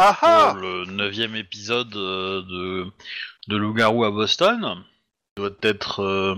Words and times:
pour 0.00 0.54
le 0.56 0.86
neuvième 0.86 1.36
épisode 1.36 1.94
euh, 1.94 2.40
de, 2.42 2.86
de 3.48 3.56
Loup-Garou 3.56 4.04
à 4.04 4.10
Boston. 4.10 4.62
Ça 4.62 5.42
doit 5.44 5.50
être 5.62 6.00
euh, 6.00 6.36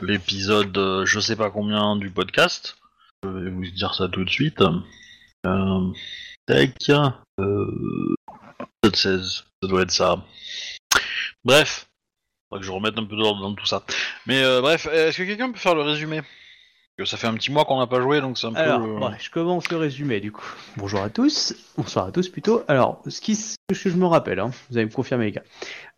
l'épisode 0.00 0.76
euh, 0.76 1.06
je 1.06 1.20
sais 1.20 1.36
pas 1.36 1.50
combien 1.50 1.96
du 1.96 2.10
podcast. 2.10 2.76
Je 3.22 3.28
vais 3.28 3.50
vous 3.50 3.64
dire 3.66 3.94
ça 3.94 4.08
tout 4.08 4.24
de 4.24 4.30
suite. 4.30 4.60
Euh, 5.46 5.92
tac. 6.46 6.74
Euh, 7.38 8.14
épisode 8.82 8.96
16, 8.96 9.44
ça 9.62 9.68
doit 9.68 9.82
être 9.82 9.92
ça. 9.92 10.16
Bref. 11.44 11.86
Faudrait 12.48 12.60
que 12.60 12.66
je 12.66 12.72
remette 12.72 12.98
un 12.98 13.04
peu 13.04 13.16
d'ordre 13.16 13.40
dans 13.40 13.54
tout 13.54 13.66
ça. 13.66 13.84
Mais 14.26 14.42
bref, 14.60 14.86
est-ce 14.86 15.18
que 15.18 15.24
quelqu'un 15.24 15.50
peut 15.50 15.58
faire 15.58 15.74
le 15.74 15.82
résumé? 15.82 16.22
Ça 17.04 17.18
fait 17.18 17.26
un 17.26 17.34
petit 17.34 17.52
mois 17.52 17.66
qu'on 17.66 17.78
n'a 17.78 17.86
pas 17.86 18.00
joué, 18.00 18.22
donc 18.22 18.38
c'est 18.38 18.46
un 18.46 18.54
Alors, 18.54 18.80
peu... 18.80 18.88
euh, 18.88 19.08
ouais, 19.10 19.16
je 19.20 19.30
commence 19.30 19.70
le 19.70 19.76
résumé 19.76 20.18
du 20.20 20.32
coup. 20.32 20.46
Bonjour 20.78 21.02
à 21.02 21.10
tous, 21.10 21.54
bonsoir 21.76 22.06
à 22.06 22.10
tous 22.10 22.30
plutôt. 22.30 22.62
Alors, 22.68 23.02
ce, 23.06 23.20
qui, 23.20 23.34
ce 23.34 23.56
que 23.68 23.90
je 23.90 23.96
me 23.96 24.06
rappelle, 24.06 24.40
hein, 24.40 24.50
vous 24.70 24.78
allez 24.78 24.86
me 24.86 24.90
confirmer 24.90 25.26
les 25.26 25.32
gars. 25.32 25.42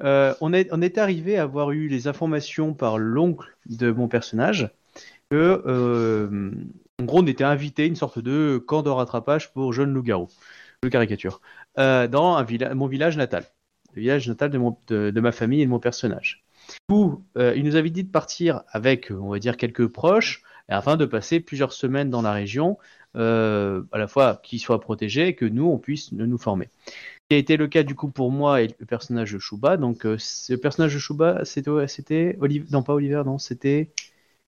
Euh, 0.02 0.34
on, 0.40 0.52
est, 0.52 0.68
on 0.72 0.82
est 0.82 0.98
arrivé 0.98 1.38
à 1.38 1.44
avoir 1.44 1.70
eu 1.70 1.86
les 1.86 2.08
informations 2.08 2.74
par 2.74 2.98
l'oncle 2.98 3.46
de 3.66 3.92
mon 3.92 4.08
personnage 4.08 4.70
que, 5.30 5.62
euh, 5.66 6.50
en 7.00 7.04
gros, 7.04 7.20
on 7.20 7.26
était 7.28 7.44
invité 7.44 7.86
une 7.86 7.94
sorte 7.94 8.18
de 8.18 8.58
camp 8.58 8.82
de 8.82 8.90
rattrapage 8.90 9.52
pour 9.52 9.72
jeunes 9.72 9.94
loups-garous, 9.94 10.30
de 10.82 10.88
caricature, 10.88 11.40
euh, 11.78 12.08
dans 12.08 12.34
un 12.34 12.42
villa- 12.42 12.74
mon 12.74 12.88
village 12.88 13.16
natal, 13.16 13.44
le 13.94 14.00
village 14.00 14.26
natal 14.26 14.50
de, 14.50 14.58
mon, 14.58 14.76
de, 14.88 15.10
de 15.10 15.20
ma 15.20 15.30
famille 15.30 15.62
et 15.62 15.64
de 15.64 15.70
mon 15.70 15.78
personnage. 15.78 16.42
Du 16.68 16.76
coup, 16.94 17.24
il 17.36 17.64
nous 17.64 17.76
avait 17.76 17.88
dit 17.88 18.04
de 18.04 18.10
partir 18.10 18.62
avec, 18.72 19.10
on 19.10 19.30
va 19.30 19.38
dire, 19.38 19.56
quelques 19.56 19.86
proches, 19.86 20.42
afin 20.68 20.96
de 20.96 21.04
passer 21.06 21.40
plusieurs 21.40 21.72
semaines 21.72 22.10
dans 22.10 22.22
la 22.22 22.32
région, 22.32 22.78
euh, 23.16 23.82
à 23.92 23.98
la 23.98 24.06
fois 24.06 24.40
qu'ils 24.42 24.60
soient 24.60 24.80
protégés 24.80 25.28
et 25.28 25.34
que 25.34 25.44
nous, 25.44 25.66
on 25.66 25.78
puisse 25.78 26.12
nous 26.12 26.38
former. 26.38 26.68
Ce 26.86 26.92
qui 27.30 27.34
a 27.34 27.38
été 27.38 27.56
le 27.56 27.68
cas 27.68 27.82
du 27.82 27.94
coup 27.94 28.08
pour 28.08 28.30
moi 28.30 28.62
et 28.62 28.68
le 28.78 28.86
personnage 28.86 29.32
de 29.32 29.38
Shuba. 29.38 29.76
Donc, 29.76 30.06
euh, 30.06 30.16
ce 30.18 30.54
personnage 30.54 30.94
de 30.94 30.98
Shuba, 30.98 31.44
c'était, 31.44 32.36
Oliver, 32.40 32.66
non 32.70 32.82
pas 32.82 32.94
Oliver, 32.94 33.22
non, 33.24 33.38
c'était 33.38 33.90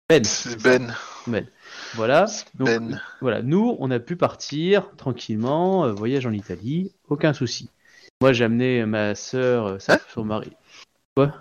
Ben. 0.09 0.23
Ben. 0.63 0.95
Ben. 1.27 1.47
Voilà. 1.95 2.27
Donc, 2.55 2.69
Ben. 2.69 3.01
voilà, 3.21 3.43
nous, 3.43 3.77
on 3.79 3.91
a 3.91 3.99
pu 3.99 4.17
partir 4.17 4.91
tranquillement, 4.97 5.85
euh, 5.85 5.93
voyage 5.93 6.27
en 6.27 6.33
Italie, 6.33 6.93
aucun 7.09 7.33
souci. 7.33 7.71
Moi, 8.21 8.33
j'ai 8.33 8.45
amené 8.45 8.85
ma 8.85 9.15
sœur, 9.15 9.67
euh, 9.67 9.79
Hein? 9.89 9.99
son 10.13 10.25
mari. 10.25 10.53
Quoi? 11.17 11.33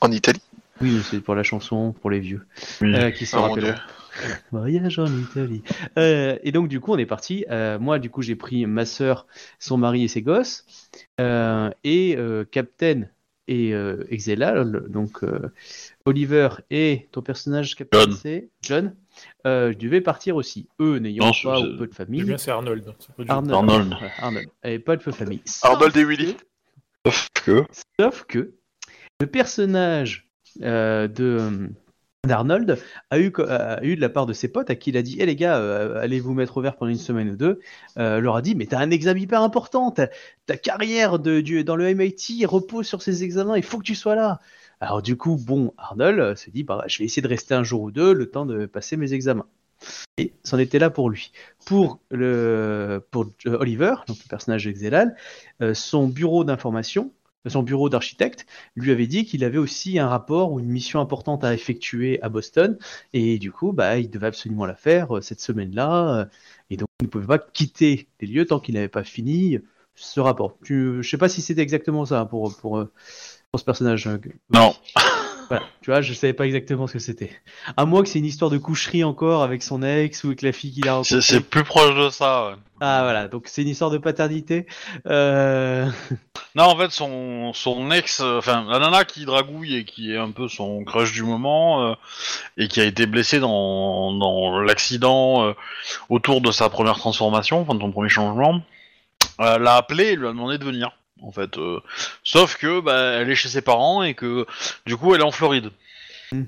En 0.00 0.12
Italie? 0.12 0.42
Oui, 0.80 1.00
c'est 1.08 1.20
pour 1.20 1.34
la 1.34 1.42
chanson, 1.42 1.92
pour 1.92 2.10
les 2.10 2.20
vieux, 2.20 2.46
oui. 2.80 2.94
euh, 2.94 3.10
qui 3.10 3.26
se 3.26 3.36
Oh 3.36 3.56
dieu. 3.58 3.74
Voyage 4.52 4.98
en 4.98 5.06
Italie. 5.06 5.62
Euh, 5.98 6.38
et 6.42 6.52
donc 6.52 6.68
du 6.68 6.80
coup 6.80 6.92
on 6.92 6.98
est 6.98 7.06
parti. 7.06 7.44
Euh, 7.50 7.78
moi 7.78 7.98
du 7.98 8.10
coup 8.10 8.22
j'ai 8.22 8.36
pris 8.36 8.64
ma 8.66 8.84
sœur, 8.86 9.26
son 9.58 9.76
mari 9.76 10.04
et 10.04 10.08
ses 10.08 10.22
gosses, 10.22 10.64
Euh, 11.20 11.70
et 11.84 12.16
euh, 12.16 12.44
Captain 12.44 13.02
et 13.48 13.74
euh, 13.74 14.04
Exela, 14.10 14.64
donc 14.64 15.22
euh, 15.22 15.50
Oliver 16.06 16.48
et 16.70 17.08
ton 17.12 17.22
personnage 17.22 17.74
Captain 17.74 18.00
John. 18.00 18.12
c'est 18.12 18.48
John. 18.62 18.94
Euh, 19.46 19.72
je 19.72 19.78
devais 19.78 20.00
partir 20.00 20.34
aussi. 20.36 20.68
Eux 20.80 20.98
n'ayant 20.98 21.30
pas 21.42 21.60
ou 21.60 21.76
peu 21.76 21.86
de 21.86 21.94
famille. 21.94 22.22
bien, 22.24 22.38
c'est 22.38 22.50
Arnold. 22.50 22.84
du- 23.18 23.28
Arnold. 23.30 23.52
Arnold. 23.54 23.94
Arnold. 24.18 24.48
Et 24.64 24.78
pas 24.78 24.96
de 24.96 25.02
peu 25.02 25.10
de 25.10 25.16
famille. 25.16 25.42
Sauf 25.44 25.70
Arnold 25.72 25.96
et 25.96 26.04
Willy. 26.04 26.36
Sauf 27.06 27.28
que... 27.44 27.64
Sauf 28.00 28.24
que 28.26 28.54
le 29.20 29.26
personnage 29.26 30.23
de 30.60 31.70
d'Arnold 32.26 32.78
a 33.10 33.18
eu, 33.18 33.32
a 33.48 33.84
eu 33.84 33.96
de 33.96 34.00
la 34.00 34.08
part 34.08 34.26
de 34.26 34.32
ses 34.32 34.48
potes 34.48 34.70
à 34.70 34.74
qui 34.74 34.90
il 34.90 34.96
a 34.96 35.02
dit 35.02 35.16
Eh 35.18 35.26
les 35.26 35.36
gars, 35.36 35.58
euh, 35.58 36.00
allez 36.00 36.20
vous 36.20 36.34
mettre 36.34 36.56
au 36.56 36.60
vert 36.60 36.76
pendant 36.76 36.90
une 36.90 36.98
semaine 36.98 37.30
ou 37.30 37.36
deux. 37.36 37.60
Euh, 37.98 38.20
leur 38.20 38.36
a 38.36 38.42
dit 38.42 38.54
Mais 38.54 38.66
t'as 38.66 38.78
un 38.80 38.90
examen 38.90 39.20
hyper 39.20 39.42
important, 39.42 39.90
ta, 39.90 40.08
carrière 40.56 41.18
de, 41.18 41.62
dans 41.62 41.76
le 41.76 41.94
MIT 41.94 42.44
repose 42.46 42.86
sur 42.86 43.02
ces 43.02 43.24
examens, 43.24 43.56
il 43.56 43.62
faut 43.62 43.78
que 43.78 43.84
tu 43.84 43.94
sois 43.94 44.14
là. 44.14 44.40
Alors 44.80 45.02
du 45.02 45.16
coup, 45.16 45.36
bon, 45.36 45.72
Arnold 45.78 46.18
euh, 46.18 46.36
se 46.36 46.50
dit 46.50 46.62
bah, 46.62 46.84
Je 46.86 46.98
vais 46.98 47.04
essayer 47.04 47.22
de 47.22 47.28
rester 47.28 47.54
un 47.54 47.64
jour 47.64 47.82
ou 47.82 47.90
deux 47.90 48.12
le 48.12 48.30
temps 48.30 48.46
de 48.46 48.66
passer 48.66 48.96
mes 48.96 49.12
examens. 49.12 49.46
Et 50.16 50.32
c'en 50.44 50.58
était 50.58 50.78
là 50.78 50.90
pour 50.90 51.10
lui. 51.10 51.32
Pour, 51.66 52.00
le, 52.10 53.04
pour 53.10 53.26
euh, 53.46 53.58
Oliver, 53.58 53.94
donc 54.06 54.18
le 54.22 54.28
personnage 54.28 54.64
de 54.64 54.70
Xelal, 54.70 55.16
euh, 55.60 55.74
son 55.74 56.08
bureau 56.08 56.44
d'information, 56.44 57.12
son 57.50 57.62
bureau 57.62 57.88
d'architecte, 57.88 58.46
lui 58.76 58.90
avait 58.92 59.06
dit 59.06 59.24
qu'il 59.24 59.44
avait 59.44 59.58
aussi 59.58 59.98
un 59.98 60.08
rapport 60.08 60.52
ou 60.52 60.60
une 60.60 60.68
mission 60.68 61.00
importante 61.00 61.44
à 61.44 61.54
effectuer 61.54 62.20
à 62.22 62.28
Boston, 62.28 62.78
et 63.12 63.38
du 63.38 63.52
coup, 63.52 63.72
bah, 63.72 63.98
il 63.98 64.10
devait 64.10 64.28
absolument 64.28 64.66
la 64.66 64.74
faire 64.74 65.16
euh, 65.16 65.20
cette 65.20 65.40
semaine-là, 65.40 66.20
euh, 66.20 66.24
et 66.70 66.76
donc 66.76 66.88
il 67.00 67.04
ne 67.04 67.10
pouvait 67.10 67.26
pas 67.26 67.38
quitter 67.38 68.08
les 68.20 68.26
lieux 68.28 68.46
tant 68.46 68.60
qu'il 68.60 68.74
n'avait 68.74 68.88
pas 68.88 69.04
fini 69.04 69.58
ce 69.94 70.20
rapport. 70.20 70.56
Tu, 70.64 71.02
je 71.02 71.08
sais 71.08 71.18
pas 71.18 71.28
si 71.28 71.42
c'était 71.42 71.62
exactement 71.62 72.04
ça 72.04 72.24
pour, 72.24 72.56
pour, 72.56 72.78
euh, 72.78 72.92
pour 73.50 73.60
ce 73.60 73.64
personnage. 73.64 74.06
euh, 74.06 74.18
Non. 74.50 74.74
Voilà, 75.48 75.64
tu 75.80 75.90
vois, 75.90 76.00
je 76.00 76.12
savais 76.12 76.32
pas 76.32 76.46
exactement 76.46 76.86
ce 76.86 76.94
que 76.94 76.98
c'était. 76.98 77.30
À 77.76 77.84
moins 77.84 78.02
que 78.02 78.08
c'est 78.08 78.18
une 78.18 78.24
histoire 78.24 78.50
de 78.50 78.58
coucherie 78.58 79.04
encore 79.04 79.42
avec 79.42 79.62
son 79.62 79.82
ex 79.82 80.24
ou 80.24 80.28
avec 80.28 80.42
la 80.42 80.52
fille 80.52 80.72
qu'il 80.72 80.88
a 80.88 80.94
rencontrée. 80.94 81.20
c'est 81.20 81.40
plus 81.40 81.64
proche 81.64 81.94
de 81.96 82.10
ça, 82.10 82.48
ouais. 82.48 82.54
Ah 82.80 83.02
voilà, 83.02 83.28
donc 83.28 83.44
c'est 83.46 83.62
une 83.62 83.68
histoire 83.68 83.90
de 83.90 83.98
paternité. 83.98 84.66
Euh... 85.06 85.88
Non, 86.56 86.64
en 86.64 86.76
fait, 86.76 86.92
son, 86.92 87.52
son 87.52 87.90
ex, 87.90 88.20
euh, 88.20 88.38
enfin, 88.38 88.64
la 88.68 88.78
nana 88.78 89.04
qui 89.04 89.24
dragouille 89.24 89.74
et 89.74 89.84
qui 89.84 90.12
est 90.12 90.16
un 90.16 90.30
peu 90.30 90.46
son 90.46 90.84
crush 90.84 91.12
du 91.12 91.24
moment, 91.24 91.84
euh, 91.84 91.94
et 92.56 92.68
qui 92.68 92.80
a 92.80 92.84
été 92.84 93.06
blessée 93.06 93.40
dans, 93.40 94.12
dans 94.12 94.60
l'accident 94.60 95.48
euh, 95.48 95.54
autour 96.10 96.40
de 96.40 96.52
sa 96.52 96.68
première 96.68 96.96
transformation, 96.96 97.62
enfin, 97.62 97.74
de 97.74 97.80
son 97.80 97.90
premier 97.90 98.08
changement, 98.08 98.62
l'a 99.40 99.74
appelé 99.74 100.04
et 100.04 100.16
lui 100.16 100.28
a 100.28 100.30
demandé 100.30 100.58
de 100.58 100.64
venir, 100.64 100.92
en 101.22 101.32
fait. 101.32 101.58
euh, 101.58 101.80
sauf 102.22 102.56
que, 102.56 102.80
bah, 102.80 103.12
elle 103.20 103.30
est 103.30 103.34
chez 103.34 103.48
ses 103.48 103.62
parents 103.62 104.02
et 104.02 104.14
que, 104.14 104.46
du 104.86 104.96
coup, 104.96 105.14
elle 105.14 105.20
est 105.20 105.24
en 105.24 105.30
Floride. 105.32 105.70
Mm. 106.32 106.44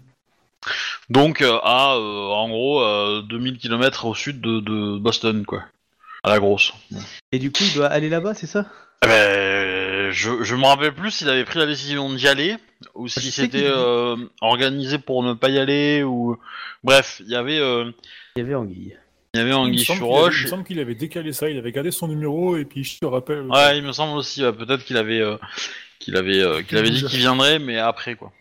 Donc, 1.10 1.42
euh, 1.42 1.58
à, 1.62 1.94
euh, 1.94 2.28
en 2.28 2.48
gros, 2.48 2.82
euh, 2.82 3.22
2000 3.22 3.58
km 3.58 4.06
au 4.06 4.14
sud 4.14 4.40
de, 4.40 4.60
de 4.60 4.98
Boston, 4.98 5.44
quoi. 5.46 5.62
À 6.24 6.30
la 6.30 6.40
grosse. 6.40 6.72
Et 7.30 7.38
du 7.38 7.52
coup, 7.52 7.62
il 7.62 7.74
doit 7.74 7.86
aller 7.86 8.08
là-bas, 8.08 8.34
c'est 8.34 8.48
ça? 8.48 8.66
Eh 9.04 9.06
ben, 9.06 10.10
je, 10.10 10.42
je 10.42 10.54
me 10.56 10.64
rappelle 10.64 10.94
plus 10.94 11.12
s'il 11.12 11.28
avait 11.28 11.44
pris 11.44 11.58
la 11.60 11.66
décision 11.66 12.12
d'y 12.12 12.26
aller 12.26 12.56
ou 12.94 13.06
si 13.06 13.20
Je 13.20 13.26
sais 13.26 13.42
c'était 13.42 13.70
organisé 14.40 14.98
pour 14.98 15.22
ne 15.22 15.34
pas 15.34 15.50
y 15.50 15.58
aller 15.58 16.02
ou 16.02 16.36
bref, 16.82 17.20
il 17.20 17.30
y 17.30 17.36
avait 17.36 17.58
Il 17.58 18.38
y 18.38 18.40
avait 18.40 18.54
Anguille. 18.54 18.96
Il 19.36 19.38
y 19.38 19.42
avait 19.42 19.52
Anguille 19.52 19.84
semble 19.84 19.98
sur 19.98 20.06
qu'il 20.06 20.14
avait- 20.14 20.20
Il 20.20 20.24
roche. 20.24 20.42
me 20.44 20.48
semble 20.48 20.64
qu'il 20.64 20.78
avait 20.80 20.94
décalé 20.94 21.32
ça, 21.32 21.48
il 21.50 21.58
avait 21.58 21.72
gardé 21.72 21.90
son 21.90 22.08
numéro 22.08 22.56
et 22.56 22.64
puis 22.64 22.84
je 22.84 22.98
te 22.98 23.06
rappelle. 23.06 23.42
Ouais, 23.42 23.78
il 23.78 23.84
me 23.84 23.92
semble 23.92 24.16
aussi 24.18 24.42
ouais, 24.42 24.52
peut-être 24.52 24.84
qu'il 24.84 24.96
avait 24.96 25.20
euh, 25.20 25.36
qu'il 25.98 26.16
avait 26.16 26.40
euh, 26.40 26.62
qu'il 26.62 26.76
avait 26.78 26.90
dit 26.90 27.04
qu'il 27.04 27.18
viendrait 27.18 27.58
mais 27.58 27.78
après 27.78 28.14
quoi. 28.16 28.32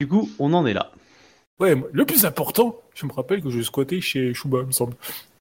Du 0.00 0.06
coup, 0.08 0.30
on 0.38 0.52
en 0.54 0.66
est 0.66 0.72
là. 0.74 0.92
Ouais, 1.58 1.74
le 1.92 2.06
plus 2.06 2.24
important, 2.24 2.80
je 2.94 3.04
me 3.06 3.12
rappelle 3.12 3.42
que 3.42 3.50
je 3.50 3.60
squattais 3.60 4.00
chez 4.00 4.32
Shuba, 4.32 4.60
il 4.62 4.66
me 4.68 4.72
semble. 4.72 4.94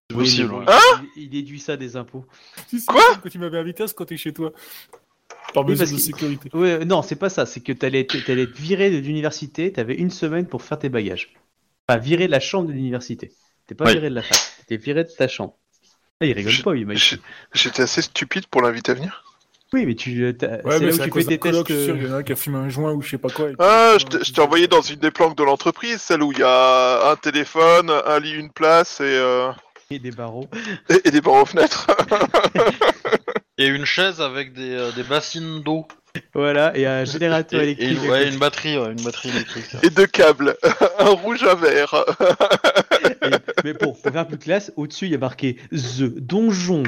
C'est 0.09 0.17
Oui, 0.17 0.23
possible. 0.25 0.49
bon, 0.49 0.59
ouais. 0.59 0.65
il, 1.15 1.23
il 1.23 1.29
déduit 1.29 1.59
ça 1.59 1.77
des 1.77 1.95
impôts. 1.95 2.25
Si, 2.67 2.83
Quoi 2.85 3.01
Que 3.23 3.29
tu 3.29 3.39
m'avais 3.39 3.57
invité 3.59 3.83
à 3.83 3.87
squatter 3.87 4.17
chez 4.17 4.33
toi. 4.33 4.51
Par 5.53 5.63
Oui, 5.65 5.71
mesure 5.71 5.87
de 5.91 5.97
sécurité. 5.97 6.49
Ouais, 6.53 6.83
non, 6.83 7.01
c'est 7.03 7.15
pas 7.15 7.29
ça. 7.29 7.45
C'est 7.45 7.61
que 7.61 7.71
t'allais 7.71 8.05
allais 8.27 8.41
être 8.43 8.57
viré 8.57 8.91
de 8.91 8.97
l'université. 8.97 9.71
T'avais 9.71 9.95
une 9.95 10.09
semaine 10.11 10.45
pour 10.45 10.61
faire 10.61 10.77
tes 10.79 10.89
bagages. 10.89 11.31
Enfin, 11.87 11.99
viré 11.99 12.27
de 12.27 12.31
la 12.31 12.39
chambre 12.39 12.67
de 12.67 12.73
l'université. 12.73 13.31
T'es 13.65 13.73
pas 13.75 13.85
Oui. 13.85 13.93
viré 13.93 14.09
de 14.09 14.15
la 14.15 14.21
fac. 14.23 14.37
T'es 14.69 14.77
viré 14.77 15.03
de 15.03 15.09
ta 15.09 15.27
chambre. 15.27 15.55
Ah, 16.21 16.25
il 16.25 16.33
rigole 16.33 16.53
pas, 16.63 16.75
il 16.75 16.85
m'a 16.85 16.93
J'étais 17.53 17.81
assez 17.81 18.01
stupide 18.01 18.45
pour 18.47 18.61
l'inviter 18.61 18.91
à 18.91 18.95
venir. 18.95 19.23
Oui, 19.73 19.85
mais 19.85 19.95
tu, 19.95 20.23
euh, 20.23 20.33
t'as- 20.33 20.61
Ouais, 20.63 20.79
mais 20.79 20.91
c'est 20.91 21.01
à 21.01 21.03
tu 21.05 21.09
cause 21.11 21.25
fais 21.25 21.37
coloc, 21.37 21.67
tests. 21.67 21.89
euh, 21.89 21.95
il 21.97 22.03
y 22.07 22.09
en 22.09 22.13
a 22.13 22.17
un 22.17 22.23
qui 22.23 22.31
a 22.31 22.35
fumé 22.35 22.57
un 22.57 22.69
joint 22.69 22.91
ou 22.93 23.01
je 23.01 23.09
sais 23.11 23.17
pas 23.19 23.29
quoi. 23.29 23.47
puis- 23.47 23.55
Ah, 23.59 23.95
je 23.99 24.05
t'ai- 24.05 24.23
je 24.23 24.33
t'ai 24.33 24.41
envoyé 24.41 24.67
dans 24.67 24.81
une 24.81 24.95
des 24.99 25.11
planques 25.11 25.37
de 25.37 25.43
l'entreprise, 25.43 26.01
celle 26.01 26.23
où 26.23 26.31
il 26.31 26.39
y 26.39 26.43
a 26.43 27.11
un 27.11 27.15
téléphone, 27.15 27.91
un 28.05 28.19
lit, 28.19 28.31
une 28.33 28.51
place 28.51 28.99
et, 28.99 29.03
euh, 29.03 29.51
et 29.91 29.97
des 29.99 30.11
barreaux. 30.11 30.47
et, 30.89 31.07
et 31.07 31.11
des 31.11 31.19
barreaux 31.21 31.41
aux 31.41 31.45
fenêtres. 31.45 31.87
Et 33.61 33.67
une 33.67 33.83
chaise 33.83 34.21
avec 34.21 34.53
des, 34.53 34.71
euh, 34.73 34.91
des 34.93 35.03
bassines 35.03 35.61
d'eau 35.63 35.85
Voilà, 36.33 36.71
et 36.77 36.85
un 36.85 37.03
générateur 37.03 37.59
et, 37.59 37.71
et 37.71 37.71
électrique. 37.71 38.03
une, 38.05 38.09
ouais, 38.09 38.29
une 38.29 38.37
batterie, 38.39 38.77
ouais, 38.77 38.93
une 38.93 39.03
batterie 39.03 39.27
électrique. 39.31 39.65
et 39.83 39.89
deux 39.89 40.05
câbles, 40.07 40.55
un 40.99 41.09
rouge, 41.09 41.43
un 41.43 41.55
vert. 41.55 41.93
Et- 43.21 43.27
mais 43.65 43.73
bon, 43.73 43.91
pour 43.91 44.13
faire 44.13 44.25
plus 44.25 44.37
classe, 44.37 44.71
au-dessus, 44.77 45.07
il 45.07 45.11
y 45.11 45.15
a 45.15 45.17
marqué 45.17 45.57
The 45.73 46.03
Donjon. 46.03 46.83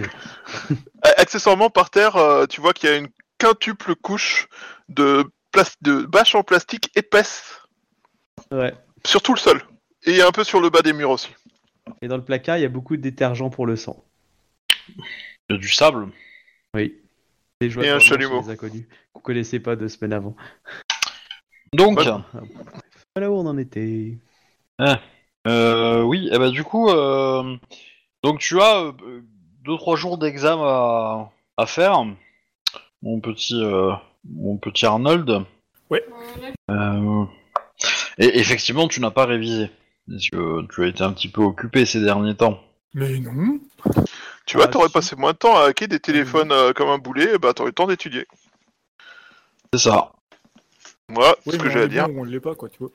Accessoirement, 1.18 1.70
par 1.70 1.90
terre, 1.90 2.16
euh, 2.16 2.46
tu 2.46 2.62
vois 2.62 2.72
qu'il 2.72 2.90
y 2.90 2.94
a 2.94 2.96
une 2.96 3.10
quintuple 3.38 3.96
couche 3.96 4.48
de, 4.88 5.26
de 5.82 6.04
bâches 6.06 6.36
en 6.36 6.44
plastique 6.44 6.90
épaisse 6.96 7.60
Ouais. 8.50 8.74
sur 9.06 9.22
tout 9.22 9.34
le 9.34 9.40
sol. 9.40 9.62
Et 10.06 10.22
un 10.22 10.32
peu 10.32 10.46
sur 10.46 10.62
le 10.62 10.70
bas 10.70 10.82
des 10.84 10.94
murs 10.94 11.10
aussi. 11.10 11.32
Et 12.02 12.08
dans 12.08 12.18
le 12.18 12.24
placard, 12.26 12.58
il 12.58 12.62
y 12.62 12.66
a 12.66 12.70
beaucoup 12.70 12.96
de 12.98 13.02
détergents 13.02 13.50
pour 13.50 13.66
le 13.66 13.76
sang. 13.76 14.04
Il 14.90 15.04
y 15.52 15.54
a 15.56 15.58
du 15.58 15.70
sable. 15.70 16.10
Oui. 16.76 16.96
Des 17.60 17.70
joueurs 17.70 17.86
Et 17.86 17.90
un 17.90 18.00
chalumeau. 18.00 18.50
inconnus 18.50 18.88
qu'on 19.14 19.22
connaissait 19.22 19.60
pas 19.60 19.76
deux 19.76 19.88
semaines 19.90 20.14
avant. 20.14 20.36
Donc, 21.74 22.00
Ouais. 22.00 22.06
Voilà 23.16 23.30
où 23.32 23.36
on 23.36 23.46
en 23.46 23.58
était. 23.58 24.18
euh, 25.48 26.02
oui, 26.02 26.30
et 26.32 26.38
bah 26.40 26.50
du 26.50 26.64
coup, 26.64 26.90
euh, 26.90 27.58
donc 28.24 28.40
tu 28.40 28.60
as 28.62 28.84
euh, 28.86 29.22
deux 29.64 29.78
trois 29.78 29.96
jours 29.96 30.18
d'examen 30.18 30.64
à, 30.64 31.30
à 31.58 31.66
faire, 31.66 32.04
mon 33.02 33.20
petit, 33.20 33.62
euh, 33.62 33.92
mon 34.26 34.58
petit 34.58 34.86
Arnold. 34.86 35.44
Euh, 36.72 37.26
et 38.18 38.40
effectivement, 38.40 38.88
tu 38.88 39.02
n'as 39.02 39.12
pas 39.12 39.26
révisé. 39.26 39.70
Parce 40.08 40.30
que 40.30 40.68
tu 40.68 40.84
as 40.84 40.88
été 40.88 41.04
un 41.04 41.14
petit 41.14 41.30
peu 41.30 41.42
occupé 41.42 41.86
ces 41.86 42.02
derniers 42.02 42.36
temps. 42.36 42.60
Mais 42.94 43.20
non. 43.20 43.60
Tu 44.46 44.58
vois, 44.58 44.68
Ah, 44.68 44.68
t'aurais 44.68 44.88
si. 44.88 44.94
passé 44.94 45.16
moins 45.16 45.34
de 45.34 45.38
temps 45.38 45.58
à 45.58 45.66
hacker 45.68 45.88
des 45.88 46.00
téléphones 46.00 46.52
euh, 46.52 46.74
comme 46.74 46.90
un 46.90 46.98
boulet, 47.00 47.38
bah 47.38 47.54
t'aurais 47.54 47.68
eu 47.70 47.72
le 47.72 47.76
temps 47.76 47.88
d'étudier. 47.88 48.28
C'est 49.74 49.80
ça. 49.80 50.12
Moi, 51.10 51.36
Oui, 51.46 51.54
ce 51.54 51.58
que 51.58 51.64
mais 51.66 51.70
j'ai 51.70 51.80
on 51.80 51.82
à 51.82 51.86
est 51.86 51.88
dire. 51.88 52.08
bon, 52.08 52.22
on 52.22 52.24
l'est 52.24 52.40
pas, 52.40 52.56
quoi, 52.56 52.70
tu 52.70 52.80
vois. 52.80 52.92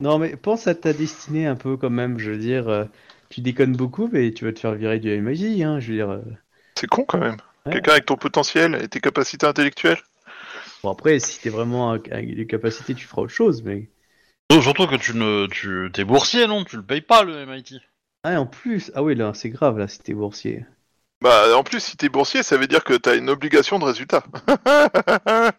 Non, 0.00 0.18
mais 0.18 0.36
pense 0.36 0.66
à 0.66 0.74
ta 0.74 0.92
destinée 0.92 1.46
un 1.46 1.56
peu 1.56 1.76
quand 1.76 1.90
même. 1.90 2.18
Je 2.18 2.30
veux 2.32 2.38
dire, 2.38 2.68
euh, 2.68 2.84
tu 3.30 3.40
déconnes 3.40 3.76
beaucoup, 3.76 4.08
mais 4.12 4.32
tu 4.32 4.44
vas 4.44 4.52
te 4.52 4.60
faire 4.60 4.74
virer 4.74 4.98
du 5.00 5.10
MIT. 5.10 5.62
Hein, 5.64 5.80
je 5.80 5.88
veux 5.88 5.94
dire. 5.96 6.10
euh. 6.10 6.22
C'est 6.76 6.86
con 6.86 7.04
quand 7.04 7.18
même. 7.18 7.36
Ouais. 7.66 7.72
Quelqu'un 7.72 7.92
avec 7.92 8.06
ton 8.06 8.16
potentiel 8.16 8.76
et 8.76 8.88
tes 8.88 9.00
capacités 9.00 9.46
intellectuelles. 9.46 9.98
Bon, 10.82 10.90
après, 10.90 11.18
si 11.20 11.40
t'es 11.40 11.50
vraiment 11.50 11.90
avec 11.92 12.34
des 12.36 12.46
capacités, 12.46 12.94
tu 12.94 13.06
feras 13.06 13.22
autre 13.22 13.32
chose, 13.32 13.62
mais. 13.62 13.88
Oh, 14.50 14.62
surtout 14.62 14.86
que 14.86 14.96
tu 14.96 15.14
ne, 15.14 15.46
tu, 15.46 15.90
t'es 15.92 16.04
boursier, 16.04 16.46
non? 16.46 16.64
Tu 16.64 16.76
le 16.76 16.82
payes 16.82 17.02
pas 17.02 17.22
le 17.22 17.46
MIT. 17.46 17.80
Ah, 18.24 18.40
en 18.40 18.46
plus. 18.46 18.90
Ah 18.94 19.02
oui, 19.02 19.14
là, 19.14 19.32
c'est 19.34 19.50
grave, 19.50 19.78
là, 19.78 19.88
si 19.88 19.98
t'es 19.98 20.14
boursier. 20.14 20.64
Bah 21.20 21.56
en 21.56 21.64
plus, 21.64 21.80
si 21.80 21.96
t'es 21.96 22.08
boursier, 22.08 22.42
ça 22.44 22.56
veut 22.56 22.68
dire 22.68 22.84
que 22.84 22.94
t'as 22.94 23.16
une 23.16 23.28
obligation 23.28 23.78
de 23.80 23.84
résultat. 23.84 24.22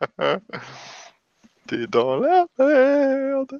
t'es 1.68 1.86
dans 1.88 2.18
la 2.18 2.46
merde. 2.58 3.60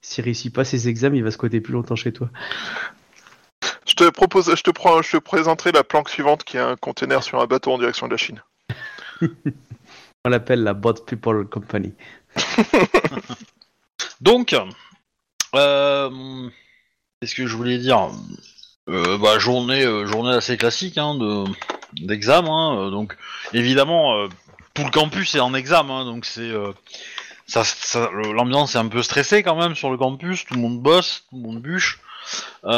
S'il 0.00 0.24
réussit 0.24 0.54
pas 0.54 0.64
ses 0.64 0.88
examens, 0.88 1.16
il 1.16 1.24
va 1.24 1.30
squatter 1.30 1.60
plus 1.60 1.74
longtemps 1.74 1.96
chez 1.96 2.14
toi. 2.14 2.30
Je 3.86 3.94
te 3.94 4.08
propose, 4.08 4.54
je 4.54 4.62
te 4.62 4.70
prends, 4.70 5.02
je 5.02 5.12
te 5.12 5.16
présenterai 5.18 5.72
la 5.72 5.84
planque 5.84 6.08
suivante 6.08 6.44
qui 6.44 6.56
est 6.56 6.60
un 6.60 6.76
conteneur 6.76 7.22
sur 7.22 7.40
un 7.40 7.46
bateau 7.46 7.72
en 7.72 7.78
direction 7.78 8.06
de 8.06 8.12
la 8.12 8.16
Chine. 8.16 8.42
On 10.24 10.30
l'appelle 10.30 10.62
la 10.62 10.72
Bot 10.72 11.04
People 11.06 11.46
Company. 11.46 11.92
Donc, 14.20 14.56
euh, 15.54 16.48
qu'est-ce 17.20 17.34
que 17.34 17.46
je 17.46 17.56
voulais 17.56 17.78
dire? 17.78 18.10
Euh, 18.88 19.18
bah, 19.18 19.38
journée, 19.38 19.84
euh, 19.84 20.06
journée 20.06 20.32
assez 20.32 20.56
classique 20.56 20.96
hein, 20.98 21.14
de 21.16 21.44
d'examen. 21.92 22.86
hein, 22.86 22.90
donc, 22.90 23.16
évidemment, 23.52 24.28
tout 24.74 24.84
le 24.84 24.90
campus 24.90 25.34
est 25.34 25.40
en 25.40 25.54
examen, 25.54 26.00
hein, 26.00 26.04
donc 26.04 26.24
c'est 26.24 26.52
ça, 27.46 27.62
l'ambiance 28.12 28.74
est 28.74 28.78
un 28.78 28.88
peu 28.88 29.02
stressée 29.02 29.42
quand 29.42 29.56
même 29.56 29.74
sur 29.76 29.90
le 29.90 29.96
campus. 29.96 30.44
Tout 30.44 30.54
le 30.54 30.60
monde 30.60 30.80
bosse, 30.80 31.24
tout 31.30 31.36
le 31.36 31.42
monde 31.42 31.62
bûche. 31.62 32.00
Tout 32.62 32.68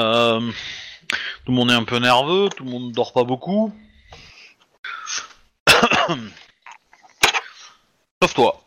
le 1.52 1.55
monde 1.55 1.70
est 1.70 1.75
un 1.75 1.85
peu 1.85 1.99
nerveux, 1.99 2.49
tout 2.55 2.64
le 2.64 2.70
monde 2.70 2.93
dort 2.93 3.12
pas 3.12 3.25
beaucoup. 3.25 3.73
Sauf 8.23 8.35
toi. 8.35 8.62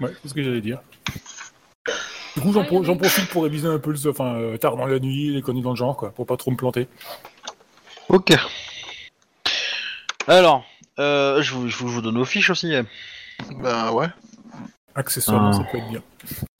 Ouais, 0.00 0.12
c'est 0.22 0.28
ce 0.28 0.34
que 0.34 0.42
j'allais 0.42 0.60
dire. 0.60 0.80
Du 2.38 2.44
coup, 2.44 2.52
j'en 2.52 2.62
pro- 2.62 2.84
j'en 2.84 2.96
profite 2.96 3.28
pour 3.30 3.42
réviser 3.42 3.66
un 3.66 3.80
peu 3.80 3.90
le, 3.90 4.10
enfin, 4.10 4.36
euh, 4.36 4.56
tard 4.58 4.76
dans 4.76 4.86
la 4.86 5.00
nuit, 5.00 5.30
les 5.34 5.42
conneries 5.42 5.62
dans 5.64 5.70
le 5.70 5.76
genre, 5.76 5.96
quoi, 5.96 6.12
pour 6.12 6.24
pas 6.24 6.36
trop 6.36 6.52
me 6.52 6.56
planter. 6.56 6.86
Ok. 8.08 8.32
Alors, 10.28 10.64
euh, 11.00 11.42
je, 11.42 11.52
vous, 11.52 11.68
je 11.68 11.76
vous 11.78 12.00
donne 12.00 12.16
vos 12.16 12.24
fiches 12.24 12.50
aussi. 12.50 12.72
Ben 13.56 13.90
ouais. 13.90 14.06
Accessoirement, 14.94 15.50
Ah. 15.50 15.52
ça 15.52 15.64
peut 15.64 15.78
être 15.78 15.88
bien. 15.88 16.00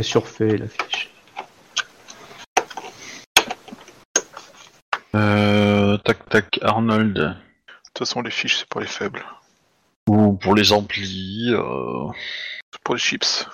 Surfait 0.03 0.57
la 0.57 0.67
fiche. 0.67 1.11
Euh, 5.15 5.97
tac 5.99 6.29
tac, 6.29 6.59
Arnold. 6.63 7.15
De 7.15 7.35
toute 7.85 7.99
façon, 7.99 8.21
les 8.23 8.33
fiches, 8.33 8.57
c'est 8.57 8.69
pour 8.69 8.81
les 8.81 8.89
faibles. 8.89 9.25
Ou 10.09 10.33
pour 10.33 10.57
les 10.57 10.73
amplis. 10.73 11.51
Euh... 11.53 12.09
C'est 12.73 12.83
pour 12.83 12.97
les 12.97 13.01
chips. 13.01 13.47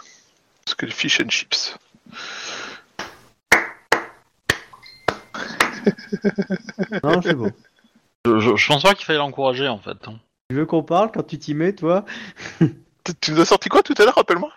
Parce 0.65 0.75
que 0.75 0.87
les 0.87 0.93
fish 0.93 1.21
and 1.21 1.29
chips. 1.29 1.77
Non, 7.03 7.21
c'est 7.23 7.35
bon. 7.35 7.53
Je, 8.27 8.39
je- 8.39 8.57
je 8.57 8.67
pense 8.67 8.83
pas 8.83 8.95
qu'il 8.95 9.05
fallait 9.05 9.19
l'encourager 9.19 9.69
en 9.69 9.79
fait. 9.79 9.97
hein. 10.07 10.19
Tu 10.51 10.57
veux 10.57 10.67
qu'on 10.67 10.83
parle 10.83 11.11
quand 11.13 11.23
tu 11.23 11.39
t'y 11.39 11.55
mets, 11.55 11.75
toi? 11.75 12.05
Tu- 12.61 13.15
Tu 13.21 13.33
nous 13.33 13.41
as 13.41 13.45
sorti 13.45 13.69
quoi 13.69 13.83
tout 13.83 13.95
à 13.99 14.05
l'heure, 14.05 14.15
rappelle-moi? 14.15 14.51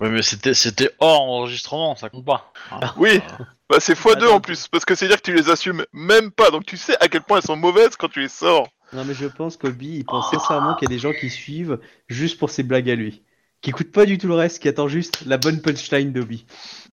Ouais, 0.00 0.10
mais 0.10 0.22
c'était 0.22 0.54
c'était 0.54 0.90
hors 1.00 1.22
enregistrement, 1.22 1.96
ça 1.96 2.08
compte 2.08 2.24
pas. 2.24 2.52
hein. 2.70 2.80
Oui. 2.96 3.20
Bah 3.68 3.76
c'est 3.80 3.92
x2 3.98 4.12
Attends. 4.12 4.36
en 4.36 4.40
plus, 4.40 4.68
parce 4.68 4.86
que 4.86 4.94
c'est 4.94 5.06
dire 5.08 5.16
que 5.18 5.30
tu 5.30 5.34
les 5.34 5.50
assumes 5.50 5.84
même 5.92 6.30
pas, 6.30 6.50
donc 6.50 6.64
tu 6.64 6.78
sais 6.78 6.96
à 7.00 7.08
quel 7.08 7.20
point 7.20 7.38
elles 7.38 7.44
sont 7.44 7.56
mauvaises 7.56 7.96
quand 7.96 8.08
tu 8.08 8.20
les 8.20 8.28
sors. 8.28 8.66
Non, 8.94 9.04
mais 9.04 9.12
je 9.12 9.26
pense 9.26 9.58
qu'Obi, 9.58 9.96
il 9.98 10.04
pense 10.06 10.30
sincèrement 10.30 10.74
qu'il 10.76 10.88
y 10.88 10.92
a 10.92 10.96
des 10.96 10.98
gens 11.00 11.12
qui 11.12 11.28
suivent 11.28 11.78
juste 12.08 12.38
pour 12.38 12.48
ses 12.48 12.62
blagues 12.62 12.88
à 12.88 12.94
lui. 12.94 13.22
Qui 13.60 13.70
écoutent 13.70 13.92
pas 13.92 14.06
du 14.06 14.18
tout 14.18 14.28
le 14.28 14.34
reste, 14.34 14.60
qui 14.62 14.68
attendent 14.68 14.88
juste 14.88 15.20
la 15.26 15.36
bonne 15.36 15.60
punchline 15.60 16.12
d'Obi. 16.12 16.46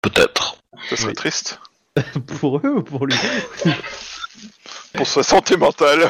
Peut-être. 0.01 0.57
Ça 0.89 0.95
serait 0.97 1.09
Oui. 1.09 1.13
triste. 1.15 1.59
pour 2.39 2.57
eux 2.57 2.69
ou 2.77 2.83
pour 2.83 3.05
lui? 3.05 3.15
Pour 4.93 5.05
sa 5.05 5.21
santé 5.21 5.55
mentale. 5.57 6.09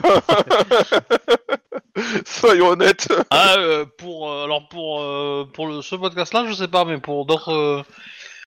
Soyons 2.26 2.70
honnêtes. 2.70 3.12
Ah, 3.30 3.56
euh, 3.58 3.86
pour 3.98 4.32
euh, 4.32 4.46
alors 4.46 4.68
pour 4.70 5.02
euh, 5.02 5.46
pour 5.54 5.68
le, 5.68 5.82
ce 5.82 5.96
podcast-là, 5.96 6.46
je 6.48 6.54
sais 6.54 6.68
pas, 6.68 6.86
mais 6.86 6.98
pour 7.00 7.26
d'autres 7.26 7.52
euh, 7.52 7.84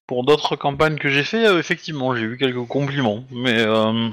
pour 0.07 0.23
d'autres 0.25 0.55
campagnes 0.55 0.97
que 0.97 1.09
j'ai 1.09 1.23
fait, 1.23 1.45
euh, 1.45 1.59
effectivement, 1.59 2.15
j'ai 2.15 2.23
eu 2.23 2.37
quelques 2.37 2.65
compliments, 2.67 3.25
mais 3.31 3.59
euh, 3.59 4.09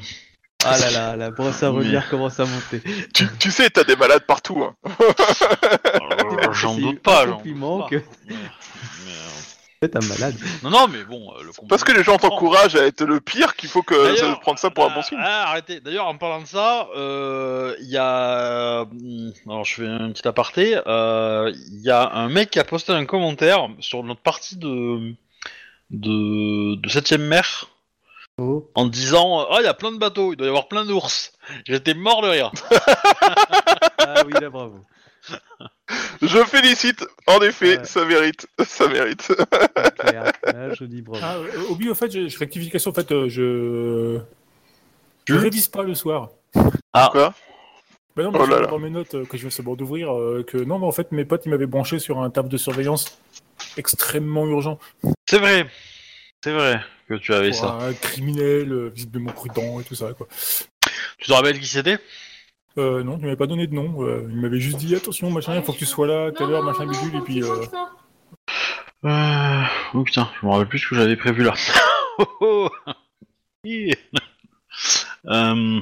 Ah 0.64 0.78
là 0.78 0.90
là, 0.90 1.16
la 1.16 1.30
brosse 1.30 1.62
à 1.62 1.70
revenir 1.70 2.08
commence 2.10 2.38
à 2.40 2.44
monter. 2.44 2.82
Tu, 3.14 3.26
tu 3.38 3.50
sais, 3.50 3.70
t'as 3.70 3.84
des 3.84 3.96
malades 3.96 4.24
partout. 4.26 4.62
Hein. 4.62 4.74
euh, 5.00 6.52
j'en 6.52 6.74
C'est 6.74 6.80
doute 6.80 6.98
un 6.98 7.00
pas. 7.02 7.26
j'en 7.26 7.36
compliment 7.36 7.86
que-. 7.86 8.02
Mais, 8.28 8.34
mais, 8.34 9.12
euh, 9.12 9.80
C'est 9.82 9.96
un 9.96 10.06
malade. 10.06 10.34
Non, 10.62 10.70
non, 10.70 10.86
mais 10.88 11.02
bon, 11.04 11.32
euh, 11.38 11.42
le 11.44 11.50
Parce 11.68 11.82
que 11.82 11.92
les 11.92 12.02
gens 12.04 12.18
t'encouragent 12.18 12.76
à 12.76 12.84
être 12.84 13.02
le 13.04 13.20
pire 13.20 13.56
qu'il 13.56 13.68
faut 13.70 13.82
que 13.82 13.94
D'ailleurs, 14.14 14.38
prendre 14.40 14.58
ça 14.58 14.70
pour 14.70 14.84
un 14.90 14.94
bon 14.94 15.00
signe. 15.02 15.18
ah, 15.20 15.48
arrêtez. 15.48 15.80
D'ailleurs, 15.80 16.06
en 16.06 16.16
parlant 16.18 16.42
de 16.42 16.46
ça, 16.46 16.88
euh, 16.96 17.74
il 17.80 17.88
y 17.88 17.96
a. 17.96 18.82
hum, 18.82 19.32
Alors, 19.48 19.64
je 19.64 19.74
fais 19.76 19.86
un 19.86 20.10
petit 20.12 20.28
aparté. 20.28 20.78
euh, 20.86 21.50
Il 21.72 21.80
y 21.82 21.90
a 21.90 22.10
un 22.12 22.28
mec 22.28 22.50
qui 22.50 22.58
a 22.58 22.64
posté 22.64 22.92
un 22.92 23.06
commentaire 23.06 23.68
sur 23.80 24.02
notre 24.04 24.20
partie 24.20 24.56
de. 24.58 25.14
de. 25.90 26.74
de 26.76 26.88
7ème 26.88 27.22
mer 27.26 27.68
Oh. 28.42 28.70
en 28.74 28.86
disant 28.86 29.46
Ah, 29.50 29.58
il 29.60 29.64
y 29.64 29.68
a 29.68 29.74
plein 29.74 29.92
de 29.92 29.98
bateaux, 29.98 30.32
il 30.32 30.36
doit 30.36 30.46
y 30.46 30.50
avoir 30.50 30.66
plein 30.68 30.84
d'ours. 30.86 31.32
J'étais 31.66 31.94
mort 31.94 32.22
de 32.22 32.28
rire. 32.28 32.50
Ah 33.98 34.24
oui, 34.26 34.32
là, 34.40 34.48
bravo. 34.50 34.80
Je 36.22 36.38
félicite, 36.44 37.04
en 37.26 37.40
effet, 37.42 37.78
Ouais. 37.78 37.84
ça 37.84 38.04
mérite, 38.04 38.46
ça 38.64 38.88
mérite. 38.88 39.30
Clair. 39.98 40.32
Là, 40.44 40.74
je 40.74 40.84
dis 40.84 41.02
bravo. 41.02 41.22
Ah, 41.24 41.36
euh, 41.36 41.70
Obi, 41.70 41.88
au 41.90 41.94
fait, 41.94 42.10
je, 42.10 42.28
je- 42.28 42.38
rectification, 42.38 42.90
en 42.90 42.94
fait, 42.94 43.12
euh, 43.12 43.28
je. 43.28 44.18
Je 45.26 45.34
révise 45.34 45.68
pas 45.68 45.82
le 45.82 45.94
soir. 45.94 46.30
Quoi? 46.54 47.34
Bah 48.16 48.24
non, 48.24 48.32
mais 48.32 48.38
Oh 48.40 48.46
je 48.46 48.50
là 48.50 48.66
dans 48.66 48.78
mes 48.80 48.90
notes 48.90 49.14
euh, 49.14 49.24
que 49.24 49.36
je 49.36 49.44
vais 49.44 49.50
savoir 49.50 49.76
d'ouvrir 49.76 50.12
euh, 50.12 50.42
que 50.44 50.56
non, 50.58 50.78
mais 50.80 50.86
en 50.86 50.92
fait, 50.92 51.12
mes 51.12 51.24
potes, 51.24 51.42
ils 51.46 51.50
m'avaient 51.50 51.66
branché 51.66 51.98
sur 52.00 52.18
un 52.20 52.30
table 52.30 52.48
de 52.48 52.56
surveillance 52.56 53.18
extrêmement 53.76 54.46
urgent. 54.46 54.78
C'est 55.28 55.38
vrai. 55.38 55.66
C'est 56.42 56.52
vrai 56.52 56.80
que 57.10 57.20
tu 57.20 57.34
avais 57.34 57.52
ça. 57.52 57.78
un 57.80 57.92
criminel, 57.92 58.72
euh, 58.72 58.88
visiblement 58.88 59.32
prudent 59.32 59.80
et 59.80 59.84
tout 59.84 59.96
ça, 59.96 60.12
quoi. 60.12 60.28
Tu 61.18 61.26
te 61.26 61.32
rappelles 61.32 61.58
qui 61.58 61.66
c'était? 61.66 61.98
Euh, 62.78 63.02
non, 63.02 63.18
tu 63.18 63.24
m'avais 63.24 63.36
pas 63.36 63.48
donné 63.48 63.66
de 63.66 63.74
nom. 63.74 64.02
euh, 64.04 64.26
il 64.30 64.36
m'avait 64.36 64.60
juste 64.60 64.78
dit 64.78 64.94
attention, 64.94 65.30
machin, 65.30 65.56
il 65.56 65.62
faut 65.62 65.72
que 65.72 65.78
tu 65.78 65.86
sois 65.86 66.06
là 66.06 66.26
à 66.26 66.32
telle 66.32 66.50
heure, 66.50 66.62
machin, 66.62 66.86
bidule, 66.86 67.16
et 67.16 67.20
puis. 67.20 67.42
euh, 67.42 67.66
euh... 69.04 69.62
Oh 69.92 70.02
putain, 70.04 70.28
je 70.40 70.46
me 70.46 70.52
rappelle 70.52 70.68
plus 70.68 70.78
ce 70.78 70.88
que 70.88 70.94
j'avais 70.94 71.16
prévu 71.16 71.42
là. 71.42 71.54
Oh, 72.18 72.26
oh. 72.40 72.70
Euh... 75.26 75.80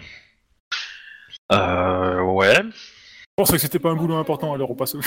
Euh... 1.52 2.20
Ouais. 2.22 2.62
Je 2.62 3.34
pensais 3.36 3.52
que 3.54 3.58
c'était 3.58 3.78
pas 3.78 3.90
un 3.90 3.96
boulot 3.96 4.16
important, 4.16 4.54
alors 4.54 4.70
on 4.70 4.74
passe 4.74 4.94
au. 4.94 5.00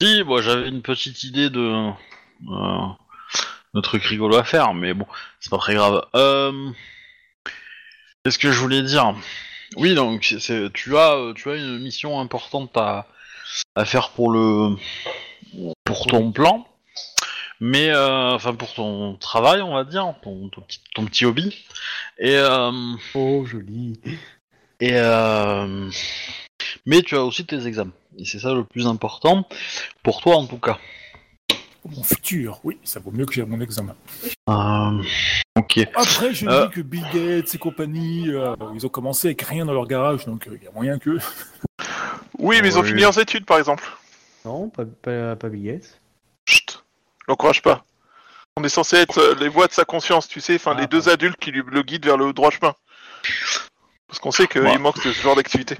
Si, 0.00 0.22
moi 0.24 0.42
j'avais 0.42 0.68
une 0.68 0.82
petite 0.82 1.22
idée 1.24 1.50
de... 1.50 1.90
De 3.74 3.80
truc 3.80 4.02
rigolo 4.04 4.36
à 4.36 4.44
faire, 4.44 4.74
mais 4.74 4.92
bon, 4.92 5.06
c'est 5.40 5.50
pas 5.50 5.58
très 5.58 5.74
grave. 5.74 6.04
Euh... 6.14 6.70
Qu'est-ce 8.24 8.38
que 8.38 8.52
je 8.52 8.58
voulais 8.60 8.82
dire? 8.82 9.14
Oui, 9.76 9.94
donc 9.94 10.20
tu 10.74 10.96
as 10.96 11.12
euh, 11.14 11.32
tu 11.32 11.50
as 11.50 11.56
une 11.56 11.78
mission 11.78 12.20
importante 12.20 12.76
à, 12.76 13.06
à 13.74 13.84
faire 13.84 14.10
pour 14.10 14.30
le 14.30 14.76
pour 15.84 16.06
ton 16.06 16.30
plan, 16.32 16.68
mais 17.60 17.88
euh, 17.88 18.32
enfin 18.32 18.54
pour 18.54 18.74
ton 18.74 19.16
travail, 19.16 19.62
on 19.62 19.74
va 19.74 19.84
dire, 19.84 20.14
ton, 20.22 20.50
ton 20.50 20.60
petit, 20.60 20.80
ton 20.94 21.06
petit 21.06 21.24
hobby. 21.24 21.64
Et 22.18 22.36
euh, 22.36 22.70
Oh, 23.14 23.44
joli. 23.46 23.98
et 24.80 24.92
euh, 24.92 25.90
mais 26.84 27.00
tu 27.02 27.16
as 27.16 27.24
aussi 27.24 27.46
tes 27.46 27.66
examens. 27.66 27.92
Et 28.18 28.26
c'est 28.26 28.38
ça 28.38 28.52
le 28.52 28.64
plus 28.64 28.86
important 28.86 29.48
pour 30.02 30.20
toi 30.20 30.36
en 30.36 30.46
tout 30.46 30.58
cas. 30.58 30.78
Mon 31.88 32.02
futur, 32.04 32.60
oui, 32.62 32.78
ça 32.84 33.00
vaut 33.00 33.10
mieux 33.10 33.26
que 33.26 33.32
j'ai 33.34 33.44
mon 33.44 33.60
examen. 33.60 33.94
Euh, 34.48 35.02
Ok. 35.56 35.80
Après, 35.94 36.32
je 36.32 36.46
Euh. 36.46 36.66
dis 36.66 36.74
que 36.74 36.80
Bill 36.80 37.04
Gates 37.12 37.54
et 37.54 37.58
compagnie, 37.58 38.30
euh, 38.30 38.54
ils 38.74 38.86
ont 38.86 38.88
commencé 38.88 39.28
avec 39.28 39.42
rien 39.42 39.64
dans 39.66 39.72
leur 39.74 39.86
garage, 39.86 40.24
donc 40.26 40.46
euh, 40.46 40.56
il 40.58 40.64
y 40.64 40.68
a 40.68 40.70
moyen 40.72 40.98
que. 40.98 41.18
Oui, 42.38 42.58
mais 42.62 42.68
ils 42.68 42.78
ont 42.78 42.82
Oui. 42.82 42.88
fini 42.88 43.02
leurs 43.02 43.18
études, 43.18 43.44
par 43.44 43.58
exemple. 43.58 43.84
Non, 44.44 44.68
pas, 44.70 44.84
pas, 44.84 45.36
pas 45.36 45.48
Bill 45.48 45.64
Gates. 45.64 46.00
Chut, 46.48 46.82
l'encourage 47.28 47.62
pas. 47.62 47.84
On 48.56 48.64
est 48.64 48.68
censé 48.68 48.96
être 48.96 49.36
les 49.40 49.48
voix 49.48 49.66
de 49.66 49.72
sa 49.72 49.84
conscience, 49.84 50.28
tu 50.28 50.40
sais, 50.40 50.56
enfin 50.56 50.74
Ah, 50.76 50.80
les 50.80 50.86
deux 50.86 51.08
adultes 51.08 51.36
qui 51.38 51.50
lui, 51.52 51.62
le 51.66 51.82
guident 51.82 52.06
vers 52.06 52.16
le 52.16 52.32
droit 52.32 52.50
chemin. 52.50 52.74
Parce 54.08 54.18
qu'on 54.18 54.30
sait 54.30 54.46
qu'il 54.46 54.62
Ouais. 54.62 54.78
manque 54.78 54.96
de 55.04 55.12
ce 55.12 55.22
genre 55.22 55.36
d'activité. 55.36 55.76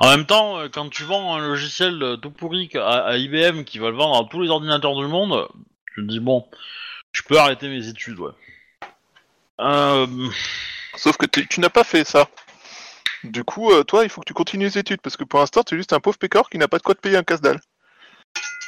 En 0.00 0.10
même 0.10 0.26
temps, 0.26 0.58
euh, 0.58 0.68
quand 0.68 0.88
tu 0.88 1.04
vends 1.04 1.36
un 1.36 1.46
logiciel 1.46 2.02
euh, 2.02 2.16
tout 2.16 2.30
pourri 2.30 2.70
à, 2.74 3.04
à 3.04 3.16
IBM 3.16 3.64
qui 3.64 3.78
va 3.78 3.90
le 3.90 3.96
vendre 3.96 4.24
à 4.24 4.28
tous 4.28 4.40
les 4.40 4.50
ordinateurs 4.50 4.96
du 4.96 5.06
monde, 5.06 5.48
tu 5.94 6.02
te 6.02 6.10
dis 6.10 6.20
bon, 6.20 6.46
je 7.12 7.22
peux 7.22 7.38
arrêter 7.38 7.68
mes 7.68 7.88
études, 7.88 8.18
ouais. 8.18 8.32
Euh, 9.60 10.06
Sauf 10.96 11.16
que 11.16 11.26
tu, 11.26 11.60
n'as 11.60 11.70
pas 11.70 11.84
fait 11.84 12.04
ça. 12.04 12.28
Du 13.24 13.44
coup, 13.44 13.70
euh, 13.72 13.82
toi, 13.84 14.04
il 14.04 14.10
faut 14.10 14.20
que 14.20 14.26
tu 14.26 14.34
continues 14.34 14.66
les 14.66 14.78
études, 14.78 15.00
parce 15.00 15.16
que 15.16 15.24
pour 15.24 15.40
l'instant, 15.40 15.62
tu 15.62 15.74
es 15.74 15.78
juste 15.78 15.92
un 15.92 16.00
pauvre 16.00 16.18
pécor 16.18 16.50
qui 16.50 16.58
n'a 16.58 16.68
pas 16.68 16.78
de 16.78 16.82
quoi 16.82 16.94
te 16.94 17.00
payer 17.00 17.16
un 17.16 17.22
casse-dalle. 17.22 17.60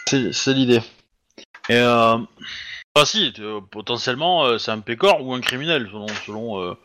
c'est 0.06 0.52
l'idée. 0.54 0.80
Et 1.68 1.76
euh, 1.76 2.16
ah 2.94 3.04
si, 3.04 3.34
potentiellement, 3.70 4.44
euh, 4.44 4.58
c'est 4.58 4.70
un 4.70 4.80
pécor 4.80 5.23
ou 5.23 5.34
un 5.34 5.40
criminel, 5.40 5.88
selon, 5.90 6.06
selon 6.26 6.76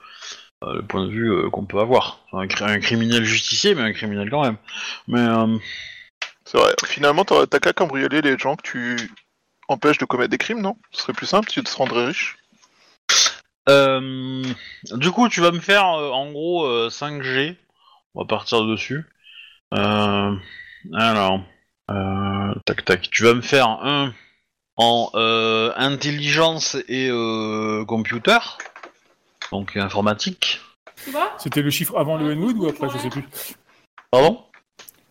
le 0.62 0.82
point 0.84 1.06
de 1.06 1.12
vue 1.12 1.32
euh, 1.32 1.50
qu'on 1.50 1.66
peut 1.66 1.80
avoir. 1.80 2.20
Un, 2.34 2.48
cri- 2.48 2.64
un 2.66 2.80
criminel 2.80 3.24
justicier, 3.24 3.76
mais 3.76 3.82
un 3.84 3.94
criminel 3.94 4.30
quand 4.30 4.44
même. 4.44 4.58
Mais 5.08 5.22
euh, 5.22 5.58
C'est 6.46 6.58
vrai. 6.60 6.74
Finalement, 6.86 7.26
t'as 7.26 7.60
qu'à 7.60 7.74
cambrioler 7.74 8.22
les 8.22 8.38
gens 8.38 8.56
que 8.58 8.64
tu 8.64 9.12
empêches 9.70 10.00
de 10.00 10.06
commettre 10.06 10.32
des 10.32 10.38
crimes, 10.40 10.62
non? 10.62 10.78
Ce 10.92 11.04
serait 11.04 11.14
plus 11.14 11.28
simple, 11.28 11.50
tu 11.50 11.64
te 11.64 11.76
rendrais 11.78 12.08
riche. 12.08 12.38
Euh, 13.68 14.44
du 14.94 15.12
coup, 15.12 15.30
tu 15.30 15.42
vas 15.42 15.52
me 15.52 15.60
faire 15.60 15.86
euh, 15.86 16.10
en 16.12 16.32
gros 16.32 16.66
euh, 16.66 16.90
5G. 16.90 17.56
On 18.16 18.22
va 18.22 18.28
partir 18.28 18.66
dessus. 18.66 19.06
Euh, 19.76 20.36
alors, 20.94 21.42
euh, 21.92 22.56
tac 22.66 22.86
tac. 22.86 23.10
Tu 23.12 23.24
vas 23.24 23.36
me 23.36 23.42
faire 23.42 23.68
un 23.68 24.14
en 24.78 25.12
euh, 25.16 25.74
intelligence 25.78 26.78
et 26.88 27.10
euh, 27.12 27.86
computer, 27.86 28.40
donc 29.52 29.76
informatique. 29.78 30.62
C'était 31.38 31.62
le 31.62 31.70
chiffre 31.70 31.98
avant 31.98 32.18
le 32.18 32.32
N-Word 32.32 32.56
ou 32.58 32.68
après 32.68 32.90
Je 32.90 32.98
sais 32.98 33.10
plus. 33.10 33.24
Pardon 34.12 34.44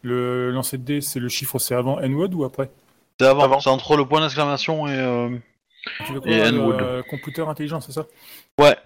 Le 0.02 0.50
lancer 0.50 0.76
de 0.78 0.82
dés, 0.84 1.00
c'est 1.00 1.20
le 1.20 1.28
chiffre, 1.28 1.58
c'est 1.58 1.74
avant 1.74 1.98
N-Word 2.00 2.30
ou 2.34 2.44
après 2.44 2.70
C'est 3.20 3.26
avant. 3.26 3.42
Avant. 3.44 3.60
C'est 3.60 3.70
entre 3.70 3.96
le 3.96 4.06
point 4.06 4.20
d'exclamation 4.20 4.86
et. 4.86 4.92
euh, 4.98 5.36
Tu 6.06 6.12
veux 6.12 6.20
quoi, 6.20 6.30
Et 6.30 6.40
euh, 6.40 6.48
N-Word. 6.48 7.04
Computer 7.08 7.42
intelligent, 7.48 7.80
c'est 7.80 7.92
ça 7.92 8.06
Ouais. 8.60 8.76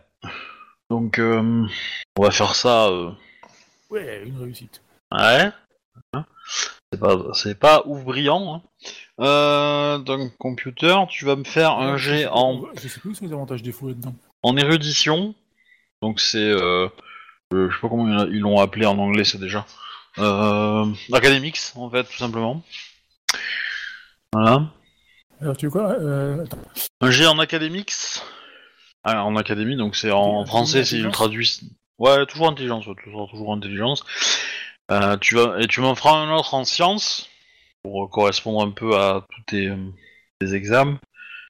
Donc, 0.91 1.19
euh, 1.19 1.67
on 2.19 2.23
va 2.23 2.31
faire 2.31 2.55
ça. 2.55 2.89
euh, 2.89 3.11
Ouais, 3.91 4.23
une 4.25 4.39
réussite. 4.41 4.81
Ouais. 5.11 5.51
Hein 6.15 6.25
C'est 6.93 7.01
pas, 7.01 7.17
c'est 7.35 7.59
pas 7.59 7.83
ouf 7.87 8.05
brillant. 8.05 8.55
Hein. 8.55 8.63
Euh, 9.21 9.99
donc, 9.99 10.37
computer, 10.39 10.95
tu 11.09 11.25
vas 11.25 11.37
me 11.37 11.45
faire 11.45 11.73
un 11.73 11.97
G 11.97 12.27
en, 12.31 12.63
Je 12.81 12.89
sais 12.89 13.01
plus 13.01 13.11
où 13.11 13.15
sont 13.15 13.25
les 13.27 13.33
avantages 13.33 13.63
défauts 13.63 13.89
là-dedans. 13.89 14.15
en 14.43 14.57
érudition. 14.57 15.35
Donc, 16.03 16.21
c'est. 16.21 16.39
Euh, 16.39 16.89
euh, 17.55 17.71
je 17.71 17.75
sais 17.75 17.81
pas 17.81 17.89
comment 17.89 18.27
ils 18.27 18.41
l'ont 18.41 18.61
appelé 18.61 18.87
en 18.87 18.99
anglais, 18.99 19.25
c'est 19.25 19.39
déjà. 19.39 19.65
Euh, 20.19 20.87
academics, 21.13 21.59
en 21.75 21.91
fait, 21.91 22.05
tout 22.05 22.19
simplement. 22.19 22.63
Voilà. 24.33 24.73
Alors 25.41 25.57
tu 25.57 25.67
veux 25.67 25.73
quoi 25.73 25.91
euh. 26.01 26.47
Un 27.01 27.11
G 27.11 27.27
en 27.27 27.39
academics. 27.39 27.93
Ah, 29.05 29.25
en 29.25 29.37
académie, 29.37 29.77
donc 29.77 29.97
c'est 29.97 30.13
en 30.13 30.47
français, 30.47 30.85
c'est 30.85 30.97
intelligence 30.97 31.13
traduit. 31.13 31.61
Ouais, 31.99 32.25
toujours 32.27 32.49
intelligence, 32.49 32.87
ouais, 32.87 32.95
toujours, 33.03 33.29
toujours 33.29 33.53
intelligence. 33.53 34.05
Euh, 34.93 35.17
tu 35.17 35.35
vas 35.35 35.61
et 35.61 35.67
tu 35.67 35.81
m'en 35.81 35.97
feras 35.97 36.19
un 36.19 36.33
autre 36.33 36.55
en 36.55 36.65
sciences 36.65 37.29
pour 37.83 38.09
correspondre 38.11 38.63
un 38.63 38.71
peu 38.71 38.97
à 38.97 39.27
tous 39.29 39.43
tes, 39.49 39.67
euh, 39.67 39.77
tes 40.39 40.55
examens. 40.55 41.01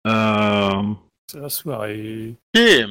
C'est 0.06 1.40
la 1.40 1.48
soirée. 1.50 2.34
Et 2.54 2.84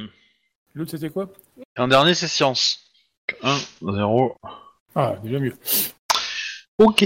L'autre 0.74 0.92
c'était 0.92 1.10
quoi? 1.10 1.28
Un 1.76 1.88
dernier, 1.88 2.14
c'est 2.14 2.28
sciences. 2.28 2.80
1, 3.42 3.56
0. 3.82 4.36
Ah, 4.94 5.14
déjà 5.22 5.38
mieux. 5.38 5.56
Ok. 6.78 7.04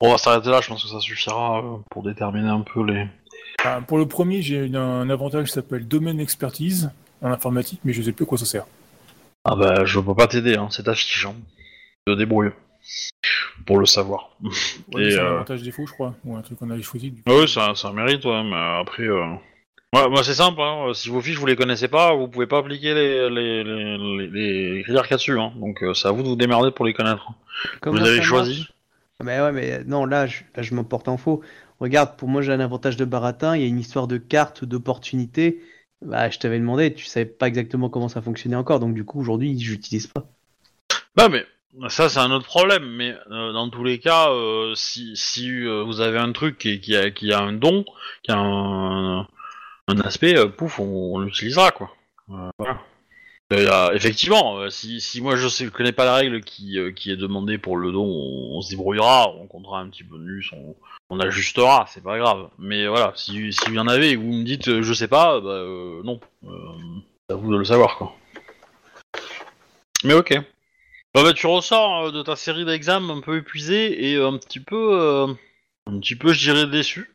On 0.00 0.10
va 0.10 0.18
s'arrêter 0.18 0.50
là, 0.50 0.60
je 0.60 0.68
pense 0.68 0.82
que 0.82 0.88
ça 0.90 1.00
suffira 1.00 1.60
euh, 1.60 1.78
pour 1.90 2.02
déterminer 2.02 2.48
un 2.48 2.60
peu 2.62 2.84
les. 2.84 3.06
Ah, 3.64 3.80
pour 3.86 3.98
le 3.98 4.06
premier, 4.06 4.42
j'ai 4.42 4.74
un 4.74 5.08
avantage 5.10 5.46
qui 5.48 5.52
s'appelle 5.52 5.86
domaine 5.86 6.18
expertise 6.20 6.90
en 7.22 7.30
informatique, 7.30 7.80
mais 7.84 7.92
je 7.92 8.02
sais 8.02 8.12
plus 8.12 8.24
à 8.24 8.26
quoi 8.26 8.38
ça 8.38 8.44
sert. 8.44 8.66
Ah 9.44 9.54
bah, 9.56 9.84
je 9.84 10.00
peux 10.00 10.14
pas 10.14 10.26
t'aider, 10.26 10.56
hein, 10.56 10.68
c'est 10.70 10.88
affichant. 10.88 11.34
Te 12.06 12.12
débrouille. 12.14 12.50
Pour 13.66 13.78
le 13.78 13.86
savoir. 13.86 14.30
Ouais, 14.92 15.10
c'est 15.10 15.18
un 15.20 15.24
euh, 15.24 15.34
avantage 15.36 15.62
défaut, 15.62 15.86
je 15.86 15.92
crois, 15.92 16.14
ou 16.24 16.36
un 16.36 16.42
truc 16.42 16.58
qu'on 16.58 16.70
avait 16.70 16.82
choisi. 16.82 17.12
du- 17.12 17.22
Ah 17.26 17.32
oui, 17.34 17.48
ça, 17.48 17.74
ça 17.76 17.92
mérite, 17.92 18.24
ouais, 18.24 18.42
mais 18.42 18.80
après. 18.80 19.04
Euh... 19.04 19.34
Ouais, 19.94 20.08
moi 20.08 20.24
c'est 20.24 20.34
simple, 20.34 20.60
hein, 20.62 20.92
si 20.94 21.10
vos 21.10 21.20
fiches 21.20 21.36
vous 21.36 21.46
les 21.46 21.56
connaissez 21.56 21.88
pas, 21.88 22.14
vous 22.14 22.26
pouvez 22.26 22.46
pas 22.46 22.58
appliquer 22.58 22.94
les, 22.94 23.28
les, 23.28 23.62
les, 23.62 23.98
les, 23.98 24.74
les 24.76 24.82
critères 24.84 25.02
qu'il 25.02 25.10
y 25.10 25.14
a 25.14 25.16
dessus, 25.18 25.38
hein. 25.38 25.52
donc 25.56 25.82
euh, 25.82 25.92
c'est 25.92 26.08
à 26.08 26.12
vous 26.12 26.22
de 26.22 26.28
vous 26.28 26.36
démerder 26.36 26.70
pour 26.70 26.86
les 26.86 26.94
connaître. 26.94 27.30
Comment 27.80 28.00
vous 28.00 28.06
avez 28.06 28.22
choisi 28.22 28.68
Mais 29.22 29.40
ouais, 29.40 29.52
mais 29.52 29.84
non, 29.84 30.06
là, 30.06 30.26
je, 30.26 30.44
là, 30.56 30.62
je 30.62 30.74
m'emporte 30.74 31.08
en 31.08 31.18
faux. 31.18 31.42
Regarde, 31.78 32.16
pour 32.16 32.28
moi, 32.28 32.40
j'ai 32.42 32.52
un 32.52 32.60
avantage 32.60 32.96
de 32.96 33.04
baratin. 33.04 33.54
Il 33.54 33.62
y 33.62 33.64
a 33.64 33.68
une 33.68 33.80
histoire 33.80 34.06
de 34.06 34.16
carte, 34.16 34.64
d'opportunité. 34.64 35.62
Bah, 36.00 36.30
je 36.30 36.38
t'avais 36.38 36.58
demandé, 36.58 36.94
tu 36.94 37.04
savais 37.04 37.26
pas 37.26 37.46
exactement 37.46 37.88
comment 37.88 38.08
ça 38.08 38.22
fonctionnait 38.22 38.56
encore, 38.56 38.80
donc 38.80 38.94
du 38.94 39.04
coup, 39.04 39.20
aujourd'hui, 39.20 39.58
j'utilise 39.58 40.06
pas. 40.06 40.24
Bah 41.14 41.28
mais 41.28 41.44
ça 41.88 42.08
c'est 42.08 42.18
un 42.18 42.30
autre 42.30 42.46
problème, 42.46 42.84
mais 42.84 43.14
euh, 43.30 43.52
dans 43.52 43.68
tous 43.68 43.84
les 43.84 43.98
cas, 43.98 44.30
euh, 44.30 44.74
si, 44.74 45.12
si 45.16 45.50
euh, 45.50 45.82
vous 45.82 46.00
avez 46.00 46.18
un 46.18 46.32
truc 46.32 46.58
qui, 46.58 46.80
qui, 46.80 46.96
a, 46.96 47.10
qui 47.10 47.32
a 47.32 47.40
un 47.40 47.52
don, 47.52 47.84
qui 48.22 48.32
a 48.32 48.38
un, 48.38 49.28
un 49.88 50.00
aspect, 50.00 50.36
euh, 50.36 50.48
pouf, 50.48 50.78
on, 50.78 51.18
l'utilisera 51.18 51.70
quoi. 51.70 51.94
Euh, 52.30 52.50
euh, 53.52 53.92
effectivement, 53.92 54.70
si, 54.70 55.20
moi 55.20 55.36
je 55.36 55.48
sais, 55.48 55.66
je 55.66 55.70
connais 55.70 55.92
pas 55.92 56.06
la 56.06 56.14
règle 56.14 56.40
qui, 56.40 56.78
est 56.78 57.16
demandée 57.16 57.58
pour 57.58 57.76
le 57.76 57.92
don, 57.92 58.04
on, 58.04 58.62
se 58.62 58.70
débrouillera, 58.70 59.30
on 59.34 59.46
comptera 59.46 59.80
un 59.80 59.90
petit 59.90 60.04
bonus, 60.04 60.50
on, 60.52 60.74
on 61.10 61.20
ajustera, 61.20 61.84
c'est 61.88 62.02
pas 62.02 62.18
grave. 62.18 62.48
Mais 62.58 62.86
voilà, 62.86 63.12
si, 63.14 63.52
si 63.52 63.70
vous 63.70 63.76
en 63.78 63.88
avez 63.88 64.12
et 64.12 64.16
vous 64.16 64.32
me 64.32 64.44
dites 64.44 64.80
je 64.80 64.92
sais 64.94 65.08
pas, 65.08 65.40
bah 65.40 65.64
non, 66.02 66.20
c'est 66.42 67.34
à 67.34 67.36
vous 67.36 67.52
de 67.52 67.58
le 67.58 67.64
savoir 67.64 67.98
quoi. 67.98 68.16
Mais 70.04 70.14
ok. 70.14 70.34
Bah, 71.14 71.22
bah, 71.22 71.34
tu 71.34 71.46
ressors 71.46 72.10
de 72.10 72.22
ta 72.22 72.36
série 72.36 72.64
d'examens 72.64 73.18
un 73.18 73.20
peu 73.20 73.36
épuisé 73.36 74.12
et 74.12 74.16
un 74.16 74.38
petit 74.38 74.60
peu, 74.60 75.36
un 75.86 75.98
petit 76.00 76.16
peu, 76.16 76.32
je 76.32 76.50
dirais, 76.50 76.66
déçu. 76.66 77.11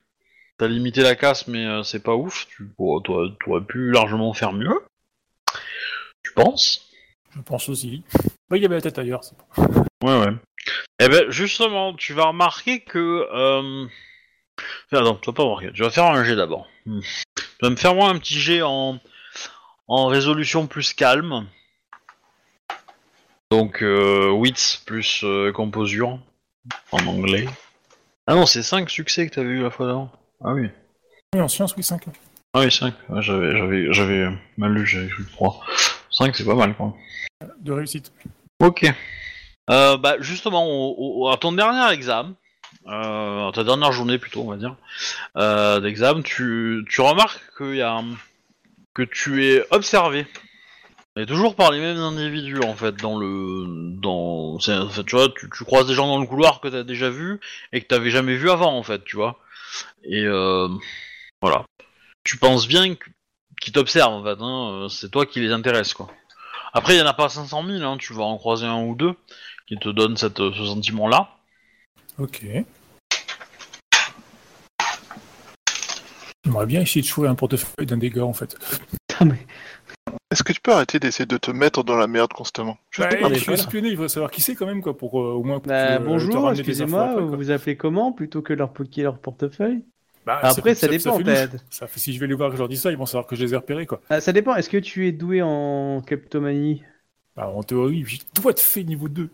T'as 0.57 0.67
limité 0.67 1.01
la 1.01 1.15
casse, 1.15 1.47
mais 1.47 1.65
euh, 1.65 1.83
c'est 1.83 2.01
pas 2.01 2.15
ouf. 2.15 2.47
Tu 2.47 2.69
bon, 2.77 2.99
toi, 3.01 3.27
aurais 3.45 3.61
pu 3.61 3.91
largement 3.91 4.33
faire 4.33 4.53
mieux. 4.53 4.83
Tu 6.23 6.33
penses? 6.33 6.89
Je 7.35 7.41
pense 7.41 7.69
aussi. 7.69 8.03
Bah, 8.49 8.57
il 8.57 8.65
avait 8.65 8.75
la 8.75 8.81
tête 8.81 8.97
ailleurs. 8.97 9.23
c'est. 9.23 9.35
Ouais, 10.03 10.19
ouais. 10.19 10.33
Eh 10.99 11.07
ben, 11.09 11.29
justement, 11.29 11.93
tu 11.93 12.13
vas 12.13 12.25
remarquer 12.25 12.81
que. 12.81 13.27
Euh... 13.31 13.87
Non, 14.91 15.15
tu 15.15 15.29
vas 15.29 15.33
pas 15.33 15.43
remarquer. 15.43 15.71
Tu 15.73 15.83
vas 15.83 15.91
faire 15.91 16.05
un 16.05 16.23
jet 16.23 16.35
d'abord. 16.35 16.67
Hmm. 16.85 17.01
Tu 17.35 17.45
vas 17.61 17.69
me 17.69 17.75
faire 17.75 17.93
moi 17.93 18.09
un 18.09 18.17
petit 18.17 18.39
jet 18.39 18.63
en, 18.63 18.99
en 19.87 20.07
résolution 20.07 20.65
plus 20.65 20.93
calme. 20.93 21.47
Donc, 23.51 23.83
euh, 23.83 24.29
wits 24.31 24.81
plus 24.85 25.21
euh, 25.23 25.51
composure 25.51 26.19
en 26.91 27.05
anglais. 27.05 27.47
Ah 28.25 28.35
non, 28.35 28.45
c'est 28.45 28.63
5 28.63 28.89
succès 28.89 29.29
que 29.29 29.35
t'avais 29.35 29.49
eu 29.49 29.61
la 29.61 29.69
fois 29.69 29.85
d'avant. 29.85 30.11
Ah 30.43 30.53
oui. 30.53 30.69
Oui, 31.33 31.41
en 31.41 31.47
science, 31.47 31.75
oui, 31.75 31.83
5. 31.83 32.03
Ah 32.53 32.61
oui, 32.61 32.71
5. 32.71 32.93
Ouais, 33.09 33.21
j'avais, 33.21 33.57
j'avais, 33.57 33.93
j'avais 33.93 34.27
mal 34.57 34.73
lu, 34.73 34.85
j'avais 34.85 35.07
cru 35.07 35.25
3. 35.25 35.59
5, 36.11 36.35
c'est 36.35 36.45
pas 36.45 36.55
mal, 36.55 36.75
quoi. 36.75 36.95
De 37.59 37.71
réussite. 37.71 38.11
Ok. 38.59 38.85
Euh, 39.69 39.97
bah 39.97 40.15
justement, 40.19 40.65
au- 40.65 40.95
au- 41.25 41.29
à 41.29 41.37
ton 41.37 41.51
dernier 41.51 41.93
examen, 41.93 42.33
euh, 42.87 43.49
à 43.49 43.51
ta 43.53 43.63
dernière 43.63 43.91
journée 43.91 44.17
plutôt, 44.17 44.41
on 44.41 44.49
va 44.49 44.55
dire, 44.57 44.75
euh, 45.37 45.79
d'examen, 45.81 46.21
tu, 46.21 46.85
tu 46.89 47.01
remarques 47.01 47.41
qu'il 47.57 47.75
y 47.75 47.81
a 47.81 47.91
un- 47.91 48.15
que 48.93 49.03
tu 49.03 49.45
es 49.45 49.63
observé. 49.71 50.25
Et 51.19 51.25
toujours 51.25 51.55
par 51.55 51.71
les 51.71 51.79
mêmes 51.79 51.97
individus 51.97 52.59
en 52.63 52.75
fait 52.75 52.95
dans 52.97 53.17
le 53.17 53.65
dans 53.99 54.59
c'est- 54.59 54.77
en 54.77 54.87
fait, 54.89 55.03
tu 55.03 55.15
vois 55.15 55.29
tu, 55.29 55.49
tu 55.49 55.63
croises 55.65 55.87
des 55.87 55.95
gens 55.95 56.05
dans 56.07 56.19
le 56.19 56.27
couloir 56.27 56.61
que 56.61 56.67
t'as 56.67 56.83
déjà 56.83 57.09
vu 57.09 57.39
et 57.73 57.81
que 57.81 57.87
t'avais 57.87 58.11
jamais 58.11 58.35
vu 58.35 58.51
avant 58.51 58.77
en 58.77 58.83
fait 58.83 59.03
tu 59.03 59.15
vois 59.15 59.39
et 60.03 60.23
euh, 60.23 60.67
voilà 61.41 61.65
tu 62.23 62.37
penses 62.37 62.67
bien 62.67 62.95
qu'ils 63.61 63.73
t'observent 63.73 64.13
en 64.13 64.23
fait 64.23 64.41
hein, 64.41 64.71
euh, 64.71 64.87
c'est 64.89 65.09
toi 65.09 65.25
qui 65.25 65.39
les 65.39 65.51
intéresse 65.51 65.93
quoi 65.93 66.09
après 66.73 66.95
il 66.95 66.99
y 66.99 67.01
en 67.01 67.07
a 67.07 67.13
pas 67.13 67.29
500 67.29 67.65
000 67.65 67.83
hein, 67.83 67.97
tu 67.97 68.13
vas 68.13 68.23
en 68.23 68.37
croiser 68.37 68.65
un 68.65 68.83
ou 68.83 68.95
deux 68.95 69.13
qui 69.67 69.77
te 69.77 69.89
donnent 69.89 70.17
cette, 70.17 70.37
ce 70.37 70.65
sentiment 70.65 71.07
là 71.07 71.37
Ok. 72.19 72.45
J'aimerais 76.43 76.65
bien 76.65 76.81
essayer 76.81 77.01
de 77.01 77.07
choper 77.07 77.27
un 77.27 77.35
portefeuille 77.35 77.85
d'un 77.85 77.97
des 77.97 78.09
gars, 78.09 78.25
en 78.25 78.33
fait. 78.33 78.57
Mais. 79.25 79.45
Est-ce 80.37 80.43
que 80.43 80.53
tu 80.53 80.61
peux 80.61 80.71
arrêter 80.71 80.99
d'essayer 80.99 81.25
de 81.25 81.37
te 81.37 81.49
mettre 81.49 81.83
dans 81.83 81.95
la 81.95 82.05
merde 82.05 82.31
constamment? 82.31 82.77
Je 82.91 83.01
Bah, 83.01 83.09
te 83.09 83.15
parle. 83.15 83.33
je 83.33 83.39
suis 83.39 83.53
espionné, 83.53 83.87
il 83.89 83.95
faudrait 83.95 84.07
savoir 84.09 84.29
qui 84.29 84.41
c'est 84.41 84.53
quand 84.53 84.67
même, 84.67 84.83
quoi, 84.83 84.95
pour 84.95 85.19
euh, 85.19 85.31
au 85.33 85.41
moins. 85.43 85.59
Bah, 85.65 85.73
euh, 85.73 85.97
te 85.97 86.03
bonjour, 86.05 86.51
excusez-moi, 86.51 87.19
vous 87.19 87.35
vous 87.35 87.49
appelez 87.49 87.75
comment 87.75 88.11
plutôt 88.11 88.43
que 88.43 88.53
leur 88.53 88.71
poker 88.71 89.03
leur 89.03 89.17
portefeuille? 89.17 89.83
Bah, 90.27 90.39
Après, 90.43 90.75
ça, 90.75 90.87
dépend, 90.87 91.17
fait. 91.17 91.49
Ça 91.71 91.87
fait, 91.87 91.99
si 91.99 92.13
je 92.13 92.19
vais 92.19 92.27
les 92.27 92.35
voir 92.35 92.49
et 92.49 92.51
que 92.51 92.57
je 92.57 92.61
leur 92.61 92.69
dis 92.69 92.77
ça, 92.77 92.91
ils 92.91 92.97
vont 92.99 93.07
savoir 93.07 93.25
que 93.25 93.35
je 93.35 93.43
les 93.45 93.55
ai 93.55 93.57
repérés, 93.57 93.87
quoi. 93.87 93.99
Ah, 94.11 94.21
Ça 94.21 94.31
dépend, 94.31 94.55
est-ce 94.55 94.69
que 94.69 94.77
tu 94.77 95.07
es 95.07 95.11
doué 95.11 95.41
en 95.41 96.01
kleptomanie? 96.05 96.83
Bah, 97.35 97.49
en 97.49 97.63
théorie, 97.63 98.03
j'ai 98.05 98.19
doigt 98.35 98.53
de 98.53 98.59
fait 98.59 98.83
niveau 98.83 99.09
2. 99.09 99.31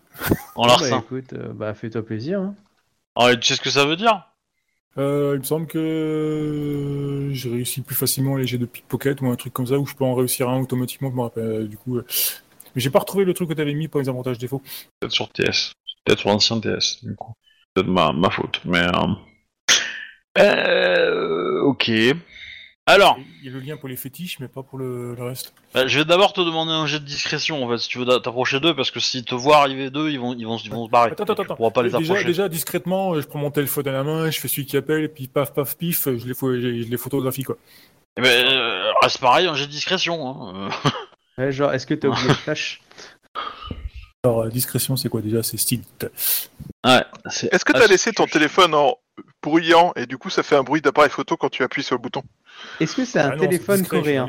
En 0.54 0.66
Bah 0.66 0.68
larcin. 0.68 1.04
écoute, 1.04 1.34
euh, 1.34 1.52
bah 1.52 1.74
fais-toi 1.74 2.02
plaisir. 2.02 2.40
Hein. 2.40 2.54
Ah, 3.16 3.34
tu 3.36 3.42
sais 3.48 3.56
ce 3.56 3.60
que 3.60 3.70
ça 3.70 3.84
veut 3.84 3.96
dire? 3.96 4.30
Euh, 4.96 5.32
il 5.34 5.40
me 5.40 5.44
semble 5.44 5.66
que 5.66 7.30
j'ai 7.32 7.50
réussi 7.50 7.82
plus 7.82 7.96
facilement 7.96 8.36
les 8.36 8.46
jets 8.46 8.58
de 8.58 8.66
pickpocket 8.66 9.20
ou 9.20 9.26
un 9.26 9.36
truc 9.36 9.52
comme 9.52 9.66
ça 9.66 9.78
où 9.78 9.86
je 9.86 9.94
peux 9.94 10.04
en 10.04 10.14
réussir 10.14 10.48
un 10.48 10.60
automatiquement. 10.60 11.10
Je 11.10 11.16
me 11.16 11.22
rappelle, 11.22 11.44
euh, 11.44 11.66
du 11.66 11.76
coup, 11.76 11.96
euh, 11.96 12.06
mais 12.74 12.80
j'ai 12.80 12.90
pas 12.90 13.00
retrouvé 13.00 13.24
le 13.24 13.34
truc 13.34 13.48
que 13.48 13.54
t'avais 13.54 13.74
mis 13.74 13.88
pour 13.88 14.00
les 14.00 14.08
avantages 14.08 14.38
défauts. 14.38 14.62
Peut-être 15.00 15.12
sur 15.12 15.28
TS. 15.30 15.72
Peut-être 16.04 16.20
sur 16.20 16.30
l'ancien 16.30 16.60
TS, 16.60 17.04
du 17.04 17.14
coup. 17.16 17.32
Peut-être 17.74 17.88
ma, 17.88 18.12
ma 18.12 18.30
faute, 18.30 18.60
mais... 18.64 18.86
Euh... 20.38 21.60
ok. 21.62 21.90
Alors, 22.86 23.18
Il 23.42 23.46
y 23.46 23.48
a 23.48 23.52
le 23.52 23.60
lien 23.60 23.78
pour 23.78 23.88
les 23.88 23.96
fétiches, 23.96 24.40
mais 24.40 24.48
pas 24.48 24.62
pour 24.62 24.78
le, 24.78 25.14
le 25.14 25.22
reste. 25.22 25.54
bah, 25.72 25.86
je 25.86 25.98
vais 25.98 26.04
d'abord 26.04 26.34
te 26.34 26.42
demander 26.42 26.72
un 26.72 26.86
jet 26.86 27.00
de 27.00 27.04
discrétion, 27.06 27.64
en 27.64 27.68
fait, 27.70 27.78
si 27.78 27.88
tu 27.88 27.98
veux 27.98 28.04
t'approcher 28.04 28.60
d'eux, 28.60 28.76
parce 28.76 28.90
que 28.90 29.00
s'ils 29.00 29.24
te 29.24 29.34
voient 29.34 29.56
arriver 29.58 29.88
d'eux, 29.90 30.10
ils 30.10 30.20
vont, 30.20 30.34
ils 30.34 30.46
vont, 30.46 30.58
ils 30.58 30.70
vont 30.70 30.84
se 30.84 30.90
barrer. 30.90 31.12
Attends, 31.12 31.24
attends, 31.24 31.42
attends. 31.54 31.70
pas 31.70 31.82
les 31.82 31.88
déjà, 31.90 31.98
approcher. 32.12 32.24
déjà, 32.24 32.48
discrètement, 32.50 33.14
euh, 33.14 33.22
je 33.22 33.26
prends 33.26 33.38
mon 33.38 33.50
téléphone 33.50 33.88
à 33.88 33.92
la 33.92 34.04
main, 34.04 34.30
je 34.30 34.38
fais 34.38 34.48
celui 34.48 34.66
qui 34.66 34.76
appelle, 34.76 35.02
et 35.04 35.08
puis 35.08 35.28
paf, 35.28 35.54
paf, 35.54 35.78
pif, 35.78 36.04
je 36.04 36.26
les, 36.26 36.34
pho- 36.34 36.60
je 36.60 36.66
les 36.90 36.96
photographie, 36.98 37.42
quoi. 37.44 37.56
Eh 38.18 38.20
ben, 38.20 38.28
euh, 38.28 38.92
reste 39.00 39.18
pareil, 39.18 39.46
un 39.46 39.54
jet 39.54 39.66
de 39.66 39.70
discrétion. 39.72 40.28
Hein. 40.52 40.68
euh. 40.84 40.90
Ouais, 41.38 41.50
genre, 41.50 41.72
est-ce 41.72 41.84
que 41.86 41.94
t'as 41.94 42.06
oublié 42.08 42.28
le 42.28 42.34
flash? 42.34 42.80
Alors, 44.22 44.42
euh, 44.42 44.48
discrétion, 44.50 44.96
c'est 44.96 45.08
quoi 45.08 45.20
déjà? 45.20 45.42
C'est 45.42 45.56
style. 45.56 45.80
Ouais, 46.86 47.04
c'est 47.28 47.52
Est-ce 47.52 47.64
que 47.64 47.72
tu 47.72 47.82
as 47.82 47.86
laissé 47.88 48.12
ton 48.12 48.26
téléphone 48.26 48.72
en 48.74 48.96
bruyant 49.42 49.92
et 49.96 50.06
du 50.06 50.18
coup 50.18 50.30
ça 50.30 50.42
fait 50.42 50.56
un 50.56 50.62
bruit 50.62 50.80
d'appareil 50.80 51.10
photo 51.10 51.36
quand 51.36 51.48
tu 51.50 51.62
appuies 51.62 51.82
sur 51.82 51.94
le 51.96 52.00
bouton 52.02 52.22
Est-ce 52.80 52.96
que 52.96 53.04
c'est 53.04 53.20
un 53.20 53.30
Ah 53.30 53.36
non, 53.36 53.42
téléphone 53.42 53.80
discret, 53.80 53.98
coréen 54.00 54.28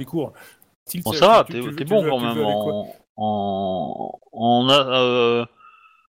Bon, 1.04 1.13
ça 1.13 1.27
va, 1.27 1.44
t'es 1.44 1.60
bon 1.86 2.04
veux- 2.04 2.10
quand 2.10 2.20
même 2.20 2.44
en... 2.46 2.96
en... 3.18 4.20
en... 4.32 4.70
euh, 4.70 5.46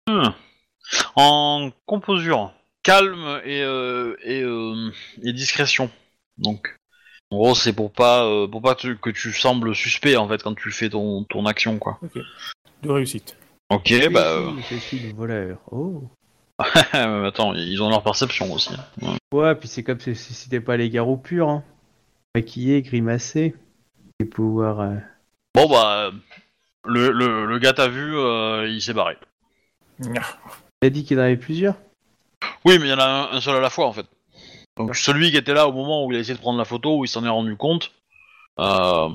hmm, 0.08 0.28
en 1.16 1.70
composure. 1.86 2.52
Calme 2.82 3.40
et, 3.44 3.62
euh, 3.62 4.16
et, 4.22 4.42
euh, 4.42 4.90
et 5.22 5.32
discrétion. 5.32 5.90
Donc, 6.36 6.76
en 7.30 7.36
gros, 7.38 7.54
c'est 7.54 7.72
pour 7.72 7.92
pas, 7.92 8.26
euh, 8.26 8.46
pour 8.46 8.60
pas 8.60 8.74
que 8.74 9.10
tu 9.10 9.32
sembles 9.32 9.74
suspect, 9.74 10.16
en 10.16 10.28
fait, 10.28 10.42
quand 10.42 10.54
tu 10.54 10.70
fais 10.70 10.90
ton, 10.90 11.24
ton 11.24 11.46
action, 11.46 11.78
quoi. 11.78 11.98
De 12.82 12.90
réussite. 12.90 13.36
Ok, 13.70 13.92
bah... 14.12 14.26
euh, 14.32 14.50
Je 14.70 14.76
suis 14.76 14.98
le 14.98 15.14
voleur. 15.14 15.58
Oh. 15.70 16.02
Mais 16.60 16.66
attends, 17.26 17.54
ils 17.54 17.82
ont 17.82 17.88
leur 17.90 18.02
perception 18.02 18.52
aussi. 18.52 18.74
Ouais. 19.02 19.16
Ouais, 19.32 19.54
puis 19.54 19.68
c'est 19.68 19.82
comme 19.82 20.00
si 20.00 20.14
c'était 20.14 20.60
pas 20.60 20.76
les 20.76 20.90
garous 20.90 21.16
purs. 21.16 21.48
Hein. 21.48 21.64
Maquillé, 22.34 22.82
grimacé. 22.82 23.54
Et 24.20 24.24
pouvoir. 24.24 24.80
euh, 24.80 24.94
Bon, 25.54 25.68
bah... 25.68 26.10
Le, 26.86 27.10
le, 27.12 27.46
le 27.46 27.58
gars 27.58 27.72
t'a 27.72 27.88
vu, 27.88 28.14
euh, 28.16 28.68
il 28.68 28.82
s'est 28.82 28.92
barré. 28.92 29.16
T'as 30.80 30.90
dit 30.90 31.02
qu'il 31.04 31.16
y 31.16 31.20
en 31.20 31.22
avait 31.24 31.36
plusieurs? 31.38 31.76
Oui, 32.66 32.78
mais 32.78 32.86
il 32.86 32.90
y 32.90 32.92
en 32.92 32.98
a 32.98 33.04
un, 33.04 33.32
un 33.36 33.40
seul 33.40 33.56
à 33.56 33.60
la 33.60 33.70
fois 33.70 33.86
en 33.86 33.92
fait. 33.92 34.06
Donc 34.76 34.94
celui 34.94 35.30
qui 35.30 35.38
était 35.38 35.54
là 35.54 35.66
au 35.66 35.72
moment 35.72 36.04
où 36.04 36.12
il 36.12 36.16
a 36.18 36.20
essayé 36.20 36.34
de 36.34 36.40
prendre 36.40 36.58
la 36.58 36.66
photo, 36.66 36.98
où 36.98 37.04
il 37.04 37.08
s'en 37.08 37.24
est 37.24 37.28
rendu 37.30 37.56
compte. 37.56 37.92
Euh... 38.60 39.08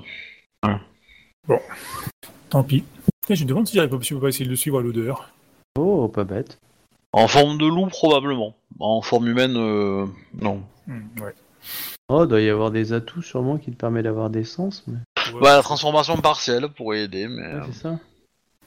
Tant 2.50 2.64
pis. 2.64 2.84
Je 3.30 3.44
me 3.44 3.50
demande 3.50 3.68
si 3.68 3.76
j'arrive 3.76 3.96
pas, 3.96 4.02
si 4.04 4.16
pas 4.16 4.28
essayer 4.30 4.46
de 4.46 4.50
le 4.50 4.56
suivre 4.56 4.80
à 4.80 4.82
l'odeur. 4.82 5.30
Oh, 5.78 6.08
pas 6.08 6.24
bête. 6.24 6.58
En 7.14 7.28
forme 7.28 7.58
de 7.58 7.66
loup 7.66 7.88
probablement. 7.88 8.56
En 8.80 9.02
forme 9.02 9.28
humaine, 9.28 9.56
euh... 9.58 10.06
non. 10.40 10.62
Hmm, 10.88 11.02
ouais. 11.22 11.34
Oh, 12.08 12.26
doit 12.26 12.42
y 12.42 12.50
avoir 12.50 12.72
des 12.72 12.94
atouts 12.94 13.22
sûrement 13.22 13.58
qui 13.58 13.72
te 13.72 13.76
permettent 13.78 14.06
d'avoir 14.06 14.30
des 14.30 14.44
sens. 14.44 14.84
Mais... 14.88 14.98
Ouais. 15.34 15.42
Bah 15.42 15.56
la 15.58 15.62
transformation 15.62 16.18
partielle 16.18 16.68
pourrait 16.70 17.02
aider, 17.04 17.28
mais 17.28 17.42
Ouais, 17.44 17.54
euh, 17.54 17.62
c'est 17.72 17.82
ça. 17.82 18.00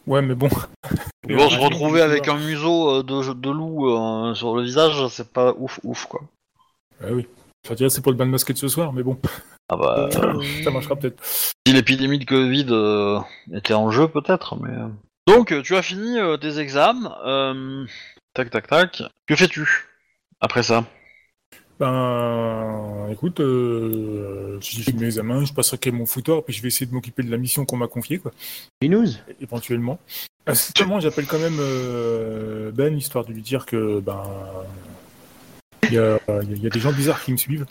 Ouais, 0.07 0.23
mais 0.23 0.35
bon. 0.35 0.49
ils 1.29 1.37
vont 1.37 1.51
se 1.51 1.59
retrouver 1.59 2.03
avec 2.03 2.29
un 2.29 2.37
museau 2.39 2.99
euh, 2.99 3.03
de, 3.03 3.33
de 3.33 3.51
loup 3.51 3.89
euh, 3.91 4.35
sur 4.35 4.55
le 4.57 4.63
visage, 4.63 5.07
c'est 5.09 5.33
pas 5.33 5.55
ouf 5.59 5.81
ouf 5.85 6.07
quoi. 6.07 6.21
Ah 7.03 7.09
oui. 7.13 7.27
Je 7.69 7.75
dirais 7.75 7.91
c'est 7.91 8.01
pour 8.01 8.13
le 8.13 8.19
bain 8.19 8.27
de 8.27 8.31
masqué 8.31 8.53
de 8.53 8.59
ce 8.59 8.69
soir, 8.69 8.93
mais 8.93 9.03
bon. 9.05 9.19
Ah 9.69 9.77
bah 9.77 10.09
Ça 10.65 10.71
marchera 10.71 10.97
peut-être. 10.97 11.23
si 11.25 11.73
l'épidémie 11.73 12.19
de 12.19 12.25
Covid 12.25 12.67
euh, 12.71 13.19
était 13.53 13.75
en 13.75 13.91
jeu 13.91 14.09
peut-être, 14.09 14.57
mais. 14.57 14.77
Donc 15.29 15.55
tu 15.63 15.77
as 15.77 15.83
fini 15.83 16.19
euh, 16.19 16.37
tes 16.37 16.59
examens. 16.59 17.17
euh, 17.25 17.87
Tac 18.35 18.51
tac 18.51 18.66
tac. 18.66 19.03
Que 19.27 19.37
fais-tu 19.37 19.68
après 20.40 20.62
ça? 20.62 20.85
Ben, 21.79 23.09
écoute, 23.11 23.40
euh, 23.40 24.59
j'ai 24.61 24.83
fini 24.83 25.01
mes 25.01 25.07
examens, 25.07 25.45
je 25.45 25.53
passerai 25.53 25.90
mon 25.90 26.07
foutoir, 26.07 26.42
puis 26.45 26.55
je 26.55 26.62
vais 26.62 26.68
essayer 26.68 26.87
de 26.87 26.92
m'occuper 26.92 27.23
de 27.23 27.31
la 27.31 27.37
mission 27.37 27.64
qu'on 27.64 27.77
m'a 27.77 27.88
confiée, 27.88 28.18
quoi, 28.18 28.31
Binous 28.81 29.18
éventuellement. 29.40 29.99
Euh, 30.49 30.55
Seulement, 30.55 31.01
j'appelle 31.01 31.27
quand 31.27 31.38
même 31.38 31.59
euh, 31.61 32.71
Ben, 32.73 32.97
histoire 32.97 33.25
de 33.25 33.33
lui 33.33 33.42
dire 33.42 33.66
que, 33.66 34.01
ben, 34.01 34.23
il 35.85 35.95
y 35.95 35.99
a, 35.99 36.18
il 36.42 36.62
y 36.62 36.66
a 36.66 36.71
des 36.71 36.81
gens 36.81 36.92
bizarres 36.92 37.23
qui 37.23 37.33
me 37.33 37.37
suivent. 37.37 37.66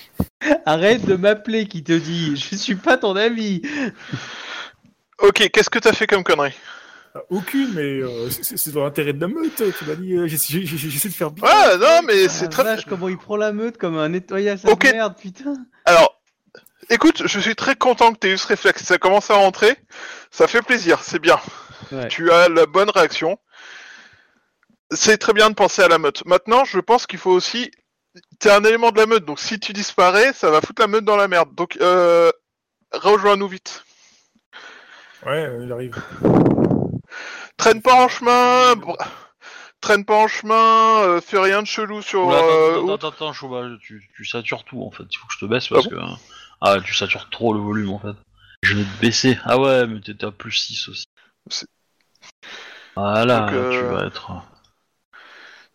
Arrête 0.65 1.06
de 1.06 1.15
m'appeler 1.15 1.67
qui 1.67 1.84
te 1.84 1.93
dit 1.93 2.36
Je 2.36 2.56
suis 2.56 2.76
pas 2.76 2.97
ton 2.97 3.15
ami 3.15 3.62
Ok, 5.19 5.50
qu'est-ce 5.52 5.69
que 5.69 5.80
t'as 5.80 5.93
fait 5.93 6.08
comme 6.08 6.24
connerie? 6.24 6.54
Ah, 6.54 6.81
Aucune, 7.30 7.74
mais 7.74 8.00
euh, 8.02 8.30
c'est 8.30 8.71
dans 8.74 8.84
l'intérêt 8.84 9.12
de 9.13 9.19
la 9.19 9.28
meute, 9.28 9.56
tu 9.78 9.86
m'as 9.86 9.95
dit, 9.95 10.13
euh, 10.13 10.28
j'essaie 10.28 11.10
de 11.10 11.13
faire 11.13 11.32
bien. 11.32 11.43
Ah 11.47 11.76
non, 11.78 12.02
mais 12.08 12.26
Ah, 12.26 12.30
c'est 12.30 12.43
la 12.45 12.50
très... 12.50 12.63
vache, 12.63 12.86
comment 12.86 13.10
il 13.10 13.17
prend 13.17 13.36
la 13.36 13.52
meute 13.52 13.78
comme 13.78 13.97
un 13.97 14.08
nettoyage 14.10 14.63
à 14.65 14.69
Ok. 14.69 14.84
merde, 14.86 15.15
putain 15.19 15.56
Alors, 15.86 16.21
écoute, 16.89 17.24
je 17.28 17.39
suis 17.39 17.56
très 17.56 17.76
content 17.76 18.13
que 18.13 18.19
tu 18.19 18.28
aies 18.28 18.34
eu 18.34 18.38
ce 18.38 18.47
réflexe. 18.47 18.84
Ça 18.84 18.97
commence 18.97 19.30
à 19.30 19.36
rentrer. 19.36 19.76
Ça 20.32 20.47
fait 20.47 20.62
plaisir, 20.62 21.02
c'est 21.04 21.19
bien. 21.19 21.38
Ouais. 21.91 22.08
Tu 22.08 22.32
as 22.32 22.47
la 22.47 22.65
bonne 22.65 22.89
réaction. 22.89 23.38
C'est 24.91 25.17
très 25.17 25.34
bien 25.34 25.50
de 25.50 25.56
penser 25.56 25.82
à 25.82 25.89
la 25.89 25.97
meute. 25.97 26.26
Maintenant, 26.26 26.63
je 26.63 26.80
pense 26.80 27.08
qu'il 27.08 27.19
faut 27.19 27.32
aussi... 27.32 27.71
T'es 28.39 28.52
un 28.52 28.63
élément 28.63 28.91
de 28.91 28.97
la 28.97 29.06
meute, 29.06 29.26
donc 29.26 29.39
si 29.39 29.60
tu 29.60 29.74
disparais, 29.74 30.32
ça 30.34 30.50
va 30.50 30.62
foutre 30.62 30.82
la 30.82 30.88
meute 30.88 31.06
dans 31.06 31.15
la 31.17 31.28
merde. 31.28 31.54
Donc, 31.56 31.78
euh... 31.82 32.32
rejoins-nous 32.93 33.47
vite. 33.50 33.84
Ouais, 35.26 35.45
euh, 35.45 35.63
il 35.65 35.71
arrive. 35.71 35.95
Traîne 37.58 37.82
pas 37.82 37.94
en 37.96 38.08
chemin... 38.08 38.74
br- 38.74 38.98
Traîne 39.82 40.06
pas 40.06 40.16
en 40.16 40.28
chemin, 40.28 41.02
euh, 41.02 41.22
fais 41.22 41.40
rien 41.40 41.64
de 41.64 41.68
chelou 41.68 42.04
sur... 42.04 42.26
Oula, 42.26 42.38
euh, 42.38 42.70
attends, 42.70 42.84
attends, 42.84 42.94
attends, 42.94 43.08
attends, 43.08 43.34
Chouba, 43.34 43.68
tu, 43.82 44.08
tu 44.16 44.26
satures 44.26 44.64
tout 44.64 44.84
en 44.84 44.92
fait. 44.92 45.06
Il 45.12 45.18
faut 45.18 45.26
que 45.26 45.34
je 45.34 45.40
te 45.40 45.46
baisse 45.46 45.68
parce 45.70 45.88
Ah 45.88 45.90
que. 45.90 45.96
Ah, 46.62 46.80
tu 46.82 46.94
satures 46.94 47.30
trop 47.32 47.52
le 47.54 47.60
volume 47.60 47.90
en 47.90 47.98
fait. 48.00 48.16
Je 48.62 48.76
vais 48.76 48.84
te 48.84 49.02
baisser. 49.02 49.40
Ah 49.44 49.60
ouais, 49.60 49.88
mais 49.88 50.00
t'étais 50.02 50.28
à 50.28 50.32
plus 50.32 50.52
6 50.52 50.88
aussi. 50.88 51.06
C'est- 51.50 51.66
Voilà, 52.96 53.40
Donc, 53.40 53.54
euh, 53.54 53.70
tu 53.72 53.86
vas 53.92 54.06
être. 54.06 54.32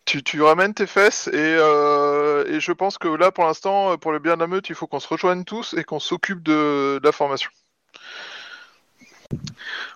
tu, 0.05 0.23
tu 0.23 0.41
ramènes 0.41 0.73
tes 0.73 0.87
fesses 0.87 1.27
et, 1.27 1.33
euh, 1.35 2.45
et 2.47 2.61
je 2.61 2.71
pense 2.71 2.97
que 2.97 3.09
là 3.09 3.31
pour 3.31 3.43
l'instant, 3.43 3.97
pour 3.97 4.13
le 4.13 4.19
bien 4.19 4.35
de 4.35 4.39
la 4.39 4.47
meute, 4.47 4.69
il 4.69 4.75
faut 4.75 4.87
qu'on 4.87 5.01
se 5.01 5.07
rejoigne 5.09 5.43
tous 5.43 5.73
et 5.73 5.83
qu'on 5.83 5.99
s'occupe 5.99 6.43
de, 6.43 6.99
de 7.01 7.05
la 7.05 7.11
formation. 7.11 7.49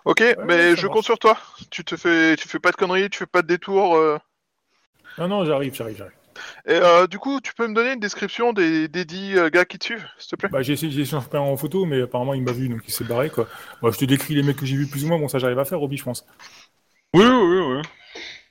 Ok, 0.06 0.24
mais 0.48 0.76
je 0.76 0.88
marche. 0.88 0.94
compte 0.94 1.06
sur 1.06 1.20
toi. 1.20 1.38
Tu 1.70 1.84
te 1.84 1.96
fais, 1.96 2.36
tu 2.36 2.48
fais 2.48 2.60
pas 2.60 2.72
de 2.72 2.76
conneries, 2.76 3.10
tu 3.10 3.20
fais 3.20 3.26
pas 3.26 3.42
de 3.42 3.48
détours. 3.48 3.96
euh. 3.96 4.18
Non, 5.18 5.28
non, 5.28 5.46
j'arrive, 5.46 5.74
j'arrive, 5.76 5.98
j'arrive. 5.98 6.14
Et 6.66 6.74
euh, 6.74 7.08
du 7.08 7.20
coup, 7.20 7.42
tu 7.42 7.54
peux 7.54 7.68
me 7.68 7.74
donner 7.74 7.94
une 7.94 8.00
description 8.00 8.54
des, 8.54 8.88
des 8.88 9.06
dix 9.06 9.38
euh, 9.38 9.50
gars 9.50 9.66
qui 9.66 9.78
te 9.78 9.86
suivent, 9.86 10.08
s'il 10.18 10.30
te 10.32 10.36
plaît? 10.38 10.50
Bah, 10.50 10.62
j'ai 10.62 10.74
essayé, 10.74 10.92
j'ai 10.92 11.02
essayé 11.02 11.18
d'en 11.18 11.22
faire 11.22 11.44
en 11.44 11.58
photo, 11.58 11.86
mais 11.86 12.02
apparemment 12.02 12.34
il 12.34 12.42
m'a 12.42 12.52
vu, 12.52 12.70
donc 12.70 12.82
il 12.88 12.92
s'est 12.92 13.04
barré, 13.04 13.30
quoi. 13.30 13.48
Moi, 13.82 13.92
je 13.92 13.98
te 13.98 14.06
décris 14.06 14.36
les 14.36 14.44
mecs 14.44 14.58
que 14.58 14.66
j'ai 14.66 14.78
vus 14.78 14.88
plus 14.88 15.04
ou 15.04 15.08
moins, 15.08 15.20
bon, 15.20 15.28
ça 15.28 15.40
j'arrive 15.40 15.60
à 15.60 15.66
faire, 15.66 15.80
Roby, 15.80 15.98
je 15.98 16.04
pense. 16.04 16.26
Oui, 17.14 17.26
oui, 17.26 17.60
oui. 17.60 17.82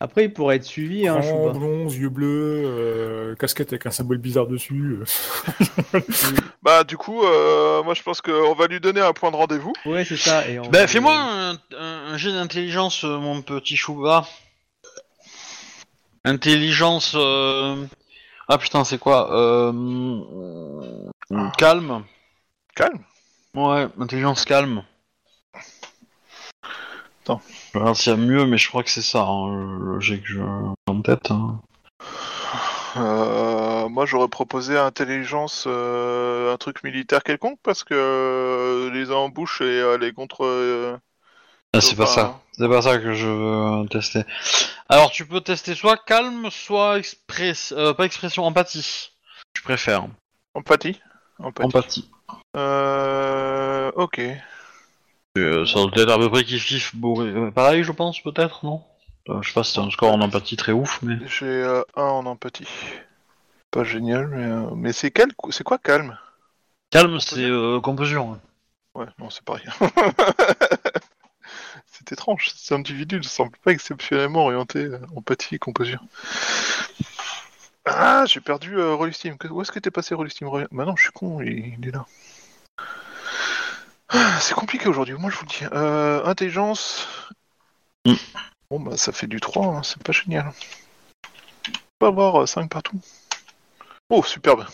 Après, 0.03 0.25
il 0.25 0.33
pourrait 0.33 0.57
être 0.57 0.65
suivi, 0.65 1.07
hein, 1.07 1.21
blond, 1.53 1.87
yeux 1.91 2.09
bleus, 2.09 2.63
euh, 2.65 3.35
casquette 3.37 3.71
avec 3.75 3.85
un 3.85 3.91
symbole 3.91 4.17
bizarre 4.19 4.47
dessus. 4.47 4.99
Bah 6.63 6.85
du 6.85 6.97
coup, 6.97 7.23
euh, 7.25 7.83
moi 7.83 7.95
je 7.95 8.03
pense 8.03 8.21
qu'on 8.21 8.55
va 8.55 8.67
lui 8.67 8.81
donner 8.81 9.01
un 9.01 9.13
point 9.13 9.31
de 9.31 9.37
rendez-vous. 9.37 9.73
Ouais, 9.87 10.05
c'est 10.05 10.17
ça. 10.17 10.47
Et 10.49 10.59
on 10.59 10.63
Bah, 10.71 10.81
va- 10.81 10.87
fais-moi 10.87 11.15
un, 11.15 11.51
un, 11.53 12.13
un 12.13 12.17
jet 12.17 12.33
d'intelligence, 12.33 13.05
euh, 13.05 13.19
mon 13.19 13.43
petit 13.43 13.77
Chouba. 13.77 14.27
Intelligence. 16.25 17.13
euh, 17.17 17.85
Ah 18.49 18.59
putain, 18.59 18.85
c'est 18.85 18.99
quoi 18.99 19.35
euh... 19.35 19.73
Calme. 21.59 22.05
Calme? 22.75 23.01
Ouais, 23.55 23.87
intelligence 23.99 24.45
calme. 24.45 24.83
Attends. 27.33 27.41
Je 27.75 27.79
regarde 27.79 27.97
s'il 27.97 28.13
y 28.13 28.15
a 28.15 28.19
mieux, 28.19 28.47
mais 28.47 28.59
je 28.59 28.69
crois 28.69 28.83
que 28.83 28.91
c'est 28.91 29.03
ça, 29.03 29.23
hein, 29.23 29.79
le, 29.81 30.01
jet 30.01 30.19
que 30.21 30.27
je 30.29 30.41
en 30.43 31.01
tête. 31.03 31.31
hein. 31.31 31.61
Euh, 32.97 33.89
moi, 33.89 34.05
j'aurais 34.07 34.29
proposé 34.29 34.77
intelligence, 34.77 35.65
euh, 35.69 36.53
un 36.53 36.57
truc 36.57 36.83
militaire 36.83 37.23
quelconque, 37.23 37.59
parce 37.63 37.85
que 37.85 37.95
euh, 37.95 38.91
les 38.91 39.13
embouches 39.13 39.61
et 39.61 39.65
euh, 39.65 39.97
les 39.97 40.13
contre... 40.13 40.45
euh, 40.45 40.97
Ah, 41.73 41.81
c'est 41.81 41.95
pas 41.95 42.07
ça. 42.07 42.41
C'est 42.53 42.69
pas 42.69 42.83
ça 42.83 42.99
que 42.99 43.13
je 43.13 43.27
veux 43.27 43.89
tester. 43.89 44.25
Alors, 44.89 45.11
tu 45.13 45.25
peux 45.25 45.41
tester 45.41 45.75
soit 45.75 45.97
calme, 46.05 46.49
soit 46.51 46.99
express... 46.99 47.73
euh, 47.77 47.95
pas 47.95 48.07
expression, 48.07 48.45
empathie. 48.45 49.13
Je 49.57 49.63
préfère. 49.63 50.07
Empathie 50.55 51.01
Empathie. 51.39 51.67
Empathie. 51.67 52.11
Euh... 52.57 53.93
Ok. 53.95 54.21
Euh, 55.39 55.67
ça 55.67 55.75
doit 55.87 56.03
être 56.03 56.11
à 56.11 56.19
peu 56.19 56.31
près 56.31 56.45
kiff 56.45 56.65
kiff. 56.67 56.95
Bon, 56.95 57.21
euh, 57.21 57.51
pareil, 57.51 57.83
je 57.83 57.93
pense, 57.93 58.21
peut-être, 58.23 58.65
non? 58.65 58.83
Euh, 59.29 59.43
Je 59.43 59.49
sais 59.49 59.55
pas 59.55 59.65
si 59.65 59.73
c'est 59.73 59.81
un 59.81 59.91
score 59.91 60.13
en 60.13 60.21
empathie 60.21 60.57
très 60.57 60.73
ouf, 60.73 61.01
mais. 61.03 61.17
J'ai 61.27 61.47
euh, 61.47 61.83
un 61.97 62.03
en 62.03 62.27
empathie. 62.27 62.69
Pas 63.73 63.83
génial, 63.85 64.29
mais... 64.29 64.45
euh, 64.45 64.71
Mais 64.77 64.93
c'est 64.93 65.11
quel... 65.11 65.31
C'est 65.51 65.65
quoi 65.65 65.79
calme? 65.79 66.17
Calme, 66.91 67.21
c'est 67.21 67.49
composure. 67.83 68.23
hein. 68.25 68.41
Ouais, 68.95 69.07
non, 69.19 69.31
c'est 69.31 69.45
pareil. 69.45 69.65
c'est 71.87 72.13
étrange, 72.13 72.51
cet 72.55 72.73
individu 72.73 73.17
ne 73.19 73.23
semble 73.23 73.57
pas 73.63 73.73
exceptionnellement 73.73 74.45
orienté 74.45 74.89
empathie 75.17 75.57
et 75.57 75.59
composure. 75.59 76.03
Ah, 77.85 78.25
j'ai 78.27 78.41
perdu 78.41 78.77
euh, 78.79 78.95
Rollistim. 78.95 79.37
Où 79.51 79.61
est-ce 79.63 79.73
que 79.73 79.79
t'es 79.79 79.91
passé 79.91 80.15
Rollistim 80.15 80.49
Bah 80.73 80.85
non, 80.85 80.97
je 80.97 81.03
suis 81.05 81.13
con, 81.13 81.41
il, 81.43 81.75
il 81.79 81.89
est 81.89 81.93
là. 81.93 82.07
Ah, 84.11 84.39
C'est 84.41 84.55
compliqué 84.55 84.89
aujourd'hui, 84.89 85.15
moi 85.15 85.31
je 85.31 85.37
vous 85.37 85.45
le 85.45 85.49
dis. 85.49 85.65
Euh, 85.73 86.25
intelligence. 86.25 87.09
Mm. 88.07 88.15
Bon 88.71 88.81
bah 88.81 88.97
ça 88.97 89.13
fait 89.13 89.27
du 89.27 89.41
3, 89.41 89.67
hein, 89.67 89.83
c'est 89.83 90.03
pas 90.03 90.13
génial. 90.13 90.53
On 91.69 91.73
peut 91.99 92.07
avoir 92.07 92.49
5 92.49 92.69
partout. 92.71 93.01
Oh, 94.09 94.23
superbe. 94.23 94.67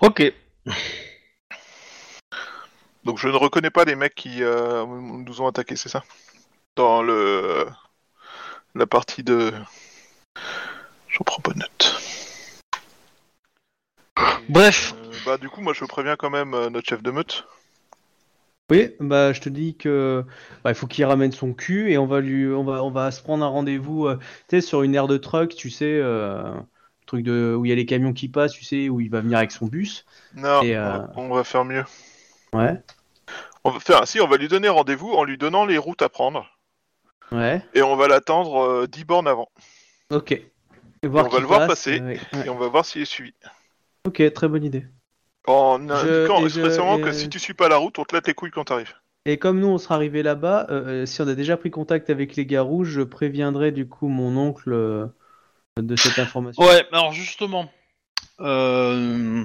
Ok. 0.00 0.22
Donc 3.04 3.18
je 3.18 3.28
ne 3.28 3.36
reconnais 3.36 3.70
pas 3.70 3.84
les 3.84 3.96
mecs 3.96 4.14
qui 4.14 4.42
euh, 4.42 4.86
nous 4.86 5.40
ont 5.40 5.46
attaqués, 5.46 5.76
c'est 5.76 5.88
ça? 5.88 6.04
Dans 6.76 7.02
le 7.02 7.66
la 8.74 8.86
partie 8.86 9.22
de. 9.22 9.52
J'en 11.08 11.24
prends 11.24 11.42
pas 11.42 11.52
de 11.52 11.58
note. 11.58 11.96
Bref. 14.48 14.94
Euh, 14.96 15.12
bah 15.26 15.38
du 15.38 15.48
coup 15.48 15.60
moi 15.60 15.72
je 15.72 15.84
préviens 15.84 16.16
quand 16.16 16.30
même 16.30 16.54
euh, 16.54 16.70
notre 16.70 16.88
chef 16.88 17.02
de 17.02 17.10
meute. 17.10 17.46
Oui, 18.70 18.94
bah 18.98 19.34
je 19.34 19.42
te 19.42 19.50
dis 19.50 19.76
que 19.76 20.24
bah, 20.62 20.70
il 20.70 20.74
faut 20.74 20.86
qu'il 20.86 21.04
ramène 21.04 21.32
son 21.32 21.52
cul 21.52 21.92
et 21.92 21.98
on 21.98 22.06
va 22.06 22.20
lui, 22.20 22.48
on 22.48 22.64
va, 22.64 22.82
on 22.82 22.90
va 22.90 23.10
se 23.10 23.22
prendre 23.22 23.44
un 23.44 23.48
rendez-vous, 23.48 24.06
euh, 24.06 24.16
tu 24.48 24.56
sais, 24.56 24.60
sur 24.62 24.82
une 24.82 24.94
aire 24.94 25.06
de 25.06 25.18
truck, 25.18 25.54
tu 25.54 25.68
sais, 25.68 25.98
euh, 26.00 26.54
le 26.54 27.06
truc 27.06 27.24
de 27.24 27.54
où 27.54 27.66
il 27.66 27.68
y 27.68 27.72
a 27.72 27.74
les 27.74 27.84
camions 27.84 28.14
qui 28.14 28.28
passent, 28.28 28.52
tu 28.52 28.64
sais, 28.64 28.88
où 28.88 29.00
il 29.02 29.10
va 29.10 29.20
venir 29.20 29.36
avec 29.36 29.52
son 29.52 29.66
bus. 29.66 30.06
Non, 30.34 30.62
Et, 30.62 30.74
euh, 30.76 30.98
on 31.14 31.28
va 31.28 31.44
faire 31.44 31.66
mieux. 31.66 31.84
Ouais, 32.54 32.82
On 33.64 33.70
va 33.70 33.80
faire 33.80 34.08
si 34.08 34.18
on 34.20 34.28
va 34.28 34.38
lui 34.38 34.48
donner 34.48 34.70
rendez-vous 34.70 35.12
en 35.12 35.24
lui 35.24 35.36
donnant 35.36 35.66
les 35.66 35.76
routes 35.76 36.00
à 36.00 36.08
prendre 36.08 36.46
ouais, 37.32 37.62
et 37.74 37.82
on 37.82 37.96
va 37.96 38.08
l'attendre 38.08 38.62
euh, 38.62 38.86
10 38.86 39.04
bornes 39.04 39.28
avant 39.28 39.50
ok. 40.10 40.32
Et 40.32 40.46
on 41.02 41.10
va 41.10 41.38
le 41.38 41.46
voir 41.46 41.60
passe, 41.60 41.84
passer. 41.84 42.00
ouais. 42.00 42.18
et 42.46 42.48
on 42.48 42.56
va 42.56 42.68
voir 42.68 42.86
s'il 42.86 43.02
est 43.02 43.06
suivi. 43.06 43.34
Ok, 44.06 44.22
très 44.32 44.48
bonne 44.48 44.64
idée. 44.64 44.86
En 45.46 45.88
indiquant 45.90 46.44
expressément 46.44 46.98
que 46.98 47.12
si 47.12 47.28
tu 47.28 47.38
suis 47.38 47.54
pas 47.54 47.68
la 47.68 47.76
route, 47.76 47.98
on 47.98 48.04
te 48.04 48.14
laisse 48.14 48.26
les 48.26 48.34
couilles 48.34 48.50
quand 48.50 48.64
t'arrives. 48.64 48.94
Et 49.26 49.38
comme 49.38 49.58
nous 49.60 49.68
on 49.68 49.78
sera 49.78 49.94
arrivé 49.94 50.22
là-bas, 50.22 50.66
euh, 50.70 51.02
euh, 51.02 51.06
si 51.06 51.20
on 51.22 51.28
a 51.28 51.34
déjà 51.34 51.56
pris 51.56 51.70
contact 51.70 52.10
avec 52.10 52.36
les 52.36 52.44
gars 52.46 52.62
rouges, 52.62 52.88
je 52.88 53.00
préviendrai 53.02 53.72
du 53.72 53.88
coup 53.88 54.08
mon 54.08 54.36
oncle 54.36 54.72
euh, 54.72 55.06
de 55.80 55.96
cette 55.96 56.18
information. 56.18 56.62
Ouais, 56.62 56.86
alors 56.92 57.12
justement, 57.12 57.70
euh, 58.40 59.44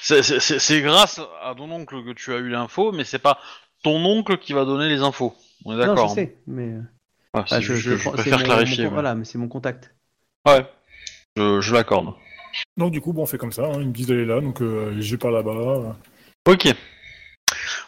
c'est- 0.00 0.22
c'est 0.22 0.40
c'est- 0.40 0.58
c'est 0.58 0.82
grâce 0.82 1.20
à 1.42 1.54
ton 1.56 1.70
oncle 1.70 2.04
que 2.04 2.12
tu 2.12 2.32
as 2.32 2.38
eu 2.38 2.48
l'info, 2.48 2.92
mais 2.92 3.04
c'est 3.04 3.18
pas 3.18 3.38
ton 3.82 4.04
oncle 4.04 4.38
qui 4.38 4.52
va 4.52 4.64
donner 4.64 4.88
les 4.88 5.00
infos. 5.00 5.34
On 5.64 5.72
est 5.72 5.76
non, 5.76 5.86
d'accord. 5.94 6.08
je 6.08 6.12
hein. 6.12 6.14
sais, 6.14 6.36
mais 6.46 6.74
Ouais, 7.34 7.42
ah, 7.50 7.60
je, 7.60 7.74
je- 7.74 7.90
que 7.92 7.96
je 7.96 8.08
préfère 8.10 8.38
mon- 8.38 8.44
clarifier. 8.44 8.84
mon- 8.84 8.90
ouais. 8.90 8.94
Voilà, 8.94 9.14
mais 9.14 9.24
c'est 9.24 9.38
mon 9.38 9.48
contact. 9.48 9.94
Ouais, 10.46 10.66
je, 11.36 11.60
je 11.62 11.74
l'accorde. 11.74 12.14
Donc 12.76 12.92
du 12.92 13.00
coup, 13.00 13.12
bon, 13.12 13.22
on 13.22 13.26
fait 13.26 13.38
comme 13.38 13.52
ça. 13.52 13.64
hein, 13.66 13.78
ils 13.80 13.88
me 13.88 13.92
disent 13.92 14.06
d'aller 14.08 14.26
là, 14.26 14.40
donc 14.40 14.60
euh, 14.62 14.94
je 15.00 15.10
vais 15.10 15.18
par 15.18 15.30
là-bas. 15.30 15.50
euh. 15.50 15.92
Ok. 16.52 16.74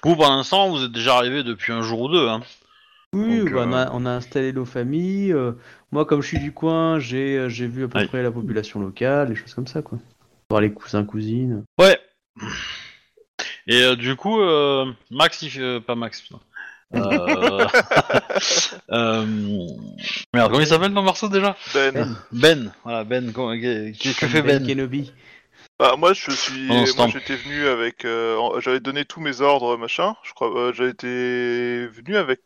Vous, 0.03 0.15
pour 0.17 0.25
l'instant, 0.29 0.71
vous 0.71 0.85
êtes 0.85 0.93
déjà 0.93 1.17
arrivé 1.17 1.43
depuis 1.43 1.73
un 1.73 1.83
jour 1.83 2.03
ou 2.03 2.09
deux. 2.09 2.29
Hein. 2.29 2.43
Oui, 3.15 3.41
Donc, 3.41 3.53
bah, 3.53 3.65
on, 3.67 3.73
euh, 3.73 3.85
a, 3.85 3.91
on 3.93 4.07
a 4.07 4.11
installé 4.11 4.53
nos 4.53 4.65
familles. 4.65 5.33
euh, 5.33 5.53
moi, 5.93 6.05
comme 6.05 6.21
je 6.21 6.29
suis 6.29 6.39
du 6.41 6.53
coin, 6.53 6.99
j'ai 6.99 7.49
j'ai 7.49 7.67
vu 7.67 7.85
à 7.85 7.89
peu 7.89 8.05
près 8.07 8.23
la 8.23 8.31
population 8.31 8.81
locale, 8.81 9.29
les 9.31 9.37
choses 9.37 9.55
comme 9.55 9.67
ça, 9.67 9.83
quoi. 9.83 9.99
Voir 10.51 10.61
les 10.61 10.73
cousins, 10.73 11.05
cousines. 11.05 11.65
Ouais. 11.81 11.99
Et 13.67 13.83
euh, 13.83 13.97
du 13.97 14.15
coup, 14.17 14.41
euh, 14.41 14.93
Max, 15.11 15.41
il 15.43 15.51
fait... 15.51 15.61
euh, 15.61 15.81
pas 15.81 15.95
Max, 15.95 16.21
putain. 16.21 16.41
Euh... 16.97 17.67
euh, 18.91 19.27
Merde, 20.33 20.49
comment 20.51 20.61
il 20.61 20.67
s'appelle 20.67 20.95
ton 20.95 21.03
morceau 21.03 21.29
déjà 21.29 21.57
Ben. 21.75 21.93
Ben, 21.93 22.17
Ben, 22.33 22.73
voilà, 22.85 23.05
Ben. 23.05 23.33
comment- 23.33 23.55
Que, 23.59 23.93
fait 23.95 24.43
Ben 24.43 24.59
Ben 24.59 24.67
Kenobi. 24.67 25.13
Bah, 25.79 25.95
moi, 25.99 26.13
je 26.13 26.31
suis. 26.31 26.67
Moi, 26.67 26.85
j'étais 27.13 27.37
venu 27.37 27.67
avec. 27.67 28.05
euh, 28.05 28.61
J'avais 28.61 28.81
donné 28.81 29.05
tous 29.05 29.21
mes 29.21 29.41
ordres, 29.41 29.77
machin. 29.77 30.15
Je 30.23 30.33
crois. 30.33 30.57
euh, 30.57 30.73
J'avais 30.73 30.91
été 30.91 31.87
venu 31.89 32.17
avec. 32.17 32.41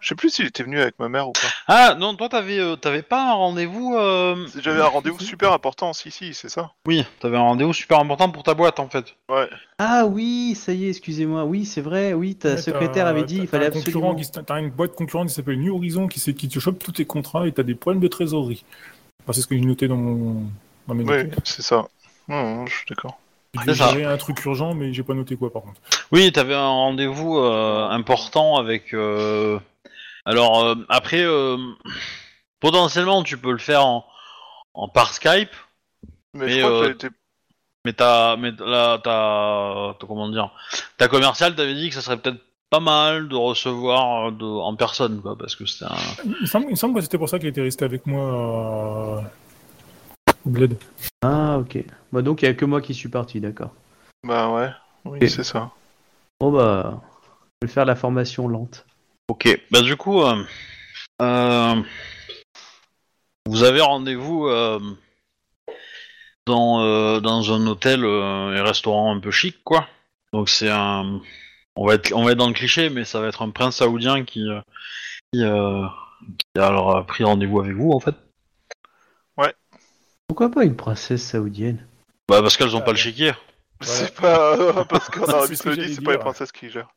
Je 0.00 0.08
sais 0.08 0.14
plus 0.14 0.30
s'il 0.30 0.46
était 0.46 0.62
venu 0.62 0.80
avec 0.80 0.96
ma 1.00 1.08
mère 1.08 1.28
ou 1.28 1.32
pas. 1.32 1.48
Ah 1.66 1.94
non, 1.98 2.14
toi 2.14 2.28
t'avais 2.28 2.58
euh, 2.60 2.76
t'avais 2.76 3.02
pas 3.02 3.30
un 3.30 3.34
rendez-vous 3.34 3.96
euh, 3.96 4.46
J'avais 4.62 4.80
un 4.80 4.86
rendez-vous 4.86 5.18
super 5.20 5.52
important. 5.52 5.92
Si, 5.92 6.10
si, 6.12 6.34
c'est 6.34 6.48
ça. 6.48 6.70
Oui, 6.86 7.04
t'avais 7.18 7.36
un 7.36 7.40
rendez-vous 7.42 7.72
super 7.72 7.98
important 7.98 8.30
pour 8.30 8.44
ta 8.44 8.54
boîte 8.54 8.78
en 8.78 8.88
fait. 8.88 9.16
Ouais. 9.28 9.48
Ah 9.78 10.04
oui, 10.06 10.54
ça 10.54 10.72
y 10.72 10.86
est, 10.86 10.90
excusez-moi. 10.90 11.44
Oui, 11.44 11.64
c'est 11.64 11.80
vrai. 11.80 12.12
Oui, 12.12 12.36
ta 12.36 12.50
Ouais, 12.50 12.56
secrétaire 12.58 13.04
t'as- 13.04 13.10
avait 13.10 13.24
dit 13.24 13.38
t'as- 13.38 13.42
il 13.42 13.48
fallait 13.48 13.70
t'as 13.70 13.76
un 13.78 13.82
concurrent 13.82 14.12
absolument. 14.12 14.14
qui 14.32 14.38
s- 14.38 14.44
T'as 14.46 14.60
une 14.60 14.70
boîte 14.70 14.94
concurrente 14.94 15.28
qui 15.28 15.34
s'appelle 15.34 15.58
New 15.58 15.74
Horizon 15.74 16.06
qui, 16.06 16.20
c'est- 16.20 16.34
qui 16.34 16.48
te 16.48 16.58
chope 16.60 16.78
tous 16.82 16.92
tes 16.92 17.04
contrats 17.04 17.48
et 17.48 17.52
t'as 17.52 17.64
des 17.64 17.74
problèmes 17.74 18.00
de 18.02 18.08
trésorerie. 18.08 18.64
Enfin, 19.24 19.32
c'est 19.32 19.40
ce 19.42 19.46
que 19.48 19.56
j'ai 19.56 19.62
noté 19.62 19.88
dans, 19.88 19.96
mon... 19.96 20.44
dans 20.86 20.94
mes 20.94 21.02
Oui, 21.04 21.24
notes. 21.24 21.40
c'est 21.44 21.62
ça. 21.62 21.86
Non, 22.28 22.54
non, 22.56 22.66
je 22.66 22.74
suis 22.76 22.86
d'accord. 22.88 23.18
J'ai 23.54 23.72
C'est 23.72 23.78
ça. 23.82 23.88
géré 23.90 24.04
un 24.04 24.16
truc 24.18 24.44
urgent, 24.44 24.74
mais 24.74 24.92
j'ai 24.92 25.02
pas 25.02 25.14
noté 25.14 25.34
quoi 25.34 25.50
par 25.52 25.62
contre. 25.62 25.80
Oui, 26.12 26.30
t'avais 26.30 26.54
un 26.54 26.68
rendez-vous 26.68 27.38
euh, 27.38 27.88
important 27.88 28.56
avec. 28.58 28.92
euh, 28.94 29.58
Alors 30.28 30.62
euh, 30.62 30.74
après, 30.90 31.22
euh, 31.22 31.56
potentiellement 32.60 33.22
tu 33.22 33.38
peux 33.38 33.50
le 33.52 33.58
faire 33.58 33.84
en, 33.86 34.04
en 34.74 34.86
par 34.86 35.14
Skype, 35.14 35.48
Mais, 36.34 36.44
Mais, 36.46 36.50
je 36.50 36.58
crois 36.58 36.70
euh, 36.84 36.90
été. 36.92 37.08
mais 37.86 37.94
t'as, 37.94 38.36
mais 38.36 38.50
là 38.60 38.98
t'as, 39.02 39.94
t'as- 39.98 40.06
comment 40.06 40.28
dire, 40.28 40.50
ta 40.98 41.08
commerciale 41.08 41.54
t'avait 41.56 41.74
dit 41.74 41.88
que 41.88 41.94
ça 41.94 42.02
serait 42.02 42.18
peut-être 42.18 42.42
pas 42.68 42.80
mal 42.80 43.28
de 43.30 43.36
recevoir 43.36 44.26
euh, 44.28 44.30
de, 44.32 44.44
en 44.44 44.76
personne 44.76 45.22
quoi, 45.22 45.34
parce 45.38 45.56
que 45.56 45.64
c'était 45.64 45.86
un. 45.90 45.96
Il 46.26 46.42
me 46.42 46.46
semble, 46.46 46.66
il 46.66 46.70
me 46.72 46.76
semble 46.76 46.94
que 46.96 47.00
c'était 47.00 47.16
pour 47.16 47.30
ça 47.30 47.38
qu'il 47.38 47.48
était 47.48 47.62
resté 47.62 47.86
avec 47.86 48.06
moi 48.06 48.20
euh, 49.16 49.22
au 50.44 50.50
bled. 50.50 50.76
Ah 51.22 51.56
ok. 51.58 51.78
Bah 52.12 52.20
donc 52.20 52.42
il 52.42 52.44
y 52.44 52.48
a 52.48 52.52
que 52.54 52.66
moi 52.66 52.82
qui 52.82 52.92
suis 52.92 53.08
parti, 53.08 53.40
d'accord. 53.40 53.70
Bah 54.24 54.50
ouais. 54.50 54.68
Oui, 55.06 55.18
Et- 55.22 55.28
c'est 55.28 55.42
ça. 55.44 55.70
Bon 56.38 56.52
bah, 56.52 57.00
je 57.62 57.66
vais 57.66 57.72
faire 57.72 57.86
la 57.86 57.96
formation 57.96 58.46
lente. 58.46 58.84
Ok, 59.28 59.60
bah 59.70 59.82
du 59.82 59.96
coup, 59.96 60.22
euh, 60.22 60.42
euh, 61.22 61.82
vous 63.46 63.62
avez 63.62 63.80
rendez-vous 63.80 64.46
euh, 64.46 64.80
dans, 66.46 66.80
euh, 66.80 67.20
dans 67.20 67.52
un 67.52 67.66
hôtel 67.66 68.04
euh, 68.04 68.56
et 68.56 68.60
restaurant 68.60 69.14
un 69.14 69.20
peu 69.20 69.30
chic, 69.30 69.62
quoi. 69.64 69.86
Donc 70.32 70.48
c'est 70.48 70.70
un, 70.70 71.20
on 71.76 71.86
va 71.86 71.94
être, 71.94 72.12
on 72.14 72.24
va 72.24 72.32
être 72.32 72.38
dans 72.38 72.48
le 72.48 72.54
cliché, 72.54 72.90
mais 72.90 73.04
ça 73.04 73.20
va 73.20 73.28
être 73.28 73.42
un 73.42 73.50
prince 73.50 73.76
saoudien 73.76 74.24
qui, 74.24 74.48
euh, 74.48 74.60
qui, 75.32 75.42
euh, 75.42 75.86
qui 76.38 76.60
a 76.60 76.66
alors 76.66 77.04
pris 77.06 77.24
rendez-vous 77.24 77.60
avec 77.60 77.74
vous 77.74 77.92
en 77.92 78.00
fait. 78.00 78.14
Pourquoi 80.28 80.50
pas 80.50 80.64
une 80.64 80.76
princesse 80.76 81.22
saoudienne? 81.26 81.86
Bah 82.28 82.42
parce 82.42 82.56
qu'elles 82.56 82.76
ont 82.76 82.82
pas 82.82 82.92
le 82.92 82.98
chéquier. 82.98 83.32
C'est 83.80 84.14
pas. 84.14 84.84
parce 84.88 85.08
qu'en 85.08 85.24
Arabie 85.24 85.56
ce 85.56 85.62
que 85.62 85.70
j'allais 85.70 85.82
Saoudite, 85.82 85.98
c'est 85.98 86.04
pas 86.04 86.12
les 86.12 86.18
princesses 86.18 86.52
qui 86.52 86.68
gèrent. 86.68 86.90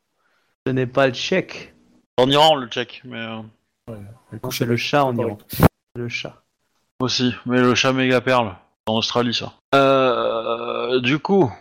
Ce 0.67 0.71
n'est 0.71 0.85
pas 0.85 1.07
le 1.07 1.13
tchèque. 1.13 1.73
En 2.17 2.29
Iran 2.29 2.51
on 2.53 2.55
le 2.55 2.67
check, 2.67 3.01
mais 3.03 3.17
euh, 3.19 3.41
Non, 4.43 4.51
c'est 4.51 4.65
le 4.65 4.77
chat 4.77 5.03
en 5.05 5.17
Iran. 5.17 5.37
Le 5.95 6.07
chat. 6.09 6.43
aussi, 6.99 7.33
mais 7.45 7.59
le 7.61 7.75
chat 7.75 7.93
méga 7.93 8.21
perle 8.21 8.55
en 8.85 8.93
Australie 8.97 9.33
ça. 9.33 9.53
Euh, 9.75 10.99
du 11.01 11.19
coup, 11.19 11.51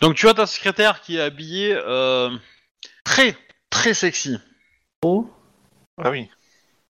donc 0.00 0.14
tu 0.14 0.28
as 0.28 0.34
ta 0.34 0.46
secrétaire 0.46 1.00
qui 1.00 1.16
est 1.16 1.20
habillée 1.20 1.74
euh, 1.74 2.30
très 3.04 3.36
très 3.70 3.94
sexy. 3.94 4.38
Oh, 5.04 5.28
Ah 6.02 6.10
oui. 6.10 6.28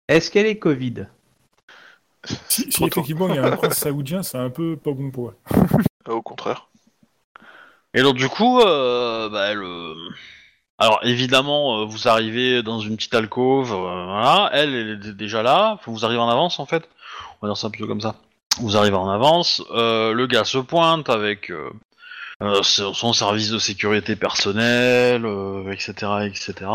est-ce 0.09 0.31
qu'elle 0.31 0.47
est 0.47 0.59
Covid? 0.59 1.07
Si, 2.49 2.71
si 2.73 2.85
effectivement 2.85 3.29
il 3.29 3.35
y 3.35 3.39
a 3.39 3.45
un 3.45 3.57
prince 3.57 3.77
saoudien, 3.79 4.23
c'est 4.23 4.39
un 4.39 4.49
peu 4.51 4.77
pas 4.77 4.93
bon 4.93 5.11
pour 5.11 5.33
elle. 5.33 5.61
Euh, 6.09 6.13
Au 6.13 6.23
contraire. 6.23 6.69
Et 7.93 8.03
donc 8.03 8.17
du 8.17 8.29
coup, 8.29 8.61
euh, 8.61 9.29
bah, 9.29 9.49
elle, 9.51 9.59
euh, 9.63 9.95
alors 10.85 11.01
évidemment, 11.03 11.81
euh, 11.81 11.85
vous 11.87 12.09
arrivez 12.09 12.63
dans 12.63 12.79
une 12.79 12.97
petite 12.97 13.15
alcôve, 13.15 13.73
euh, 13.73 14.05
voilà. 14.05 14.51
Elle, 14.53 14.75
est 14.75 15.13
déjà 15.15 15.43
là. 15.43 15.79
Vous 15.87 16.05
arrivez 16.05 16.21
en 16.21 16.29
avance 16.29 16.61
en 16.61 16.67
fait. 16.67 16.87
On 17.41 17.47
va 17.47 17.53
dire 17.53 17.57
ça 17.57 17.71
plutôt 17.71 17.87
comme 17.87 18.03
ça. 18.03 18.17
vous 18.61 18.77
arrivez 18.77 18.97
en 18.97 19.09
avance. 19.09 19.63
Euh, 19.71 20.13
le 20.13 20.27
gars 20.27 20.45
se 20.45 20.59
pointe 20.59 21.09
avec 21.09 21.51
son 22.63 23.13
service 23.15 23.51
de 23.51 23.59
sécurité 23.59 24.15
personnelle, 24.15 25.25
etc., 25.73 25.95
etc. 26.27 26.71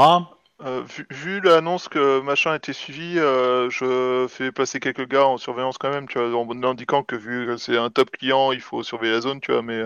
Vu, 0.66 1.08
vu 1.12 1.42
l'annonce 1.42 1.88
que 1.88 2.20
machin 2.22 2.56
était 2.56 2.74
suivi, 2.74 3.16
je 3.16 4.26
fais 4.28 4.52
passer 4.52 4.80
quelques 4.80 5.08
gars 5.08 5.26
en 5.26 5.38
surveillance 5.38 5.78
quand 5.78 5.92
même, 5.92 6.08
tu 6.08 6.18
vois, 6.18 6.36
en 6.36 6.64
indiquant 6.64 7.04
que 7.04 7.16
vu 7.16 7.46
que 7.46 7.58
c'est 7.58 7.78
un 7.78 7.92
top 7.92 8.10
client, 8.10 8.52
il 8.54 8.62
faut 8.62 8.82
surveiller 8.82 9.14
la 9.14 9.22
zone, 9.22 9.40
tu 9.40 9.52
vois, 9.52 9.62
mais 9.62 9.84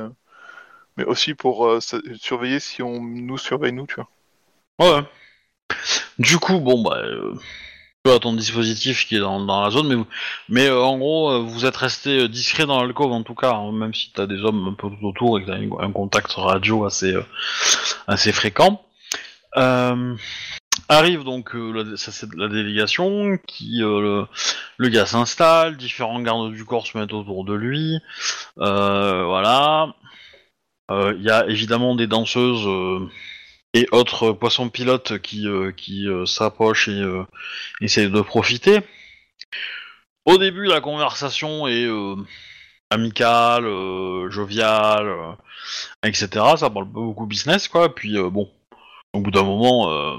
mais 0.98 1.06
aussi 1.06 1.34
pour 1.34 1.68
euh, 1.68 1.80
surveiller 2.20 2.60
si 2.60 2.82
on 2.82 3.02
nous 3.02 3.38
surveille 3.38 3.72
nous, 3.74 3.88
tu 3.88 3.96
vois. 3.96 4.10
Ouais. 4.80 5.04
Du 6.20 6.38
coup, 6.38 6.60
bon, 6.60 6.82
bah, 6.84 6.98
euh, 6.98 7.34
tu 8.06 8.12
as 8.12 8.20
ton 8.20 8.34
dispositif 8.34 9.08
qui 9.08 9.16
est 9.16 9.20
dans, 9.20 9.40
dans 9.44 9.62
la 9.64 9.70
zone, 9.72 9.88
mais, 9.88 10.04
mais 10.50 10.68
euh, 10.68 10.82
en 10.82 10.98
gros, 10.98 11.32
euh, 11.32 11.40
vous 11.40 11.66
êtes 11.66 11.78
resté 11.78 12.22
euh, 12.22 12.28
discret 12.28 12.66
dans 12.66 12.82
l'alcôve 12.82 13.12
en 13.12 13.24
tout 13.24 13.36
cas, 13.36 13.54
hein, 13.54 13.72
même 13.72 13.94
si 13.94 14.12
t'as 14.14 14.26
des 14.28 14.40
hommes 14.44 14.68
un 14.68 14.74
peu 14.74 14.90
tout 14.90 15.06
autour 15.08 15.40
et 15.40 15.44
que 15.44 15.48
t'as 15.52 15.58
une- 15.58 15.74
un 15.80 15.92
contact 15.92 16.32
radio 16.34 16.86
assez, 16.86 17.14
euh, 17.14 17.24
assez 18.08 18.32
fréquent. 18.32 18.84
Euh, 19.58 20.16
arrive 20.90 21.24
donc 21.24 21.56
euh, 21.56 21.72
la, 21.72 21.98
ça, 21.98 22.12
c'est 22.12 22.34
la 22.36 22.48
délégation 22.48 23.38
qui 23.48 23.82
euh, 23.84 24.02
le, 24.02 24.26
le 24.78 24.90
gars 24.90 25.06
s'installe, 25.06 25.78
différents 25.78 26.20
gardes 26.22 26.52
du 26.52 26.66
corps 26.66 26.86
se 26.88 26.98
mettent 26.98 27.14
autour 27.14 27.46
de 27.46 27.54
lui, 27.54 28.00
euh, 28.60 29.24
voilà. 29.26 29.94
Euh, 30.92 31.14
Il 31.18 31.24
y 31.24 31.30
a 31.30 31.46
évidemment 31.48 31.96
des 31.96 32.08
danseuses 32.08 32.68
euh, 32.68 33.10
et 33.74 33.88
autres 33.92 34.32
poissons 34.32 34.70
pilotes 34.70 35.20
qui, 35.20 35.48
euh, 35.48 36.26
s'approchent 36.26 36.88
et 36.90 37.04
essayent 37.82 38.12
de 38.12 38.22
profiter. 38.22 38.80
Au 40.26 40.38
début, 40.38 40.66
la 40.66 40.82
conversation 40.82 41.68
est 41.68 41.90
amicale, 42.90 43.66
joviale, 44.30 45.36
etc. 46.04 46.28
Ça 46.58 46.70
parle 46.70 46.86
beaucoup 46.86 47.26
business, 47.26 47.68
quoi. 47.68 47.94
Puis 47.94 48.18
bon, 48.32 48.50
au 49.14 49.20
bout 49.20 49.32
d'un 49.32 49.44
moment, 49.44 49.92
euh, 49.92 50.18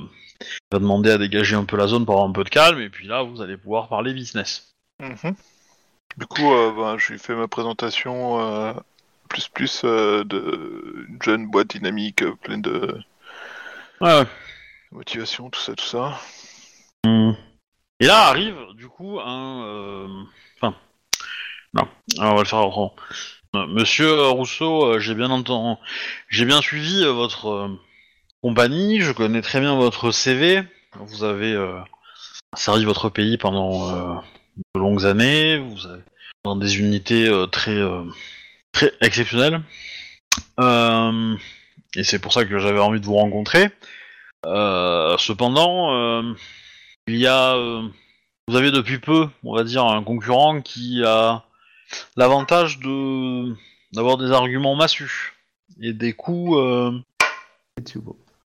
va 0.73 0.79
demander 0.79 1.11
à 1.11 1.19
dégager 1.19 1.57
un 1.57 1.65
peu 1.65 1.77
la 1.77 1.87
zone 1.87 2.05
pour 2.07 2.15
avoir 2.15 2.29
un 2.29 2.33
peu 2.33 2.45
de 2.45 2.49
calme, 2.49 2.81
et 2.81 2.89
puis 2.89 3.07
là, 3.07 3.23
vous 3.23 3.43
allez 3.43 3.57
pouvoir 3.57 3.89
parler 3.89 4.15
business. 4.15 4.75
Mhm. 5.01 5.35
Du 6.17 6.27
coup, 6.27 6.53
euh, 6.53 6.73
ben, 6.73 6.97
je 6.97 7.13
lui 7.13 7.19
fais 7.19 7.35
ma 7.35 7.49
présentation 7.49 8.39
plus 9.29 9.49
plus 9.49 9.83
euh, 9.85 10.25
de 10.25 11.07
une 11.09 11.23
jeune 11.23 11.47
boîte 11.51 11.69
dynamique, 11.69 12.23
euh, 12.23 12.35
pleine 12.43 12.63
de 12.63 12.97
Ouais, 14.01 14.25
motivation, 14.93 15.51
tout 15.51 15.61
ça, 15.61 15.75
tout 15.75 15.85
ça. 15.85 16.19
Hum. 17.05 17.37
Et 18.01 18.07
là 18.07 18.27
arrive 18.29 18.57
du 18.77 18.89
coup 18.89 19.21
un. 19.21 19.65
euh, 19.67 20.09
Enfin, 20.61 20.77
non, 21.75 21.89
alors, 22.19 22.33
on 22.33 22.37
va 22.37 22.43
le 22.43 22.49
faire 22.49 22.67
autrement. 22.67 22.95
Euh, 23.57 23.67
Monsieur 23.67 24.29
Rousseau, 24.29 24.85
euh, 24.95 24.99
j'ai 24.99 25.15
bien 25.15 25.31
entendu, 25.31 25.81
j'ai 26.29 26.45
bien 26.45 26.61
suivi 26.61 27.03
euh, 27.05 27.13
votre 27.13 27.47
euh, 27.49 27.69
compagnie. 28.43 29.01
Je 29.01 29.13
connais 29.13 29.43
très 29.43 29.61
bien 29.61 29.77
votre 29.77 30.11
CV. 30.11 30.63
Vous 30.97 31.25
avez 31.25 31.53
euh, 31.53 31.79
servi 32.57 32.85
votre 32.85 33.09
pays 33.11 33.37
pendant 33.39 33.91
euh, 33.91 34.15
de 34.75 34.81
longues 34.81 35.07
années. 35.07 35.59
Vous 35.59 35.87
avez 35.87 36.03
dans 36.45 36.57
des 36.57 36.79
unités 36.79 37.27
euh, 37.29 37.47
très 37.47 37.77
euh, 37.77 38.03
très 38.75 38.93
exceptionnelles. 39.01 39.63
Euh, 40.61 41.37
et 41.97 42.05
c'est 42.05 42.19
pour 42.19 42.33
ça 42.33 42.45
que 42.45 42.59
j'avais 42.59 42.81
envie 42.81 43.01
de 43.01 43.07
vous 43.07 43.17
rencontrer. 43.17 43.71
Euh, 44.45 45.17
cependant. 45.17 45.95
euh, 45.95 46.35
il 47.07 47.17
y 47.17 47.27
a, 47.27 47.55
euh, 47.55 47.83
vous 48.49 48.57
avez 48.57 48.71
depuis 48.71 48.99
peu, 48.99 49.29
on 49.43 49.55
va 49.55 49.65
dire, 49.65 49.85
un 49.85 50.03
concurrent 50.03 50.63
qui 50.63 51.03
a 51.05 51.45
l'avantage 52.17 52.79
de 52.79 53.55
d'avoir 53.93 54.17
des 54.17 54.33
arguments 54.33 54.75
massus 54.75 55.35
et 55.81 55.93
des 55.93 56.13
coûts 56.15 56.59
euh, 56.59 56.99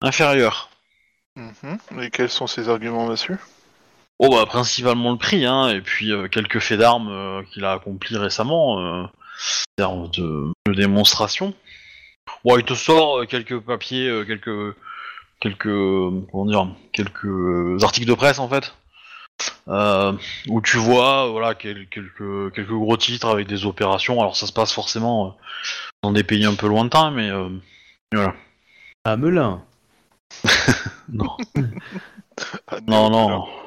inférieurs. 0.02 0.70
Mhm. 1.36 2.02
Et 2.02 2.10
quels 2.10 2.30
sont 2.30 2.48
ces 2.48 2.70
arguments, 2.70 3.08
monsieur 3.08 3.38
Oh 4.20 4.30
bah 4.30 4.46
principalement 4.46 5.12
le 5.12 5.18
prix, 5.18 5.46
hein, 5.46 5.70
et 5.70 5.82
puis 5.82 6.12
euh, 6.12 6.28
quelques 6.28 6.60
faits 6.60 6.78
d'armes 6.78 7.10
euh, 7.10 7.42
qu'il 7.52 7.66
a 7.66 7.72
accomplis 7.72 8.18
récemment, 8.18 8.80
euh, 8.80 9.04
en 9.04 9.10
termes 9.76 10.10
de, 10.12 10.52
de 10.68 10.74
démonstration. 10.74 11.54
Il 12.46 12.64
te 12.64 12.74
sort 12.74 13.20
euh, 13.22 13.26
quelques 13.26 13.60
papiers, 13.60 14.08
euh, 14.08 14.24
quelques 14.26 14.76
quelques 15.40 15.64
comment 16.32 16.46
dire, 16.46 16.68
quelques 16.94 17.84
articles 17.84 18.08
de 18.08 18.14
presse 18.14 18.40
en 18.40 18.48
fait, 18.48 18.76
euh, 19.68 20.14
où 20.48 20.62
tu 20.62 20.78
vois, 20.78 21.28
voilà, 21.30 21.56
quel- 21.56 21.88
quelques 21.90 22.54
quelques 22.54 22.70
gros 22.72 22.98
titres 22.98 23.28
avec 23.28 23.48
des 23.48 23.66
opérations. 23.66 24.20
Alors 24.22 24.36
ça 24.36 24.46
se 24.48 24.54
passe 24.54 24.72
forcément 24.74 25.38
dans 26.04 26.12
des 26.12 26.24
pays 26.24 26.46
un 26.46 26.56
peu 26.56 26.68
lointains, 26.68 27.12
mais 27.12 27.30
euh, 27.30 27.50
voilà. 28.14 28.36
À 29.04 29.18
Melun. 29.18 29.64
Non. 31.10 31.36
Non, 32.88 33.10
non. 33.10 33.46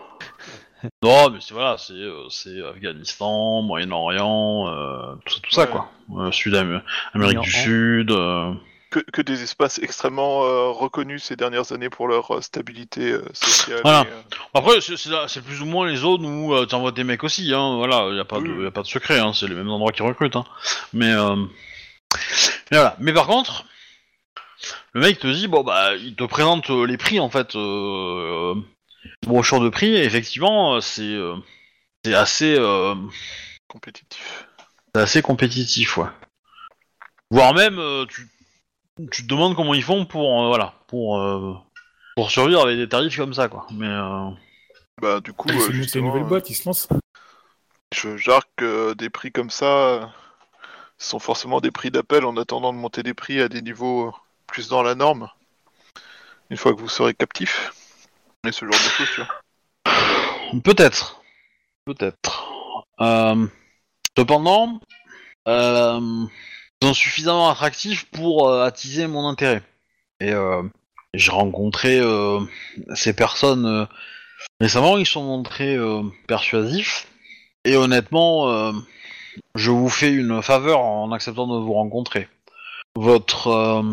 Non, 1.02 1.30
mais 1.30 1.38
c'est 1.40 1.54
voilà, 1.54 1.76
c'est 1.78 1.92
euh, 1.94 2.70
Afghanistan, 2.70 3.62
Moyen-Orient, 3.62 4.68
euh, 4.68 5.14
tout 5.24 5.34
ça, 5.34 5.40
tout 5.42 5.50
ça 5.50 5.60
Ouais. 5.62 5.66
quoi. 5.70 5.90
Euh, 6.16 6.30
Sud 6.32 6.54
Am- 6.54 6.82
Amérique 7.14 7.40
du. 7.40 7.50
Sud. 7.50 8.10
euh, 8.10 8.52
Que, 8.90 9.00
que 9.00 9.22
des 9.22 9.42
espaces 9.42 9.80
extrêmement 9.82 10.44
euh, 10.44 10.70
reconnus 10.70 11.24
ces 11.24 11.34
dernières 11.36 11.72
années 11.72 11.90
pour 11.90 12.06
leur 12.06 12.30
euh, 12.36 12.40
stabilité 12.40 13.10
euh, 13.10 13.24
sociale. 13.32 13.80
Voilà. 13.82 14.02
et, 14.02 14.06
euh, 14.12 14.20
Après, 14.54 14.80
c'est- 14.80 15.42
plus 15.44 15.60
ou 15.62 15.66
moins 15.66 15.88
les 15.88 15.96
zones 15.96 16.24
où 16.24 16.54
euh, 16.54 16.64
t'envoies 16.66 16.92
tes 16.92 17.02
mecs 17.02 17.24
aussi. 17.24 17.52
Hein, 17.52 17.76
voilà, 17.76 18.08
y 18.14 18.20
a 18.20 18.24
pas 18.24 18.38
de 18.40 18.48
Oui. 18.48 18.64
y 18.64 18.66
a 18.66 18.70
pas 18.70 18.82
de 18.82 18.86
secret. 18.86 19.18
Hein, 19.18 19.32
c'est 19.34 19.48
les 19.48 19.54
mêmes 19.56 19.70
endroits 19.70 19.90
qui 19.92 20.02
recrutent. 20.02 20.36
Hein. 20.36 20.44
Mais 20.92 21.10
euh, 21.12 21.34
mais 22.70 22.76
voilà. 22.78 22.96
Mais 23.00 23.12
par 23.12 23.26
contre, 23.26 23.64
le 24.92 25.00
mec 25.00 25.18
te 25.18 25.26
dit 25.26 25.48
bon 25.48 25.64
bah 25.64 25.96
il 25.96 26.14
te 26.14 26.24
présente 26.24 26.70
euh, 26.70 26.86
les 26.86 26.96
prix 26.96 27.18
en 27.18 27.30
fait. 27.30 27.56
Euh, 27.56 28.54
euh, 28.54 28.54
brochure 29.26 29.60
de 29.60 29.68
prix. 29.68 29.94
Et 29.94 30.04
effectivement, 30.04 30.74
euh, 30.76 30.80
c'est 30.80 31.02
euh, 31.02 31.36
c'est 32.04 32.14
assez 32.14 32.54
euh, 32.58 32.94
compétitif. 33.68 34.46
C'est 34.94 35.00
assez 35.02 35.22
compétitif, 35.22 35.96
ouais. 35.96 36.08
Voire 37.30 37.54
même, 37.54 37.80
tu, 38.08 38.28
tu 39.10 39.22
te 39.22 39.28
demandes 39.28 39.56
comment 39.56 39.74
ils 39.74 39.82
font 39.82 40.04
pour, 40.06 40.42
euh, 40.44 40.48
voilà, 40.48 40.74
pour, 40.86 41.18
euh, 41.18 41.54
pour 42.14 42.30
survivre 42.30 42.62
avec 42.62 42.76
des 42.76 42.88
tarifs 42.88 43.16
comme 43.16 43.34
ça, 43.34 43.48
quoi. 43.48 43.66
Mais, 43.72 43.88
euh, 43.88 44.30
Bah, 45.02 45.20
du 45.20 45.32
coup, 45.32 45.48
C'est 45.48 45.72
euh, 45.72 45.72
une- 45.96 46.04
nouvelle 46.06 46.24
boîte, 46.24 46.48
ils 46.50 46.54
se 46.54 46.66
lancent. 46.66 46.88
je 47.92 48.16
jarque 48.16 48.62
euh, 48.62 48.94
des 48.94 49.10
prix 49.10 49.32
comme 49.32 49.50
ça 49.50 50.12
sont 50.98 51.18
forcément 51.18 51.60
des 51.60 51.72
prix 51.72 51.90
d'appel 51.90 52.24
en 52.24 52.36
attendant 52.36 52.72
de 52.72 52.78
monter 52.78 53.02
des 53.02 53.14
prix 53.14 53.40
à 53.40 53.48
des 53.48 53.62
niveaux 53.62 54.14
plus 54.46 54.68
dans 54.68 54.82
la 54.82 54.94
norme. 54.94 55.28
Une 56.50 56.56
fois 56.56 56.72
que 56.74 56.80
vous 56.80 56.88
serez 56.88 57.14
captif. 57.14 57.72
Ce 58.52 58.64
genre 58.64 58.74
de 58.74 59.22
vois. 59.22 60.60
peut-être, 60.62 61.22
peut-être. 61.86 62.84
Euh, 63.00 63.46
cependant, 64.16 64.80
euh, 65.48 66.26
ils 66.80 66.86
sont 66.86 66.94
suffisamment 66.94 67.48
attractifs 67.48 68.04
pour 68.10 68.48
euh, 68.48 68.64
attiser 68.64 69.06
mon 69.06 69.26
intérêt. 69.26 69.62
Et 70.20 70.32
j'ai 71.14 71.30
rencontré 71.30 72.00
ces 72.94 73.12
personnes 73.12 73.86
récemment, 74.60 74.96
ils 74.96 75.06
sont 75.06 75.22
montrés 75.22 75.76
persuasifs. 76.28 77.08
Et 77.64 77.76
honnêtement, 77.76 78.72
je 79.54 79.70
vous 79.70 79.88
fais 79.90 80.12
une 80.12 80.40
faveur 80.40 80.80
en 80.80 81.12
acceptant 81.12 81.46
de 81.46 81.58
vous 81.62 81.74
rencontrer. 81.74 82.28
Votre 82.96 83.84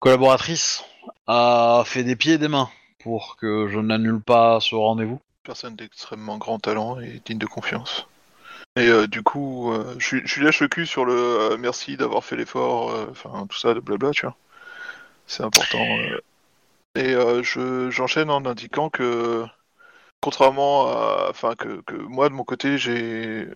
collaboratrice 0.00 0.84
a 1.26 1.84
fait 1.86 2.02
des 2.02 2.16
pieds 2.16 2.34
et 2.34 2.38
des 2.38 2.48
mains 2.48 2.68
pour 3.02 3.36
que 3.36 3.68
je 3.68 3.78
n'annule 3.78 4.20
pas 4.20 4.60
ce 4.60 4.74
rendez-vous. 4.74 5.20
Personne 5.44 5.76
d'extrêmement 5.76 6.38
grand 6.38 6.58
talent 6.58 7.00
et 7.00 7.20
digne 7.24 7.38
de 7.38 7.46
confiance. 7.46 8.06
Et 8.76 8.88
euh, 8.88 9.06
du 9.06 9.22
coup, 9.22 9.72
euh, 9.72 9.94
je, 9.98 10.18
je 10.24 10.38
lui 10.38 10.46
lâche 10.46 10.60
le 10.60 10.68
cul 10.68 10.86
sur 10.86 11.04
le 11.04 11.14
euh, 11.14 11.56
merci 11.58 11.96
d'avoir 11.96 12.24
fait 12.24 12.36
l'effort, 12.36 12.94
enfin 13.10 13.46
tout 13.48 13.58
ça, 13.58 13.74
de 13.74 13.80
blabla, 13.80 14.10
tu 14.12 14.26
vois. 14.26 14.36
C'est 15.26 15.42
important. 15.42 15.84
Et 16.94 17.12
je 17.42 17.90
j'enchaîne 17.90 18.30
en 18.30 18.44
indiquant 18.44 18.90
que, 18.90 19.44
contrairement 20.20 20.88
à, 20.88 21.28
enfin 21.30 21.54
que, 21.54 21.80
que 21.82 21.94
moi 21.96 22.28
de 22.28 22.34
mon 22.34 22.44
côté, 22.44 22.78
j'ai, 22.78 23.48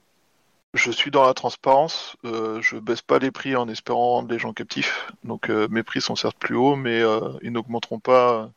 je 0.74 0.90
suis 0.90 1.10
dans 1.10 1.24
la 1.26 1.34
transparence. 1.34 2.16
je 2.24 2.78
baisse 2.78 3.02
pas 3.02 3.18
les 3.18 3.30
prix 3.30 3.56
en 3.56 3.68
espérant 3.68 4.16
rendre 4.16 4.30
les 4.30 4.38
gens 4.38 4.52
captifs. 4.52 5.10
Donc 5.24 5.48
mes 5.48 5.82
prix 5.82 6.00
sont 6.00 6.16
certes 6.16 6.38
plus 6.38 6.56
hauts, 6.56 6.76
mais 6.76 7.02
ils 7.42 7.52
n'augmenteront 7.52 8.00
pas 8.00 8.50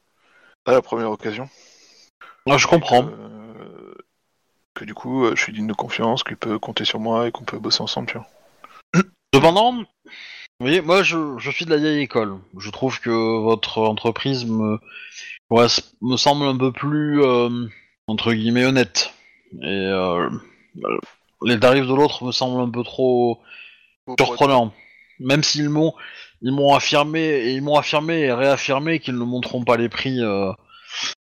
à 0.70 0.74
la 0.74 0.82
première 0.82 1.10
occasion. 1.10 1.50
Ah, 2.48 2.58
je 2.58 2.68
comprends. 2.68 3.06
Euh, 3.08 3.94
que 4.76 4.86
du 4.86 4.94
coup, 4.94 5.26
euh, 5.26 5.36
je 5.36 5.42
suis 5.42 5.52
digne 5.52 5.68
de 5.68 5.74
confiance, 5.74 6.24
qu'il 6.24 6.38
peut 6.38 6.60
compter 6.60 6.86
sur 6.86 7.00
moi 7.00 7.28
et 7.28 7.32
qu'on 7.32 7.44
peut 7.44 7.60
bosser 7.60 7.82
ensemble, 7.82 8.08
tu 8.08 8.18
vois. 8.18 8.28
Cependant, 9.34 9.74
vous 9.74 9.86
voyez, 10.60 10.82
moi 10.82 11.04
je, 11.04 11.38
je 11.38 11.52
suis 11.52 11.66
de 11.66 11.72
la 11.72 11.78
vieille 11.78 12.02
école. 12.02 12.38
Je 12.58 12.70
trouve 12.70 13.00
que 13.00 13.10
votre 13.10 13.80
entreprise 13.80 14.46
me, 14.46 14.80
ouais, 15.50 15.68
me 16.02 16.18
semble 16.18 16.46
un 16.46 16.58
peu 16.58 16.72
plus, 16.72 17.24
euh, 17.24 17.68
entre 18.08 18.34
guillemets, 18.34 18.66
honnête. 18.66 19.14
Et 19.62 19.66
euh, 19.66 20.30
les 21.44 21.60
tarifs 21.60 21.88
de 21.88 21.94
l'autre 21.94 22.26
me 22.26 22.32
semblent 22.32 22.62
un 22.62 22.70
peu 22.70 22.84
trop 22.84 23.42
surprenants. 24.20 24.74
Même 25.20 25.44
s'ils 25.44 25.70
m'ont 25.70 25.94
ils 26.42 26.52
m'ont 26.52 26.74
affirmé 26.74 27.22
et 27.22 27.54
ils 27.54 27.62
m'ont 27.62 27.78
affirmé 27.78 28.22
et 28.22 28.34
réaffirmé 28.34 29.00
qu'ils 29.00 29.18
ne 29.18 29.24
monteront 29.24 29.64
pas 29.64 29.78
les 29.78 29.90
prix 29.90 30.22
euh, 30.22 30.52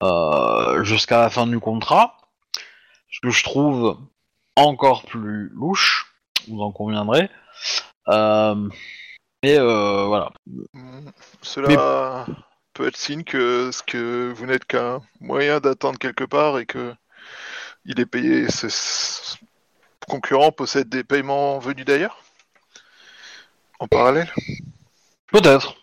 euh, 0.01 0.83
jusqu'à 0.83 1.19
la 1.19 1.29
fin 1.29 1.47
du 1.47 1.59
contrat. 1.59 2.17
Ce 3.11 3.19
que 3.21 3.29
je 3.29 3.43
trouve 3.43 3.97
encore 4.55 5.03
plus 5.03 5.49
louche, 5.49 6.13
vous 6.47 6.61
en 6.61 6.71
conviendrez. 6.71 7.29
Euh, 8.09 8.69
mais 9.43 9.59
voilà. 9.59 10.31
Mm, 10.73 11.09
Cela 11.41 12.25
peut 12.73 12.87
être 12.87 12.97
signe 12.97 13.23
que 13.23 13.69
ce 13.71 13.83
que 13.83 14.31
vous 14.35 14.47
n'êtes 14.47 14.65
qu'un 14.65 15.01
moyen 15.21 15.59
d'attendre 15.59 15.99
quelque 15.99 16.23
part 16.23 16.57
et 16.57 16.65
que 16.65 16.93
il 17.85 17.99
est 17.99 18.05
payé. 18.05 18.49
Ce 18.49 19.37
concurrent 20.07 20.51
possède 20.51 20.89
des 20.89 21.03
paiements 21.03 21.59
venus 21.59 21.85
d'ailleurs 21.85 22.23
en 23.79 23.87
parallèle. 23.87 24.31
Peut-être, 25.33 25.75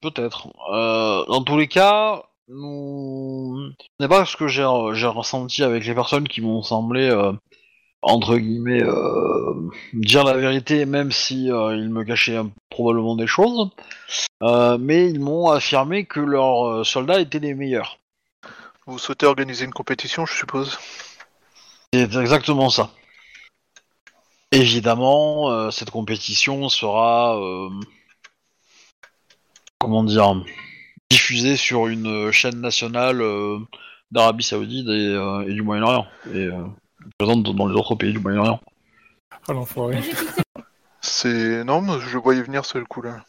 peut-être. 0.00 0.46
Euh, 0.72 1.24
dans 1.26 1.42
tous 1.42 1.58
les 1.58 1.66
cas, 1.66 2.22
nous... 2.46 3.72
ce 3.80 3.86
n'est 3.98 4.08
pas 4.08 4.24
ce 4.24 4.36
que 4.36 4.46
j'ai 4.46 4.64
j'ai 4.92 5.08
ressenti 5.08 5.64
avec 5.64 5.84
les 5.84 5.94
personnes 5.94 6.28
qui 6.28 6.40
m'ont 6.40 6.62
semblé 6.62 7.10
euh, 7.10 7.32
entre 8.02 8.36
guillemets 8.36 8.82
euh, 8.84 9.70
dire 9.92 10.22
la 10.22 10.34
vérité, 10.34 10.86
même 10.86 11.10
si 11.10 11.50
euh, 11.50 11.76
ils 11.76 11.88
me 11.88 12.04
cachaient 12.04 12.38
euh, 12.38 12.44
probablement 12.70 13.16
des 13.16 13.26
choses. 13.26 13.70
Euh, 14.44 14.78
mais 14.78 15.10
ils 15.10 15.18
m'ont 15.18 15.50
affirmé 15.50 16.04
que 16.04 16.20
leurs 16.20 16.68
euh, 16.68 16.84
soldats 16.84 17.20
étaient 17.20 17.40
les 17.40 17.54
meilleurs. 17.54 17.98
Vous 18.86 19.00
souhaitez 19.00 19.26
organiser 19.26 19.64
une 19.64 19.72
compétition, 19.72 20.26
je 20.26 20.34
suppose? 20.34 20.78
C'est 21.92 22.14
exactement 22.16 22.70
ça. 22.70 22.90
Évidemment, 24.52 25.50
euh, 25.50 25.70
cette 25.70 25.90
compétition 25.90 26.68
sera, 26.68 27.36
euh, 27.36 27.68
comment 29.82 30.04
dire, 30.04 30.42
diffusée 31.10 31.56
sur 31.56 31.88
une 31.88 32.30
chaîne 32.30 32.60
nationale 32.60 33.20
euh, 33.20 33.58
d'Arabie 34.12 34.44
Saoudite 34.44 34.86
et, 34.88 35.08
euh, 35.08 35.42
et 35.46 35.52
du 35.52 35.62
Moyen-Orient, 35.62 36.06
et 36.32 36.46
euh, 36.46 36.64
présente 37.18 37.42
dans 37.42 37.66
les 37.66 37.74
autres 37.74 37.96
pays 37.96 38.12
du 38.12 38.20
Moyen-Orient. 38.20 38.60
Ah 39.48 39.52
l'enfoiré. 39.52 39.98
C'est 41.00 41.64
non, 41.64 41.80
mais 41.82 41.98
je 42.00 42.14
le 42.14 42.22
voyais 42.22 42.42
venir 42.42 42.64
sur 42.64 42.78
le 42.78 42.84
coup 42.84 43.02
là. 43.02 43.24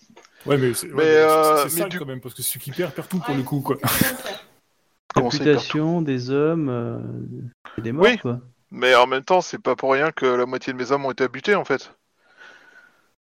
Ouais, 0.46 0.58
mais 0.58 0.74
c'est 0.76 0.88
ouais, 0.88 0.94
Mais, 0.96 1.04
mais 1.04 1.12
c'est- 1.12 1.18
euh, 1.20 1.58
c'est 1.58 1.64
mais 1.76 1.82
sale 1.82 1.90
du- 1.90 2.00
quand 2.00 2.06
même, 2.06 2.22
parce 2.22 2.36
que 2.36 2.44
celui 2.44 2.60
qui 2.60 2.72
perd, 2.72 2.94
perd 2.94 3.08
tout 3.08 3.20
pour 3.20 3.34
le 3.34 3.42
coup, 3.44 3.62
quoi. 3.62 3.78
Réputation 5.16 6.02
des 6.02 6.30
hommes, 6.30 6.70
euh, 6.70 7.00
et 7.78 7.82
des 7.82 7.92
morts, 7.92 8.06
Oui. 8.06 8.18
quoi. 8.18 8.40
Mais 8.72 8.96
en 8.96 9.06
même 9.08 9.24
temps, 9.24 9.42
c'est 9.42 9.62
pas 9.62 9.76
pour 9.76 9.94
rien 9.94 10.12
que 10.12 10.26
la 10.26 10.46
moitié 10.46 10.74
de 10.74 10.78
mes 10.78 10.92
hommes 10.92 11.06
ont 11.06 11.12
été 11.12 11.28
butés 11.28 11.56
en 11.56 11.64
fait. 11.66 11.94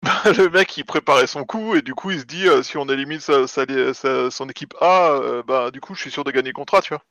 le 0.25 0.49
mec 0.49 0.77
il 0.77 0.85
préparait 0.85 1.27
son 1.27 1.43
coup 1.45 1.75
et 1.75 1.81
du 1.81 1.93
coup 1.93 2.11
il 2.11 2.19
se 2.19 2.25
dit 2.25 2.47
euh, 2.47 2.63
si 2.63 2.77
on 2.77 2.87
élimine 2.87 3.19
sa, 3.19 3.47
sa- 3.47 3.65
sa- 3.93 4.31
son 4.31 4.47
équipe 4.49 4.73
A, 4.81 5.11
euh, 5.11 5.43
bah 5.43 5.71
du 5.71 5.81
coup 5.81 5.93
je 5.95 6.01
suis 6.01 6.11
sûr 6.11 6.23
de 6.23 6.31
gagner 6.31 6.49
le 6.49 6.53
contrat, 6.53 6.81
tu 6.81 6.89
vois. 6.89 7.03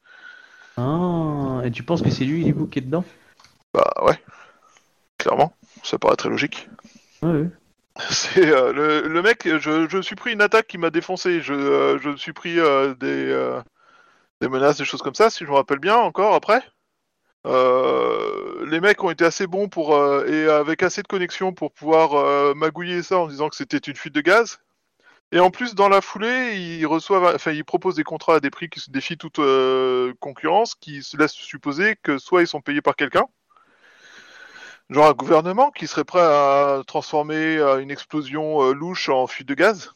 Ah, 0.77 1.61
et 1.64 1.70
tu 1.70 1.83
penses 1.83 2.03
que 2.03 2.11
c'est 2.11 2.24
lui, 2.24 2.42
il 2.42 2.48
est 2.48 2.53
bouqué 2.53 2.81
dedans? 2.81 3.05
Bah 3.72 3.92
ouais, 4.03 4.18
clairement, 5.18 5.53
ça 5.85 5.98
paraît 5.98 6.16
très 6.16 6.29
logique. 6.29 6.68
Ouais, 7.22 7.31
ouais. 7.31 7.51
C'est 8.11 8.46
euh, 8.46 8.72
le, 8.72 9.09
le 9.09 9.22
mec, 9.22 9.42
je, 9.44 9.88
je 9.88 10.01
suis 10.03 10.14
pris 10.16 10.33
une 10.33 10.42
attaque 10.42 10.68
qui 10.68 10.79
m'a 10.79 10.90
défoncé, 10.90 11.40
je, 11.40 11.53
euh, 11.53 11.98
je 11.98 12.16
suis 12.16 12.33
pris 12.33 12.55
des, 12.55 12.61
euh, 12.62 13.61
des 14.40 14.48
menaces, 14.48 14.79
des 14.79 14.85
choses 14.87 15.03
comme 15.03 15.14
ça, 15.14 15.31
si 15.31 15.44
je 15.44 15.51
me 15.51 15.57
rappelle 15.57 15.81
bien 15.81 15.96
encore 15.96 16.35
après. 16.35 16.62
Euh, 17.46 18.66
les 18.66 18.81
mecs 18.81 19.03
ont 19.05 19.11
été 19.11 19.24
assez 19.24 19.46
bons 19.46 19.68
pour 19.68 19.94
euh, 19.94 20.27
et 20.27 20.48
avec 20.51 20.83
assez 20.83 21.03
de 21.03 21.09
connexion 21.09 21.53
pour 21.53 21.72
pouvoir 21.72 22.14
euh, 22.14 22.55
magouiller 22.55 23.03
ça 23.03 23.18
en 23.18 23.29
disant 23.29 23.48
que 23.48 23.57
c'était 23.57 23.79
une 23.79 23.96
fuite 23.96 24.14
de 24.14 24.20
gaz. 24.20 24.61
Et 25.33 25.40
en 25.40 25.51
plus, 25.51 25.74
dans 25.74 25.88
la 25.88 26.01
foulée, 26.01 26.57
ils 26.57 26.87
reçoivent, 26.87 27.35
enfin, 27.35 27.53
ils 27.53 27.64
proposent 27.64 27.96
des 27.96 28.05
contrats 28.05 28.37
à 28.37 28.40
des 28.40 28.51
prix 28.51 28.70
qui 28.70 28.81
se 28.81 28.90
défient 28.90 29.18
toute 29.18 29.40
concurrence, 30.20 30.74
qui 30.74 31.03
se 31.03 31.16
laissent 31.18 31.33
supposer 31.33 31.96
que 32.03 32.18
soit 32.18 32.42
ils 32.42 32.46
sont 32.46 32.62
payés 32.62 32.81
par 32.81 32.96
quelqu'un, 32.96 33.27
genre 34.90 35.07
un 35.07 35.12
gouvernement 35.12 35.70
qui 35.70 35.87
serait 35.87 36.05
prêt 36.05 36.22
à 36.22 36.83
transformer 36.87 37.59
une 37.81 37.90
explosion 37.90 38.72
louche 38.72 39.11
en 39.11 39.27
fuite 39.27 39.48
de 39.48 39.55
gaz, 39.55 39.92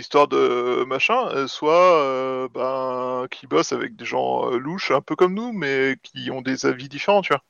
histoire 0.00 0.28
de 0.28 0.84
machin, 0.84 1.28
euh, 1.28 1.46
soit 1.46 1.94
euh, 1.94 2.48
ben 2.52 3.26
qui 3.30 3.46
bosse 3.46 3.72
avec 3.72 3.96
des 3.96 4.04
gens 4.04 4.50
euh, 4.50 4.58
louches, 4.58 4.90
un 4.90 5.00
peu 5.00 5.14
comme 5.14 5.34
nous, 5.34 5.52
mais 5.52 5.96
qui 6.02 6.30
ont 6.30 6.42
des 6.42 6.66
avis 6.66 6.88
différents, 6.88 7.22
tu 7.22 7.32
vois. 7.32 7.42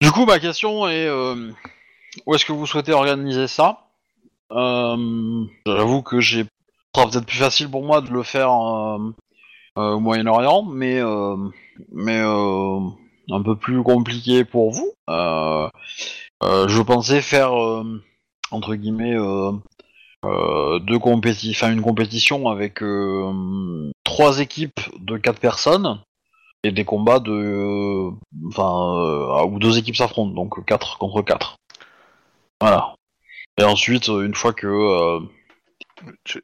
Du 0.00 0.12
coup, 0.12 0.24
ma 0.24 0.38
question 0.38 0.88
est 0.88 1.06
euh, 1.06 1.50
où 2.26 2.34
est-ce 2.34 2.44
que 2.44 2.52
vous 2.52 2.66
souhaitez 2.66 2.92
organiser 2.92 3.48
ça? 3.48 3.88
Euh, 4.52 5.44
J'avoue 5.66 6.02
que 6.02 6.20
j'ai, 6.20 6.46
sera 6.94 7.08
peut-être 7.08 7.26
plus 7.26 7.38
facile 7.38 7.70
pour 7.70 7.84
moi 7.84 8.00
de 8.00 8.10
le 8.10 8.22
faire 8.22 8.52
euh, 8.52 9.14
euh, 9.78 9.92
au 9.92 10.00
Moyen-Orient, 10.00 10.62
mais 10.62 11.00
euh, 11.00 11.36
mais 11.92 12.20
euh, 12.20 12.80
un 13.30 13.42
peu 13.42 13.56
plus 13.56 13.82
compliqué 13.82 14.44
pour 14.44 14.70
vous. 14.70 14.92
Euh, 15.08 15.68
euh, 16.42 16.68
je 16.68 16.82
pensais 16.82 17.20
faire 17.20 17.58
euh, 17.60 18.02
entre 18.50 18.74
guillemets 18.74 19.16
euh, 19.16 19.52
euh, 19.52 19.52
deux 20.24 20.98
compéti- 20.98 21.50
enfin, 21.52 21.72
une 21.72 21.82
compétition 21.82 22.48
avec 22.48 22.82
euh, 22.82 23.90
trois 24.04 24.40
équipes 24.40 24.80
de 24.98 25.16
quatre 25.16 25.40
personnes 25.40 26.00
et 26.62 26.72
des 26.72 26.84
combats 26.84 27.20
de 27.20 27.32
euh, 27.32 28.10
enfin 28.48 28.98
euh, 28.98 29.46
où 29.46 29.58
deux 29.58 29.78
équipes 29.78 29.96
s'affrontent 29.96 30.34
donc 30.34 30.64
4 30.66 30.98
contre 30.98 31.22
4 31.22 31.56
voilà. 32.60 32.94
Et 33.58 33.64
ensuite 33.64 34.10
euh, 34.10 34.26
une 34.26 34.34
fois 34.34 34.52
que 34.52 34.66
euh, 34.66 35.20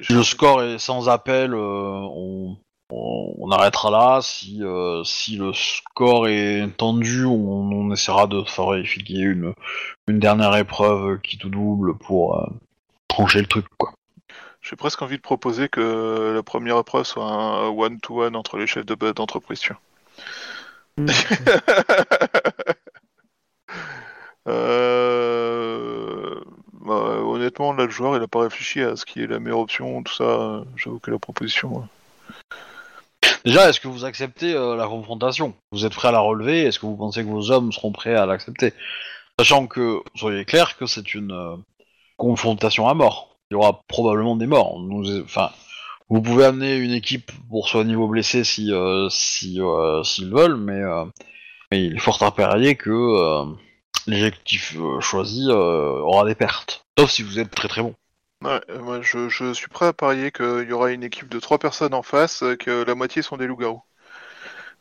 le 0.08 0.22
score 0.22 0.62
est 0.62 0.78
sans 0.78 1.08
appel 1.10 1.52
euh, 1.52 1.58
on, 1.58 2.56
on, 2.90 3.34
on 3.38 3.50
arrêtera 3.50 3.90
là. 3.90 4.20
Si 4.22 4.62
euh, 4.62 5.04
si 5.04 5.36
le 5.36 5.52
score 5.52 6.28
est 6.28 6.66
tendu 6.78 7.26
on, 7.26 7.34
on 7.70 7.92
essaiera 7.92 8.26
de 8.26 8.42
faire 8.44 8.72
une 8.72 9.52
une 10.08 10.18
dernière 10.18 10.56
épreuve 10.56 11.20
qui 11.20 11.36
tout 11.36 11.50
double 11.50 11.98
pour 11.98 12.42
trancher 13.16 13.40
le 13.40 13.46
truc 13.46 13.64
quoi 13.78 13.94
J'ai 14.60 14.76
presque 14.76 15.00
envie 15.00 15.16
de 15.16 15.22
proposer 15.22 15.70
que 15.70 16.32
la 16.34 16.42
première 16.42 16.78
épreuve 16.78 17.04
soit 17.04 17.24
un 17.24 17.68
one-to-one 17.68 18.36
entre 18.36 18.58
les 18.58 18.66
chefs 18.66 18.84
de- 18.84 19.12
d'entreprise, 19.12 19.60
tu 19.60 19.72
vois. 19.72 19.80
Hmm. 20.98 21.08
Euh, 24.48 26.40
bah, 26.72 26.94
honnêtement, 26.94 27.72
là, 27.72 27.86
le 27.86 27.90
joueur, 27.90 28.16
il 28.16 28.22
a 28.22 28.28
pas 28.28 28.42
réfléchi 28.42 28.80
à 28.80 28.94
ce 28.94 29.04
qui 29.04 29.20
est 29.20 29.26
la 29.26 29.40
meilleure 29.40 29.58
option, 29.58 30.04
tout 30.04 30.14
ça. 30.14 30.62
J'avoue 30.76 31.00
que 31.00 31.10
la 31.10 31.18
proposition. 31.18 31.78
ouais. 31.78 31.84
Déjà, 33.44 33.68
est-ce 33.68 33.80
que 33.80 33.88
vous 33.88 34.04
acceptez 34.04 34.54
euh, 34.54 34.76
la 34.76 34.86
confrontation? 34.86 35.52
Vous 35.72 35.84
êtes 35.84 35.94
prêt 35.94 36.06
à 36.06 36.12
la 36.12 36.20
relever? 36.20 36.62
Est-ce 36.62 36.78
que 36.78 36.86
vous 36.86 36.96
pensez 36.96 37.24
que 37.24 37.28
vos 37.28 37.50
hommes 37.50 37.72
seront 37.72 37.90
prêts 37.90 38.14
à 38.14 38.24
l'accepter? 38.24 38.72
Sachant 39.36 39.66
que, 39.66 40.00
soyez 40.14 40.44
clair, 40.44 40.76
que 40.76 40.86
c'est 40.86 41.12
une 41.14 41.32
euh, 41.32 41.56
confrontation 42.16 42.88
à 42.88 42.94
mort. 42.94 43.36
Il 43.50 43.54
y 43.54 43.56
aura 43.56 43.82
probablement 43.88 44.36
des 44.36 44.46
morts. 44.46 44.80
Nous, 44.80 45.22
enfin, 45.22 45.50
vous 46.08 46.20
pouvez 46.22 46.44
amener 46.44 46.76
une 46.76 46.92
équipe 46.92 47.30
pour 47.48 47.68
soit 47.68 47.84
niveau 47.84 48.08
blessé 48.08 48.44
si, 48.44 48.72
euh, 48.72 49.08
si, 49.10 49.60
euh, 49.60 50.02
s'ils 50.02 50.32
veulent, 50.32 50.56
mais, 50.56 50.80
euh, 50.80 51.04
mais 51.70 51.84
il 51.84 51.96
est 51.96 52.00
fort 52.00 52.22
à 52.22 52.34
parier 52.34 52.76
que 52.76 52.90
euh, 52.90 53.44
euh, 54.08 55.00
choisi 55.00 55.46
euh, 55.48 56.00
aura 56.00 56.24
des 56.24 56.34
pertes. 56.34 56.84
Sauf 56.98 57.10
si 57.10 57.22
vous 57.22 57.38
êtes 57.38 57.50
très 57.50 57.68
très 57.68 57.82
bon. 57.82 57.94
Ouais, 58.44 58.60
moi, 58.80 59.00
je, 59.00 59.28
je 59.28 59.52
suis 59.52 59.68
prêt 59.68 59.86
à 59.86 59.92
parier 59.92 60.30
qu'il 60.30 60.66
y 60.68 60.72
aura 60.72 60.92
une 60.92 61.02
équipe 61.02 61.28
de 61.28 61.40
trois 61.40 61.58
personnes 61.58 61.94
en 61.94 62.02
face, 62.02 62.44
que 62.60 62.84
la 62.84 62.94
moitié 62.94 63.22
sont 63.22 63.36
des 63.36 63.46
loups-garous. 63.46 63.82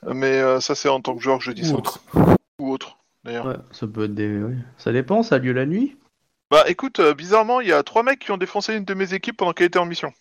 Mais 0.08 0.40
euh, 0.40 0.60
ça, 0.60 0.76
c'est 0.76 0.90
en 0.90 1.02
tant 1.02 1.16
que 1.16 1.22
joueur 1.22 1.40
que 1.40 1.44
je 1.46 1.52
dis 1.52 1.64
Ou 1.64 1.66
ça. 1.66 1.74
autre. 1.76 2.00
Ou 2.60 2.72
autre, 2.72 2.98
d'ailleurs. 3.24 3.46
Ouais, 3.46 3.56
ça 3.72 3.88
peut 3.88 4.06
être 4.06 4.14
des. 4.14 4.42
Ça 4.78 4.92
dépend, 4.92 5.24
ça 5.24 5.36
a 5.36 5.38
lieu 5.40 5.54
la 5.54 5.66
nuit 5.66 5.98
Bah 6.56 6.64
écoute, 6.70 7.02
euh, 7.02 7.14
bizarrement, 7.14 7.60
il 7.60 7.68
y 7.68 7.74
a 7.74 7.84
trois 7.84 8.02
mecs 8.02 8.20
qui 8.20 8.32
ont 8.32 8.38
défoncé 8.38 8.74
une 8.74 8.86
de 8.86 8.94
mes 8.94 9.14
équipes 9.14 9.36
pendant 9.36 9.52
qu'elle 9.52 9.68
était 9.68 9.78
en 9.78 9.86
mission. 9.86 10.14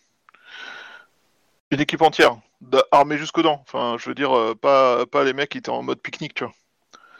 Une 1.71 1.81
équipe 1.81 2.03
entière, 2.03 2.39
d- 2.61 2.83
armée 2.91 3.19
jusqu'aux 3.19 3.43
dents. 3.43 3.63
Enfin, 3.69 3.95
je 4.01 4.09
veux 4.09 4.17
dire, 4.17 4.37
euh, 4.37 4.57
pas, 4.57 5.07
pas 5.07 5.23
les 5.23 5.33
mecs 5.33 5.51
qui 5.51 5.59
étaient 5.59 5.71
en 5.71 5.85
mode 5.85 6.01
pique-nique, 6.01 6.35
tu 6.35 6.43
vois. 6.43 6.53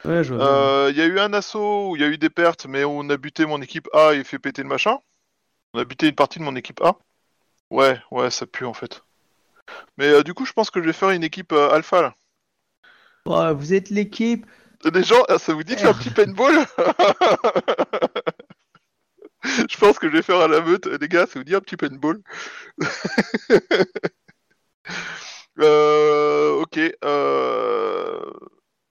Ouais, 0.05 0.25
je 0.25 0.35
vois. 0.35 0.45
Euh, 0.45 0.91
Il 0.91 0.99
y 0.99 1.01
a 1.01 1.05
eu 1.07 1.21
un 1.21 1.33
assaut 1.33 1.91
où 1.91 1.95
il 1.97 2.03
y 2.03 2.05
a 2.05 2.09
eu 2.09 2.19
des 2.19 2.29
pertes, 2.29 2.67
mais 2.67 2.83
on 2.83 3.09
a 3.09 3.17
buté 3.17 3.47
mon 3.47 3.63
équipe 3.63 3.89
A 3.93 4.15
et 4.15 4.25
fait 4.25 4.41
péter 4.41 4.63
le 4.65 4.69
machin. 4.69 4.99
On 5.75 5.79
a 5.79 5.85
buté 5.85 6.09
une 6.09 6.17
partie 6.17 6.41
de 6.41 6.45
mon 6.45 6.57
équipe 6.57 6.81
A. 6.83 6.97
Ouais, 7.71 8.01
ouais, 8.11 8.33
ça 8.33 8.47
pue 8.47 8.65
en 8.65 8.75
fait. 8.75 9.05
Mais 9.97 10.07
euh, 10.07 10.25
du 10.25 10.35
coup, 10.35 10.45
je 10.45 10.53
pense 10.53 10.71
que 10.71 10.81
je 10.81 10.87
vais 10.87 10.93
faire 10.93 11.11
une 11.11 11.23
équipe 11.23 11.53
euh, 11.53 11.71
alpha 11.71 12.03
là. 12.03 12.15
Oh, 13.27 13.55
vous 13.55 13.73
êtes 13.73 13.91
l'équipe 13.91 14.45
Les 14.93 15.03
gens, 15.03 15.23
euh, 15.31 15.39
ça 15.39 15.55
vous 15.55 15.63
dit 15.63 15.75
de 15.77 15.81
faire 15.81 15.91
un 15.91 15.95
petit 15.95 16.11
paintball? 16.11 16.67
Je 19.71 19.77
pense 19.79 19.99
que 19.99 20.09
je 20.09 20.17
vais 20.17 20.23
faire 20.23 20.41
à 20.41 20.49
la 20.49 20.61
meute, 20.61 20.87
les 20.87 21.09
gars, 21.09 21.27
ça 21.27 21.39
vous 21.39 21.45
dit 21.45 21.55
un 21.55 21.61
petit 21.61 21.77
paintball? 21.77 22.21
Euh, 25.61 26.61
Ok. 26.61 26.79
Euh... 27.05 28.21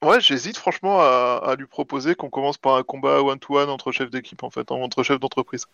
Ouais, 0.04 0.20
j'hésite 0.20 0.58
franchement 0.58 1.00
à, 1.02 1.42
à 1.46 1.56
lui 1.56 1.66
proposer 1.66 2.14
qu'on 2.16 2.30
commence 2.30 2.58
par 2.58 2.76
un 2.76 2.84
combat 2.84 3.22
one-to-one 3.22 3.70
entre 3.70 3.92
chefs 3.92 4.10
d'équipe, 4.10 4.44
en 4.44 4.50
fait, 4.50 4.70
hein, 4.72 4.76
entre 4.76 5.02
chefs 5.04 5.20
d'entreprise. 5.20 5.66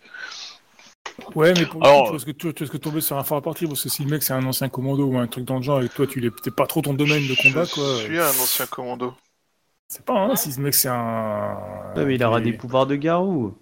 Ouais, 1.36 1.54
mais 1.58 1.66
pour 1.66 1.84
Alors- 1.84 2.12
le 2.14 2.20
coup, 2.20 2.24
tu 2.24 2.26
risques, 2.28 2.38
tu, 2.38 2.54
tu 2.54 2.64
risques 2.64 2.74
de 2.74 2.78
tomber 2.80 3.02
sur 3.02 3.18
un 3.18 3.24
fort 3.24 3.38
à 3.38 3.42
partir 3.42 3.68
parce 3.68 3.82
que 3.84 3.90
si 3.90 4.04
le 4.04 4.10
mec 4.10 4.22
c'est 4.24 4.34
un 4.34 4.46
ancien 4.46 4.70
commando 4.70 5.04
ou 5.06 5.18
un 5.18 5.28
truc 5.28 5.46
dans 5.46 5.58
le 5.58 5.64
genre 5.64 5.82
et 5.82 5.90
toi 5.90 6.06
tu 6.08 6.20
l'es 6.20 6.32
pas 6.32 6.68
trop 6.68 6.82
ton 6.82 6.94
domaine 6.94 7.28
de 7.28 7.36
combat 7.42 7.66
Je 7.66 7.74
quoi. 7.74 7.96
suis 7.96 8.20
un 8.20 8.30
ancien 8.30 8.68
commando. 8.68 9.14
C'est 9.88 10.06
pas 10.06 10.14
hein, 10.20 10.36
si 10.36 10.52
ce 10.54 10.60
mec 10.62 10.74
c'est 10.76 10.88
un. 10.90 11.58
Ouais, 11.96 12.06
mais 12.06 12.16
il 12.16 12.24
aura 12.24 12.40
des 12.40 12.52
des 12.52 12.58
pouvoirs 12.58 12.86
de 12.86 12.96
garou. 12.96 13.58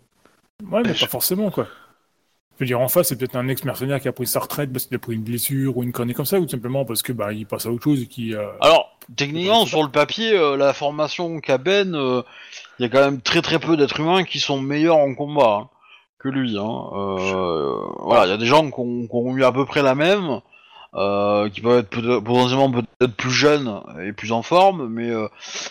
Ouais, 0.64 0.82
mais 0.84 0.93
pas 0.93 1.08
forcément, 1.08 1.51
quoi. 1.51 1.68
Je 2.55 2.64
veux 2.64 2.66
dire, 2.66 2.80
en 2.82 2.88
face, 2.88 3.10
c'est 3.10 3.16
peut-être 3.16 3.36
un 3.36 3.47
ex-mercenaire 3.47 4.01
qui 4.01 4.08
a 4.08 4.12
pris 4.12 4.26
sa 4.26 4.39
retraite 4.39 4.72
parce 4.74 4.88
qu'il 4.88 4.95
a 4.95 4.99
pris 4.99 5.14
une 5.14 5.22
blessure 5.22 5.78
ou 5.78 5.84
une 5.84 5.91
connerie 5.91 6.16
comme 6.16 6.26
ça, 6.26 6.39
ou 6.39 6.45
tout 6.45 6.49
simplement 6.49 6.86
parce 6.86 7.03
que 7.03 7.14
bah 7.14 7.32
il 7.32 7.45
passe 7.45 7.68
à 7.68 7.72
autre 7.72 7.84
chose 7.84 8.01
et 8.01 8.08
qui. 8.08 8.34
euh, 8.34 8.47
Alors, 8.62 8.97
techniquement, 9.16 9.68
sur 9.68 9.84
le 9.84 9.89
papier, 9.89 10.36
euh, 10.36 10.58
la 10.58 10.74
formation 10.74 11.39
qu'a 11.39 11.60
Ben, 11.60 11.93
euh, 11.93 12.24
il 12.80 12.84
y 12.84 12.86
a 12.86 12.89
quand 12.89 13.01
même 13.01 13.22
très 13.22 13.43
très 13.43 13.60
peu 13.60 13.78
d'êtres 13.78 13.99
humains 13.99 14.24
qui 14.24 14.39
sont 14.39 14.60
meilleurs 14.60 14.97
en 14.97 15.14
combat 15.14 15.60
hein, 15.62 15.70
que 16.18 16.30
lui. 16.30 16.58
Hein. 16.58 16.84
Voilà, 17.99 18.26
il 18.26 18.30
y 18.30 18.34
a 18.34 18.38
des 18.38 18.47
gens 18.47 18.72
qui 18.72 18.80
ont, 18.80 19.05
qui 19.05 19.16
ont 19.16 19.38
eu 19.38 19.43
à 19.43 19.51
peu 19.51 19.66
près 19.66 19.84
la 19.84 19.93
même, 19.93 20.41
euh, 20.97 21.49
qui 21.49 21.61
peuvent 21.61 21.79
être 21.79 21.89
peut- 21.89 22.21
potentiellement 22.23 22.71
peut-être 22.71 23.15
plus 23.15 23.31
jeunes 23.31 23.81
et 24.03 24.13
plus 24.13 24.31
en 24.31 24.41
forme, 24.41 24.87
mais, 24.89 25.09
euh, 25.09 25.27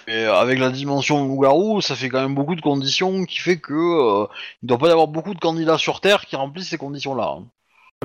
mais 0.07 0.25
avec 0.25 0.59
la 0.59 0.71
dimension 0.71 1.27
loup-garou, 1.27 1.81
ça 1.81 1.97
fait 1.97 2.09
quand 2.09 2.21
même 2.23 2.35
beaucoup 2.35 2.55
de 2.55 2.61
conditions 2.61 3.25
qui 3.25 3.39
fait 3.41 3.59
que 3.59 3.73
euh, 3.75 4.27
il 4.63 4.69
doit 4.69 4.79
pas 4.79 4.89
y 4.89 4.93
avoir 4.93 5.09
beaucoup 5.09 5.35
de 5.35 5.41
candidats 5.41 5.79
sur 5.79 6.01
Terre 6.01 6.27
qui 6.27 6.37
remplissent 6.37 6.69
ces 6.71 6.79
conditions-là. 6.79 7.35
hein. 7.39 7.45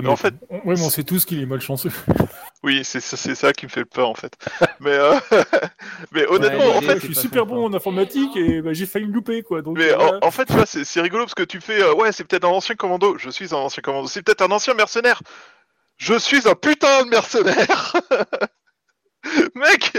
Mais 0.02 0.08
en 0.08 0.16
fait- 0.16 0.34
on- 0.50 0.56
ouais, 0.56 0.74
mais 0.76 0.82
on 0.82 0.90
sait 0.90 1.04
tous 1.04 1.24
qu'il 1.24 1.40
est 1.40 1.46
malchanceux. 1.46 1.92
Oui, 2.64 2.82
c'est 2.84 3.00
ça, 3.00 3.52
qui 3.52 3.66
me 3.66 3.70
fait 3.70 3.84
peur, 3.84 4.08
en 4.08 4.14
fait. 4.14 4.32
mais, 4.78 4.92
euh, 4.92 5.14
mais 6.12 6.24
honnêtement, 6.28 6.66
Ouais, 6.66 6.76
en 6.76 6.80
fait, 6.80 7.00
je 7.00 7.06
suis 7.06 7.14
super 7.16 7.44
bon 7.44 7.66
en 7.66 7.74
informatique 7.74 8.36
et 8.36 8.62
bah, 8.62 8.72
j'ai 8.72 8.86
failli 8.86 9.06
me 9.06 9.12
louper, 9.12 9.42
quoi. 9.42 9.62
Donc, 9.62 9.76
Mais 9.78 9.90
euh, 9.90 9.96
voilà. 9.96 10.18
en, 10.22 10.28
en 10.28 10.30
fait, 10.30 10.44
tu 10.46 10.52
vois, 10.52 10.64
c'est 10.66 10.84
c'est 10.84 11.00
rigolo 11.00 11.24
parce 11.24 11.34
que 11.34 11.42
tu 11.42 11.60
fais, 11.60 11.82
euh, 11.82 11.92
ouais, 11.94 12.12
c'est 12.12 12.22
peut-être 12.22 12.44
un 12.44 12.50
ancien 12.50 12.76
commando. 12.76 13.18
Je 13.18 13.30
suis 13.30 13.52
un 13.52 13.58
ancien 13.58 13.82
commando. 13.82 14.06
C'est 14.06 14.22
peut-être 14.22 14.42
un 14.42 14.50
ancien 14.52 14.74
mercenaire. 14.74 15.20
Je 16.02 16.18
suis 16.18 16.48
un 16.48 16.56
putain 16.56 17.04
de 17.04 17.10
mercenaire. 17.10 17.94
Mec, 19.54 19.96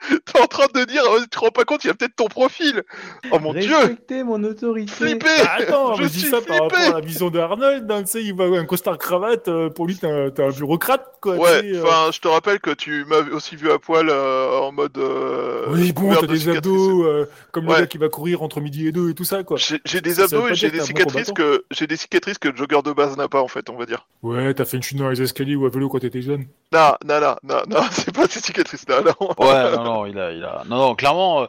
t'es 0.24 0.40
en 0.40 0.46
train 0.46 0.66
de 0.74 0.84
dire, 0.84 1.02
euh, 1.04 1.20
tu 1.22 1.28
te 1.28 1.38
rends 1.38 1.50
pas 1.50 1.64
compte, 1.64 1.84
il 1.84 1.88
y 1.88 1.90
a 1.90 1.94
peut-être 1.94 2.16
ton 2.16 2.26
profil. 2.28 2.82
Oh 3.30 3.38
mon 3.38 3.52
dieu, 3.52 3.74
Respectez 3.76 4.22
mon 4.24 4.42
autorité. 4.44 4.90
flippé. 4.92 5.26
Ah, 5.42 5.56
attends, 5.58 5.94
je 5.94 6.02
mais 6.02 6.08
je 6.08 6.12
dis 6.12 6.20
suis 6.20 6.28
ça 6.30 6.40
par 6.40 6.56
flippé. 6.56 6.76
rapport 6.76 6.94
à 6.96 7.00
la 7.00 7.06
vision 7.06 7.30
de 7.30 7.38
Arnold, 7.38 7.90
hein, 7.90 8.02
tu 8.02 8.10
sais, 8.10 8.22
il 8.24 8.34
va 8.34 8.44
un 8.44 8.64
costard 8.64 8.98
cravate, 8.98 9.48
euh, 9.48 9.68
pour 9.70 9.86
lui 9.86 9.96
t'es 9.96 10.06
un, 10.10 10.30
t'es 10.30 10.42
un 10.44 10.50
bureaucrate, 10.50 11.04
quoi. 11.20 11.36
Ouais, 11.36 11.62
euh. 11.64 11.82
enfin, 11.84 12.10
je 12.12 12.20
te 12.20 12.28
rappelle 12.28 12.60
que 12.60 12.70
tu 12.70 13.04
m'as 13.06 13.20
aussi 13.34 13.56
vu 13.56 13.70
à 13.70 13.78
poil 13.78 14.08
euh, 14.10 14.58
en 14.60 14.72
mode. 14.72 14.96
euh, 14.98 15.66
Oui, 15.70 15.92
bon, 15.92 16.14
t'as 16.14 16.22
de 16.22 16.26
des 16.28 16.38
cicatrices. 16.38 16.56
abdos, 16.58 17.04
euh, 17.04 17.28
comme 17.52 17.66
Ouais. 17.68 17.74
le 17.76 17.80
gars 17.82 17.86
qui 17.86 17.98
va 17.98 18.08
courir 18.08 18.42
entre 18.42 18.60
midi 18.60 18.86
et 18.88 18.92
deux 18.92 19.10
et 19.10 19.14
tout 19.14 19.24
ça, 19.24 19.42
quoi. 19.44 19.56
J'ai 19.84 20.00
des 20.00 20.20
abdos 20.20 20.48
et 20.48 20.54
j'ai 20.54 20.70
des 20.70 20.78
bon 20.78 20.84
cicatrices 20.84 21.32
que 21.32 21.64
j'ai 21.70 21.86
des 21.86 21.96
cicatrices 21.96 22.38
que 22.38 22.48
le 22.48 22.56
jogger 22.56 22.80
de 22.84 22.92
base 22.92 23.16
n'a 23.16 23.28
pas 23.28 23.42
en 23.42 23.48
fait, 23.48 23.68
on 23.70 23.76
va 23.76 23.86
dire. 23.86 24.06
Ouais, 24.22 24.52
t'as 24.54 24.64
fait 24.64 24.76
une 24.76 24.82
chute 24.82 24.98
dans 24.98 25.08
les 25.08 25.20
escaliers 25.22 25.56
ou 25.56 25.66
à 25.66 25.68
vélo 25.70 25.88
quand 25.88 25.98
t'étais 25.98 26.22
jeune. 26.22 26.46
Non, 26.72 26.92
non, 27.04 27.20
non, 27.20 27.34
non, 27.42 27.62
non, 27.68 27.80
c'est 27.92 28.14
pas 28.14 28.26
ces 28.28 28.40
cicatrices 28.40 28.86
là, 28.88 29.00
non. 29.02 29.28
Ouais, 29.38 29.76
non, 29.76 29.84
non, 29.84 29.89
il 30.06 30.18
a, 30.18 30.32
il 30.32 30.42
a, 30.44 30.62
non, 30.68 30.76
non, 30.76 30.94
clairement, 30.94 31.42
euh, 31.42 31.46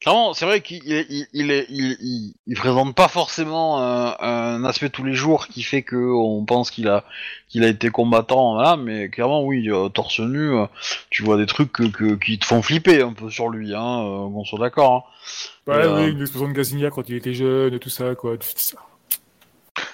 clairement, 0.00 0.32
c'est 0.34 0.44
vrai 0.46 0.60
qu'il 0.60 0.80
il, 0.84 1.26
il 1.32 1.50
est, 1.50 1.66
il, 1.68 1.96
il, 2.00 2.34
il 2.46 2.56
présente 2.56 2.94
pas 2.94 3.08
forcément 3.08 3.78
un, 3.78 4.16
un 4.20 4.64
aspect 4.64 4.90
tous 4.90 5.04
les 5.04 5.14
jours 5.14 5.46
qui 5.48 5.62
fait 5.62 5.82
que 5.82 5.96
on 5.96 6.44
pense 6.44 6.70
qu'il 6.70 6.88
a, 6.88 7.04
qu'il 7.48 7.64
a 7.64 7.68
été 7.68 7.90
combattant, 7.90 8.54
voilà, 8.54 8.76
mais 8.76 9.08
clairement, 9.10 9.42
oui, 9.44 9.68
euh, 9.70 9.88
torse 9.88 10.20
nu, 10.20 10.54
euh, 10.54 10.66
tu 11.10 11.22
vois 11.22 11.36
des 11.36 11.46
trucs 11.46 11.72
que, 11.72 11.84
que- 11.84 12.14
qui 12.16 12.38
te 12.38 12.44
font 12.46 12.62
flipper 12.62 13.02
un 13.02 13.12
peu 13.12 13.30
sur 13.30 13.48
lui, 13.48 13.74
hein, 13.74 14.00
euh, 14.04 14.30
qu'on 14.32 14.44
soit 14.44 14.58
d'accord. 14.60 15.08
Hein. 15.66 15.72
Ouais, 15.72 15.84
Euh. 15.84 16.04
oui, 16.06 16.10
une 16.12 16.20
explosion 16.22 16.48
de 16.48 16.52
Gazinière 16.54 16.90
quand 16.90 17.08
il 17.08 17.16
était 17.16 17.34
jeune 17.34 17.74
et 17.74 17.78
tout 17.78 17.90
ça, 17.90 18.14
quoi. 18.14 18.36
tout 18.36 18.46
ça. 18.56 18.76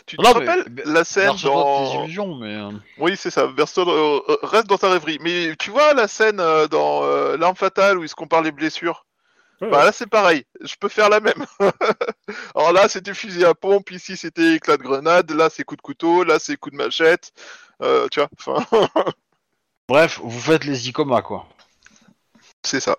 Tu 0.06 0.16
te 0.16 0.22
Non, 0.22 0.28
mais- 0.38 0.46
rappelles 0.46 0.66
mais- 0.70 0.82
la 0.86 1.02
scène 1.04 1.24
Verse-toi 1.30 1.50
de 1.50 1.88
tes 1.88 1.94
dans. 1.96 2.04
illusions, 2.04 2.34
mais 2.36 2.54
euh, 2.54 2.70
Oui, 2.98 3.16
c'est 3.16 3.30
ça. 3.30 3.42
Euh, 3.42 3.54
euh, 3.58 4.20
reste 4.42 4.68
dans 4.68 4.78
ta 4.78 4.88
rêverie. 4.90 5.18
Mais 5.20 5.54
tu 5.58 5.70
vois 5.70 5.94
la 5.94 6.06
scène 6.08 6.38
euh, 6.40 6.68
dans 6.68 7.02
euh, 7.02 7.36
L'arme 7.36 7.56
fatale 7.56 7.98
où 7.98 8.04
ils 8.04 8.08
se 8.08 8.14
comparent 8.14 8.42
les 8.42 8.52
blessures? 8.52 9.04
Ouais, 9.60 9.68
Bah 9.70 9.84
là, 9.84 9.90
c'est 9.90 10.06
pareil. 10.08 10.44
Je 10.60 10.74
peux 10.78 10.88
faire 10.88 11.08
la 11.08 11.18
même. 11.20 11.44
Alors 12.54 12.72
là, 12.72 12.88
c'était 12.88 13.14
fusil 13.14 13.44
à 13.44 13.54
pompe. 13.54 13.90
Ici, 13.90 14.16
c'était 14.16 14.54
éclat 14.54 14.76
de 14.76 14.82
grenade. 14.82 15.30
Là, 15.32 15.48
c'est 15.50 15.64
coup 15.64 15.76
de 15.76 15.82
couteau. 15.82 16.22
Là, 16.24 16.38
c'est 16.38 16.56
coup 16.56 16.70
de 16.70 16.76
machette. 16.76 17.32
Euh, 17.82 18.06
tu 18.10 18.20
vois. 18.20 18.28
Enfin, 18.38 18.64
bref, 19.88 20.20
vous 20.22 20.40
faites 20.40 20.64
les 20.64 20.88
icomas, 20.88 21.22
quoi. 21.22 21.46
c'est 22.64 22.80
ça. 22.80 22.96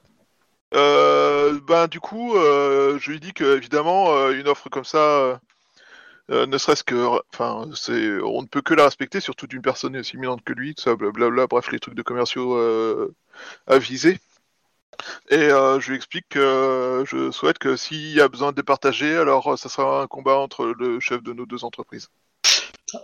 Euh, 0.74 1.60
ben 1.66 1.88
du 1.88 2.00
coup, 2.02 2.36
euh, 2.36 3.00
je 3.00 3.12
lui 3.12 3.20
dis 3.22 3.34
que 3.34 3.56
évidemment, 3.56 4.12
euh, 4.14 4.32
une 4.38 4.48
offre 4.50 4.68
comme 4.70 4.84
ça, 4.84 4.98
euh, 4.98 5.38
euh, 6.30 6.46
ne 6.46 6.58
serait-ce 6.58 6.84
que, 6.84 7.08
c'est, 7.76 8.22
on 8.22 8.42
ne 8.42 8.48
peut 8.48 8.62
que 8.62 8.74
la 8.74 8.86
respecter, 8.86 9.20
surtout 9.20 9.48
d'une 9.48 9.62
personne 9.62 9.96
aussi 9.98 10.16
éminente 10.16 10.44
que 10.44 10.54
lui, 10.54 10.76
tout 10.76 10.84
ça, 10.84 10.96
blablabla. 10.96 11.48
Bref, 11.48 11.72
les 11.72 11.80
trucs 11.80 11.96
de 11.96 12.02
commerciaux 12.02 12.56
euh, 12.56 13.16
à 13.68 13.78
viser. 13.78 14.20
Et 15.30 15.38
euh, 15.38 15.80
je 15.80 15.90
lui 15.90 15.96
explique 15.96 16.28
que 16.30 17.04
je 17.08 17.32
souhaite 17.32 17.60
que 17.60 17.76
s'il 17.76 18.14
y 18.14 18.22
a 18.22 18.28
besoin 18.28 18.52
de 18.52 18.56
départager, 18.56 19.16
alors 19.16 19.58
ça 19.58 19.70
sera 19.70 20.02
un 20.02 20.08
combat 20.08 20.38
entre 20.38 20.66
le 20.66 21.00
chef 21.00 21.22
de 21.22 21.34
nos 21.34 21.46
deux 21.46 21.64
entreprises. 21.64 22.10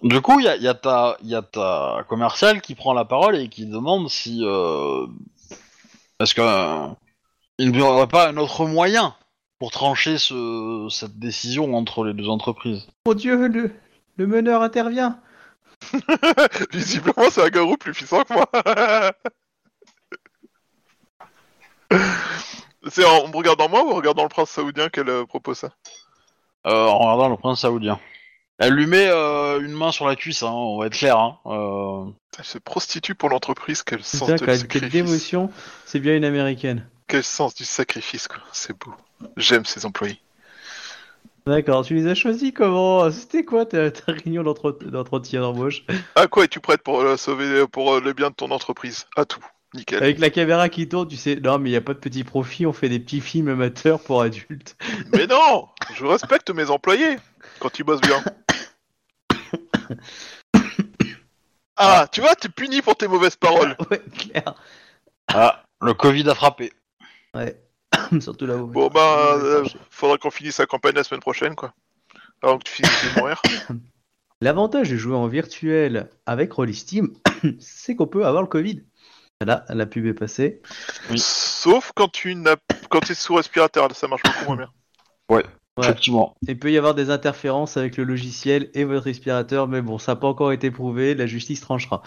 Du 0.01 0.21
coup, 0.21 0.39
il 0.39 0.45
y 0.45 0.47
a, 0.47 0.55
y, 0.55 0.67
a 1.35 1.41
ta- 1.41 2.05
commerciale 2.07 2.61
qui 2.61 2.73
prend 2.73 2.93
la 2.93 3.05
parole 3.05 3.35
et 3.35 3.49
qui 3.49 3.65
demande 3.65 4.09
si. 4.09 4.43
Est-ce 6.19 6.33
que. 6.33 6.41
euh, 6.41 6.87
il 7.59 7.71
n'y 7.71 7.81
aurait 7.81 8.07
pas 8.07 8.29
un 8.29 8.37
autre 8.37 8.65
moyen 8.65 9.15
pour 9.59 9.71
trancher 9.71 10.17
ce, 10.17 10.87
cette 10.89 11.17
décision 11.19 11.73
entre 11.75 12.03
les 12.03 12.13
deux 12.13 12.27
entreprises 12.29 12.87
Mon 13.05 13.13
dieu, 13.13 13.47
le, 13.47 13.71
le 14.17 14.27
meneur 14.27 14.61
intervient. 14.61 15.19
Visiblement, 16.71 17.29
c'est 17.29 17.43
un 17.43 17.49
garou 17.49 17.75
plus 17.77 17.91
puissant 17.93 18.23
que 18.23 18.33
moi. 18.33 18.45
c'est 22.89 23.05
en 23.05 23.27
me 23.27 23.35
regardant 23.35 23.69
moi 23.69 23.83
ou 23.85 23.91
en 23.91 23.95
regardant 23.95 24.23
le 24.23 24.29
prince 24.29 24.49
saoudien 24.49 24.89
qu'elle 24.89 25.09
euh, 25.09 25.25
propose 25.25 25.57
ça? 25.59 25.69
Euh, 26.67 26.85
En 26.87 26.99
regardant 26.99 27.29
le 27.29 27.37
prince 27.37 27.61
saoudien. 27.61 27.99
Elle 28.59 28.73
lui 28.75 28.85
met 28.85 29.07
euh, 29.07 29.59
une 29.61 29.71
main 29.73 29.91
sur 29.91 30.07
la 30.07 30.15
cuisse, 30.15 30.43
hein, 30.43 30.51
on 30.51 30.77
va 30.79 30.85
être 30.87 30.93
clair. 30.97 31.17
Hein. 31.17 31.37
Euh, 31.47 32.05
Elle 32.37 32.45
se 32.45 32.57
prostitue 32.59 33.15
pour 33.15 33.29
l'entreprise, 33.29 33.83
Putain, 33.83 33.97
quelle, 34.25 34.39
quelle 34.39 34.57
sacrifice. 34.59 34.89
dévotion. 34.91 35.49
C'est 35.85 35.99
bien 35.99 36.15
une 36.15 36.23
américaine. 36.25 36.87
Quel 37.07 37.23
sens 37.23 37.53
du 37.55 37.65
sacrifice, 37.65 38.27
quoi. 38.27 38.39
C'est 38.51 38.77
beau. 38.77 38.93
J'aime 39.37 39.65
ces 39.65 39.85
employés. 39.85 40.19
D'accord, 41.45 41.83
tu 41.85 41.93
les 41.95 42.07
as 42.07 42.15
choisis 42.15 42.53
comment? 42.55 43.11
C'était 43.11 43.43
quoi 43.43 43.65
ta, 43.65 43.91
ta 43.91 44.11
réunion 44.13 44.43
d'entre- 44.43 44.71
d'entretien 44.71 45.41
d'embauche? 45.41 45.83
Ah 46.15 46.27
quoi, 46.27 46.45
es-tu 46.45 46.59
prête 46.61 46.81
pour 46.81 47.01
euh, 47.01 47.17
sauver, 47.17 47.67
pour 47.67 47.95
euh, 47.95 47.99
le 48.01 48.13
bien 48.13 48.29
de 48.29 48.35
ton 48.35 48.49
entreprise? 48.51 49.05
À 49.17 49.25
tout. 49.25 49.41
Nickel. 49.73 50.01
Avec 50.01 50.19
la 50.19 50.29
caméra 50.29 50.69
qui 50.69 50.87
tourne, 50.87 51.07
tu 51.07 51.17
sais, 51.17 51.35
non 51.35 51.57
mais 51.57 51.69
il 51.69 51.73
n'y 51.73 51.77
a 51.77 51.81
pas 51.81 51.95
de 51.95 51.99
petit 51.99 52.23
profit, 52.23 52.65
on 52.67 52.73
fait 52.73 52.89
des 52.89 52.99
petits 52.99 53.21
films 53.21 53.49
amateurs 53.49 53.99
pour 53.99 54.21
adultes. 54.21 54.77
Mais 55.13 55.25
non 55.25 55.67
Je 55.95 56.05
respecte 56.05 56.51
mes 56.51 56.69
employés 56.69 57.17
quand 57.59 57.77
ils 57.79 57.83
bossent 57.83 58.01
bien. 58.01 58.23
Ah, 61.75 62.07
tu 62.11 62.21
vois, 62.21 62.35
t'es 62.35 62.49
puni 62.49 62.81
pour 62.83 62.95
tes 62.95 63.07
mauvaises 63.07 63.35
paroles. 63.35 63.75
ouais, 63.89 63.99
clair. 64.15 64.53
Ah, 65.27 65.63
le 65.81 65.95
Covid 65.95 66.29
a 66.29 66.35
frappé. 66.35 66.71
Ouais. 67.35 67.61
Surtout 68.19 68.45
là 68.45 68.57
où. 68.57 68.67
Bon 68.67 68.89
bah, 68.89 69.35
euh, 69.35 69.65
faudra 69.89 70.17
qu'on 70.17 70.31
finisse 70.31 70.59
la 70.59 70.65
campagne 70.65 70.95
la 70.95 71.03
semaine 71.03 71.21
prochaine, 71.21 71.55
quoi. 71.55 71.73
Avant 72.41 72.57
que 72.57 72.63
tu 72.63 72.73
finisses 72.73 73.15
de 73.15 73.19
mourir. 73.19 73.41
L'avantage 74.41 74.89
de 74.89 74.97
jouer 74.97 75.15
en 75.15 75.27
virtuel 75.27 76.09
avec 76.25 76.51
Rollisteam, 76.51 77.13
c'est 77.59 77.95
qu'on 77.95 78.07
peut 78.07 78.25
avoir 78.25 78.41
le 78.41 78.49
Covid. 78.49 78.83
Voilà, 79.39 79.65
la 79.69 79.85
pub 79.85 80.05
est 80.05 80.13
passée. 80.13 80.61
Oui. 81.09 81.17
Sauf 81.19 81.91
quand 81.95 82.09
tu 82.09 82.35
n'as, 82.35 82.57
quand 82.89 82.99
t'es 82.99 83.13
sous 83.13 83.35
respirateur, 83.35 83.87
là, 83.87 83.93
ça 83.93 84.07
marche 84.07 84.23
beaucoup 84.23 84.45
moins 84.45 84.57
bien. 84.57 84.69
Ouais. 85.29 85.45
Effectivement. 85.79 86.35
Il 86.47 86.59
peut 86.59 86.71
y 86.71 86.77
avoir 86.77 86.93
des 86.93 87.09
interférences 87.09 87.77
avec 87.77 87.97
le 87.97 88.03
logiciel 88.03 88.69
et 88.73 88.83
votre 88.83 89.05
respirateur, 89.05 89.67
mais 89.67 89.81
bon, 89.81 89.97
ça 89.97 90.11
n'a 90.11 90.15
pas 90.17 90.27
encore 90.27 90.51
été 90.51 90.69
prouvé, 90.69 91.15
la 91.15 91.25
justice 91.25 91.61
tranchera. 91.61 92.03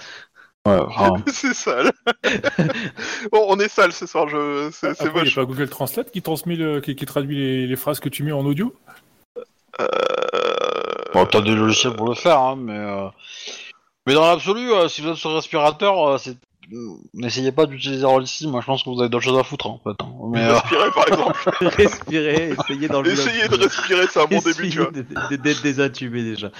Ouais, 0.66 1.22
c'est 1.32 1.54
sale. 1.54 1.92
bon, 3.32 3.44
on 3.48 3.58
est 3.60 3.68
sale 3.68 3.92
ce 3.92 4.06
soir, 4.06 4.28
je... 4.28 4.68
c'est, 4.72 4.94
c'est 4.94 5.04
Après, 5.06 5.06
il 5.06 5.12
n'y 5.14 5.18
a 5.20 5.24
moche. 5.24 5.34
pas 5.36 5.44
Google 5.44 5.68
Translate 5.68 6.10
qui 6.10 6.22
transmet 6.22 6.56
le, 6.56 6.80
qui, 6.80 6.96
qui 6.96 7.06
traduit 7.06 7.36
les, 7.36 7.66
les 7.66 7.76
phrases 7.76 8.00
que 8.00 8.08
tu 8.08 8.22
mets 8.22 8.32
en 8.32 8.44
audio? 8.44 8.74
Euh... 9.80 9.86
bon, 11.12 11.26
t'as 11.26 11.40
des 11.40 11.54
logiciels 11.54 11.94
pour 11.94 12.08
le 12.08 12.14
faire, 12.14 12.38
hein, 12.40 12.56
mais. 12.56 12.72
euh, 12.76 13.08
Mais 14.06 14.14
dans 14.14 14.26
l'absolu, 14.26 14.72
euh, 14.72 14.88
si 14.88 15.02
vous 15.02 15.08
êtes 15.10 15.16
sur 15.16 15.34
respirateur, 15.34 16.08
euh, 16.08 16.18
c'est. 16.18 16.36
N'essayez 17.14 17.52
pas 17.52 17.66
d'utiliser 17.66 18.04
Rollsteam, 18.04 18.50
moi 18.50 18.60
je 18.60 18.66
pense 18.66 18.82
que 18.82 18.90
vous 18.90 18.98
avez 19.00 19.08
d'autres 19.08 19.22
choses 19.22 19.38
à 19.38 19.44
foutre 19.44 19.68
en 19.68 19.78
fait. 19.84 19.90
hein. 20.02 20.08
Mais, 20.32 20.42
euh, 20.46 20.54
Respirer 20.54 20.90
par 20.92 21.06
exemple. 21.12 21.50
Respirer, 21.60 22.54
essayez 22.58 22.88
d'enlever 22.88 23.12
Essayez 23.12 23.46
de 23.48 23.54
respirer, 23.56 24.06
c'est 24.10 24.20
un 24.20 24.24
bon 24.24 24.40
début, 24.40 24.68
tu 24.70 24.78
vois. 24.80 24.88
Essayez 24.90 25.04
de- 25.04 25.36
de- 25.36 25.42
d'être 25.42 25.62
désintubé 25.62 26.24
déjà. 26.24 26.50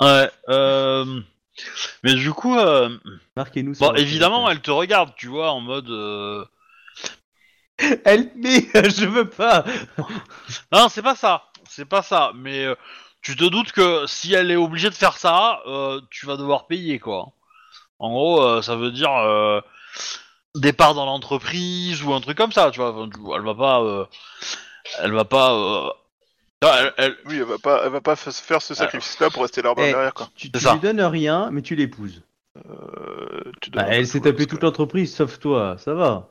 Ouais, 0.00 0.28
euh... 0.48 1.04
Mais 2.02 2.14
du 2.14 2.32
coup, 2.32 2.56
euh... 2.58 2.98
Marquez-nous 3.34 3.74
sur 3.74 3.86
bon, 3.86 3.92
votre 3.92 4.02
évidemment, 4.02 4.48
téléphone. 4.48 4.50
elle 4.50 4.60
te 4.62 4.70
regarde, 4.70 5.14
tu 5.16 5.28
vois, 5.28 5.52
en 5.52 5.60
mode... 5.60 5.90
euh, 5.90 6.44
Help 8.04 8.34
me, 8.36 8.60
je 8.90 9.06
veux 9.06 9.28
pas. 9.28 9.64
Non, 10.72 10.88
c'est 10.88 11.02
pas 11.02 11.14
ça. 11.16 11.44
C'est 11.68 11.84
pas 11.84 12.02
ça. 12.02 12.32
Mais 12.34 12.64
euh, 12.64 12.74
tu 13.22 13.36
te 13.36 13.44
doutes 13.44 13.72
que 13.72 14.06
si 14.06 14.34
elle 14.34 14.50
est 14.50 14.56
obligée 14.56 14.90
de 14.90 14.94
faire 14.94 15.16
ça, 15.16 15.60
euh, 15.66 16.00
tu 16.10 16.26
vas 16.26 16.36
devoir 16.36 16.66
payer 16.66 16.98
quoi. 16.98 17.32
En 17.98 18.10
gros, 18.10 18.42
euh, 18.42 18.62
ça 18.62 18.76
veut 18.76 18.92
dire 18.92 19.12
euh, 19.12 19.60
départ 20.56 20.94
dans 20.94 21.06
l'entreprise 21.06 22.02
ou 22.04 22.14
un 22.14 22.20
truc 22.20 22.38
comme 22.38 22.52
ça. 22.52 22.70
Tu 22.72 22.80
vois, 22.80 22.92
Enfin, 22.92 23.10
tu- 23.10 23.20
elle 23.34 23.42
va 23.42 23.54
pas, 23.54 23.82
euh, 23.82 24.06
elle 25.00 25.12
va 25.12 25.24
pas. 25.24 25.52
euh, 25.54 25.90
non, 26.62 26.68
elle- 26.78 26.92
elle- 26.98 27.16
Oui, 27.26 27.36
elle 27.38 27.44
va 27.44 27.58
pas, 27.58 27.82
elle 27.84 27.90
va 27.90 28.00
pas 28.00 28.16
fa- 28.16 28.30
faire 28.32 28.60
ce 28.62 28.74
sacrifice-là 28.74 29.30
pour 29.30 29.42
rester 29.42 29.62
l'arbre 29.62 29.82
Eh, 29.84 29.90
derrière, 29.92 30.14
quoi. 30.14 30.28
Tu, 30.36 30.48
C'est 30.52 30.58
tu 30.58 30.64
ça. 30.64 30.72
lui 30.74 30.80
donnes 30.80 31.00
rien, 31.02 31.50
mais 31.50 31.62
tu 31.62 31.74
l'épouses. 31.74 32.22
Euh, 32.58 33.52
tu 33.62 33.70
Bah, 33.70 33.86
elle 33.88 34.06
s'est 34.06 34.20
tapée 34.20 34.46
toute 34.46 34.62
l'entreprise, 34.62 35.14
sauf 35.14 35.38
toi, 35.38 35.76
ça 35.78 35.94
va. 35.94 36.28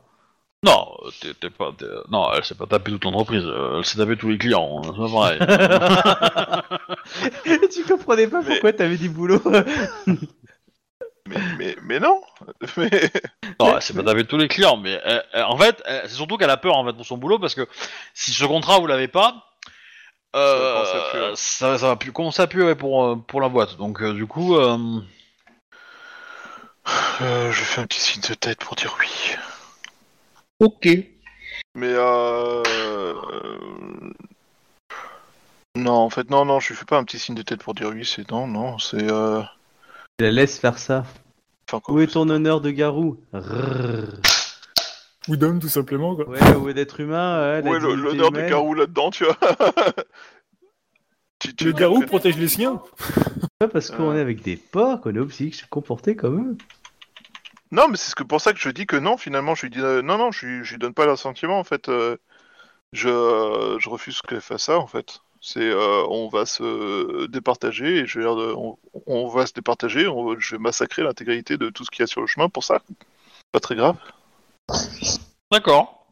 Non, 0.64 0.86
t'es, 1.22 1.34
t'es 1.34 1.50
pas. 1.50 1.72
t'es- 1.78 1.86
Non, 2.12 2.32
elle 2.34 2.44
s'est 2.44 2.54
pas 2.56 2.66
tapée 2.68 2.92
toute 2.92 3.06
l'entreprise. 3.06 3.44
euh, 3.46 3.78
Elle 3.78 3.86
s'est 3.86 3.98
tapée 3.98 4.18
tous 4.18 4.30
les 4.30 4.38
clients. 4.38 4.82
hein, 4.84 4.92
C'est 4.94 4.98
pas 4.98 5.10
pareil. 5.10 5.40
tu 7.72 7.84
comprenais 7.86 8.28
pas 8.28 8.42
Mais- 8.42 8.50
pourquoi 8.56 8.74
t'avais 8.74 8.98
du 8.98 9.08
boulot 9.10 9.42
Mais, 10.06 10.16
mais, 11.60 11.76
mais 11.84 12.00
non. 12.00 12.22
Mais 12.78 12.90
Non, 13.60 13.76
elle 13.76 13.82
s'est 13.82 13.94
pas 13.94 14.04
tapée 14.04 14.26
tous 14.26 14.38
les 14.38 14.48
clients, 14.48 14.78
mais 14.78 15.00
elle- 15.04 15.24
elle- 15.32 15.44
en 15.44 15.58
fait, 15.58 15.82
c'est 15.86 16.10
surtout 16.16 16.38
qu'elle 16.38 16.50
a 16.50 16.58
peur 16.58 16.76
en 16.76 16.84
fait 16.86 16.94
pour 16.94 17.06
son 17.06 17.18
boulot 17.18 17.38
parce 17.40 17.54
que 17.56 17.68
si 18.16 18.32
ce 18.34 18.46
contrat 18.46 18.80
vous 18.80 18.88
l'avez 18.88 19.08
pas, 19.08 19.46
euh, 20.36 20.86
Ça 20.86 21.30
ouais. 21.30 21.32
ça, 21.36 21.78
ça 21.78 21.88
va 21.88 21.96
plus 21.96 22.12
commencer 22.12 22.42
à 22.42 22.48
puer 22.48 22.64
ouais, 22.64 22.76
pour 22.76 23.04
euh, 23.04 23.16
pour 23.16 23.42
la 23.42 23.50
boîte? 23.50 23.78
Donc 23.78 24.02
euh, 24.02 24.14
du 24.14 24.28
coup, 24.28 24.56
euh, 24.56 24.78
euh, 27.22 27.52
je 27.52 27.64
fais 27.64 27.82
un 27.82 27.88
petit 27.88 28.00
signe 28.00 28.22
de 28.28 28.34
tête 28.34 28.60
pour 28.60 28.76
dire 28.76 28.96
oui. 29.00 29.36
ok. 30.60 30.88
Mais 31.76 31.94
non, 35.76 35.94
en 35.94 36.10
fait, 36.10 36.30
non, 36.30 36.46
non, 36.46 36.60
je 36.60 36.70
lui 36.70 36.76
fais 36.76 36.86
pas 36.86 36.98
un 36.98 37.04
petit 37.04 37.20
signe 37.20 37.36
de 37.36 37.42
tête 37.42 37.64
pour 37.64 37.74
dire 37.74 37.90
oui. 37.90 38.06
C'est 38.06 38.30
non, 38.32 38.48
non, 38.48 38.78
c'est. 38.80 39.10
Euh... 39.10 39.42
Tu 40.18 40.26
la 40.26 40.32
laisse 40.32 40.60
faire 40.60 40.78
ça. 40.78 41.06
Enfin, 41.68 41.80
quoi, 41.80 41.96
Où 41.96 42.00
est 42.02 42.08
ton 42.08 42.28
honneur 42.30 42.62
de 42.62 42.72
garou? 42.72 43.18
Ou 45.30 45.38
d'homme, 45.38 45.60
tout 45.60 45.70
simplement, 45.70 46.16
quoi. 46.16 46.28
Ouais, 46.28 46.40
est 46.72 46.74
d'être 46.74 47.00
humain 47.00 47.62
ouais, 47.62 47.80
l'honneur 47.80 48.32
de 48.32 48.38
humaine. 48.38 48.50
Garou 48.50 48.74
là-dedans, 48.74 49.12
tu 49.12 49.24
vois 49.26 49.38
Tu- 51.40 51.56
tu- 51.56 51.66
Le 51.66 51.72
garou 51.72 52.02
protège 52.02 52.38
les 52.38 52.50
siens. 52.50 52.82
Pas 53.60 53.70
parce 53.70 53.92
qu'on 53.92 54.12
Euh. 54.12 54.16
est 54.18 54.20
avec 54.20 54.42
des 54.42 54.58
porcs 54.58 55.00
qu'on 55.02 55.16
est 55.16 55.20
aussi 55.20 55.54
se 55.54 55.66
comporter 55.66 56.16
comme 56.18 56.52
eux. 56.52 56.58
Non, 57.72 57.88
mais 57.88 57.96
c'est 57.96 58.10
ce 58.10 58.16
que 58.16 58.24
pour 58.24 58.42
ça 58.42 58.52
que 58.52 58.60
je 58.60 58.70
dis 58.70 58.86
que 58.86 58.98
non, 58.98 59.16
finalement, 59.16 59.56
je 59.56 59.62
lui 59.68 59.70
dis 59.70 59.80
euh, 59.80 60.02
non, 60.02 60.18
non, 60.18 60.32
je 60.32 60.46
lui, 60.46 60.66
je 60.66 60.72
lui 60.72 60.80
donne 60.80 60.94
pas 60.94 61.06
l'assentiment, 61.06 61.58
en 61.60 61.64
fait. 61.64 61.88
euh, 61.88 62.18
je, 62.92 63.08
euh, 63.08 63.80
je 63.80 63.88
refuse 63.90 64.22
qu'elle 64.22 64.42
fasse 64.42 64.64
ça, 64.64 64.80
en 64.80 64.88
fait. 64.88 65.20
C'est, 65.40 65.62
euh, 65.70 66.04
on 66.10 66.28
va 66.28 66.46
se 66.46 67.28
départager, 67.28 68.00
et 68.00 68.06
je 68.08 68.20
de- 68.20 68.54
on, 68.58 68.78
on 69.06 69.28
va 69.30 69.46
se 69.46 69.54
départager, 69.54 70.08
on- 70.08 70.38
je 70.40 70.56
vais 70.56 70.62
massacrer 70.62 71.04
l'intégralité 71.04 71.58
de 71.58 71.70
tout 71.70 71.86
ce 71.86 71.92
qu'il 71.92 72.02
y 72.02 72.04
a 72.04 72.08
sur 72.08 72.20
le 72.22 72.28
chemin 72.28 72.50
pour 72.50 72.64
ça. 72.66 72.82
Pas 73.54 73.60
très 73.62 73.76
grave. 73.76 73.96
D'accord. 75.52 76.06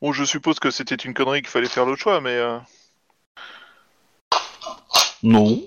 Bon, 0.00 0.12
je 0.12 0.24
suppose 0.24 0.58
que 0.58 0.70
c'était 0.70 0.94
une 0.94 1.14
connerie 1.14 1.40
qu'il 1.42 1.50
fallait 1.50 1.68
faire 1.68 1.84
l'autre 1.86 2.00
choix, 2.02 2.20
mais. 2.20 2.30
euh, 2.36 2.58
Non. 5.22 5.62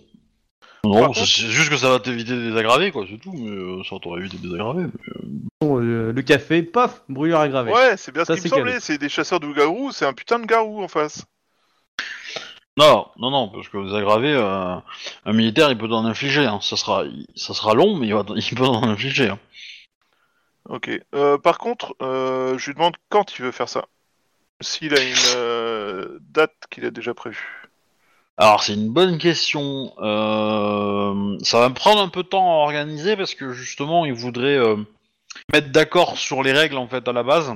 Non, 0.84 0.94
Par 1.02 1.10
c'est 1.16 1.20
contre- 1.22 1.26
c'est 1.32 1.48
juste 1.50 1.70
que 1.70 1.78
ça 1.78 1.90
va 1.90 2.00
t'éviter 2.00 2.32
de 2.32 2.42
désaggraver, 2.50 2.92
quoi, 2.92 3.06
c'est 3.10 3.18
tout. 3.18 3.34
Mais 3.34 3.50
euh, 3.50 3.84
ça 3.84 3.98
t'aurait 4.02 4.22
évité 4.22 4.38
de 4.38 4.44
désaggraver. 4.44 4.84
mais- 4.84 5.24
Bon, 5.62 5.78
le, 5.78 6.12
le 6.12 6.22
café, 6.22 6.62
paf, 6.64 7.02
brûlure 7.10 7.40
aggravée. 7.40 7.72
Ouais, 7.74 7.98
c'est 7.98 8.12
bien 8.14 8.24
Ça, 8.26 8.36
ce 8.36 8.42
qui 8.42 8.48
c'est 8.48 8.56
me 8.56 8.60
semblait. 8.60 8.72
cadeau. 8.74 8.84
C'est 8.86 8.98
des 8.98 9.10
chasseurs 9.10 9.40
de 9.40 9.52
garous, 9.52 9.92
c'est 9.92 10.06
un 10.06 10.14
putain 10.14 10.40
de 10.40 10.46
garou 10.46 10.84
en 10.84 10.88
face. 10.88 11.26
Non, 12.78 13.08
non, 13.18 13.32
non, 13.32 13.50
parce 13.50 13.68
que 13.70 13.84
désaggraver, 13.84 14.34
euh, 14.34 14.76
un 15.26 15.34
militaire, 15.34 15.72
il 15.72 15.78
peut 15.80 15.90
en 15.92 16.06
infliger. 16.06 16.46
Hein. 16.46 16.60
Ça 16.62 16.78
sera, 16.78 17.06
il- 17.06 17.26
ça 17.36 17.56
sera 17.56 17.74
long, 17.74 17.96
mais 17.98 18.08
il, 18.08 18.14
va, 18.14 18.24
il 18.36 18.56
peut 18.56 18.64
en 18.66 18.84
infliger. 18.84 19.30
hein. 19.30 19.40
Ok. 20.70 20.90
Euh, 21.16 21.38
par 21.38 21.58
contre, 21.58 21.96
euh, 22.02 22.58
je 22.58 22.68
lui 22.68 22.74
demande 22.76 22.96
quand 23.10 23.38
il 23.38 23.44
veut 23.46 23.52
faire 23.52 23.70
ça. 23.70 23.86
S'il 24.62 24.94
a 24.96 25.02
une 25.04 25.16
euh, 25.36 26.18
date 26.32 26.54
qu'il 26.70 26.86
a 26.86 26.92
déjà 26.92 27.14
prévue. 27.14 27.68
Alors 28.38 28.64
c'est 28.64 28.74
une 28.74 28.90
bonne 28.92 29.18
question. 29.18 29.94
Euh, 30.00 31.38
ça 31.44 31.60
va 31.60 31.70
me 31.70 31.74
prendre 31.74 32.02
un 32.02 32.10
peu 32.10 32.24
de 32.24 32.28
temps 32.28 32.62
à 32.62 32.66
organiser 32.66 33.16
parce 33.16 33.34
que 33.36 33.52
justement 33.54 34.06
il 34.06 34.14
voudrait 34.14 34.58
euh, 34.58 34.76
mettre 35.54 35.70
d'accord 35.72 36.18
sur 36.18 36.44
les 36.44 36.52
règles 36.52 36.78
en 36.78 36.88
fait 36.88 37.08
à 37.08 37.14
la 37.14 37.24
base 37.24 37.54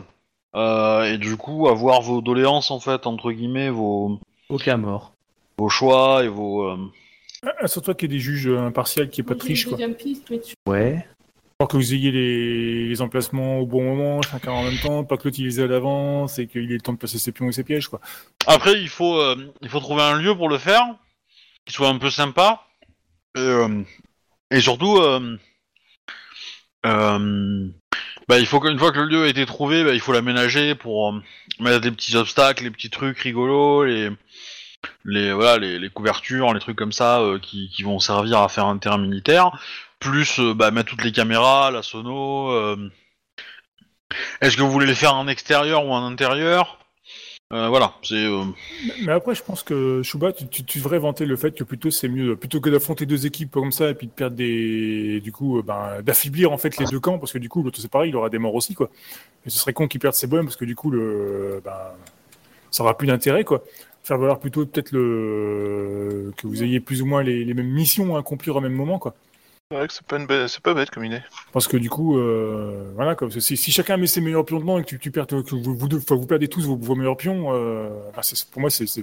Euh, 0.53 1.03
et 1.13 1.17
du 1.17 1.37
coup 1.37 1.69
avoir 1.69 2.01
vos 2.01 2.21
doléances 2.21 2.71
en 2.71 2.79
fait 2.81 3.07
entre 3.07 3.31
guillemets 3.31 3.69
vos, 3.69 4.19
Aucun 4.49 4.77
mort. 4.77 5.13
vos 5.57 5.69
choix 5.69 6.23
et 6.23 6.27
vos. 6.27 6.63
euh, 6.69 6.77
Ah, 7.61 7.67
Surtout 7.67 7.93
qu'il 7.93 8.11
y 8.11 8.13
ait 8.13 8.17
des 8.17 8.21
juges 8.23 8.47
euh, 8.47 8.59
impartials 8.67 9.09
qui 9.09 9.21
est 9.21 9.23
pas 9.23 9.35
triche, 9.35 9.63
quoi. 9.65 9.71
Deuxième 9.77 9.95
piste, 9.95 10.29
mais 10.29 10.39
tu- 10.39 10.55
Ouais. 10.67 11.07
Que 11.67 11.77
vous 11.77 11.93
ayez 11.93 12.11
les, 12.11 13.01
emplacements 13.01 13.59
au 13.59 13.65
bon 13.65 13.83
moment, 13.83 14.21
chacun 14.21 14.51
en 14.51 14.63
même 14.63 14.77
temps, 14.79 15.03
pas 15.03 15.17
que 15.17 15.25
l'autre 15.25 15.39
il 15.39 15.61
à 15.61 15.67
l'avance 15.67 16.39
et 16.39 16.47
qu'il 16.47 16.67
le 16.67 16.81
temps 16.81 16.93
de 16.93 16.97
placer 16.97 17.19
ses 17.19 17.31
pions 17.31 17.47
et 17.47 17.51
ses 17.51 17.63
pièges, 17.63 17.87
quoi. 17.87 18.01
Après 18.47 18.79
il 18.81 18.89
faut 18.89 19.17
euh, 19.17 19.35
il 19.61 19.69
faut 19.69 19.79
trouver 19.79 20.01
un 20.01 20.17
lieu 20.19 20.35
pour 20.35 20.49
le 20.49 20.57
faire 20.57 20.83
qui 21.65 21.73
soit 21.73 21.89
un 21.89 21.97
peu 21.97 22.09
sympa 22.09 22.65
et, 23.35 23.39
euh, 23.39 23.83
surtout 24.59 24.97
euh, 24.97 25.37
euh, 26.85 27.67
bah, 28.27 28.39
il 28.39 28.45
faut 28.45 28.59
qu'une 28.59 28.77
fois 28.77 28.91
que 28.91 28.99
le 28.99 29.05
lieu 29.05 29.23
a 29.23 29.27
été 29.27 29.45
trouvé, 29.45 29.83
bah, 29.83 29.93
il 29.93 29.99
faut 29.99 30.11
l'aménager 30.11 30.75
pour 30.75 31.13
mettre 31.59 31.81
des 31.81 31.91
petits 31.91 32.15
obstacles, 32.15 32.63
les 32.63 32.71
petits 32.71 32.89
trucs 32.89 33.19
rigolos, 33.19 33.85
les, 33.85 34.09
les, 35.05 35.31
voilà, 35.31 35.57
les, 35.59 35.89
couvertures, 35.89 36.53
les 36.53 36.59
trucs 36.59 36.77
comme 36.77 36.91
ça 36.91 37.21
qui 37.41 37.83
vont 37.83 37.99
servir 37.99 38.39
à 38.39 38.49
faire 38.49 38.65
un 38.65 38.77
terrain 38.77 38.97
militaire, 38.97 39.51
plus 40.01 40.39
euh, 40.39 40.53
bah, 40.53 40.71
mettre 40.71 40.89
toutes 40.89 41.05
les 41.05 41.13
caméras, 41.13 41.71
la 41.71 41.81
sono. 41.81 42.51
euh. 42.51 42.89
Est-ce 44.41 44.57
que 44.57 44.61
vous 44.61 44.71
voulez 44.71 44.87
les 44.87 44.95
faire 44.95 45.15
en 45.15 45.29
extérieur 45.29 45.85
ou 45.85 45.91
en 45.91 46.03
intérieur? 46.03 46.79
Euh, 47.53 47.67
Voilà, 47.69 47.93
Mais 49.03 49.11
après, 49.11 49.35
je 49.35 49.43
pense 49.43 49.61
que 49.63 50.01
Chouba, 50.03 50.31
tu, 50.33 50.79
devrais 50.79 50.99
vanter 50.99 51.25
le 51.25 51.35
fait 51.35 51.51
que 51.51 51.63
plutôt 51.63 51.91
c'est 51.91 52.07
mieux, 52.07 52.35
plutôt 52.35 52.59
que 52.59 52.69
d'affronter 52.69 53.05
deux 53.05 53.25
équipes 53.25 53.51
comme 53.51 53.71
ça 53.71 53.89
et 53.89 53.93
puis 53.93 54.07
de 54.07 54.11
perdre 54.11 54.35
des, 54.35 55.21
du 55.21 55.31
coup, 55.31 55.61
ben, 55.61 56.01
d'affaiblir 56.01 56.51
en 56.51 56.57
fait 56.57 56.77
les 56.77 56.85
deux 56.85 56.99
camps 56.99 57.19
parce 57.19 57.31
que 57.31 57.37
du 57.37 57.49
coup 57.49 57.61
l'autre 57.61 57.79
c'est 57.79 57.91
pareil, 57.91 58.09
il 58.09 58.15
aura 58.15 58.29
des 58.29 58.37
morts 58.37 58.55
aussi 58.55 58.73
quoi. 58.73 58.89
Ce 59.47 59.59
serait 59.59 59.73
con 59.73 59.87
qu'il 59.87 59.99
perde 59.99 60.15
ses 60.15 60.27
bonhommes 60.27 60.45
parce 60.45 60.55
que 60.55 60.65
du 60.65 60.75
coup 60.75 60.91
ben, 60.91 61.61
ça 62.71 62.83
aura 62.83 62.97
plus 62.97 63.07
d'intérêt 63.07 63.43
quoi. 63.43 63.63
Faire 64.03 64.17
valoir 64.17 64.39
plutôt 64.39 64.65
peut-être 64.65 64.91
le 64.93 66.31
que 66.37 66.47
vous 66.47 66.63
ayez 66.63 66.79
plus 66.79 67.01
ou 67.01 67.05
moins 67.05 67.21
les, 67.21 67.43
les 67.43 67.53
mêmes 67.53 67.69
missions 67.69 68.15
à 68.15 68.19
accomplir 68.19 68.55
au 68.55 68.61
même 68.61 68.73
moment 68.73 68.97
quoi. 68.97 69.13
C'est 69.71 69.77
vrai 69.77 69.87
que 69.87 69.93
c'est 69.93 70.05
pas, 70.05 70.17
une 70.17 70.25
bête- 70.25 70.47
c'est 70.49 70.61
pas 70.61 70.73
bête 70.73 70.89
comme 70.89 71.05
idée. 71.05 71.21
Parce 71.53 71.65
que 71.69 71.77
du 71.77 71.89
coup, 71.89 72.17
euh, 72.19 72.91
voilà, 72.95 73.15
que 73.15 73.29
si, 73.39 73.55
si 73.55 73.71
chacun 73.71 73.95
met 73.95 74.05
ses 74.05 74.19
meilleurs 74.19 74.43
pions 74.43 74.59
dedans 74.59 74.77
et 74.77 74.81
que 74.83 74.87
tu, 74.89 74.99
tu 74.99 75.11
perds, 75.11 75.27
que 75.27 75.35
vous, 75.55 75.75
vous, 75.77 75.87
deux, 75.87 75.99
enfin, 75.99 76.15
vous 76.15 76.25
perdez 76.27 76.49
tous 76.49 76.65
vos, 76.67 76.75
vos 76.75 76.93
meilleurs 76.93 77.15
pions, 77.15 77.53
euh, 77.53 77.87
c'est- 78.21 78.49
pour 78.51 78.59
moi, 78.59 78.69
c'est, 78.69 78.85
ça 78.85 79.01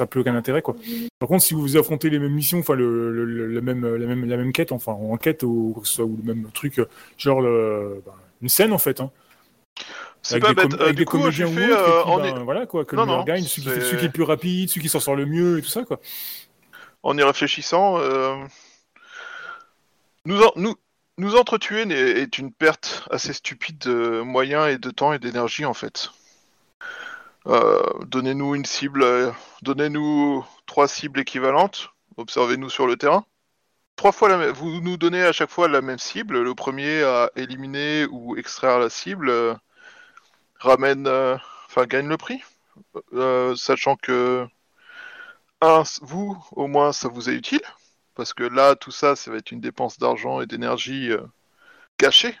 n'a 0.00 0.06
plus 0.08 0.20
aucun 0.22 0.34
intérêt, 0.34 0.62
quoi. 0.62 0.74
Par 1.20 1.28
contre, 1.28 1.44
si 1.44 1.54
vous 1.54 1.76
affrontez 1.76 2.10
les 2.10 2.18
mêmes 2.18 2.32
missions, 2.34 2.58
enfin, 2.58 2.74
le, 2.74 3.12
le, 3.12 3.24
le- 3.24 3.46
la 3.52 3.60
même, 3.60 3.86
la 3.86 4.06
même, 4.06 4.24
la 4.28 4.36
même 4.36 4.52
quête, 4.52 4.72
enfin, 4.72 4.90
en 4.90 5.16
quête 5.16 5.44
ou, 5.44 5.76
ou 6.00 6.16
le 6.24 6.34
même 6.34 6.50
truc, 6.52 6.80
genre 7.16 7.40
ben, 7.42 8.12
une 8.42 8.48
scène 8.48 8.72
en 8.72 8.78
fait, 8.78 9.00
hein, 9.00 9.12
C'est 10.22 10.40
pas 10.40 10.54
bête. 10.54 10.74
Euh, 10.74 10.82
avec 10.86 10.96
du 10.96 11.02
des 11.02 11.04
coup, 11.04 11.18
autres, 11.18 11.40
et 11.40 11.44
euh, 11.44 12.02
en, 12.02 12.18
ben, 12.18 12.42
voilà, 12.42 12.66
quoi, 12.66 12.84
que 12.84 12.96
Non, 12.96 13.02
le 13.02 13.06
meilleur 13.06 13.20
non, 13.20 13.24
gagne, 13.26 13.44
celui 13.44 13.62
qui, 13.62 13.68
fait- 13.68 13.74
c'est- 13.80 13.86
celui 13.86 13.98
qui 13.98 14.04
est 14.06 14.08
le 14.08 14.12
plus 14.12 14.24
rapide, 14.24 14.68
celui 14.70 14.82
qui 14.82 14.88
s'en 14.88 14.98
sort 14.98 15.14
le 15.14 15.24
mieux 15.26 15.58
et 15.58 15.62
tout 15.62 15.68
ça, 15.68 15.84
quoi. 15.84 16.00
en 17.04 17.16
y 17.16 17.22
réfléchissant, 17.22 17.98
euh, 17.98 18.34
nous, 20.24 20.42
en- 20.42 20.52
nous, 20.56 20.74
nous 21.18 21.36
entretuer 21.36 21.82
est 21.82 22.38
une 22.38 22.52
perte 22.52 23.06
assez 23.10 23.32
stupide 23.32 23.78
de 23.78 24.20
moyens 24.22 24.68
et 24.68 24.78
de 24.78 24.90
temps 24.90 25.12
et 25.12 25.18
d'énergie 25.18 25.64
en 25.64 25.74
fait. 25.74 26.10
Euh, 27.46 27.82
donnez-nous 28.06 28.54
une 28.54 28.64
cible, 28.66 29.02
euh, 29.02 29.30
donnez-nous 29.62 30.44
trois 30.66 30.88
cibles 30.88 31.20
équivalentes, 31.20 31.88
observez-nous 32.16 32.70
sur 32.70 32.86
le 32.86 32.96
terrain. 32.96 33.24
Trois 33.96 34.12
fois 34.12 34.28
la 34.28 34.52
vous 34.52 34.80
nous 34.80 34.96
donnez 34.96 35.22
à 35.22 35.32
chaque 35.32 35.50
fois 35.50 35.68
la 35.68 35.82
même 35.82 35.98
cible. 35.98 36.42
Le 36.42 36.54
premier 36.54 37.02
à 37.02 37.30
éliminer 37.36 38.06
ou 38.10 38.36
extraire 38.36 38.78
la 38.78 38.90
cible 38.90 39.28
euh, 39.30 39.54
ramène, 40.58 41.06
enfin 41.66 41.86
gagne 41.86 42.08
le 42.08 42.16
prix, 42.16 42.42
sachant 43.56 43.96
que 43.96 44.46
un, 45.62 45.82
vous, 46.02 46.36
au 46.52 46.66
moins, 46.66 46.92
ça 46.92 47.08
vous 47.08 47.28
est 47.28 47.34
utile, 47.34 47.62
parce 48.20 48.34
que 48.34 48.42
là, 48.44 48.76
tout 48.76 48.90
ça, 48.90 49.16
ça 49.16 49.30
va 49.30 49.38
être 49.38 49.50
une 49.50 49.62
dépense 49.62 49.96
d'argent 49.96 50.42
et 50.42 50.46
d'énergie 50.46 51.10
euh, 51.10 51.22
cachée. 51.96 52.36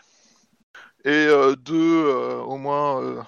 Et 1.06 1.08
euh, 1.08 1.56
deux, 1.56 2.04
euh, 2.04 2.36
au 2.42 2.58
moins, 2.58 3.02
euh, 3.02 3.22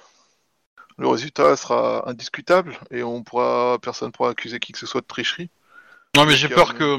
le 0.99 1.09
résultat 1.09 1.57
sera 1.57 2.07
indiscutable 2.11 2.77
et 2.91 3.03
on 3.03 3.23
pourra, 3.23 3.79
personne 3.81 4.13
pourra 4.13 4.29
accuser 4.29 4.59
qui 4.61 4.73
que 4.73 4.79
ce 4.79 4.85
soit 4.85 5.01
de 5.01 5.07
tricherie. 5.07 5.49
Non, 6.15 6.27
mais 6.27 6.37
j'ai 6.37 6.51
peur 6.51 6.75
euh, 6.75 6.99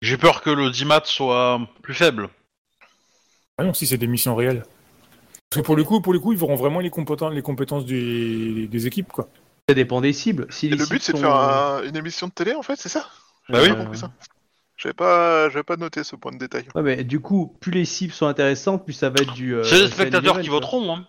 j'ai 0.00 0.16
peur 0.16 0.40
que 0.40 0.48
le 0.48 0.70
10 0.70 0.86
mat 0.86 1.04
soit 1.04 1.60
plus 1.82 1.92
faible. 1.92 2.30
Ah 3.58 3.64
non, 3.64 3.74
si 3.74 3.86
c'est 3.86 3.98
des 3.98 4.06
missions 4.06 4.34
réelles. 4.34 4.64
Parce 5.50 5.60
que 5.60 5.66
pour 5.66 5.76
le 5.76 5.84
coup, 5.84 6.00
pour 6.00 6.14
le 6.14 6.18
coup, 6.18 6.32
ils 6.32 6.38
verront 6.38 6.56
vraiment 6.56 6.80
les 6.80 6.88
compétences, 6.88 7.34
les 7.34 7.42
compétences 7.42 7.84
des, 7.84 8.68
des 8.68 8.86
équipes, 8.86 9.12
quoi. 9.12 9.28
Ça 9.68 9.74
dépend 9.74 10.00
des 10.00 10.14
cibles. 10.14 10.46
Si 10.48 10.64
Et 10.64 10.70
les 10.70 10.78
le 10.78 10.84
cibles 10.86 10.96
but, 10.96 11.02
c'est 11.02 11.12
de 11.12 11.18
faire 11.18 11.34
un- 11.34 11.82
une 11.84 11.94
émission 11.94 12.26
de 12.28 12.32
télé, 12.32 12.54
en 12.54 12.62
fait, 12.62 12.76
c'est 12.76 12.88
ça? 12.88 13.06
Bah 13.48 13.60
oui. 13.62 13.68
Compris 13.68 13.98
ça. 13.98 14.10
J'avais 14.76 14.94
pas, 14.94 15.48
j'avais 15.50 15.62
pas 15.62 15.76
noté 15.76 16.02
ce 16.02 16.16
point 16.16 16.32
de 16.32 16.38
détail. 16.38 16.64
Ouais, 16.74 16.82
mais 16.82 17.04
du 17.04 17.20
coup, 17.20 17.54
plus 17.60 17.70
les 17.72 17.84
cibles 17.84 18.12
sont 18.12 18.26
intéressantes, 18.26 18.84
plus 18.84 18.94
ça 18.94 19.10
va 19.10 19.16
être 19.22 19.32
du. 19.32 19.54
euh, 19.54 19.62
c'est 19.64 19.80
les 19.80 19.88
spectateurs 19.88 20.40
qui 20.40 20.48
quoi. 20.48 20.56
voteront. 20.56 20.94
Hein. 20.94 21.06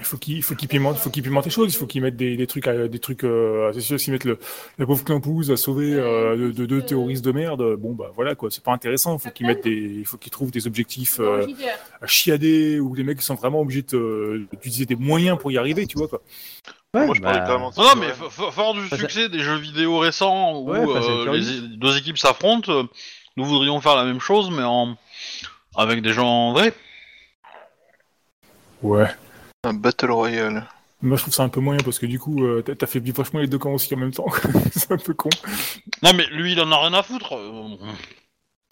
Il 0.00 0.04
faut 0.06 0.16
qu'ils 0.16 0.42
faut 0.42 0.54
qu'ils 0.56 0.68
pimentent, 0.68 0.96
faut 0.98 1.08
qu'ils 1.08 1.22
pimentent 1.22 1.44
les 1.44 1.50
choses. 1.52 1.72
Il 1.72 1.76
faut 1.78 1.86
qu'ils 1.86 2.02
mettent 2.02 2.16
des, 2.16 2.36
des 2.36 2.46
trucs, 2.48 2.66
à- 2.66 2.88
des 2.88 2.98
trucs. 2.98 3.24
Euh, 3.24 3.72
c'est 3.72 3.80
sûr, 3.80 3.98
s'ils 3.98 4.12
mettent 4.12 4.24
le, 4.24 4.38
la 4.78 4.86
pauvre 4.86 5.04
Clampouse 5.04 5.50
à 5.52 5.56
sauver 5.56 5.94
euh, 5.94 6.36
de, 6.36 6.50
de 6.50 6.66
deux 6.66 6.82
terroristes 6.82 7.24
de 7.24 7.30
merde, 7.32 7.76
bon 7.76 7.92
bah 7.94 8.10
voilà 8.14 8.34
quoi, 8.34 8.50
c'est 8.50 8.62
pas 8.62 8.72
intéressant. 8.72 9.16
Il 9.16 9.20
faut 9.20 9.30
qu'ils 9.30 9.46
mettent 9.46 9.64
des, 9.64 9.70
il 9.70 10.04
faut 10.04 10.16
qu'ils 10.18 10.32
trouvent 10.32 10.50
des 10.50 10.66
objectifs 10.66 11.20
euh, 11.20 11.46
à 12.02 12.06
chiader 12.08 12.80
ou 12.80 12.94
les 12.94 13.04
mecs 13.04 13.18
qui 13.18 13.24
sont 13.24 13.36
vraiment 13.36 13.60
obligés 13.60 13.82
de, 13.82 13.96
euh, 13.96 14.46
d'utiliser 14.52 14.84
des 14.84 14.96
moyens 14.96 15.38
pour 15.38 15.52
y 15.52 15.58
arriver, 15.58 15.86
tu 15.86 15.96
vois 15.96 16.08
quoi. 16.08 16.20
Ouais, 16.94 17.06
Moi, 17.06 17.14
je 17.16 17.20
parlais 17.20 17.40
bah, 17.40 17.58
Non, 17.76 17.94
mais 17.98 18.12
fort 18.30 18.74
du 18.74 18.88
succès 18.88 19.28
des 19.28 19.40
jeux 19.40 19.56
vidéo 19.56 19.98
récents 19.98 20.52
où 20.60 20.70
Ouais, 20.70 20.78
euh, 20.78 21.32
les 21.32 21.76
deux 21.76 21.96
équipes 21.98 22.18
s'affrontent, 22.18 22.70
euh, 22.72 22.84
nous 23.36 23.44
voudrions 23.44 23.80
faire 23.80 23.96
la 23.96 24.04
même 24.04 24.20
chose, 24.20 24.50
mais 24.50 24.62
en 24.62 24.96
avec 25.76 26.02
des 26.02 26.12
gens 26.12 26.52
vrais. 26.52 26.72
Ouais. 28.82 29.08
Un 29.64 29.74
Battle 29.74 30.10
Royale. 30.10 30.68
Moi 31.02 31.16
je 31.16 31.22
trouve 31.22 31.34
ça 31.34 31.42
un 31.42 31.48
peu 31.48 31.60
moyen 31.60 31.80
parce 31.84 31.98
que 31.98 32.06
du 32.06 32.18
coup, 32.18 32.44
euh, 32.44 32.62
fait 32.86 33.00
vivre 33.00 33.16
vachement 33.18 33.40
les 33.40 33.46
deux 33.46 33.58
camps 33.58 33.72
aussi 33.72 33.92
en 33.94 33.98
même 33.98 34.12
temps. 34.12 34.26
c'est 34.72 34.92
un 34.92 34.96
peu 34.96 35.14
con. 35.14 35.30
Non, 36.02 36.12
mais 36.14 36.26
lui, 36.28 36.52
il 36.52 36.60
en 36.60 36.70
a 36.72 36.78
rien 36.80 36.94
à 36.94 37.02
foutre. 37.02 37.34
euh, 37.36 37.76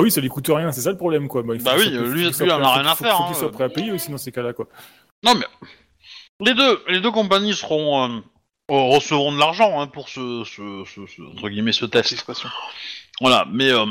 Oui, 0.01 0.11
ça 0.11 0.21
lui 0.21 0.29
coûte 0.29 0.47
rien, 0.49 0.71
c'est 0.73 0.81
ça 0.83 0.91
le 0.91 0.97
problème 0.97 1.29
quoi. 1.29 1.43
il 1.47 1.59
faut 1.59 1.65
Bah 1.65 1.77
qu'il 1.77 1.93
oui, 1.93 1.99
faut 1.99 2.05
lui- 2.13 2.33
soit 2.33 2.47
lui, 2.47 2.53
en 2.53 2.61
a 2.61 2.65
faut 2.65 2.71
rien 2.81 2.87
à 2.87 2.95
qu'il- 2.97 3.07
faire, 3.07 3.17
Faut 3.17 3.23
hein. 3.25 3.27
qu'il 3.29 3.37
soit 3.37 3.51
prêt 3.51 3.65
à 3.65 3.69
payer 3.69 3.93
aussi 3.93 4.11
dans 4.11 4.19
ces 4.19 4.33
cas-là 4.33 4.53
quoi. 4.53 4.67
Non, 5.25 5.35
mais 5.35 5.45
les 6.45 6.55
deux, 6.55 6.81
les 6.89 7.01
deux 7.01 7.11
compagnies 7.11 7.55
seront 7.55 8.05
euh, 8.05 8.09
euh, 8.71 8.75
recevront 8.95 9.33
de 9.33 9.39
l'argent 9.39 9.81
hein, 9.81 9.87
pour 9.87 10.09
ce, 10.09 10.45
ce, 10.45 10.85
ce, 10.87 11.07
ce- 11.07 11.23
entre 11.23 11.49
guillemets 11.49 11.73
ce 11.73 11.85
test. 11.87 12.25
Voilà, 13.21 13.47
mais 13.53 13.71
euh, 13.71 13.85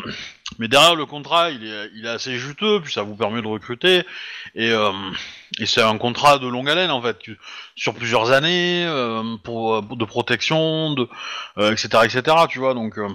mais 0.59 0.67
derrière 0.67 0.95
le 0.95 1.05
contrat, 1.05 1.51
il 1.51 1.63
est 1.65 1.89
il 1.95 2.05
est 2.05 2.09
assez 2.09 2.37
juteux, 2.37 2.81
puis 2.81 2.91
ça 2.91 3.03
vous 3.03 3.15
permet 3.15 3.41
de 3.41 3.47
recruter 3.47 3.99
et 4.55 4.71
euh, 4.71 4.91
et 5.59 5.65
c'est 5.65 5.81
un 5.81 5.97
contrat 5.97 6.37
de 6.39 6.47
longue 6.47 6.69
haleine 6.69 6.91
en 6.91 7.01
fait, 7.01 7.17
sur 7.75 7.93
plusieurs 7.93 8.31
années 8.31 8.83
euh, 8.85 9.23
pour, 9.43 9.85
pour- 9.87 9.95
de 9.97 10.05
protection, 10.05 10.93
de 10.93 11.07
euh, 11.59 11.71
etc 11.71 12.03
etc. 12.03 12.35
Tu 12.49 12.59
vois 12.59 12.73
donc. 12.73 12.97
euh, 12.97 13.07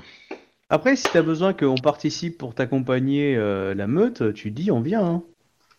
Après, 0.70 0.96
si 0.96 1.04
t'as 1.12 1.22
besoin 1.22 1.52
qu'on 1.52 1.74
participe 1.76 2.38
pour 2.38 2.54
t'accompagner 2.54 3.36
euh, 3.36 3.74
la 3.74 3.86
meute, 3.86 4.32
tu 4.34 4.50
dis 4.50 4.70
on 4.70 4.80
vient. 4.80 5.04
Hein. 5.04 5.22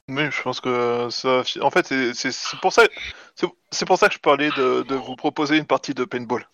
Oui, 0.10 0.24
je 0.32 0.41
pense 0.41 0.62
que 0.62 1.10
ça. 1.10 1.43
En 1.62 1.70
fait, 1.70 1.86
c'est- 2.14 2.32
pour 2.62 2.72
ça. 2.74 2.84
c'est- 3.36 3.47
C'est 3.72 3.86
pour 3.86 3.97
ça 3.97 4.08
que 4.08 4.14
je 4.16 4.20
parlais 4.20 4.49
de, 4.51 4.84
de 4.84 4.95
vous 4.95 5.16
proposer 5.18 5.58
une 5.58 5.66
partie 5.66 5.93
de 5.93 6.05
paintball. 6.05 6.47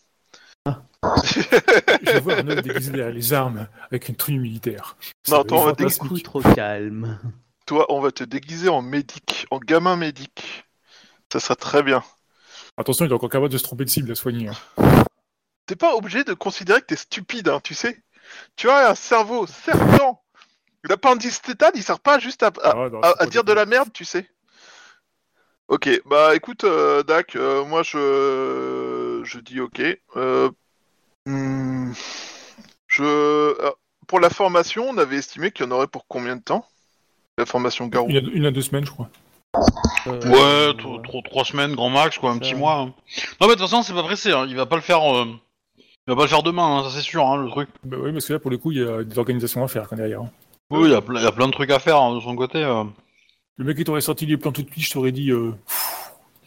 Je 1.06 2.20
vois 2.20 2.36
un 2.36 2.47
homme 2.47 2.62
déguisé 2.62 2.91
derrière 2.91 3.14
les 3.14 3.34
armes 3.34 3.68
avec 3.91 4.08
une 4.10 4.16
tenue 4.16 4.39
militaire. 4.39 4.95
Non, 5.28 5.36
Ça 5.36 5.41
attends, 5.41 5.56
on 5.58 5.66
va 5.66 5.72
Beaucoup 5.74 5.84
fantastique. 5.84 6.24
trop 6.24 6.41
calme. 6.41 7.20
Toi, 7.66 7.86
on 7.89 7.99
va 7.99 8.12
te 8.12 8.24
déguiser 8.24 8.70
en 8.70 8.82
médic, 8.82 9.45
en 9.51 9.60
gamin 9.60 9.95
médic. 9.97 10.66
Ça 11.32 11.39
sera 11.39 11.56
très 11.56 11.84
bien. 11.84 12.04
Attention, 12.78 13.06
il 13.06 13.12
est 13.12 13.14
encore 13.14 13.30
capable 13.30 13.51
de 13.51 13.58
se 13.58 13.64
tromper 13.64 13.86
de 13.86 13.89
cible 13.89 14.12
à 14.12 14.16
soigner. 14.16 14.49
hein. 14.49 15.04
T'es 15.68 15.76
pas 15.76 15.93
obligé 15.95 16.24
de 16.24 16.34
considérer 16.34 16.82
que 16.82 16.88
t'es 16.88 16.95
stupide, 16.95 17.49
hein, 17.49 17.60
tu 17.64 17.74
sais. 17.76 18.01
Tu 18.56 18.70
as 18.70 18.89
un 18.89 18.95
cerveau 18.95 19.45
serpent. 19.45 20.22
Il 21.76 21.84
sert 21.84 22.00
pas 22.00 22.20
juste 22.20 22.44
à, 22.44 22.48
à- 22.48 22.52
Ah, 22.64 22.90
non, 22.90 23.02
à- 23.02 23.24
à 23.24 23.26
dire 23.26 23.44
de 23.44 23.54
la 23.54 23.66
merde, 23.66 23.90
tu 23.94 24.06
sais. 24.06 24.28
Ok, 25.70 25.90
bah 26.06 26.36
écoute, 26.36 26.66
euh, 26.66 27.04
Dak, 27.04 27.36
euh, 27.36 27.64
moi 27.66 27.84
je 27.84 29.22
je 29.24 29.40
dis 29.40 29.62
ok. 29.62 29.82
Euh, 30.18 30.50
hmm, 31.26 31.94
je 32.88 33.56
pour 34.08 34.20
la 34.20 34.30
formation, 34.30 34.86
on 34.90 34.98
avait 34.98 35.16
estimé 35.16 35.52
qu'il 35.52 35.66
y 35.66 35.70
en 35.70 35.72
aurait 35.72 35.88
pour 35.88 36.06
combien 36.08 36.36
de 36.36 36.42
temps? 36.42 36.66
La 37.38 37.46
formation 37.46 37.88
Garou. 37.88 38.10
Une 38.10 38.18
à, 38.18 38.30
une 38.34 38.46
à 38.46 38.52
deux 38.52 38.62
semaines, 38.62 38.86
je 38.86 38.92
crois. 38.92 39.10
Euh, 40.06 40.20
Ouais, 40.30 40.78
tro- 40.78 41.00
tro- 41.00 41.22
trois 41.22 41.46
semaines 41.46 41.74
grand 41.76 41.90
max 41.90 42.18
quoi, 42.18 42.32
un 42.32 42.38
petit 42.38 42.56
mois. 42.56 42.74
hein. 42.76 42.94
Non 43.40 43.48
mais 43.48 43.56
de 43.56 43.60
toute 43.62 43.62
façon 43.70 43.82
c'est 43.84 43.94
pas 43.94 44.04
pressé, 44.04 44.32
hein, 44.34 44.46
il 44.48 44.56
va 44.56 44.66
pas 44.66 44.76
le 44.76 44.82
faire. 44.82 45.02
euh, 45.16 45.26
Il 45.78 46.12
va 46.12 46.16
pas 46.18 46.24
le 46.24 46.28
faire 46.30 46.44
demain, 46.44 46.80
hein, 46.80 46.84
ça 46.84 46.90
c'est 46.96 47.02
sûr, 47.02 47.26
hein, 47.26 47.38
le 47.42 47.50
truc. 47.50 47.70
Bah 47.86 47.96
oui, 48.02 48.12
parce 48.12 48.26
que 48.28 48.34
là, 48.34 48.40
pour 48.40 48.52
le 48.52 48.58
coup, 48.58 48.72
il 48.74 48.80
y 48.80 48.84
a 48.86 49.04
des 49.06 49.18
organisations 49.18 49.64
à 49.64 49.70
faire 49.70 49.88
quand 49.88 49.96
derrière. 49.96 50.22
Oui, 50.70 50.89
il 50.89 50.91
y, 50.91 50.95
a 50.95 51.01
plein- 51.01 51.20
il 51.20 51.24
y 51.24 51.28
a 51.28 51.32
plein 51.32 51.47
de 51.47 51.51
trucs 51.51 51.70
à 51.72 51.80
faire 51.80 51.97
hein, 52.01 52.16
de 52.16 52.20
son 52.22 52.36
côté. 52.36 52.64
euh. 52.64 52.84
Le 53.57 53.66
mec 53.66 53.78
qui 53.78 53.84
t'aurait 53.84 54.01
sorti 54.01 54.26
les 54.26 54.38
plans 54.38 54.51
tout 54.51 54.64
de 54.64 54.72
suite, 54.72 54.84
je 54.86 54.91
t'aurais 54.91 55.11
dit. 55.11 55.30
euh, 55.32 55.51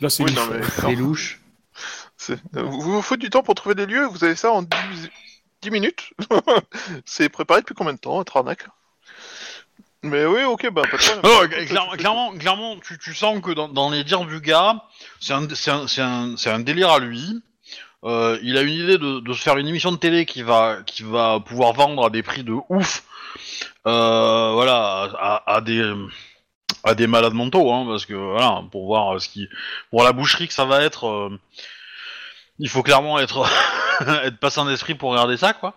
Là, 0.00 0.10
c'est 0.10 0.24
Oui, 0.24 0.30
louche. 0.32 0.38
non, 0.48 0.54
mais 0.54 0.62
C'est 0.62 0.94
louche. 0.94 1.40
c'est- 2.16 2.40
vous 2.52 2.80
vous 2.80 3.02
faut 3.02 3.16
du 3.16 3.30
temps 3.30 3.42
pour 3.42 3.54
trouver 3.54 3.74
des 3.74 3.86
lieux. 3.86 4.06
Vous 4.06 4.24
avez 4.24 4.34
ça 4.36 4.52
en 4.52 4.62
10, 4.62 5.10
10 5.62 5.70
minutes. 5.70 6.10
c'est 7.04 7.28
préparé 7.28 7.60
depuis 7.60 7.74
combien 7.74 7.94
de 7.94 7.98
temps, 7.98 8.20
être 8.20 8.36
arnaque? 8.36 8.66
Mais 10.02 10.24
oui, 10.26 10.42
ok, 10.44 10.70
bah 10.70 10.82
pas 10.90 10.96
de 10.98 11.02
problème. 11.02 11.20
Non, 11.24 11.42
Écoute, 11.44 11.66
clairement, 11.68 11.90
clairement, 11.92 12.32
clairement, 12.32 12.76
tu, 12.78 12.98
tu 12.98 13.14
sens 13.14 13.40
que 13.40 13.50
dans, 13.52 13.68
dans 13.68 13.90
les 13.90 14.04
dires 14.04 14.24
du 14.26 14.40
gars, 14.40 14.84
c'est 15.20 15.32
un, 15.32 15.48
c'est 15.54 15.70
un, 15.70 15.88
c'est 15.88 16.02
un, 16.02 16.36
c'est 16.36 16.50
un 16.50 16.60
délire 16.60 16.90
à 16.90 16.98
lui. 16.98 17.42
Euh, 18.07 18.38
il 18.42 18.57
a 18.57 18.62
une 18.62 18.72
idée 18.72 18.98
de, 18.98 19.32
se 19.32 19.42
faire 19.42 19.57
une 19.57 19.66
émission 19.66 19.90
de 19.90 19.96
télé 19.96 20.26
qui 20.26 20.42
va, 20.42 20.80
pouvoir 21.44 21.72
vendre 21.72 22.07
à 22.07 22.11
des 22.11 22.22
prix 22.22 22.44
de 22.44 22.54
ouf. 22.68 23.02
Euh, 23.86 24.52
voilà, 24.52 25.42
à, 25.46 25.61
des, 25.61 27.07
malades 27.07 27.34
mentaux, 27.34 27.72
hein, 27.72 27.84
parce 27.86 28.07
que 28.07 28.14
voilà, 28.14 28.62
pour 28.70 28.86
voir 28.86 29.20
ce 29.20 29.28
qui, 29.28 29.48
pour 29.90 30.04
la 30.04 30.12
boucherie 30.12 30.46
que 30.46 30.54
ça 30.54 30.64
va 30.64 30.82
être, 30.82 31.09
euh, 31.09 31.40
il 32.61 32.68
faut 32.68 32.84
clairement 32.84 33.18
être, 33.18 33.44
être 34.24 34.38
passant 34.38 34.66
d'esprit 34.66 34.94
pour 34.94 35.11
regarder 35.11 35.36
ça, 35.36 35.52
quoi. 35.52 35.74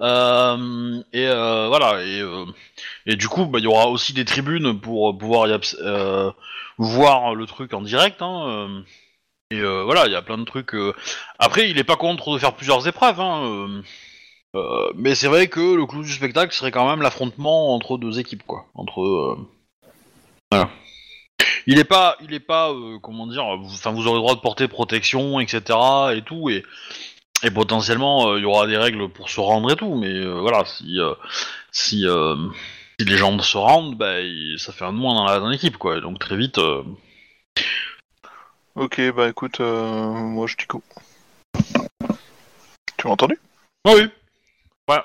Et 0.00 1.26
voilà, 1.26 2.02
et 2.02 2.22
et 3.06 3.16
du 3.16 3.28
coup, 3.28 3.46
bah, 3.46 3.60
il 3.60 3.64
y 3.64 3.68
aura 3.68 3.86
aussi 3.86 4.12
des 4.12 4.24
tribunes 4.24 4.80
pour 4.80 5.16
pouvoir 5.16 5.46
voir 6.76 7.34
le 7.36 7.46
truc 7.46 7.72
en 7.72 7.82
direct. 7.82 8.20
Hein, 8.20 8.82
et 9.50 9.60
euh, 9.60 9.82
voilà, 9.84 10.06
il 10.06 10.12
y 10.12 10.16
a 10.16 10.22
plein 10.22 10.36
de 10.38 10.44
trucs. 10.44 10.74
euh. 10.74 10.92
Après, 11.38 11.70
il 11.70 11.78
est 11.78 11.84
pas 11.84 11.96
contre 11.96 12.34
de 12.34 12.38
faire 12.38 12.54
plusieurs 12.54 12.86
épreuves. 12.86 13.18
Hein, 13.20 13.82
euh, 14.54 14.90
mais 14.94 15.14
c'est 15.14 15.28
vrai 15.28 15.48
que 15.48 15.74
le 15.74 15.86
clou 15.86 16.02
du 16.02 16.12
spectacle 16.12 16.54
serait 16.54 16.70
quand 16.70 16.88
même 16.88 17.00
l'affrontement 17.02 17.74
entre 17.74 17.96
deux 17.98 18.18
équipes, 18.18 18.42
quoi. 18.46 18.66
Entre. 18.74 19.38
Il 21.66 21.78
est 21.78 21.84
pas, 21.84 22.16
il 22.22 22.34
est 22.34 22.40
pas, 22.40 22.72
comment 23.02 23.26
dire. 23.26 23.44
vous- 23.58 23.72
Enfin, 23.74 23.92
aurez 24.06 24.16
le 24.16 24.22
droit 24.22 24.34
de 24.34 24.40
porter 24.40 24.68
protection, 24.68 25.40
etc. 25.40 25.78
Et 26.14 26.22
tout. 26.22 26.50
Et 26.50 27.50
potentiellement, 27.50 28.36
il 28.36 28.42
y 28.42 28.46
aura 28.46 28.66
des 28.66 28.76
règles 28.76 29.08
pour 29.10 29.30
se 29.30 29.40
rendre 29.40 29.70
et 29.72 29.76
tout. 29.76 29.94
Mais 29.94 30.26
voilà, 30.26 30.64
si 30.66 30.98
si 31.72 32.04
si 33.00 33.06
les 33.06 33.16
gens 33.16 33.38
se 33.38 33.56
rendent, 33.56 33.96
il- 34.22 34.56
ça 34.58 34.72
fait 34.72 34.84
un 34.84 34.92
de 34.92 34.98
moins 34.98 35.38
dans 35.40 35.48
l'équipe, 35.48 35.76
quoi. 35.78 36.00
Donc 36.00 36.18
très 36.18 36.36
vite. 36.36 36.60
Ok, 38.78 39.00
bah 39.16 39.28
écoute, 39.28 39.58
euh, 39.58 40.12
moi 40.12 40.46
je 40.46 40.56
dis 40.56 40.64
go. 40.68 40.80
Tu 42.96 43.06
m'as 43.06 43.12
entendu? 43.12 43.36
Ah 43.84 43.92
oui. 43.96 44.08
Voilà. 44.86 45.04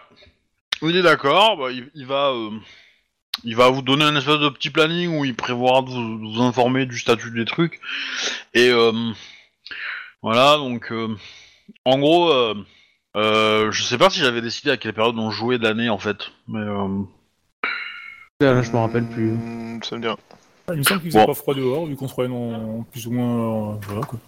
Il 0.84 0.96
est 0.96 1.02
d'accord. 1.02 1.58
Bah, 1.58 1.72
il, 1.72 1.90
il 1.96 2.06
va, 2.06 2.30
euh, 2.30 2.52
il 3.44 3.56
va 3.56 3.70
vous 3.70 3.82
donner 3.82 4.06
un 4.06 4.16
espèce 4.16 4.38
de 4.38 4.50
petit 4.50 4.70
planning 4.70 5.18
où 5.18 5.26
il 5.26 5.36
prévoira 5.36 5.82
de 5.82 5.90
vous, 5.90 6.20
de 6.20 6.36
vous 6.36 6.42
informer 6.44 6.86
du 6.86 7.00
statut 7.00 7.32
des 7.32 7.46
trucs. 7.46 7.82
Et 8.54 8.70
euh, 8.70 9.12
voilà, 10.22 10.58
donc 10.58 10.92
euh, 10.92 11.18
en 11.84 11.98
gros, 11.98 12.32
euh, 12.32 12.54
euh, 13.16 13.72
je 13.72 13.82
sais 13.82 13.98
pas 13.98 14.12
si 14.12 14.20
j'avais 14.20 14.42
décidé 14.42 14.70
à 14.70 14.78
quelle 14.78 14.94
période 14.94 15.18
on 15.18 15.32
jouait 15.32 15.58
de 15.58 15.64
l'année 15.64 15.90
en 15.90 15.98
fait, 16.00 16.32
mais 16.48 16.60
euh, 16.60 17.04
Là, 18.40 18.62
je 18.62 18.72
me 18.72 18.78
rappelle 18.78 19.08
plus. 19.08 19.32
Ça 19.84 19.96
me 19.96 20.02
dit 20.02 20.08
rien. 20.08 20.18
Il 20.70 20.76
me 20.78 20.84
semble 20.84 21.02
qu'il 21.02 21.12
faisait 21.12 21.20
Bon. 21.20 21.26
pas 21.28 21.34
froid 21.34 21.54
dehors, 21.54 21.86
vu 21.86 21.96
qu'on 21.96 22.08
se 22.08 22.14
croyait 22.14 22.30
dans 22.30 22.84
plus 22.92 23.08
ou 23.08 23.12
moins. 23.12 23.74
euh, 23.74 23.78
voilà 23.88 24.02
quoi. 24.06 24.20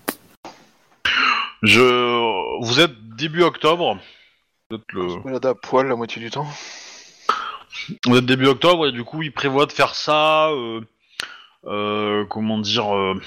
je, 1.64 2.64
vous 2.66 2.80
êtes 2.80 3.16
début 3.16 3.42
octobre. 3.44 3.98
Vous 4.70 4.78
êtes 4.78 4.92
le, 4.94 5.10
Je 5.10 5.16
me 5.16 5.24
balade 5.24 5.46
à 5.46 5.56
poil 5.56 5.88
la 5.88 5.96
moitié 5.96 6.22
du 6.22 6.30
temps. 6.30 6.48
Vous 8.06 8.18
êtes 8.18 8.26
début 8.26 8.48
octobre 8.48 8.88
et 8.88 8.92
du 8.92 9.04
coup 9.04 9.22
il 9.22 9.32
prévoit 9.32 9.66
de 9.66 9.72
faire 9.72 9.96
ça, 9.96 10.50
euh, 10.50 10.82
euh, 11.66 12.26
comment 12.26 12.58
dire, 12.60 12.94
euh, 12.96 13.20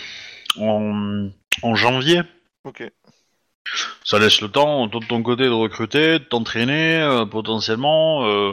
en, 0.59 1.29
en 1.63 1.75
janvier. 1.75 2.23
Ok. 2.65 2.83
Ça 4.05 4.19
laisse 4.19 4.41
le 4.41 4.49
temps, 4.49 4.89
toi 4.89 5.01
de 5.01 5.07
ton 5.07 5.23
côté, 5.23 5.45
de 5.45 5.51
recruter, 5.51 6.19
de 6.19 6.25
t'entraîner, 6.25 6.95
euh, 7.01 7.25
potentiellement, 7.27 8.27
euh, 8.27 8.53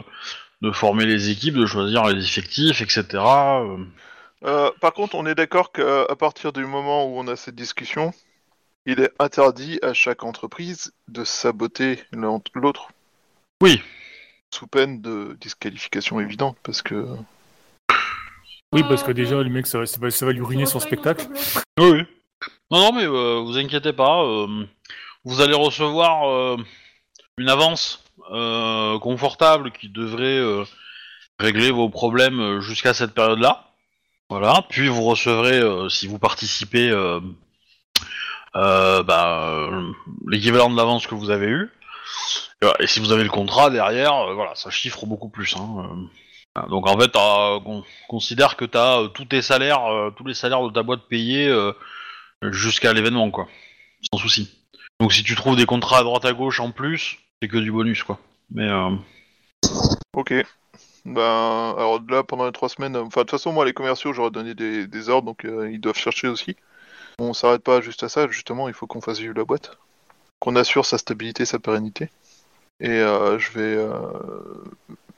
de 0.62 0.70
former 0.70 1.06
les 1.06 1.30
équipes, 1.30 1.54
de 1.54 1.66
choisir 1.66 2.04
les 2.06 2.22
effectifs, 2.22 2.80
etc. 2.82 3.04
euh. 4.44 4.48
Euh, 4.48 4.70
par 4.80 4.92
contre, 4.92 5.14
on 5.14 5.26
est 5.26 5.34
d'accord 5.34 5.72
qu'à 5.72 6.14
partir 6.18 6.52
du 6.52 6.64
moment 6.64 7.06
où 7.06 7.18
on 7.18 7.26
a 7.28 7.36
cette 7.36 7.54
discussion, 7.54 8.12
il 8.84 9.00
est 9.00 9.12
interdit 9.18 9.78
à 9.82 9.94
chaque 9.94 10.24
entreprise 10.24 10.92
de 11.08 11.24
saboter 11.24 12.04
l'autre. 12.12 12.88
Oui. 13.62 13.82
Sous 14.54 14.66
peine 14.66 15.00
de 15.00 15.36
disqualification 15.40 16.20
évidente, 16.20 16.56
parce 16.62 16.82
que. 16.82 17.06
Oui, 18.72 18.82
parce 18.88 19.02
que 19.02 19.12
déjà, 19.12 19.42
le 19.42 19.48
mec, 19.48 19.66
ça, 19.66 19.78
va- 19.78 19.86
ça 19.86 19.98
va, 20.00 20.10
ça 20.10 20.26
va 20.26 20.32
lui 20.32 20.42
ruiner 20.42 20.66
son 20.66 20.80
spectacle. 20.80 21.26
Oui, 21.78 21.90
oui. 21.90 22.02
Non, 22.70 22.80
non, 22.80 22.92
mais 22.92 23.04
euh, 23.04 23.40
vous 23.40 23.56
inquiétez 23.58 23.92
pas. 23.92 24.22
euh, 24.22 24.66
vous 25.24 25.40
allez 25.40 25.54
recevoir 25.54 26.28
euh, 26.28 26.56
une 27.38 27.48
avance 27.48 28.04
euh, 28.30 28.98
confortable 28.98 29.72
qui 29.72 29.88
devrait 29.88 30.38
euh, 30.38 30.64
régler 31.38 31.70
vos 31.70 31.88
problèmes 31.88 32.40
euh, 32.40 32.60
jusqu'à 32.60 32.94
cette 32.94 33.14
période-là. 33.14 33.64
Voilà. 34.28 34.62
Puis 34.68 34.88
vous 34.88 35.02
recevrez, 35.02 35.58
euh, 35.60 35.88
si 35.88 36.06
vous 36.06 36.18
participez, 36.18 36.90
euh, 36.90 37.20
euh, 38.56 39.02
bah, 39.02 39.68
l'équivalent 40.28 40.70
de 40.70 40.76
l'avance 40.76 41.06
que 41.06 41.14
vous 41.14 41.30
avez 41.30 41.46
eu. 41.46 41.70
Et, 42.62 42.64
voilà. 42.64 42.76
Et 42.82 42.86
si 42.86 43.00
vous 43.00 43.12
avez 43.12 43.22
le 43.24 43.30
contrat 43.30 43.70
derrière, 43.70 44.34
voilà, 44.34 44.54
ça 44.54 44.70
chiffre 44.70 45.06
beaucoup 45.06 45.28
plus. 45.28 45.54
hein. 45.56 46.08
Donc 46.70 46.88
en 46.88 46.98
fait, 46.98 47.12
con- 47.12 47.84
considère 48.08 48.56
que 48.56 48.64
tu 48.64 48.78
as 48.78 49.08
tous 49.12 49.26
tes 49.26 49.42
salaires, 49.42 49.82
tous 50.16 50.24
les 50.24 50.32
salaires 50.32 50.62
de 50.62 50.72
ta 50.72 50.82
boîte 50.82 51.02
payés 51.06 51.54
jusqu'à 52.42 52.94
l'événement, 52.94 53.30
quoi. 53.30 53.46
Sans 54.10 54.16
souci. 54.18 54.50
Donc 54.98 55.12
si 55.12 55.22
tu 55.22 55.34
trouves 55.36 55.56
des 55.56 55.66
contrats 55.66 55.98
à 55.98 56.02
droite 56.02 56.24
à 56.24 56.32
gauche 56.32 56.60
en 56.60 56.70
plus, 56.70 57.18
c'est 57.42 57.48
que 57.48 57.58
du 57.58 57.70
bonus, 57.70 58.02
quoi. 58.04 58.18
Mais 58.50 58.68
Ok. 60.14 60.32
Ben, 61.06 61.74
alors 61.78 62.00
là, 62.08 62.24
pendant 62.24 62.46
les 62.46 62.52
trois 62.52 62.68
semaines, 62.68 62.96
enfin, 62.96 63.20
de 63.20 63.26
toute 63.26 63.30
façon, 63.30 63.52
moi, 63.52 63.64
les 63.64 63.72
commerciaux, 63.72 64.12
j'aurais 64.12 64.32
donné 64.32 64.54
des, 64.54 64.88
des 64.88 65.08
ordres, 65.08 65.26
donc 65.26 65.44
euh, 65.44 65.70
ils 65.70 65.80
doivent 65.80 65.96
chercher 65.96 66.26
aussi. 66.26 66.56
On 67.20 67.32
s'arrête 67.32 67.62
pas 67.62 67.80
juste 67.80 68.02
à 68.02 68.08
ça, 68.08 68.26
justement, 68.28 68.66
il 68.68 68.74
faut 68.74 68.88
qu'on 68.88 69.00
fasse 69.00 69.20
vivre 69.20 69.34
la 69.36 69.44
boîte. 69.44 69.78
Qu'on 70.40 70.56
assure 70.56 70.84
sa 70.84 70.98
stabilité, 70.98 71.44
sa 71.44 71.60
pérennité. 71.60 72.10
Et 72.80 72.90
euh, 72.90 73.38
je 73.38 73.52
vais. 73.52 73.76
euh, 73.76 73.90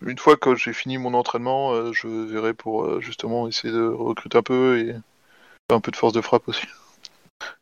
une 0.02 0.18
fois 0.18 0.36
que 0.36 0.54
j'ai 0.54 0.74
fini 0.74 0.98
mon 0.98 1.14
entraînement, 1.14 1.72
euh, 1.72 1.92
je 1.92 2.06
verrai 2.06 2.52
pour 2.52 2.84
euh, 2.84 3.00
justement 3.00 3.48
essayer 3.48 3.72
de 3.72 3.88
recruter 3.88 4.38
un 4.38 4.42
peu 4.42 4.78
et 4.78 4.94
un 5.70 5.80
peu 5.80 5.90
de 5.90 5.96
force 5.96 6.12
de 6.12 6.20
frappe 6.20 6.48
aussi. 6.48 6.66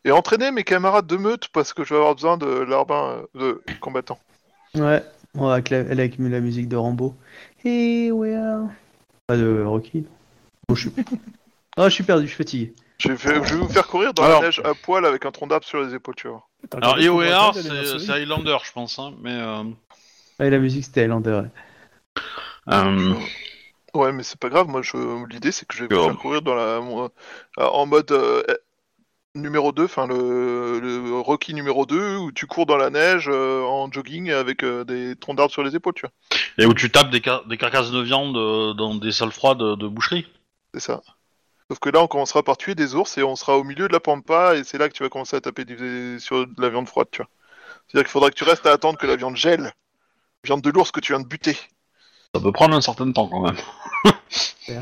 Et 0.05 0.11
entraîner 0.11 0.51
mes 0.51 0.65
camarades 0.65 1.07
de 1.07 1.17
meute 1.17 1.49
parce 1.49 1.73
que 1.73 1.85
je 1.85 1.95
vais 1.95 2.01
avoir 2.01 2.15
besoin 2.15 2.37
de 2.37 2.47
larbins, 2.47 3.23
euh, 3.37 3.63
de 3.67 3.75
combattants. 3.81 4.19
Ouais, 4.75 5.03
on 5.35 5.47
va 5.47 5.61
elle 5.71 6.13
la 6.19 6.41
musique 6.41 6.69
de 6.69 6.77
Rambo. 6.77 7.15
Here 7.67 8.13
we 8.15 8.33
are. 8.33 8.69
Pas 9.27 9.37
de 9.37 9.61
Rocky. 9.65 10.07
Bon, 10.69 10.77
je 10.77 10.89
suis... 10.89 10.93
Oh, 11.77 11.85
je 11.87 11.89
suis 11.89 12.05
perdu, 12.05 12.23
je 12.23 12.29
suis 12.29 12.37
fatigué. 12.37 12.75
Je 12.99 13.09
vais, 13.11 13.17
je 13.17 13.55
vais 13.55 13.57
vous 13.57 13.69
faire 13.69 13.89
courir 13.89 14.15
dans 14.15 14.23
Alors- 14.23 14.41
la 14.41 14.47
neige 14.47 14.63
à 14.65 14.73
poil 14.75 15.05
avec 15.05 15.27
un 15.27 15.33
tronc 15.33 15.49
d'arbre 15.49 15.67
sur 15.67 15.83
les 15.83 15.93
épaules, 15.93 16.15
tu 16.15 16.29
vois. 16.29 16.47
Alors 16.77 16.97
elle 16.97 17.05
est 17.07 17.99
c'est 17.99 18.13
Highlander, 18.13 18.57
je 18.65 18.71
pense, 18.73 19.01
hein. 19.01 19.15
Mais 19.21 19.33
euh, 19.35 19.65
Ouais, 20.39 20.49
la 20.49 20.59
musique 20.61 20.85
c'était 20.85 21.03
Highlander. 21.03 21.43
ouais. 21.43 22.23
euh, 22.73 23.15
Ouais, 23.95 24.13
mais 24.13 24.23
c'est 24.23 24.39
pas 24.39 24.49
grave. 24.49 24.69
Moi, 24.69 24.83
je... 24.83 25.27
l'idée, 25.29 25.51
c'est 25.51 25.67
que 25.67 25.75
je 25.75 25.85
vais 25.87 25.93
vous 25.95 26.01
Oh. 26.03 26.07
faire 26.07 26.19
courir 26.19 26.43
dans 26.43 26.55
la, 26.55 26.79
moi, 26.81 27.11
en 27.57 27.85
mode 27.87 28.13
euh, 28.13 28.45
numéro 29.37 29.73
2, 29.73 29.85
enfin 29.85 30.07
le... 30.07 30.81
le 30.81 31.21
Rocky 31.21 31.55
numéro 31.55 31.87
2, 31.87 32.17
où 32.17 32.33
tu 32.33 32.47
cours 32.47 32.67
dans 32.67 32.77
la 32.77 32.91
neige 32.91 33.29
euh, 33.29 33.63
en 33.63 33.91
jogging 33.91 34.31
avec 34.31 34.63
euh, 34.65 34.85
des 34.85 35.17
troncs 35.17 35.37
d'arbres 35.37 35.53
sur 35.53 35.63
les 35.63 35.77
épaules, 35.77 35.95
tu 35.95 36.03
vois. 36.03 36.13
et 36.59 36.67
où 36.67 36.75
tu 36.75 36.91
tapes 36.91 37.11
des, 37.11 37.21
car- 37.21 37.45
des 37.47 37.57
carcasses 37.57 37.91
de 37.91 38.01
viande 38.01 38.37
euh, 38.37 38.75
dans 38.75 38.95
des 38.95 39.13
salles 39.13 39.33
froides 39.33 39.59
de, 39.59 39.75
de 39.75 39.89
boucherie. 39.89 40.27
C'est 40.75 40.81
ça. 40.81 41.03
Sauf 41.71 41.79
que 41.81 41.91
là, 41.91 42.03
on 42.03 42.07
commencera 42.07 42.43
par 42.43 42.57
tuer 42.57 42.75
des 42.75 42.95
ours 42.95 43.19
et 43.19 43.23
on 43.23 43.37
sera 43.37 43.59
au 43.59 43.65
milieu 43.65 43.89
de 43.89 43.93
la 43.93 44.01
pampa 44.01 44.57
et 44.57 44.65
c'est 44.65 44.79
là 44.79 44.89
que 44.89 44.95
tu 44.95 45.03
vas 45.03 45.09
commencer 45.09 45.37
à 45.37 45.41
taper 45.41 45.65
du- 45.65 46.19
sur 46.21 46.47
de 46.47 46.63
la 46.63 46.69
viande 46.69 46.89
froide, 46.89 47.09
tu 47.11 47.23
vois. 47.23 47.29
C'est-à-dire 47.89 48.05
qu'il 48.07 48.13
faudra 48.13 48.31
que 48.31 48.37
tu 48.37 48.45
restes 48.45 48.67
à 48.67 48.73
attendre 48.73 48.99
que 48.99 49.07
la 49.07 49.17
viande 49.17 49.37
gèle. 49.37 49.73
Viande 50.45 50.63
de 50.63 50.71
l'ours 50.71 50.91
que 50.93 51.01
tu 51.01 51.13
viens 51.13 51.21
de 51.21 51.27
buter. 51.27 51.57
Ça 52.35 52.41
peut 52.41 52.53
prendre 52.53 52.77
un 52.77 52.81
certain 52.81 53.11
temps 53.13 53.29
quand 53.29 53.41
même. 53.43 53.57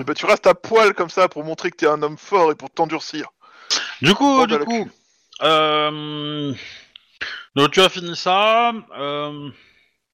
Bah, 0.06 0.14
tu 0.14 0.26
restes 0.26 0.46
à 0.46 0.54
poil 0.54 0.94
comme 0.94 1.10
ça 1.10 1.28
pour 1.28 1.44
montrer 1.44 1.70
que 1.70 1.76
t'es 1.76 1.86
un 1.86 2.02
homme 2.02 2.18
fort 2.18 2.50
et 2.52 2.54
pour 2.54 2.70
t'endurcir. 2.70 3.28
Du 4.02 4.14
coup, 4.14 4.40
à 4.40 4.46
du 4.46 4.58
la 4.58 4.64
coup, 4.64 4.90
euh, 5.42 6.52
donc 7.54 7.70
tu 7.70 7.80
as 7.80 7.88
fini 7.88 8.14
ça. 8.16 8.72
euh, 8.96 9.50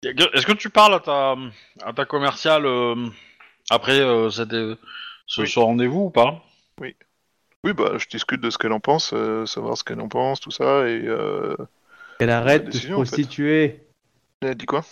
Est-ce 0.02 0.46
que 0.46 0.52
tu 0.52 0.70
parles 0.70 0.94
à 0.94 1.00
ta, 1.00 1.36
à 1.84 1.92
ta 1.92 2.04
commerciale 2.04 2.66
euh, 2.66 3.08
après 3.70 4.00
euh, 4.00 4.30
cette, 4.30 4.52
euh, 4.52 4.76
ce, 5.26 5.42
Oui. 5.42 5.48
ce 5.48 5.58
rendez-vous 5.58 6.04
ou 6.06 6.10
pas? 6.10 6.42
Oui, 7.62 7.74
bah, 7.74 7.98
je 7.98 8.06
discute 8.08 8.40
de 8.40 8.48
ce 8.48 8.56
qu'elle 8.56 8.72
en 8.72 8.80
pense, 8.80 9.12
euh, 9.12 9.44
savoir 9.44 9.76
ce 9.76 9.84
qu'elle 9.84 10.00
en 10.00 10.08
pense, 10.08 10.40
tout 10.40 10.50
ça, 10.50 10.88
et 10.88 11.02
euh... 11.04 11.54
Elle 12.18 12.30
arrête 12.30 12.64
de 12.64 12.70
se 12.70 12.76
décision, 12.78 12.96
en 12.96 13.04
fait. 13.04 13.08
prostituer. 13.08 13.80
elle 14.40 14.54
dit 14.54 14.64
quoi? 14.64 14.82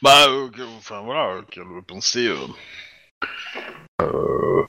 Bah, 0.00 0.28
euh, 0.28 0.48
que- 0.50 0.62
enfin 0.76 1.00
voilà, 1.00 1.42
qu'elle 1.50 1.64
pensait. 1.84 2.28
Euh, 2.28 2.36
euh, 4.02 4.64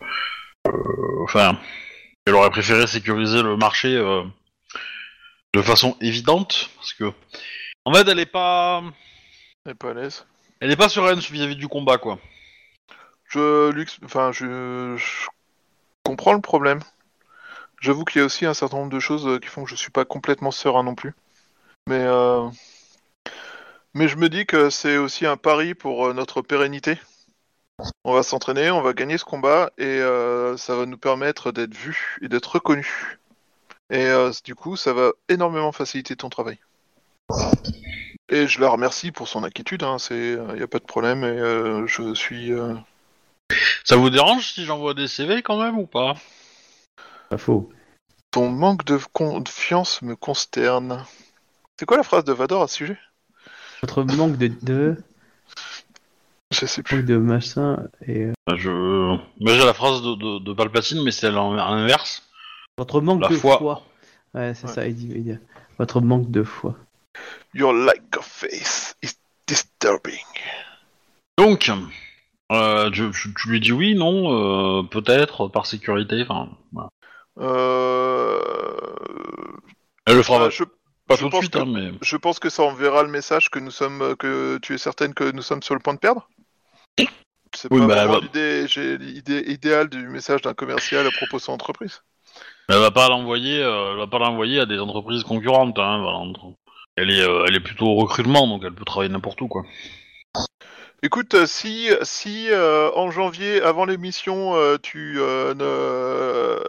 euh, 0.67 1.23
enfin, 1.25 1.59
elle 2.25 2.35
aurait 2.35 2.49
préféré 2.49 2.87
sécuriser 2.87 3.41
le 3.41 3.57
marché 3.57 3.95
euh, 3.95 4.23
de 5.53 5.61
façon 5.61 5.97
évidente, 6.01 6.69
parce 6.75 6.93
que. 6.93 7.11
En 7.85 7.93
fait, 7.93 8.07
elle 8.07 8.19
est 8.19 8.25
pas. 8.25 8.83
Elle 9.65 9.71
est 9.71 9.75
pas 9.75 9.91
à 9.91 9.93
l'aise. 9.93 10.25
Elle 10.59 10.71
est 10.71 10.75
pas 10.75 10.89
sereine 10.89 11.19
vis-à-vis 11.19 11.55
du 11.55 11.67
combat, 11.67 11.97
quoi. 11.97 12.19
Je, 13.25 13.71
lui 13.71 13.83
ex- 13.83 13.99
enfin, 14.03 14.31
je... 14.31 14.95
je 14.97 15.27
comprends 16.03 16.33
le 16.33 16.41
problème. 16.41 16.81
J'avoue 17.81 18.03
qu'il 18.03 18.19
y 18.19 18.21
a 18.21 18.25
aussi 18.25 18.45
un 18.45 18.53
certain 18.53 18.77
nombre 18.77 18.91
de 18.91 18.99
choses 18.99 19.25
euh, 19.27 19.39
qui 19.39 19.47
font 19.47 19.63
que 19.63 19.69
je 19.69 19.75
suis 19.75 19.91
pas 19.91 20.05
complètement 20.05 20.51
serein 20.51 20.83
non 20.83 20.95
plus. 20.95 21.13
Mais, 21.87 22.01
euh... 22.01 22.47
mais 23.93 24.07
je 24.07 24.17
me 24.17 24.27
dis 24.27 24.45
que 24.45 24.69
c'est 24.69 24.97
aussi 24.97 25.25
un 25.25 25.37
pari 25.37 25.75
pour 25.75 26.07
euh, 26.07 26.13
notre 26.13 26.41
pérennité. 26.41 26.97
On 28.03 28.13
va 28.13 28.23
s'entraîner, 28.23 28.71
on 28.71 28.81
va 28.81 28.93
gagner 28.93 29.17
ce 29.17 29.25
combat 29.25 29.71
et 29.77 29.85
euh, 29.85 30.57
ça 30.57 30.75
va 30.75 30.85
nous 30.85 30.97
permettre 30.97 31.51
d'être 31.51 31.73
vus 31.73 32.17
et 32.21 32.27
d'être 32.27 32.47
reconnus. 32.47 33.19
Et 33.89 34.05
euh, 34.05 34.31
du 34.43 34.55
coup, 34.55 34.75
ça 34.75 34.93
va 34.93 35.11
énormément 35.29 35.71
faciliter 35.71 36.15
ton 36.15 36.29
travail. 36.29 36.59
Et 38.29 38.47
je 38.47 38.61
la 38.61 38.69
remercie 38.69 39.11
pour 39.11 39.27
son 39.27 39.43
inquiétude, 39.43 39.83
hein, 39.83 39.97
c'est, 39.97 40.33
il 40.33 40.55
n'y 40.55 40.61
a 40.61 40.67
pas 40.67 40.79
de 40.79 40.85
problème 40.85 41.23
et 41.23 41.27
euh, 41.27 41.87
je 41.87 42.13
suis. 42.13 42.51
euh, 42.51 42.75
Ça 43.83 43.95
vous 43.95 44.09
dérange 44.09 44.51
si 44.53 44.65
j'envoie 44.65 44.93
des 44.93 45.07
CV 45.07 45.41
quand 45.41 45.61
même 45.61 45.77
ou 45.77 45.87
pas? 45.87 46.15
Pas 47.29 47.37
faux. 47.37 47.71
Ton 48.31 48.49
manque 48.49 48.85
de 48.85 48.99
confiance 49.13 50.01
me 50.03 50.15
consterne. 50.15 51.03
C'est 51.79 51.85
quoi 51.85 51.97
la 51.97 52.03
phrase 52.03 52.23
de 52.23 52.33
Vador 52.33 52.61
à 52.61 52.67
ce 52.67 52.75
sujet? 52.75 52.99
Votre 53.81 54.03
manque 54.03 54.37
de, 54.37 54.51
de, 54.61 54.97
Je 56.51 56.65
sais 56.65 56.81
plus. 56.83 57.03
de 57.03 57.17
machin 57.17 57.87
et 58.07 58.23
euh, 58.25 58.33
Bah, 58.47 58.55
Je. 58.57 58.69
Moi 58.71 59.53
j'ai 59.53 59.65
la 59.65 59.73
phrase 59.73 60.01
de, 60.01 60.15
de, 60.15 60.39
de 60.39 60.53
Palpatine, 60.53 61.03
mais 61.03 61.11
c'est 61.11 61.27
à 61.27 61.31
l'en- 61.31 61.53
à 61.57 61.69
l'inverse. 61.75 62.23
votre 62.77 63.01
manque 63.01 63.21
La 63.21 63.27
de 63.29 63.35
foi. 63.35 63.57
foi. 63.57 63.81
Ouais, 64.33 64.53
c'est 64.55 64.67
Ouais. 64.67 64.73
ça, 64.73 64.87
il 64.87 64.95
dit, 64.95 65.11
il 65.13 65.23
dit. 65.23 65.37
Votre 65.77 66.01
manque 66.01 66.29
de 66.31 66.43
foi. 66.43 66.75
Your 67.53 67.73
lack 67.73 68.01
of 68.17 68.25
faith 68.25 68.95
is 69.03 69.11
disturbing. 69.47 70.23
Donc, 71.37 71.71
euh, 72.51 72.89
tu, 72.91 73.09
tu- 73.11 73.33
tu 73.33 73.49
lui 73.49 73.59
dis 73.59 73.71
oui, 73.71 73.95
non, 73.95 74.79
euh, 74.79 74.83
peut-être, 74.83 75.47
par 75.47 75.65
sécurité, 75.65 76.25
enfin. 76.27 76.49
Voilà. 76.73 76.89
Euh... 77.39 78.39
Elle 80.05 80.15
le 80.17 80.23
fera 80.23 80.43
euh, 80.45 80.49
je, 80.49 80.63
pas 81.07 81.15
je 81.15 81.19
tout 81.21 81.25
de 81.25 81.31
pense 81.31 81.39
suite, 81.41 81.53
que- 81.53 81.59
hein, 81.59 81.65
mais. 81.67 81.91
je 82.01 82.17
pense 82.17 82.39
que 82.39 82.49
ça 82.49 82.63
enverra 82.63 83.03
le 83.03 83.09
message 83.09 83.49
que 83.49 83.59
nous 83.59 83.71
sommes, 83.71 84.15
que 84.17 84.57
tu 84.61 84.73
es 84.73 84.77
certaine 84.77 85.13
que 85.13 85.31
nous 85.31 85.41
sommes 85.41 85.61
sur 85.63 85.75
le 85.75 85.79
point 85.81 85.93
de 85.93 85.99
perdre. 85.99 86.27
C'est 87.55 87.71
Oui, 87.71 87.79
pas 87.81 87.87
bah, 87.87 88.07
bah. 88.07 88.19
l'idée, 88.21 88.67
j'ai 88.67 88.97
l'idée 88.97 89.43
idéale 89.47 89.89
du 89.89 90.07
message 90.07 90.41
d'un 90.41 90.53
commercial 90.53 91.05
à 91.05 91.11
propos 91.11 91.37
de 91.37 91.41
son 91.41 91.53
entreprise. 91.53 92.01
Elle 92.67 92.79
va 92.79 92.91
pas 92.91 93.09
l'envoyer, 93.09 93.61
euh, 93.61 93.91
elle 93.91 93.97
va 93.97 94.07
pas 94.07 94.19
l'envoyer 94.19 94.59
à 94.59 94.65
des 94.65 94.79
entreprises 94.79 95.23
concurrentes. 95.23 95.79
Hein, 95.79 95.99
voilà. 96.01 96.19
Elle 96.95 97.09
est, 97.11 97.21
euh, 97.21 97.45
elle 97.47 97.55
est 97.55 97.59
plutôt 97.59 97.87
au 97.87 97.95
recrutement, 97.95 98.47
donc 98.47 98.63
elle 98.63 98.73
peut 98.73 98.85
travailler 98.85 99.11
n'importe 99.11 99.41
où, 99.41 99.47
quoi. 99.47 99.63
Écoute, 101.01 101.33
euh, 101.33 101.45
si, 101.45 101.89
si 102.01 102.49
euh, 102.49 102.91
en 102.93 103.09
janvier, 103.09 103.61
avant 103.61 103.85
l'émission, 103.85 104.55
euh, 104.55 104.77
tu 104.81 105.15
euh, 105.19 105.53
ne... 105.53 106.61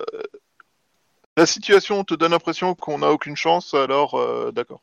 La 1.37 1.47
situation 1.47 2.05
te 2.05 2.15
donne 2.15 2.31
l'impression 2.31 2.75
qu'on 2.75 2.99
n'a 2.99 3.11
aucune 3.11 3.37
chance, 3.37 3.75
alors 3.75 4.15
euh, 4.15 4.53
d'accord. 4.53 4.83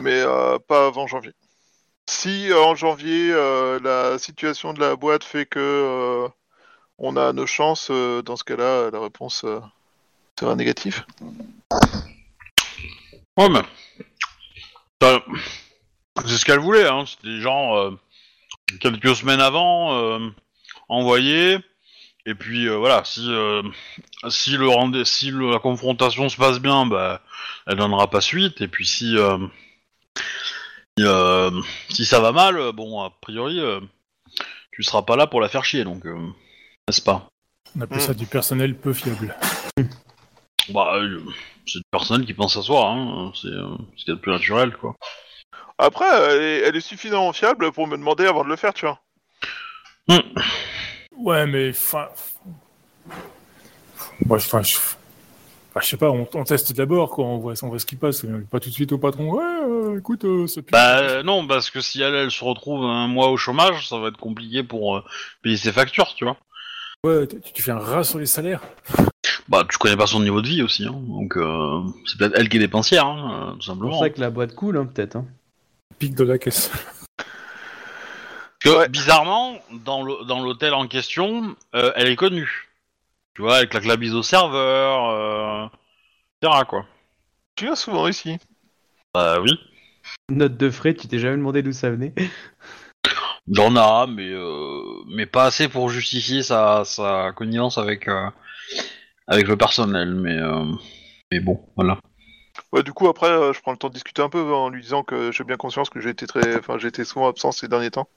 Mais 0.00 0.20
euh, 0.20 0.58
pas 0.58 0.86
avant 0.86 1.06
janvier. 1.06 1.32
Si 2.08 2.50
euh, 2.50 2.60
en 2.62 2.74
janvier, 2.74 3.32
euh, 3.32 3.78
la 3.80 4.18
situation 4.18 4.72
de 4.72 4.80
la 4.80 4.96
boîte 4.96 5.24
fait 5.24 5.46
que 5.46 5.58
euh, 5.58 6.28
on 6.98 7.16
a 7.16 7.32
nos 7.32 7.46
chances, 7.46 7.90
dans 7.90 8.36
ce 8.36 8.44
cas-là, 8.44 8.90
la 8.90 9.00
réponse 9.00 9.44
sera 10.38 10.54
négative. 10.54 11.04
Ouais, 13.36 13.48
mais. 13.48 13.62
C'est 16.26 16.36
ce 16.36 16.44
qu'elle 16.44 16.60
voulait, 16.60 16.86
hein. 16.86 17.04
C'était 17.06 17.40
genre. 17.40 17.76
euh, 17.76 17.98
quelques 18.80 19.16
semaines 19.16 19.40
avant, 19.40 19.96
euh, 19.98 20.28
envoyé. 20.88 21.58
Et 22.26 22.34
puis 22.34 22.68
voilà, 22.68 23.02
si, 23.04 23.28
si, 24.28 24.56
le 24.56 24.68
rendez- 24.68 25.04
si 25.04 25.32
la 25.32 25.58
confrontation 25.58 26.28
se 26.28 26.36
passe 26.36 26.60
bien, 26.60 26.86
bah, 26.86 27.22
elle 27.66 27.76
donnera 27.76 28.10
pas 28.10 28.20
suite. 28.20 28.60
Et 28.60 28.68
puis 28.68 28.86
si, 28.86 29.16
euh, 30.98 31.50
si, 31.88 32.04
ça 32.04 32.20
va 32.20 32.32
mal, 32.32 32.56
euh, 32.58 32.72
bon, 32.72 33.00
a 33.00 33.10
priori, 33.20 33.60
euh, 33.60 33.80
tu 34.72 34.82
seras 34.82 35.02
pas 35.02 35.16
là 35.16 35.26
pour 35.26 35.40
la 35.40 35.48
faire 35.48 35.64
chier. 35.64 35.84
Donc, 35.84 36.04
euh, 36.06 36.14
n'est-ce 36.88 37.02
pas? 37.02 37.28
On 37.76 37.80
appelle 37.82 38.00
ça 38.00 38.14
du 38.14 38.26
personnel 38.26 38.76
peu 38.76 38.92
fiable. 38.92 39.36
Bah, 40.70 40.94
euh, 40.96 41.20
c'est 41.66 41.78
une 41.78 41.84
personne 41.90 42.26
qui 42.26 42.34
pense 42.34 42.56
à 42.56 42.62
soi, 42.62 42.88
hein. 42.90 43.32
c'est 43.34 43.48
euh, 43.48 43.76
ce 43.96 44.04
qu'il 44.04 44.08
y 44.08 44.12
a 44.12 44.16
de 44.16 44.20
plus 44.20 44.32
naturel, 44.32 44.76
quoi. 44.76 44.94
Après, 45.78 46.04
elle 46.06 46.42
est, 46.42 46.58
elle 46.60 46.76
est 46.76 46.80
suffisamment 46.80 47.32
fiable 47.32 47.72
pour 47.72 47.86
me 47.86 47.96
demander 47.96 48.26
avant 48.26 48.44
de 48.44 48.48
le 48.48 48.56
faire, 48.56 48.74
tu 48.74 48.86
vois. 48.86 49.00
Ouais, 51.16 51.46
mais 51.46 51.70
enfin. 51.70 52.08
Moi, 54.26 54.38
je- 54.38 54.78
enfin, 55.70 55.80
je... 55.82 55.88
sais 55.88 55.96
pas, 55.96 56.10
on, 56.10 56.28
on 56.34 56.44
teste 56.44 56.72
d'abord, 56.74 57.10
quoi. 57.10 57.24
On 57.24 57.38
voit, 57.38 57.54
on 57.62 57.68
voit 57.68 57.78
ce 57.78 57.86
qui 57.86 57.96
passe. 57.96 58.26
Pas 58.50 58.60
tout 58.60 58.68
de 58.68 58.74
suite 58.74 58.92
au 58.92 58.98
patron. 58.98 59.30
Ouais, 59.32 59.44
euh, 59.68 59.98
écoute, 59.98 60.24
euh, 60.24 60.46
ce 60.46 60.60
pire- 60.60 60.72
Bah 60.72 60.98
euh, 60.98 61.22
non, 61.22 61.46
parce 61.46 61.70
que 61.70 61.80
si 61.80 62.02
elle, 62.02 62.14
elle 62.14 62.30
se 62.30 62.44
retrouve 62.44 62.84
un 62.84 63.06
mois 63.08 63.28
au 63.30 63.36
chômage, 63.36 63.88
ça 63.88 63.98
va 63.98 64.08
être 64.08 64.16
compliqué 64.18 64.62
pour 64.62 64.96
euh, 64.98 65.04
payer 65.42 65.56
ses 65.56 65.72
factures, 65.72 66.14
tu 66.14 66.24
vois. 66.24 66.36
Ouais, 67.04 67.26
tu, 67.26 67.40
tu 67.54 67.62
fais 67.62 67.70
un 67.70 67.78
rat 67.78 68.04
sur 68.04 68.18
les 68.18 68.26
salaires. 68.26 68.60
Bah, 69.48 69.64
tu 69.68 69.78
connais 69.78 69.96
pas 69.96 70.06
son 70.06 70.20
niveau 70.20 70.42
de 70.42 70.46
vie 70.48 70.62
aussi, 70.62 70.84
hein. 70.84 70.92
donc 71.08 71.36
euh, 71.36 71.80
c'est 72.06 72.16
peut-être 72.18 72.34
elle 72.38 72.48
qui 72.48 72.58
est 72.58 72.60
dépensière, 72.60 73.06
hein, 73.06 73.54
tout 73.54 73.62
C'est 73.62 73.66
simplement. 73.68 73.90
pour 73.90 74.00
ça 74.00 74.10
que 74.10 74.20
la 74.20 74.30
boîte 74.30 74.54
coule, 74.54 74.76
hein, 74.76 74.86
peut-être. 74.86 75.16
hein. 75.16 75.24
Pique 75.98 76.14
de 76.14 76.22
la 76.24 76.38
caisse. 76.38 76.70
Parce 78.62 78.74
que 78.76 78.80
Ouais. 78.80 78.88
bizarrement, 78.88 79.56
dans 79.84 80.02
l'hôtel 80.04 80.74
en 80.74 80.86
question, 80.86 81.56
euh, 81.74 81.90
elle 81.96 82.08
est 82.08 82.16
connue. 82.16 82.68
Tu 83.40 83.44
vois, 83.46 83.62
elle 83.62 83.70
claque 83.70 83.86
la 83.86 83.96
bise 83.96 84.14
au 84.14 84.22
serveur, 84.22 85.08
euh, 85.08 85.66
etc. 86.42 86.62
quoi. 86.68 86.84
Tu 87.56 87.64
viens 87.64 87.74
souvent 87.74 88.06
ici. 88.06 88.36
Bah 89.14 89.40
oui. 89.40 89.58
Note 90.28 90.58
de 90.58 90.68
frais, 90.68 90.92
tu 90.92 91.08
t'es 91.08 91.18
jamais 91.18 91.38
demandé 91.38 91.62
d'où 91.62 91.72
ça 91.72 91.88
venait. 91.88 92.12
J'en 93.50 93.76
a, 93.76 94.06
mais 94.06 94.28
euh, 94.28 94.82
mais 95.06 95.24
pas 95.24 95.46
assez 95.46 95.70
pour 95.70 95.88
justifier 95.88 96.42
sa, 96.42 96.84
sa 96.84 97.32
connivence 97.34 97.78
avec 97.78 98.08
euh, 98.08 98.28
avec 99.26 99.48
le 99.48 99.56
personnel, 99.56 100.14
mais 100.16 100.36
euh, 100.36 100.66
mais 101.32 101.40
bon, 101.40 101.66
voilà. 101.76 101.96
Ouais, 102.74 102.82
du 102.82 102.92
coup, 102.92 103.08
après, 103.08 103.30
euh, 103.30 103.54
je 103.54 103.62
prends 103.62 103.72
le 103.72 103.78
temps 103.78 103.88
de 103.88 103.94
discuter 103.94 104.20
un 104.20 104.28
peu 104.28 104.52
en 104.52 104.68
lui 104.68 104.82
disant 104.82 105.02
que 105.02 105.32
j'ai 105.32 105.44
bien 105.44 105.56
conscience 105.56 105.88
que 105.88 105.98
j'ai 105.98 106.10
été 106.10 106.26
très, 106.26 106.58
enfin, 106.58 106.76
j'ai 106.76 106.88
été 106.88 107.06
souvent 107.06 107.26
absent 107.26 107.52
ces 107.52 107.68
derniers 107.68 107.90
temps 107.90 108.10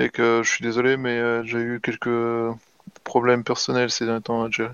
et 0.00 0.08
que 0.08 0.40
je 0.42 0.50
suis 0.50 0.62
désolé, 0.62 0.96
mais 0.96 1.18
euh, 1.18 1.44
j'ai 1.44 1.58
eu 1.58 1.80
quelques 1.82 2.56
problèmes 3.04 3.44
personnels 3.44 3.90
ces 3.90 4.06
derniers 4.06 4.22
temps 4.22 4.44
à 4.44 4.50
gérer. 4.50 4.72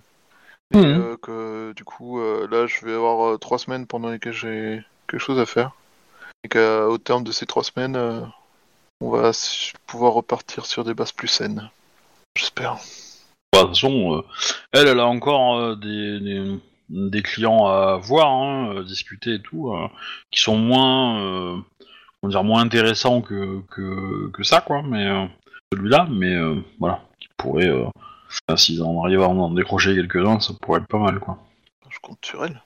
Et 0.74 0.78
Mhm. 0.78 1.00
euh, 1.00 1.16
que 1.20 1.72
du 1.74 1.84
coup, 1.84 2.20
euh, 2.20 2.48
là, 2.50 2.66
je 2.66 2.84
vais 2.86 2.94
avoir 2.94 3.34
euh, 3.34 3.38
trois 3.38 3.58
semaines 3.58 3.86
pendant 3.86 4.08
lesquelles 4.08 4.32
j'ai 4.32 4.82
quelque 5.06 5.20
chose 5.20 5.38
à 5.38 5.46
faire 5.46 5.72
et 6.44 6.48
qu'au 6.48 6.98
terme 6.98 7.24
de 7.24 7.32
ces 7.32 7.46
trois 7.46 7.62
semaines, 7.62 7.96
euh, 7.96 8.20
on 9.00 9.10
va 9.10 9.32
pouvoir 9.86 10.14
repartir 10.14 10.64
sur 10.64 10.84
des 10.84 10.94
bases 10.94 11.12
plus 11.12 11.28
saines. 11.28 11.68
J'espère. 12.36 12.76
De 13.52 13.58
toute 13.58 13.68
façon, 13.68 14.16
euh, 14.16 14.22
elle, 14.72 14.88
elle 14.88 15.00
a 15.00 15.06
encore 15.06 15.56
euh, 15.58 15.76
des, 15.76 16.20
des, 16.20 16.58
des 16.88 17.22
clients 17.22 17.66
à 17.66 17.96
voir, 17.96 18.28
hein, 18.28 18.82
discuter 18.82 19.34
et 19.34 19.42
tout, 19.42 19.72
euh, 19.72 19.88
qui 20.30 20.40
sont 20.40 20.56
moins, 20.56 21.20
euh, 21.20 21.58
on 22.22 22.28
dire 22.28 22.44
moins 22.44 22.62
intéressants 22.62 23.20
que, 23.20 23.60
que, 23.70 24.30
que 24.30 24.42
ça, 24.42 24.62
quoi. 24.62 24.82
Mais 24.82 25.06
euh, 25.06 25.26
celui-là, 25.72 26.06
mais 26.10 26.34
euh, 26.34 26.60
voilà, 26.80 27.02
pourrait, 27.42 27.68
euh, 27.68 28.56
s'ils 28.56 28.82
en 28.82 29.04
arrivent 29.04 29.22
à 29.22 29.28
en 29.28 29.50
décrocher 29.50 29.94
quelques-uns, 29.94 30.40
ça 30.40 30.54
pourrait 30.60 30.80
être 30.80 30.86
pas 30.86 30.98
mal, 30.98 31.18
quoi. 31.18 31.38
Je 31.90 31.98
compte 32.00 32.24
sur 32.24 32.44
elle. 32.44 32.62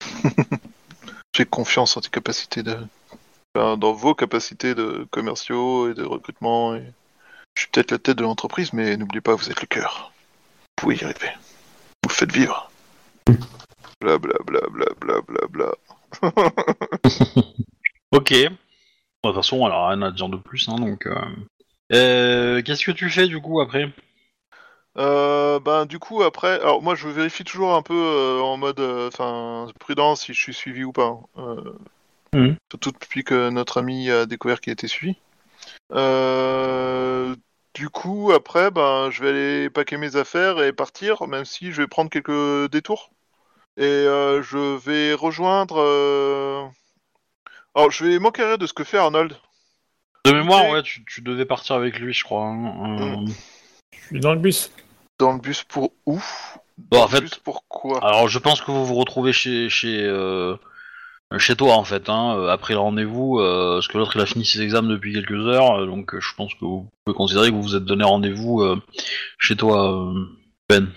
J'ai 1.36 1.44
confiance 1.44 1.96
en 1.96 2.00
tes 2.00 2.08
capacités 2.08 2.62
de. 2.62 2.76
enfin, 3.54 3.76
dans 3.76 3.92
vos 3.92 4.14
capacités 4.14 4.74
de 4.74 5.06
commerciaux 5.10 5.90
et 5.90 5.94
de 5.94 6.04
recrutement. 6.04 6.74
Et... 6.74 6.84
Je 7.56 7.62
suis 7.62 7.70
peut-être 7.70 7.90
la 7.90 7.98
tête 7.98 8.18
de 8.18 8.22
l'entreprise, 8.22 8.72
mais 8.72 8.96
n'oubliez 8.96 9.20
pas, 9.20 9.34
vous 9.34 9.50
êtes 9.50 9.60
le 9.60 9.66
cœur. 9.66 10.12
Vous 10.60 10.82
pouvez 10.82 10.96
y 10.96 11.04
arriver. 11.04 11.30
Vous 12.02 12.08
le 12.08 12.14
faites 12.14 12.32
vivre. 12.32 12.70
Bla 14.00 14.18
bla 14.18 14.34
bla 14.44 14.60
bla 14.70 14.86
bla 15.00 15.20
bla 15.22 15.46
bla. 15.48 15.72
Ok. 18.12 18.30
De 18.32 18.48
toute 19.22 19.34
façon, 19.34 19.66
elle 19.66 19.72
a 19.72 19.88
rien 19.88 20.02
à 20.02 20.10
dire 20.12 20.28
de 20.28 20.36
plus, 20.36 20.68
hein, 20.68 20.76
donc. 20.76 21.06
euh, 21.06 21.20
euh, 21.92 22.62
Qu'est-ce 22.62 22.84
que 22.84 22.90
tu 22.92 23.10
fais 23.10 23.26
du 23.26 23.40
coup 23.40 23.60
après? 23.60 23.88
Euh, 24.96 25.58
ben 25.58 25.86
du 25.86 25.98
coup 25.98 26.22
après, 26.22 26.60
alors 26.60 26.80
moi 26.80 26.94
je 26.94 27.08
vérifie 27.08 27.42
toujours 27.42 27.74
un 27.74 27.82
peu 27.82 27.94
euh, 27.94 28.40
en 28.40 28.56
mode, 28.56 28.78
euh, 28.78 29.08
enfin 29.08 29.66
prudent 29.80 30.14
si 30.14 30.32
je 30.32 30.40
suis 30.40 30.54
suivi 30.54 30.84
ou 30.84 30.92
pas. 30.92 31.18
Mhm. 32.32 32.56
Surtout 32.70 32.92
depuis 32.92 33.24
que 33.24 33.50
notre 33.50 33.78
ami 33.78 34.10
a 34.10 34.26
découvert 34.26 34.60
qu'il 34.60 34.72
était 34.72 34.88
suivi. 34.88 35.16
Du 37.74 37.88
coup 37.88 38.30
après, 38.32 38.70
ben 38.70 39.10
je 39.10 39.22
vais 39.22 39.30
aller 39.30 39.70
paquer 39.70 39.96
mes 39.96 40.14
affaires 40.14 40.62
et 40.62 40.72
partir, 40.72 41.26
même 41.26 41.44
si 41.44 41.72
je 41.72 41.82
vais 41.82 41.88
prendre 41.88 42.08
quelques 42.08 42.70
détours. 42.70 43.10
Et 43.76 43.82
je 43.82 44.76
vais 44.78 45.12
rejoindre. 45.14 45.78
Alors 47.74 47.90
je 47.90 48.04
vais 48.04 48.18
m'enquérir 48.20 48.58
de 48.58 48.66
ce 48.66 48.72
que 48.72 48.84
fait 48.84 48.98
Arnold. 48.98 49.36
De 50.24 50.32
mémoire, 50.32 50.68
ouais, 50.70 50.82
tu, 50.82 51.04
tu 51.04 51.20
devais 51.20 51.44
partir 51.44 51.76
avec 51.76 51.98
lui, 51.98 52.12
je 52.14 52.24
crois. 52.24 52.44
hein, 52.46 52.98
euh, 53.26 53.32
Je 53.92 54.06
suis 54.06 54.20
dans 54.20 54.32
le 54.32 54.40
bus. 54.40 54.70
Dans 55.18 55.32
le 55.32 55.38
bus 55.38 55.62
pour 55.64 55.92
où? 56.06 56.18
Bon, 56.78 56.98
Dans 56.98 57.02
en 57.02 57.04
le 57.06 57.10
fait- 57.10 57.20
bus 57.20 57.34
pour 57.36 57.64
quoi? 57.68 58.04
Alors, 58.04 58.28
je 58.28 58.38
pense 58.38 58.60
que 58.62 58.70
vous 58.70 58.84
vous 58.86 58.94
retrouvez 58.94 59.32
chez 59.32 59.68
chez 59.68 60.00
euh, 60.02 60.56
chez 61.38 61.56
toi 61.56 61.74
en 61.74 61.84
fait, 61.84 62.08
hein, 62.08 62.36
euh, 62.38 62.48
après 62.48 62.74
le 62.74 62.80
rendez-vous, 62.80 63.38
euh, 63.38 63.76
parce 63.76 63.88
que 63.88 63.98
l'autre 63.98 64.16
il 64.16 64.22
a 64.22 64.26
fini 64.26 64.44
ses 64.44 64.62
examens 64.62 64.88
depuis 64.88 65.12
quelques 65.12 65.32
heures, 65.46 65.80
euh, 65.80 65.86
donc 65.86 66.14
euh, 66.14 66.20
je 66.20 66.34
pense 66.34 66.54
que 66.54 66.64
vous 66.64 66.88
pouvez 67.04 67.16
considérer 67.16 67.48
que 67.50 67.54
vous 67.54 67.62
vous 67.62 67.76
êtes 67.76 67.84
donné 67.84 68.04
rendez-vous 68.04 68.62
euh, 68.62 68.80
chez 69.38 69.56
toi, 69.56 69.92
euh, 70.10 70.14
Ben. 70.70 70.88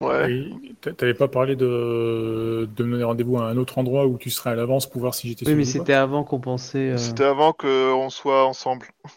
Ouais. 0.00 0.50
T'avais 0.96 1.14
pas 1.14 1.28
parlé 1.28 1.56
de... 1.56 2.68
de 2.76 2.84
me 2.84 2.92
donner 2.92 3.04
rendez-vous 3.04 3.38
à 3.38 3.44
un 3.44 3.56
autre 3.56 3.78
endroit 3.78 4.06
où 4.06 4.18
tu 4.18 4.30
serais 4.30 4.50
à 4.50 4.54
l'avance 4.54 4.88
pour 4.88 5.00
voir 5.00 5.14
si 5.14 5.28
j'étais 5.28 5.46
Oui, 5.46 5.54
mais 5.54 5.64
c'était 5.64 5.94
avant 5.94 6.22
qu'on 6.22 6.38
pensait. 6.40 6.90
euh, 6.90 6.98
C'était 6.98 7.24
avant 7.24 7.52
qu'on 7.52 8.10
soit 8.10 8.44
ensemble. 8.44 8.86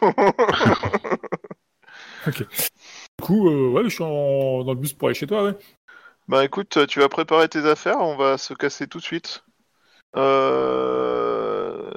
Du 2.26 2.44
coup, 3.22 3.48
euh, 3.48 3.70
ouais, 3.70 3.84
je 3.84 3.88
suis 3.90 4.02
en- 4.04 4.62
dans 4.64 4.72
le 4.72 4.78
bus 4.78 4.92
pour 4.92 5.08
aller 5.08 5.14
chez 5.14 5.26
toi, 5.26 5.44
ouais. 5.44 5.54
Bah 6.28 6.44
écoute, 6.44 6.86
tu 6.86 7.00
vas 7.00 7.08
préparer 7.08 7.48
tes 7.48 7.64
affaires, 7.66 7.98
on 8.00 8.16
va 8.16 8.38
se 8.38 8.54
casser 8.54 8.86
tout 8.86 8.98
de 8.98 9.02
suite. 9.02 9.42
Euh... 10.16 11.90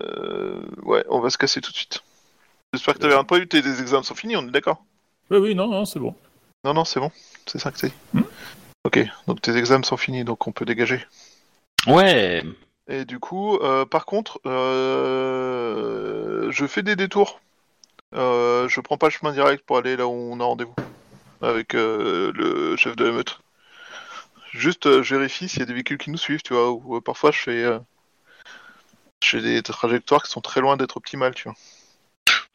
Ouais, 0.83 1.03
on 1.09 1.19
va 1.19 1.29
se 1.29 1.37
casser 1.37 1.61
tout 1.61 1.71
de 1.71 1.75
suite. 1.75 2.03
J'espère 2.73 2.95
que 2.95 2.99
t'avais 2.99 3.13
rien 3.13 3.23
de 3.23 3.27
prévu, 3.27 3.47
tes 3.47 3.59
examens 3.59 4.03
sont 4.03 4.15
finis, 4.15 4.35
on 4.35 4.47
est 4.47 4.51
d'accord? 4.51 4.83
Oui, 5.29 5.37
oui, 5.37 5.55
non, 5.55 5.67
non, 5.67 5.85
c'est 5.85 5.99
bon. 5.99 6.15
Non, 6.63 6.73
non, 6.73 6.85
c'est 6.85 6.99
bon, 6.99 7.11
c'est 7.45 7.59
ça 7.59 7.71
que 7.71 7.79
c'est. 7.79 7.91
Ok, 8.85 8.99
donc 9.27 9.41
tes 9.41 9.55
examens 9.55 9.83
sont 9.83 9.97
finis, 9.97 10.23
donc 10.23 10.45
on 10.47 10.51
peut 10.51 10.65
dégager. 10.65 11.05
Ouais. 11.87 12.43
Et 12.87 13.05
du 13.05 13.19
coup, 13.19 13.57
euh, 13.57 13.85
par 13.85 14.05
contre, 14.05 14.41
euh, 14.45 15.71
je 16.51 16.65
fais 16.65 16.83
des 16.83 16.95
détours. 16.95 17.39
Euh, 18.13 18.67
je 18.67 18.81
prends 18.81 18.97
pas 18.97 19.07
le 19.07 19.11
chemin 19.11 19.31
direct 19.31 19.65
pour 19.65 19.77
aller 19.77 19.95
là 19.95 20.05
où 20.07 20.11
on 20.11 20.39
a 20.39 20.43
rendez-vous 20.43 20.75
avec 21.41 21.75
euh, 21.75 22.31
le 22.35 22.75
chef 22.75 22.95
de 22.95 23.05
la 23.05 23.11
meute. 23.11 23.39
Juste, 24.51 24.85
euh, 24.85 25.01
je 25.01 25.15
vérifie 25.15 25.49
s'il 25.49 25.59
y 25.59 25.63
a 25.63 25.65
des 25.65 25.73
véhicules 25.73 25.97
qui 25.97 26.11
nous 26.11 26.17
suivent, 26.17 26.43
tu 26.43 26.53
vois. 26.53 26.71
Ou 26.71 26.97
euh, 26.97 27.01
parfois, 27.01 27.31
je 27.31 27.39
fais, 27.39 27.63
euh, 27.63 27.79
je 29.23 29.29
fais 29.29 29.41
des 29.41 29.63
trajectoires 29.63 30.21
qui 30.23 30.31
sont 30.31 30.41
très 30.41 30.61
loin 30.61 30.77
d'être 30.77 30.97
optimales, 30.97 31.33
tu 31.33 31.43
vois. 31.45 31.55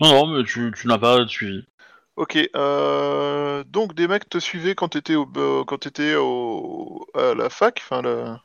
Non, 0.01 0.13
non, 0.13 0.27
mais 0.27 0.45
tu, 0.45 0.73
tu 0.77 0.87
n'as 0.87 0.99
pas 0.99 1.19
de 1.19 1.29
suivi. 1.29 1.67
Ok, 2.19 2.37
euh, 2.57 3.63
donc 3.69 3.95
des 3.95 4.09
mecs 4.09 4.29
te 4.29 4.39
suivaient 4.39 4.75
quand 4.75 4.89
t'étais 4.89 5.15
au, 5.15 5.29
euh, 5.37 5.63
quand 5.63 5.79
t'étais 5.79 6.17
au, 6.17 7.07
à 7.15 7.33
la 7.35 7.49
fac, 7.49 7.81
enfin 7.81 8.03
la. 8.03 8.43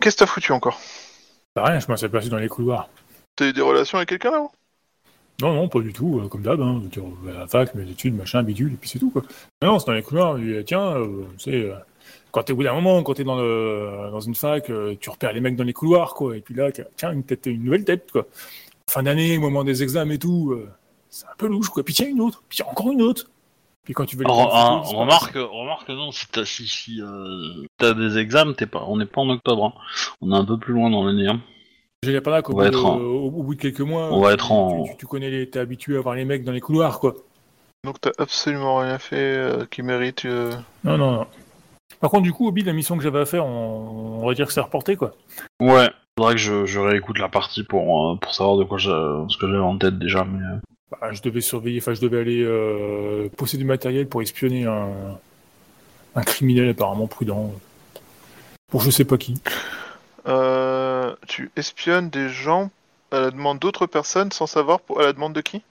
Qu'est-ce 0.00 0.16
que 0.16 0.20
t'as 0.20 0.26
foutu 0.26 0.52
encore? 0.52 0.80
Bah, 1.54 1.64
rien, 1.64 1.78
je 1.78 1.86
m'en 1.88 1.96
suis 1.98 2.06
aperçu 2.06 2.30
dans 2.30 2.38
les 2.38 2.48
couloirs. 2.48 2.88
T'as 3.36 3.48
eu 3.48 3.52
des 3.52 3.60
relations 3.60 3.98
avec 3.98 4.08
quelqu'un 4.08 4.30
là 4.30 4.46
Non, 5.42 5.52
non, 5.52 5.68
pas 5.68 5.80
du 5.80 5.92
tout, 5.92 6.22
euh, 6.24 6.28
comme 6.28 6.40
d'hab, 6.40 6.58
hein. 6.62 6.80
Je 6.94 7.00
veux 7.00 7.10
dire, 7.10 7.34
à 7.36 7.40
la 7.40 7.46
fac, 7.46 7.74
mes 7.74 7.90
études, 7.90 8.16
machin, 8.16 8.42
bidule, 8.42 8.72
et 8.72 8.76
puis 8.76 8.88
c'est 8.88 8.98
tout, 8.98 9.10
quoi. 9.10 9.20
Non, 9.60 9.72
non, 9.72 9.78
c'est 9.78 9.88
dans 9.88 9.92
les 9.92 10.02
couloirs, 10.02 10.38
je 10.38 10.60
dis, 10.60 10.64
tiens, 10.64 10.96
euh, 10.96 11.26
tu 11.36 11.50
sais, 11.50 11.56
euh, 11.64 11.74
quand 12.30 12.44
t'es 12.44 12.54
au 12.54 12.56
bout 12.56 12.64
d'un 12.64 12.72
moment, 12.72 13.02
quand 13.02 13.12
t'es 13.12 13.24
dans, 13.24 13.38
le, 13.38 14.08
dans 14.10 14.20
une 14.20 14.34
fac, 14.34 14.70
euh, 14.70 14.94
tu 14.98 15.10
repères 15.10 15.34
les 15.34 15.42
mecs 15.42 15.56
dans 15.56 15.64
les 15.64 15.74
couloirs, 15.74 16.14
quoi, 16.14 16.34
et 16.34 16.40
puis 16.40 16.54
là, 16.54 16.70
tiens, 16.96 17.12
une 17.12 17.24
tête, 17.24 17.44
une 17.44 17.62
nouvelle 17.62 17.84
tête, 17.84 18.10
quoi. 18.10 18.26
Fin 18.88 19.02
d'année, 19.02 19.36
moment 19.36 19.64
des 19.64 19.82
examens 19.82 20.14
et 20.14 20.18
tout, 20.18 20.52
euh, 20.52 20.66
c'est 21.10 21.26
un 21.26 21.36
peu 21.36 21.46
louche, 21.48 21.68
quoi. 21.68 21.82
Puis 21.84 21.94
tiens, 21.94 22.08
une 22.08 22.20
autre, 22.20 22.42
puis 22.48 22.62
encore 22.62 22.90
une 22.92 23.02
autre. 23.02 23.26
Puis 23.84 23.94
quand 23.94 24.04
tu 24.04 24.16
veux 24.16 24.24
les 24.24 24.30
Alors, 24.30 24.48
prendre 24.48 24.82
photo, 24.84 24.94
ils 24.96 25.00
remarque, 25.00 25.34
remarque, 25.34 25.88
non, 25.88 26.12
si 26.12 26.26
t'as 26.30 26.44
si, 26.44 26.66
si, 26.66 27.00
euh, 27.02 27.64
t'as 27.78 27.94
des 27.94 28.18
examens, 28.18 28.52
t'es 28.52 28.66
pas, 28.66 28.84
on 28.86 28.96
n'est 28.96 29.06
pas 29.06 29.20
en 29.20 29.28
octobre. 29.30 29.64
hein. 29.64 29.72
On 30.20 30.32
est 30.32 30.36
un 30.36 30.44
peu 30.44 30.58
plus 30.58 30.74
loin 30.74 30.90
dans 30.90 31.04
l'année. 31.04 31.26
Hein. 31.26 31.40
J'ai 32.02 32.20
pas 32.20 32.30
là 32.30 32.42
qu'au 32.42 32.52
On 32.52 32.56
bout, 32.56 32.62
va 32.62 32.70
de- 32.70 32.76
en- 32.76 32.98
au, 32.98 33.26
au 33.26 33.42
bout 33.42 33.54
de 33.54 33.60
quelques 33.60 33.80
mois, 33.80 34.10
On 34.12 34.20
va 34.20 34.28
tu- 34.28 34.34
être 34.34 34.52
en- 34.52 34.84
tu, 34.84 34.90
tu, 34.92 34.96
tu 34.98 35.06
connais 35.06 35.30
les, 35.30 35.48
t'es 35.50 35.58
habitué 35.58 35.96
à 35.96 36.00
voir 36.00 36.14
les 36.14 36.24
mecs 36.24 36.44
dans 36.44 36.52
les 36.52 36.60
couloirs, 36.60 37.00
quoi. 37.00 37.14
Donc 37.84 38.00
t'as 38.00 38.10
absolument 38.18 38.78
rien 38.78 38.98
fait 38.98 39.16
euh, 39.36 39.64
qui 39.70 39.82
mérite. 39.82 40.24
euh, 40.26 40.52
Non, 40.84 40.98
non, 40.98 41.10
non. 41.12 41.26
Par 42.00 42.10
contre, 42.10 42.22
du 42.22 42.32
coup, 42.32 42.46
Obi, 42.46 42.62
la 42.62 42.72
mission 42.74 42.96
que 42.96 43.02
j'avais 43.02 43.20
à 43.20 43.26
faire, 43.26 43.44
on, 43.46 44.20
on 44.22 44.26
va 44.26 44.34
dire 44.34 44.46
que 44.46 44.52
c'est 44.52 44.60
reporté, 44.60 44.96
quoi. 44.96 45.12
Ouais. 45.60 45.88
Faudrait 46.18 46.34
que 46.34 46.40
je, 46.40 46.66
je 46.66 46.78
réécoute 46.78 47.18
la 47.18 47.28
partie 47.30 47.64
pour, 47.64 48.12
euh, 48.12 48.16
pour 48.16 48.34
savoir 48.34 48.56
de 48.58 48.64
quoi 48.64 48.76
je, 48.78 48.90
ce 49.28 49.36
que 49.38 49.46
j'avais 49.46 49.58
en 49.58 49.78
tête 49.78 49.98
déjà, 49.98 50.24
mais. 50.24 50.38
Bah, 50.90 51.12
je 51.12 51.22
devais 51.22 51.40
surveiller, 51.40 51.80
enfin, 51.80 51.94
je 51.94 52.00
devais 52.00 52.18
aller 52.20 52.42
euh, 52.42 53.28
posséder 53.36 53.62
du 53.62 53.68
matériel 53.68 54.08
pour 54.08 54.22
espionner 54.22 54.64
un, 54.66 55.18
un 56.16 56.22
criminel 56.22 56.68
apparemment 56.70 57.06
prudent. 57.06 57.54
Pour 58.68 58.80
je 58.82 58.90
sais 58.90 59.04
pas 59.04 59.16
qui. 59.18 59.40
Euh, 60.26 61.14
tu 61.28 61.50
espionnes 61.56 62.10
des 62.10 62.28
gens 62.28 62.70
à 63.12 63.20
la 63.20 63.30
demande 63.30 63.58
d'autres 63.58 63.86
personnes 63.86 64.32
sans 64.32 64.46
savoir 64.46 64.80
pour, 64.80 65.00
à 65.00 65.04
la 65.04 65.12
demande 65.12 65.32
de 65.32 65.40
qui? 65.40 65.62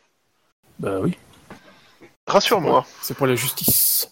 Bah 0.80 0.99
oui. 1.01 1.17
Rassure-moi. 2.28 2.86
C'est 3.01 3.15
pour 3.17 3.28
la 3.28 3.36
justice. 3.36 4.11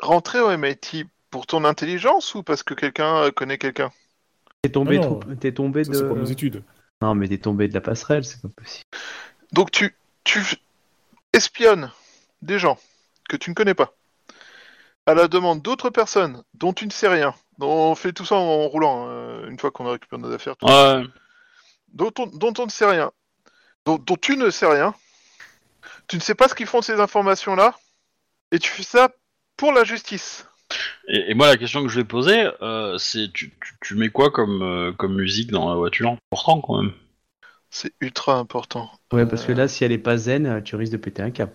Rentrer 0.00 0.40
au 0.40 0.50
MIT 0.50 1.06
pour 1.30 1.46
ton 1.46 1.64
intelligence 1.64 2.34
ou 2.34 2.42
parce 2.42 2.62
que 2.64 2.74
quelqu'un 2.74 3.24
euh, 3.24 3.30
connaît 3.30 3.58
quelqu'un? 3.58 3.92
T'es 4.62 4.70
tombé, 4.70 4.98
Ah 4.98 5.06
non. 5.06 5.18
trop- 5.20 5.34
t'es 5.34 5.52
tombé 5.52 5.84
Ça, 5.84 5.92
c'est 5.94 6.06
pour 6.06 6.16
nos 6.16 6.26
de. 6.26 6.32
études. 6.32 6.62
Non, 7.00 7.14
mais 7.14 7.28
t'es 7.28 7.38
tombé 7.38 7.68
de 7.68 7.74
la 7.74 7.80
passerelle, 7.80 8.24
c'est 8.24 8.40
pas 8.42 8.48
possible. 8.48 8.84
Donc 9.52 9.70
tu, 9.70 9.94
tu 10.24 10.40
espionnes 11.32 11.90
des 12.42 12.58
gens 12.58 12.78
que 13.28 13.36
tu 13.36 13.50
ne 13.50 13.54
connais 13.54 13.74
pas 13.74 13.94
à 15.06 15.14
la 15.14 15.28
demande 15.28 15.62
d'autres 15.62 15.90
personnes 15.90 16.42
dont 16.54 16.72
tu 16.72 16.86
ne 16.86 16.92
sais 16.92 17.08
rien. 17.08 17.34
On 17.60 17.94
fait 17.94 18.12
tout 18.12 18.24
ça 18.24 18.36
en 18.36 18.68
roulant, 18.68 19.08
hein, 19.08 19.48
une 19.48 19.58
fois 19.58 19.70
qu'on 19.70 19.86
a 19.86 19.92
récupéré 19.92 20.20
nos 20.20 20.32
affaires. 20.32 20.56
tout. 20.56 20.66
Ouais. 20.66 21.04
Dont, 21.92 22.12
on, 22.18 22.26
dont 22.26 22.54
on 22.58 22.66
ne 22.66 22.70
sait 22.70 22.86
rien. 22.86 23.10
Dont, 23.84 23.98
dont 23.98 24.16
tu 24.16 24.36
ne 24.36 24.50
sais 24.50 24.66
rien. 24.66 24.94
Tu 26.08 26.16
ne 26.16 26.20
sais 26.20 26.34
pas 26.34 26.48
ce 26.48 26.54
qu'ils 26.54 26.66
font 26.66 26.80
de 26.80 26.84
ces 26.84 27.00
informations-là. 27.00 27.74
Et 28.52 28.58
tu 28.58 28.70
fais 28.70 28.82
ça 28.82 29.10
pour 29.56 29.72
la 29.72 29.84
justice. 29.84 30.46
Et, 31.08 31.30
et 31.30 31.34
moi, 31.34 31.48
la 31.48 31.56
question 31.56 31.82
que 31.82 31.88
je 31.88 32.00
vais 32.00 32.04
poser, 32.04 32.48
euh, 32.62 32.96
c'est 32.98 33.32
tu, 33.32 33.52
tu, 33.60 33.74
tu 33.80 33.94
mets 33.94 34.08
quoi 34.08 34.30
comme, 34.30 34.62
euh, 34.62 34.92
comme 34.92 35.14
musique 35.16 35.50
dans 35.50 35.68
la 35.68 35.76
voiture? 35.76 36.16
Important 36.32 36.60
quand 36.60 36.82
même. 36.82 36.92
C'est 37.72 37.92
ultra 38.00 38.36
important. 38.38 38.88
Ouais, 39.12 39.26
parce 39.26 39.44
que 39.44 39.52
là, 39.52 39.66
si 39.66 39.82
elle 39.84 39.90
est 39.92 39.98
pas 39.98 40.16
zen, 40.16 40.62
tu 40.62 40.76
risques 40.76 40.92
de 40.92 40.96
péter 40.96 41.22
un 41.22 41.30
câble. 41.30 41.52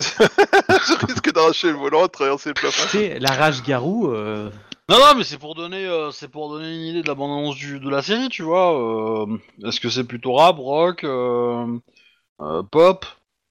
Je 0.00 1.06
risque 1.06 1.32
d'arracher 1.32 1.68
le 1.70 1.78
volant, 1.78 2.02
de 2.02 2.06
traverser 2.08 2.50
le 2.50 2.54
Tu 2.54 2.60
plafond. 2.60 2.88
sais, 2.88 3.18
la 3.18 3.30
rage 3.32 3.62
garou, 3.62 4.08
euh, 4.08 4.50
Non, 4.88 4.98
non, 4.98 5.14
mais 5.16 5.24
c'est 5.24 5.38
pour 5.38 5.54
donner, 5.54 5.86
euh, 5.86 6.10
c'est 6.10 6.28
pour 6.28 6.48
donner 6.50 6.74
une 6.74 6.80
idée 6.86 7.02
de 7.02 7.08
la 7.08 7.14
bande-annonce 7.14 7.56
du- 7.56 7.78
de 7.78 7.90
la 7.90 8.02
série, 8.02 8.28
tu 8.30 8.42
vois. 8.42 9.24
euh, 9.24 9.38
Est-ce 9.64 9.80
que 9.80 9.90
c'est 9.90 10.04
plutôt 10.04 10.34
rap, 10.34 10.56
rock, 10.58 11.04
euh, 11.04 11.78
euh, 12.42 12.62
pop, 12.64 13.06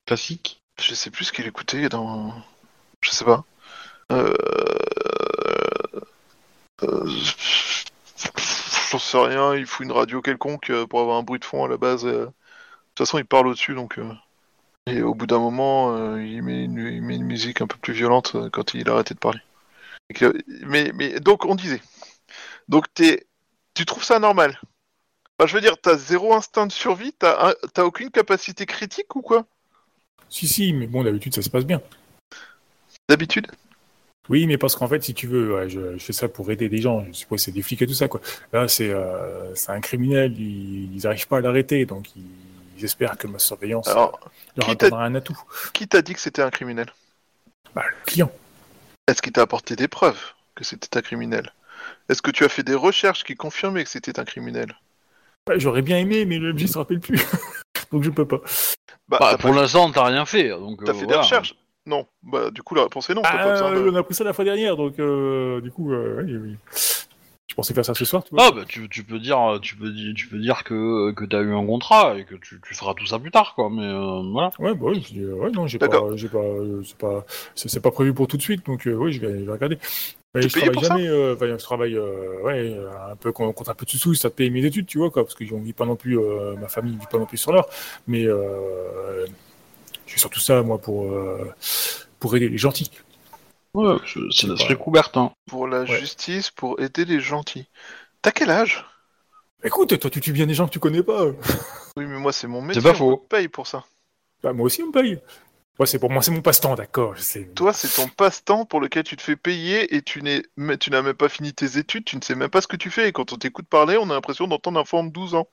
classique? 0.05 0.61
Je 0.81 0.95
sais 0.95 1.11
plus 1.11 1.25
ce 1.25 1.33
qu'il 1.33 1.47
écoutait 1.47 1.89
dans. 1.89 2.33
Je 3.01 3.11
sais 3.11 3.25
pas. 3.25 3.45
Euh... 4.13 4.33
euh, 6.83 7.05
J'en 8.89 8.99
sais 8.99 9.17
rien, 9.17 9.55
il 9.55 9.65
fout 9.65 9.85
une 9.85 9.91
radio 9.91 10.21
quelconque 10.21 10.69
euh, 10.69 10.85
pour 10.87 11.01
avoir 11.01 11.17
un 11.17 11.23
bruit 11.23 11.39
de 11.39 11.45
fond 11.45 11.65
à 11.65 11.67
la 11.67 11.77
base. 11.77 12.05
euh. 12.05 12.25
De 12.25 12.31
toute 12.95 13.07
façon, 13.07 13.17
il 13.17 13.25
parle 13.25 13.47
au-dessus 13.47 13.75
donc. 13.75 13.97
euh. 13.99 14.13
Et 14.87 15.01
au 15.01 15.13
bout 15.13 15.27
d'un 15.27 15.39
moment, 15.39 16.15
il, 16.15 16.41
met 16.41 16.63
une, 16.63 16.77
il 16.79 17.01
met 17.01 17.15
une 17.17 17.25
musique 17.25 17.59
un 17.61 17.67
peu 17.67 17.77
plus 17.77 17.93
violente 17.93 18.37
quand 18.51 18.73
il 18.73 18.89
a 18.89 18.93
arrêté 18.93 19.13
de 19.13 19.19
parler. 19.19 19.41
Que- 20.15 20.33
Mais, 20.65 20.91
mais 20.95 21.19
donc, 21.19 21.43
on 21.43 21.55
disait. 21.55 21.81
Donc, 22.69 22.85
tu 22.93 23.85
trouves 23.85 24.05
ça 24.05 24.19
normal? 24.19 24.59
Je 25.45 25.53
veux 25.53 25.61
dire, 25.61 25.77
t'as 25.79 25.97
zéro 25.97 26.33
instinct 26.33 26.67
de 26.67 26.71
survie, 26.71 27.11
t'as 27.11 27.49
un- 27.49 27.55
t'as 27.73 27.83
aucune 27.83 28.09
capacité 28.09 28.65
critique 28.65 29.13
ou 29.15 29.21
quoi? 29.21 29.45
Si, 30.29 30.47
si, 30.47 30.73
mais 30.73 30.87
bon, 30.87 31.03
d'habitude, 31.03 31.35
ça 31.35 31.41
se 31.41 31.49
passe 31.49 31.65
bien. 31.65 31.81
D'habitude? 33.09 33.47
Oui, 34.29 34.45
mais 34.47 34.57
parce 34.57 34.75
qu'en 34.75 34.87
fait, 34.87 35.03
si 35.03 35.13
tu 35.13 35.27
veux, 35.27 35.53
ouais, 35.55 35.69
je, 35.69 35.97
je 35.97 36.03
fais 36.03 36.13
ça 36.13 36.27
pour 36.27 36.51
aider 36.51 36.67
des 36.69 36.81
gens. 36.81 37.05
Je 37.05 37.13
suppose 37.13 37.41
c'est 37.41 37.51
des 37.51 37.61
flics 37.61 37.81
et 37.81 37.87
tout 37.87 37.93
ça, 37.93 38.07
quoi. 38.07 38.19
Là, 38.53 38.67
c'est 38.67 38.89
euh, 38.89 39.53
c'est 39.55 39.71
un 39.71 39.79
criminel, 39.81 40.33
ils 40.39 40.93
ils 40.95 41.07
arrivent 41.07 41.27
pas 41.27 41.37
à 41.37 41.41
l'arrêter, 41.41 41.85
donc 41.85 42.15
ils, 42.15 42.23
ils 42.77 42.85
espèrent 42.85 43.17
que 43.17 43.27
ma 43.27 43.39
surveillance 43.39 43.87
Alors, 43.87 44.19
leur 44.57 44.69
apportera 44.69 45.03
un 45.05 45.15
atout. 45.15 45.39
qui 45.73 45.87
t'a 45.87 46.01
dit 46.01 46.13
que 46.13 46.19
c'était 46.19 46.41
un 46.41 46.49
criminel? 46.49 46.87
Bah, 47.73 47.83
le 47.89 48.05
client. 48.05 48.31
Est-ce 49.07 49.21
qu'il 49.21 49.31
t'a 49.31 49.41
apporté 49.41 49.75
des 49.75 49.87
preuves 49.87 50.19
que 50.55 50.63
c'était 50.63 50.97
un 50.97 51.01
criminel? 51.01 51.53
Est-ce 52.09 52.21
que 52.21 52.31
tu 52.31 52.43
as 52.43 52.49
fait 52.49 52.63
des 52.63 52.75
recherches 52.75 53.23
qui 53.23 53.35
confirmaient 53.35 53.83
que 53.83 53.89
c'était 53.89 54.19
un 54.19 54.25
criminel? 54.25 54.75
Ouais, 55.47 55.59
J'aurais 55.59 55.81
bien 55.81 55.97
aimé, 55.97 56.25
mais 56.25 56.37
l'objet 56.39 56.67
se 56.67 56.77
rappelle 56.77 56.99
plus. 56.99 57.19
donc 57.91 58.03
je 58.03 58.09
peux 58.09 58.25
pas. 58.27 58.41
Bah, 59.07 59.17
Bah, 59.21 59.37
pour 59.39 59.53
l'instant, 59.53 59.89
t'as 59.91 60.03
rien 60.03 60.25
fait, 60.25 60.49
donc. 60.49 60.83
t'as 60.83 60.91
euh, 60.91 60.93
fait 60.95 61.05
des 61.05 61.15
recherches 61.15 61.55
Non. 61.87 62.05
Bah, 62.21 62.51
du 62.51 62.61
coup, 62.61 62.75
la 62.75 62.83
réponse 62.83 63.09
est 63.09 63.15
non. 63.15 63.21
pas 63.23 63.29
Ah, 63.33 63.71
de- 63.75 63.89
on 63.89 63.95
a 63.95 64.03
pris 64.03 64.13
ça 64.13 64.23
la 64.23 64.33
fois 64.33 64.43
dernière, 64.45 64.75
donc 64.77 64.99
euh, 64.99 65.61
du 65.61 65.71
coup, 65.71 65.91
euh, 65.93 66.21
oui, 66.23 66.35
oui. 66.35 66.55
Je 67.49 67.55
pensais 67.55 67.73
faire 67.73 67.85
ça 67.85 67.93
ce 67.95 68.03
soir, 68.05 68.23
tu 68.25 68.35
vois. 68.35 68.45
Ah 68.45 68.51
bah 68.51 68.63
tu, 68.67 68.87
tu 68.89 69.03
peux 69.03 69.17
dire 69.19 69.57
tu 69.61 69.77
peux 69.77 69.89
dire 69.89 70.13
tu 70.15 70.27
peux 70.27 70.37
dire 70.37 70.63
que 70.65 71.11
que 71.13 71.23
t'as 71.23 71.41
eu 71.41 71.53
un 71.55 71.65
contrat 71.65 72.17
et 72.17 72.25
que 72.25 72.35
tu, 72.35 72.59
tu 72.61 72.75
feras 72.75 72.93
tout 72.93 73.05
ça 73.07 73.17
plus 73.17 73.31
tard 73.31 73.55
quoi 73.55 73.69
mais 73.71 73.85
euh, 73.87 74.21
voilà 74.31 74.51
Ouais, 74.59 74.75
bah 74.75 74.87
oui, 74.89 75.01
je 75.07 75.13
dis, 75.13 75.21
euh, 75.21 75.33
ouais, 75.33 75.49
non, 75.49 75.65
j'ai 75.65 75.79
pas, 75.79 75.87
j'ai 76.15 76.27
pas, 76.27 76.37
euh, 76.39 76.83
c'est 76.83 76.97
pas, 76.97 77.25
c'est 77.55 77.69
c'est 77.69 77.79
pas 77.79 77.89
prévu 77.89 78.13
pour 78.13 78.27
tout 78.27 78.35
de 78.37 78.41
suite, 78.41 78.65
donc 78.65 78.85
euh, 78.85 78.93
oui, 78.93 79.13
je 79.13 79.21
vais, 79.21 79.39
je 79.39 79.45
vais 79.45 79.51
regarder. 79.51 79.79
Mais 80.35 80.41
T'es 80.41 80.49
je 80.49 80.59
travaille 80.59 80.83
jamais, 80.83 81.07
euh, 81.07 81.35
je 81.39 81.63
travaille, 81.63 81.95
euh, 81.95 82.41
ouais, 82.43 82.73
euh, 82.77 82.91
un 83.11 83.15
peu 83.15 83.31
con- 83.31 83.53
contre 83.53 83.71
un 83.71 83.75
peu 83.75 83.85
de 83.85 83.89
sous-sous, 83.91 84.13
ça 84.13 84.29
te 84.29 84.35
paye 84.35 84.51
mes 84.51 84.65
études, 84.65 84.85
tu 84.85 84.97
vois, 84.97 85.09
quoi, 85.09 85.23
parce 85.23 85.33
que 85.33 85.45
on 85.53 85.61
vit 85.61 85.73
pas 85.73 85.85
non 85.85 85.95
plus, 85.95 86.19
euh, 86.19 86.55
ma 86.57 86.67
famille 86.67 86.97
vit 86.97 87.07
pas 87.09 87.17
non 87.17 87.25
plus 87.25 87.37
sur 87.37 87.53
l'or, 87.53 87.67
mais 88.07 88.25
euh, 88.27 89.25
je 90.07 90.13
fais 90.13 90.19
surtout 90.19 90.39
ça, 90.39 90.61
moi, 90.63 90.79
pour, 90.79 91.11
euh, 91.11 91.53
pour 92.19 92.35
aider 92.35 92.49
les 92.49 92.57
gentils. 92.57 92.89
ouais, 93.73 93.97
c'est- 94.31 94.47
l'esprit 94.47 94.75
Coubertin 94.77 95.31
Pour 95.47 95.67
la 95.67 95.81
Ouais. 95.81 95.85
justice, 95.99 96.49
pour 96.49 96.79
aider 96.79 97.05
les 97.05 97.19
gentils. 97.19 97.67
T'as 98.21 98.31
quel 98.31 98.49
âge? 98.49 98.83
Écoute, 99.63 99.97
toi, 99.99 100.09
tu 100.09 100.19
tues 100.21 100.31
bien 100.33 100.45
des 100.47 100.53
gens 100.53 100.67
que 100.67 100.71
tu 100.73 100.79
connais 100.79 101.03
pas. 101.03 101.25
Oui, 101.25 102.05
mais 102.05 102.19
moi, 102.19 102.31
c'est 102.31 102.47
mon 102.47 102.61
métier. 102.61 102.81
pas 102.81 102.91
on 102.91 102.95
faux. 102.95 103.11
me 103.11 103.27
paye 103.27 103.47
pour 103.47 103.67
ça. 103.67 103.83
Bah, 104.43 104.53
moi 104.53 104.65
aussi, 104.65 104.81
on 104.83 104.87
me 104.87 104.91
paye. 104.91 105.19
Ouais, 105.79 105.85
c'est 105.85 105.99
pour 105.99 106.09
moi, 106.09 106.23
c'est 106.23 106.31
mon 106.31 106.41
passe-temps, 106.41 106.73
d'accord. 106.75 107.13
Toi, 107.55 107.71
c'est 107.73 107.87
ton 107.89 108.07
passe-temps 108.07 108.65
pour 108.65 108.81
lequel 108.81 109.03
tu 109.03 109.15
te 109.15 109.21
fais 109.21 109.35
payer 109.35 109.95
et 109.95 110.01
tu 110.01 110.23
n'es, 110.23 110.41
mais 110.57 110.77
tu 110.77 110.89
n'as 110.89 111.03
même 111.03 111.13
pas 111.13 111.29
fini 111.29 111.53
tes 111.53 111.77
études, 111.77 112.03
tu 112.05 112.15
ne 112.17 112.21
sais 112.21 112.33
même 112.33 112.49
pas 112.49 112.61
ce 112.61 112.67
que 112.67 112.77
tu 112.77 112.89
fais. 112.89 113.09
Et 113.09 113.11
quand 113.11 113.31
on 113.31 113.37
t'écoute 113.37 113.67
parler, 113.67 113.97
on 113.97 114.09
a 114.09 114.13
l'impression 114.13 114.47
d'entendre 114.47 114.79
un 114.79 114.81
enfant 114.81 115.03
de 115.03 115.11
12 115.11 115.35
ans. 115.35 115.47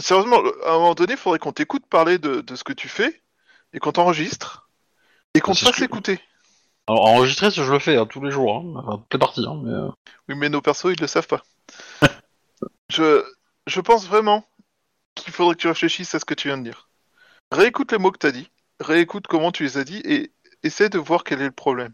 Sérieusement, 0.00 0.42
à 0.64 0.70
un 0.70 0.78
moment 0.78 0.94
donné, 0.94 1.12
il 1.12 1.18
faudrait 1.18 1.38
qu'on 1.38 1.52
t'écoute 1.52 1.86
parler 1.86 2.18
de, 2.18 2.40
de 2.40 2.56
ce 2.56 2.64
que 2.64 2.72
tu 2.72 2.88
fais 2.88 3.22
et 3.72 3.78
qu'on 3.78 3.92
t'enregistre 3.92 4.68
et 5.34 5.40
qu'on 5.40 5.52
te 5.52 5.58
fasse 5.60 5.76
que- 5.76 5.84
écouter. 5.84 6.20
alors 6.88 7.06
enregistrer 7.06 7.50
je 7.50 7.62
le 7.72 7.78
fais 7.78 7.96
hein, 7.96 8.06
tous 8.06 8.22
les 8.22 8.30
jours 8.30 8.56
hein, 8.56 8.72
enfin, 8.76 8.98
toutes 8.98 9.12
les 9.14 9.18
parties 9.18 9.44
hein, 9.48 9.60
mais 9.62 9.72
euh, 9.72 9.88
Oui, 10.28 10.34
mais 10.36 10.48
nos 10.48 10.60
persos, 10.60 10.92
ils 10.92 11.00
le 11.00 11.06
savent 11.06 11.26
pas. 11.26 11.42
je, 12.90 13.24
je 13.66 13.80
pense 13.80 14.06
vraiment 14.06 14.44
qu'il 15.14 15.32
faudrait 15.32 15.54
que 15.54 15.60
tu 15.60 15.68
réfléchisses 15.68 16.14
à 16.14 16.18
ce 16.18 16.24
que 16.24 16.34
tu 16.34 16.48
viens 16.48 16.58
de 16.58 16.64
dire. 16.64 16.88
Réécoute 17.52 17.92
les 17.92 17.98
mots 17.98 18.10
que 18.10 18.18
tu 18.18 18.26
as 18.26 18.32
dit, 18.32 18.50
réécoute 18.80 19.26
comment 19.28 19.52
tu 19.52 19.62
les 19.62 19.78
as 19.78 19.84
dit 19.84 20.02
et 20.04 20.32
essaie 20.62 20.88
de 20.88 20.98
voir 20.98 21.24
quel 21.24 21.40
est 21.40 21.46
le 21.46 21.52
problème. 21.52 21.92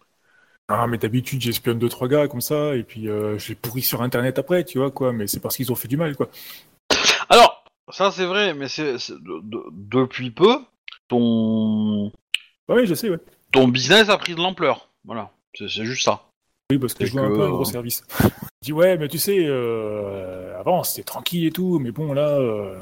Ah, 0.68 0.86
mais 0.86 0.98
d'habitude, 0.98 1.40
j'espionne 1.40 1.78
deux, 1.78 1.88
trois 1.88 2.06
gars 2.08 2.28
comme 2.28 2.40
ça, 2.40 2.76
et 2.76 2.84
puis 2.84 3.08
euh, 3.08 3.38
je 3.38 3.48
les 3.48 3.54
pourris 3.56 3.82
sur 3.82 4.02
Internet 4.02 4.38
après, 4.38 4.64
tu 4.64 4.78
vois, 4.78 4.90
quoi, 4.90 5.12
mais 5.12 5.26
c'est 5.26 5.40
parce 5.40 5.56
qu'ils 5.56 5.72
ont 5.72 5.74
fait 5.74 5.88
du 5.88 5.96
mal, 5.96 6.14
quoi. 6.16 6.30
alors 7.28 7.59
ça 7.92 8.10
c'est 8.10 8.26
vrai 8.26 8.54
mais 8.54 8.68
c'est 8.68 8.98
c'est- 8.98 9.12
de- 9.14 9.40
de- 9.42 9.64
depuis 9.70 10.30
peu 10.30 10.56
ton 11.08 12.12
oui, 12.68 12.86
je 12.86 12.94
sais, 12.94 13.10
ouais. 13.10 13.18
ton 13.52 13.66
business 13.68 14.08
a 14.08 14.16
pris 14.16 14.34
de 14.34 14.40
l'ampleur 14.40 14.88
voilà 15.04 15.30
c'est 15.56 15.68
juste 15.68 16.04
ça 16.04 16.22
Oui, 16.70 16.78
parce 16.78 16.94
que 16.94 17.04
je 17.04 17.10
joue 17.10 17.18
un 17.18 17.28
peu 17.28 17.42
un 17.42 17.46
euh, 17.46 17.50
gros 17.50 17.64
service. 17.64 18.04
Je 18.62 18.66
dis, 18.66 18.72
ouais, 18.74 18.98
mais 18.98 19.08
tu 19.08 19.18
sais, 19.18 19.38
euh, 19.40 20.54
avant, 20.60 20.84
c'était 20.84 21.02
tranquille 21.02 21.46
et 21.46 21.50
tout, 21.50 21.78
mais 21.78 21.92
bon, 21.92 22.12
là, 22.12 22.28
euh, 22.28 22.76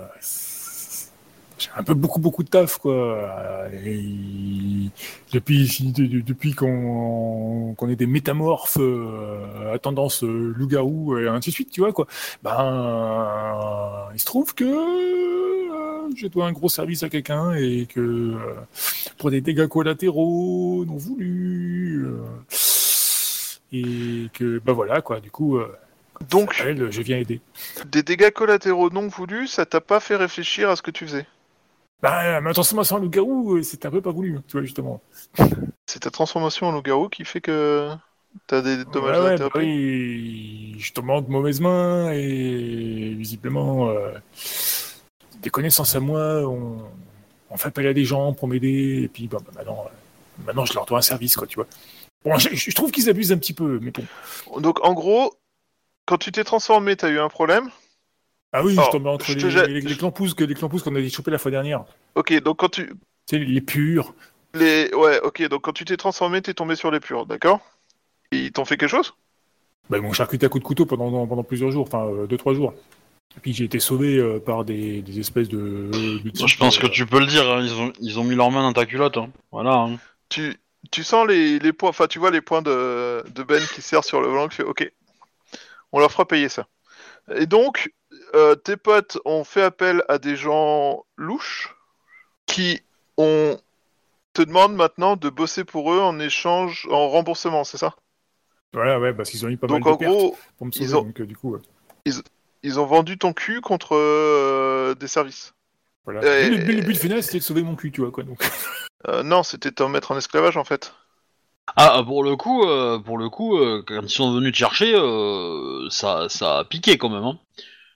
c'est- 1.59 1.65
j'ai 1.65 1.71
un 1.77 1.83
peu 1.83 1.95
beaucoup, 1.95 2.21
beaucoup 2.21 2.43
de 2.43 2.49
taf, 2.49 2.79
quoi. 2.79 3.29
Et 3.85 4.91
depuis 5.33 5.69
de- 5.95 6.07
de- 6.07 6.21
depuis 6.21 6.55
qu'on 6.55 7.75
est 7.89 7.97
des 7.97 8.07
métamorphes 8.07 8.79
euh, 8.81 9.75
à 9.75 9.79
tendance 9.79 10.25
euh, 10.25 10.55
loup-garou 10.57 11.19
et 11.19 11.29
ainsi 11.29 11.51
de 11.51 11.55
suite, 11.55 11.71
tu 11.71 11.81
vois, 11.81 11.93
quoi. 11.93 12.07
Ben, 12.43 14.09
il 14.15 14.21
se 14.21 14.25
trouve 14.27 14.55
que 14.55 14.65
euh, 14.65 16.11
je 16.17 16.27
dois 16.27 16.47
un 16.47 16.53
gros 16.53 16.69
service 16.69 17.03
à 17.03 17.09
quelqu'un 17.09 17.55
et 17.55 17.87
que 17.87 18.01
euh, 18.01 18.37
pour 19.19 19.31
des 19.31 19.41
dégâts 19.41 19.67
collatéraux 19.67 20.85
non 20.87 20.97
voulus. 20.97 22.07
et 23.73 24.29
que, 24.33 24.59
bah 24.65 24.73
voilà, 24.73 25.03
quoi, 25.03 25.21
du 25.21 25.31
coup, 25.31 25.59
Donc, 26.31 26.55
je 26.55 27.03
viens 27.03 27.19
aider. 27.19 27.41
des 27.87 28.03
dégâts 28.03 28.31
collatéraux 28.31 28.89
non 28.91 29.09
voulus, 29.09 29.47
ça 29.49 29.67
t'a 29.67 29.81
pas 29.81 30.01
fait 30.01 30.17
réfléchir 30.17 30.71
à 30.71 30.77
ce 30.77 30.83
que 30.83 30.91
tu 30.91 31.07
faisais? 31.07 31.27
Bah, 32.01 32.41
ma 32.41 32.53
transformation 32.53 32.97
en 32.97 32.99
loup-garou, 33.01 33.57
euh, 33.57 33.63
c'est 33.63 33.85
un 33.85 33.91
peu 33.91 34.01
pas 34.01 34.13
voulu, 34.13 34.39
tu 34.47 34.53
vois, 34.53 34.63
justement. 34.63 35.01
C'est 35.87 36.01
ta 36.01 36.11
transformation 36.11 36.67
en 36.67 36.73
loup-garou 36.73 37.09
qui 37.09 37.25
fait 37.25 37.41
que 37.41 37.91
t'as 38.47 38.63
des 38.63 38.85
dommages 38.85 39.19
Ouais, 39.19 39.37
bah 39.37 39.49
oui, 39.57 40.77
je 40.79 40.93
tombe 40.93 41.27
de 41.27 41.31
mauvaises 41.31 41.61
mains 41.61 42.13
et 42.13 43.15
visiblement, 43.15 43.89
euh, 43.89 44.13
des 45.43 45.51
connaissances 45.51 45.97
à 45.97 46.01
moi, 46.01 46.43
on, 46.49 46.79
on 47.51 47.57
fait 47.57 47.69
appel 47.69 47.87
à 47.89 47.95
des 47.95 48.05
gens 48.05 48.33
pour 48.33 48.47
m'aider, 48.47 49.03
et 49.05 49.09
puis 49.09 49.27
bah, 49.27 49.39
bah, 49.45 49.53
maintenant, 49.57 49.85
euh, 49.87 50.45
maintenant, 50.45 50.65
je 50.65 50.75
leur 50.75 50.87
dois 50.87 50.99
un 50.99 51.03
service, 51.03 51.37
quoi, 51.37 51.49
tu 51.49 51.57
vois. 51.57 51.67
Bon, 52.25 52.39
je, 52.39 52.49
je 52.55 52.75
trouve 52.77 52.93
qu'ils 52.93 53.09
abusent 53.09 53.33
un 53.33 53.39
petit 53.39 53.55
peu, 53.55 53.81
mais 53.83 53.91
bon. 53.91 54.61
Donc, 54.61 54.85
en 54.85 54.93
gros, 54.93 55.35
quand 56.07 56.19
tu 56.19 56.31
t'es 56.31 56.45
transformé, 56.45 56.97
t'as 56.97 57.11
eu 57.11 57.19
un 57.19 57.29
problème. 57.29 57.71
Ah 58.53 58.65
oui, 58.65 58.73
Alors, 58.73 58.87
je 58.87 58.91
tombais 58.93 59.11
entre 59.11 59.27
je 59.27 59.39
les, 59.39 59.67
les, 59.75 59.81
les 59.83 59.97
clampousses 59.97 60.35
que 60.35 60.45
les 60.45 60.55
clampousses 60.55 60.83
qu'on 60.83 60.95
a 60.97 61.09
chopé 61.09 61.31
la 61.31 61.39
fois 61.39 61.51
dernière. 61.51 61.85
Ok, 62.15 62.33
donc 62.43 62.59
quand 62.59 62.71
tu 62.71 62.87
Tu 62.87 62.95
sais, 63.27 63.39
les 63.39 63.61
purs. 63.61 64.15
les 64.55 64.91
ouais, 64.95 65.21
ok, 65.21 65.47
donc 65.49 65.63
quand 65.63 65.73
tu 65.73 65.85
t'es 65.85 65.97
transformé, 65.97 66.41
t'es 66.41 66.55
tombé 66.55 66.75
sur 66.75 66.91
les 66.91 67.01
purs, 67.01 67.27
d'accord? 67.27 67.61
Ils 68.33 68.51
t'ont 68.53 68.65
fait 68.65 68.77
quelque 68.77 68.91
chose? 68.91 69.15
Bah, 69.91 69.99
ils 69.99 70.03
m'ont 70.03 70.13
charcuté 70.13 70.47
à 70.47 70.49
coups 70.49 70.63
de 70.63 70.67
couteau 70.67 70.87
pendant, 70.87 71.27
pendant 71.27 71.43
plusieurs 71.43 71.71
jours, 71.71 71.87
enfin 71.87 72.07
euh, 72.07 72.27
deux, 72.27 72.37
trois 72.37 72.55
jours. 72.55 72.75
Et 73.37 73.41
puis 73.41 73.53
j'ai 73.53 73.65
été 73.65 73.79
sauvé 73.79 74.17
euh, 74.17 74.39
par 74.39 74.65
des, 74.65 75.03
des 75.03 75.21
espèces 75.21 75.49
de. 75.49 75.91
de 76.25 76.31
types, 76.31 76.47
Je 76.49 76.57
pense 76.57 76.79
que 76.79 76.87
euh, 76.87 76.91
tu 76.91 77.05
peux 77.07 77.21
le 77.21 77.27
dire, 77.27 77.49
hein, 77.51 77.61
ils, 77.63 77.75
ont, 77.75 77.93
ils 78.01 78.19
ont 78.19 78.25
mis 78.25 78.35
leurs 78.35 78.51
mains 78.51 78.63
dans 78.63 78.73
ta 78.73 78.87
culotte. 78.87 79.19
hein. 79.19 79.31
Voilà. 79.53 79.75
hein. 79.75 79.99
Tu 80.31 80.57
tu 80.91 81.05
sens 81.05 81.27
les, 81.29 81.59
les 81.59 81.73
points, 81.73 81.91
enfin 81.91 82.07
tu 82.07 82.19
vois 82.19 82.31
les 82.31 82.41
points 82.41 82.63
de, 82.63 83.23
de 83.31 83.43
Ben 83.43 83.63
qui 83.75 83.83
serrent 83.83 84.05
sur 84.05 84.21
le 84.23 84.29
volant, 84.29 84.49
qui 84.49 84.57
fait 84.57 84.63
ok, 84.63 84.91
on 85.93 85.99
leur 86.01 86.11
fera 86.11 86.27
payer 86.27 86.49
ça. 86.49 86.67
Et 87.35 87.47
donc 87.47 87.93
euh, 88.35 88.55
tes 88.55 88.77
potes 88.77 89.19
ont 89.25 89.45
fait 89.45 89.63
appel 89.63 90.05
à 90.09 90.19
des 90.19 90.37
gens 90.37 91.05
louches 91.17 91.75
qui 92.47 92.81
ont 93.17 93.59
te 94.35 94.43
demandent 94.43 94.77
maintenant 94.77 95.17
de 95.17 95.29
bosser 95.31 95.65
pour 95.65 95.93
eux 95.93 96.01
en 96.01 96.21
échange, 96.21 96.87
en 96.91 97.09
remboursement, 97.09 97.65
c'est 97.65 97.79
ça? 97.79 97.95
Voilà, 98.73 99.01
ouais, 99.01 99.13
parce 99.15 99.31
qu'ils 99.31 99.45
ont 99.45 99.49
eu 99.49 99.57
pas 99.57 99.67
Donc 99.67 99.85
mal 99.85 99.93
de 99.93 99.99
pertes 99.99 100.13
gros, 100.13 100.37
pour 100.59 100.67
me 100.67 100.73
ils 100.73 100.89
sauver. 100.89 100.95
ont- 101.01 101.03
Donc, 101.03 101.21
euh, 101.21 101.27
du 101.27 101.37
coup, 101.37 101.53
ouais. 101.53 101.61
ils 102.63 102.79
ont 102.81 102.87
vendu 102.87 103.19
ton 103.19 103.33
cul 103.33 103.61
contre 103.61 103.97
euh, 103.97 104.95
des 104.95 105.09
services. 105.09 105.55
voilà. 106.05 106.21
Le, 106.23 106.57
but- 106.59 106.75
le 106.77 106.83
but 106.83 106.97
final, 106.97 107.23
c'était 107.23 107.39
de 107.39 107.45
sauver 107.45 107.63
mon 107.63 107.77
cul, 107.77 107.91
tu 107.91 108.01
vois, 108.01 108.11
quoi. 108.11 108.25
Donc. 108.25 108.39
Euh, 109.07 109.23
non, 109.23 109.45
c'était 109.45 109.71
de 109.71 109.77
te 109.77 109.83
mettre 109.85 110.11
en 110.11 110.17
esclavage 110.19 110.57
en 110.57 110.65
fait. 110.65 110.93
Ah, 111.77 112.03
pour 112.05 112.25
le 112.25 112.35
coup, 112.35 112.65
euh, 112.65 112.99
pour 112.99 113.17
le 113.17 113.29
coup, 113.31 113.57
euh, 113.57 113.83
quand 113.87 114.01
ils 114.03 114.09
sont 114.11 114.35
venus 114.35 114.53
te 114.53 114.59
chercher, 114.59 114.93
euh, 114.93 115.89
ça, 115.89 116.29
ça 116.29 116.59
a 116.59 116.65
piqué 116.65 116.99
quand 116.99 117.09
même. 117.09 117.23
hein. 117.23 117.39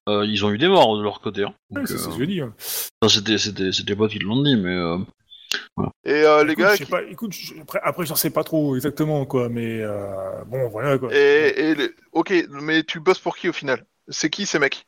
Euh, 0.09 0.27
ils 0.27 0.45
ont 0.45 0.51
eu 0.51 0.59
des 0.59 0.69
morts 0.69 0.97
de 0.99 1.03
leur 1.03 1.21
côté. 1.21 1.45
hein. 1.45 1.55
Donc, 1.71 1.87
c'est 1.87 1.97
c'est 1.97 2.11
ce 2.11 2.17
que 2.17 2.21
je 2.21 2.25
dis. 2.25 2.41
hein. 2.41 2.53
c'était, 3.09 3.39
c'était, 3.39 3.73
c'était 3.73 3.97
pas 3.97 4.09
qui 4.09 4.19
l'ont 4.19 4.43
dit, 4.43 4.57
mais 4.57 4.75
euh, 4.75 4.99
Et 6.05 6.13
euh, 6.13 6.45
les 6.45 6.53
Écoute, 6.53 6.65
gars, 6.65 6.77
qui- 6.77 6.87
pas, 6.87 7.03
écoute, 7.05 7.33
je- 7.33 7.61
après, 7.61 7.81
après 7.83 8.07
j'en 8.07 8.17
sais 8.17 8.31
pas 8.31 8.43
trop 8.43 8.75
exactement, 8.75 9.25
quoi, 9.27 9.49
mais 9.49 9.81
euh, 9.81 10.43
bon, 10.47 10.69
voilà, 10.69 10.99
quoi. 10.99 11.15
et, 11.15 11.77
ok, 12.13 12.33
mais 12.51 12.83
tu 12.83 12.99
bosses 13.01 13.21
pour 13.21 13.37
qui 13.37 13.49
au 13.49 13.53
final? 13.53 13.85
C'est 14.09 14.31
qui 14.31 14.47
ces 14.47 14.59
mecs? 14.59 14.87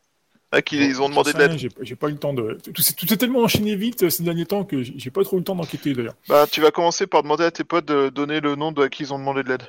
À 0.51 0.62
qui 0.62 0.77
ils 0.77 1.01
ont 1.03 1.09
demandé 1.09 1.33
de 1.33 1.39
l'aide 1.39 1.59
J'ai 1.59 1.69
j'ai 1.81 1.97
pas 1.97 2.09
eu 2.09 2.12
le 2.12 2.19
temps 2.19 2.33
de. 2.33 2.59
Tout 2.73 2.83
s'est 2.83 2.95
tout 2.95 3.07
s'est 3.09 3.17
tellement 3.17 3.41
enchaîné 3.41 3.75
vite 3.75 4.09
ces 4.09 4.23
derniers 4.23 4.47
temps 4.47 4.65
que 4.65 4.83
j'ai 4.85 4.95
j'ai 4.97 5.11
pas 5.11 5.25
trop 5.25 5.37
eu 5.37 5.41
le 5.41 5.45
temps 5.45 5.57
d'enquêter 5.57 5.95
d'ailleurs. 5.95 6.15
Bah, 6.29 6.47
tu 6.51 6.61
vas 6.61 6.71
commencer 6.71 7.07
par 7.09 7.23
demander 7.25 7.43
à 7.45 7.51
tes 7.51 7.65
potes 7.65 7.87
de 7.87 8.09
donner 8.09 8.41
le 8.41 8.55
nom 8.55 8.71
de 8.71 8.83
à 8.83 8.89
qui 8.89 9.03
ils 9.03 9.12
ont 9.12 9.19
demandé 9.19 9.43
de 9.43 9.49
l'aide. 9.49 9.62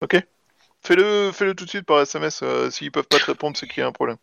Ok? 0.00 0.20
Fais-le, 0.82 1.30
fais-le 1.32 1.54
tout 1.54 1.64
de 1.64 1.70
suite 1.70 1.84
par 1.84 2.00
SMS. 2.00 2.40
euh, 2.42 2.70
S'ils 2.70 2.90
peuvent 2.90 3.06
pas 3.06 3.18
te 3.18 3.26
répondre, 3.26 3.56
c'est 3.56 3.68
qu'il 3.68 3.80
y 3.80 3.84
a 3.84 3.86
un 3.86 3.92
problème. 3.92 4.16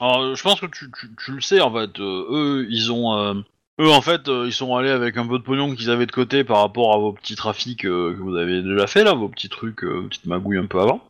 Alors, 0.00 0.34
je 0.34 0.42
pense 0.42 0.60
que 0.60 0.66
tu, 0.66 0.90
tu, 0.98 1.08
tu 1.16 1.32
le 1.32 1.40
sais 1.40 1.60
en 1.60 1.72
fait. 1.72 1.98
euh, 2.00 2.26
eux, 2.30 2.66
ils 2.68 2.92
ont, 2.92 3.16
euh, 3.16 3.34
eux 3.80 3.90
en 3.90 4.02
fait, 4.02 4.28
euh, 4.28 4.44
ils 4.46 4.52
sont 4.52 4.76
allés 4.76 4.90
avec 4.90 5.16
un 5.16 5.26
peu 5.26 5.38
de 5.38 5.42
pognon 5.42 5.74
qu'ils 5.74 5.90
avaient 5.90 6.06
de 6.06 6.12
côté 6.12 6.44
par 6.44 6.58
rapport 6.60 6.94
à 6.94 6.98
vos 6.98 7.12
petits 7.12 7.36
trafics 7.36 7.86
euh, 7.86 8.12
que 8.14 8.20
vous 8.20 8.36
avez 8.36 8.62
déjà 8.62 8.86
fait 8.86 9.04
là, 9.04 9.14
vos 9.14 9.28
petits 9.28 9.48
trucs, 9.48 9.84
euh, 9.84 10.00
vos 10.00 10.08
petites 10.08 10.26
magouilles 10.26 10.58
un 10.58 10.66
peu 10.66 10.80
avant. 10.80 11.00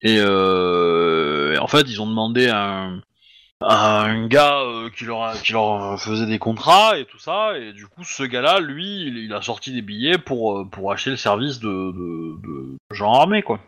Et, 0.00 0.18
euh, 0.20 1.54
et 1.54 1.58
en 1.58 1.66
fait, 1.66 1.82
ils 1.82 2.00
ont 2.00 2.06
demandé 2.06 2.48
à 2.48 2.84
un, 2.84 3.02
à 3.60 4.02
un 4.04 4.26
gars 4.28 4.60
euh, 4.60 4.88
qui, 4.90 5.04
leur 5.04 5.32
qui 5.42 5.52
leur 5.52 6.00
faisait 6.00 6.26
des 6.26 6.38
contrats 6.38 6.96
et 6.98 7.04
tout 7.04 7.18
ça. 7.18 7.58
Et 7.58 7.72
du 7.72 7.86
coup, 7.88 8.04
ce 8.04 8.22
gars-là, 8.22 8.60
lui, 8.60 9.02
il, 9.02 9.18
il 9.18 9.32
a 9.34 9.42
sorti 9.42 9.72
des 9.72 9.82
billets 9.82 10.18
pour, 10.18 10.66
pour 10.70 10.92
acheter 10.92 11.10
le 11.10 11.16
service 11.16 11.58
de, 11.58 11.68
de, 11.68 12.40
de 12.46 12.76
gens 12.92 13.12
armés, 13.12 13.42
quoi. 13.42 13.58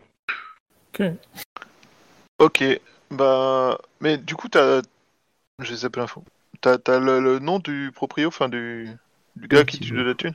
Ok. 2.39 2.63
Bah, 3.11 3.77
mais 3.99 4.17
du 4.17 4.35
coup, 4.35 4.47
t'as, 4.47 4.81
j'ai 5.59 5.75
zappé 5.75 5.99
l'info. 5.99 6.23
T'as, 6.61 6.77
t'as 6.77 6.99
le, 6.99 7.19
le 7.19 7.39
nom 7.39 7.59
du 7.59 7.91
proprio, 7.93 8.27
enfin 8.27 8.49
du, 8.49 8.89
du 9.35 9.47
gars 9.47 9.65
qui 9.65 9.79
tu 9.79 9.91
dois 9.91 10.03
de 10.03 10.09
la 10.09 10.15
thune? 10.15 10.33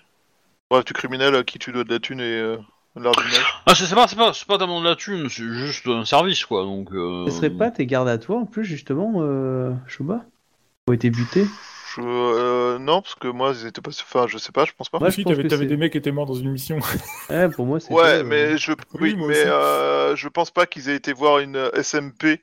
Bref, 0.70 0.84
du 0.84 0.92
criminel 0.92 1.34
à 1.34 1.44
qui 1.44 1.58
tu 1.58 1.72
dois 1.72 1.84
de 1.84 1.92
la 1.92 2.00
thune 2.00 2.20
et 2.20 2.40
euh, 2.40 2.58
l'ordinaire. 2.96 3.62
Ah, 3.66 3.74
c'est 3.74 3.94
pas, 3.94 4.08
c'est 4.08 4.16
pas, 4.16 4.32
c'est 4.32 4.46
pas 4.46 4.58
de 4.58 4.84
la 4.84 4.96
thune, 4.96 5.28
c'est 5.28 5.44
juste 5.44 5.86
un 5.86 6.04
service, 6.04 6.44
quoi. 6.44 6.64
Donc. 6.64 6.92
Euh... 6.92 7.26
Ce 7.28 7.36
serait 7.36 7.50
pas 7.50 7.70
tes 7.70 7.86
gardes 7.86 8.08
à 8.08 8.18
toi 8.18 8.38
en 8.40 8.46
plus, 8.46 8.64
justement, 8.64 9.14
euh, 9.18 9.72
Shuba 9.86 10.24
Qui 10.26 10.90
ont 10.90 10.92
été 10.92 11.10
butés? 11.10 11.46
Je, 11.94 12.00
euh, 12.02 12.78
non, 12.78 13.00
parce 13.00 13.14
que 13.14 13.28
moi, 13.28 13.54
ils 13.54 13.66
étaient 13.66 13.80
pas, 13.80 13.90
enfin, 13.90 14.26
je 14.26 14.38
sais 14.38 14.52
pas, 14.52 14.64
je 14.64 14.72
pense 14.76 14.90
pas. 14.90 14.98
Si, 15.10 15.22
je 15.22 15.22
pense 15.22 15.48
t'avais 15.48 15.66
des 15.66 15.76
mecs 15.76 15.92
qui 15.92 15.98
étaient 15.98 16.12
morts 16.12 16.26
dans 16.26 16.34
une 16.34 16.50
mission. 16.50 16.78
Ouais, 17.28 17.48
pour 17.48 17.66
moi, 17.66 17.80
c'est. 17.80 17.92
Ouais, 17.92 18.22
mais 18.22 18.56
je, 18.56 18.72
oui, 19.00 19.16
moi 19.16 19.28
mais 19.28 19.38
euh, 19.38 20.14
je 20.14 20.28
pense 20.28 20.52
pas 20.52 20.66
qu'ils 20.66 20.88
aient 20.88 20.94
été 20.94 21.12
voir 21.12 21.40
une 21.40 21.56
euh, 21.56 21.82
SMP 21.82 22.40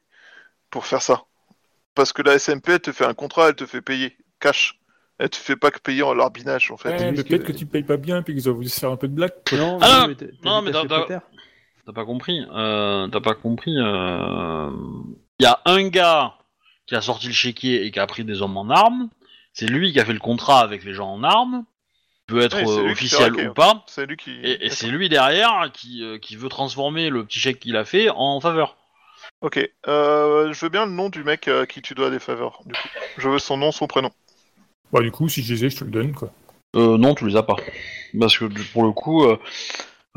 pour 0.74 0.86
faire 0.86 1.01
ça. 1.01 1.24
Parce 1.95 2.11
que 2.11 2.21
la 2.24 2.38
SMP, 2.39 2.69
elle 2.69 2.80
te 2.80 2.91
fait 2.91 3.05
un 3.05 3.13
contrat, 3.13 3.49
elle 3.49 3.55
te 3.55 3.65
fait 3.65 3.82
payer 3.82 4.17
cash. 4.39 4.80
Elle 5.19 5.30
te 5.30 5.36
fait 5.38 5.55
pas 5.55 5.69
que 5.71 5.80
payer 5.80 6.01
en 6.01 6.13
larbinage, 6.15 6.71
en 6.71 6.78
fait. 6.78 6.89
Ouais, 6.89 7.11
mais 7.11 7.24
peut-être 7.24 7.43
que- 7.43 7.51
que 7.51 7.57
tu 7.57 7.65
payes 7.67 7.84
pas 7.84 7.97
bien, 7.97 8.24
puis 8.24 8.34
qu'ils 8.34 8.49
ont 8.49 8.53
voulu 8.53 8.67
se 8.67 8.80
faire 8.80 8.89
un 8.89 8.97
peu 8.97 9.07
de 9.07 9.13
blague. 9.13 9.32
quoi. 9.47 9.57
Non, 9.59 9.78
Ah, 9.82 10.01
non, 10.01 10.07
mais 10.07 10.15
t'as- 10.15 10.26
non, 10.43 10.61
mais 10.63 10.71
pas 10.71 12.05
compris 12.05 12.43
euh, 12.51 13.07
T'as 13.09 13.19
pas 13.21 13.36
compris 13.36 13.76
euh... 13.78 14.71
Il 15.39 15.43
y 15.43 15.45
a 15.45 15.59
un 15.65 15.88
gars 15.89 16.34
qui 16.88 16.95
a 16.95 17.01
sorti 17.01 17.28
le 17.28 17.34
chéquier 17.34 17.86
et 17.86 17.91
qui 17.91 17.99
a 17.99 18.07
pris 18.07 18.24
des 18.24 18.41
hommes 18.41 18.57
en 18.57 18.69
armes. 18.69 19.09
C'est 19.53 19.67
lui 19.67 19.91
qui 19.93 19.99
a 19.99 20.05
fait 20.05 20.13
le 20.13 20.19
contrat 20.19 20.61
avec 20.61 20.84
les 20.84 20.93
gens 20.93 21.09
en 21.11 21.24
armes. 21.24 21.65
Il 22.30 22.36
peut 22.36 22.41
être 22.41 22.55
Ouais, 22.57 22.67
euh, 22.67 22.88
lui 22.88 22.95
qui 22.95 23.09
fait 23.09 23.15
officiel 23.17 23.49
ou 23.49 23.53
pas. 23.53 23.84
C'est 23.88 24.05
lui 24.05 24.15
qui. 24.17 24.32
Et, 24.32 24.65
et 24.65 24.69
c'est 24.69 24.88
lui 24.88 25.09
derrière 25.09 25.69
qui, 25.74 26.03
euh, 26.03 26.17
qui 26.17 26.38
veut 26.38 26.49
transformer 26.49 27.09
le 27.09 27.26
petit 27.26 27.39
chèque 27.39 27.59
qu'il 27.59 27.76
a 27.76 27.86
fait 27.86 28.09
en 28.09 28.39
faveur. 28.39 28.78
Ok. 29.44 29.60
Euh, 29.88 30.54
je 30.54 30.66
veux 30.66 30.70
bien 30.70 30.86
le 30.86 30.91
nom 30.94 31.10
du 31.10 31.24
mec 31.24 31.48
à 31.50 31.66
qui 31.68 31.82
tu 31.82 31.94
dois 31.94 32.10
des 32.10 32.20
faveurs. 32.20 32.62
Du 32.66 32.74
coup, 32.74 32.88
je 33.18 33.30
veux 33.30 33.39
son 33.39 33.58
nom, 33.58 33.72
son 33.72 33.88
prénom. 33.88 34.10
Bah, 34.91 35.02
du 35.02 35.12
coup, 35.12 35.28
si 35.28 35.44
je 35.44 35.54
les 35.54 35.66
ai, 35.66 35.70
je 35.70 35.78
te 35.80 35.84
le 35.84 35.91
donne, 35.91 36.14
quoi. 36.14 36.32
Euh, 36.76 36.98
non, 36.98 37.14
tu 37.14 37.28
les 37.28 37.36
as 37.36 37.44
pas. 37.44 37.57
Parce 38.20 38.38
que 38.38 38.45
pour 38.72 38.84
le 38.84 38.91
coup, 38.91 39.26
euh, 39.26 39.38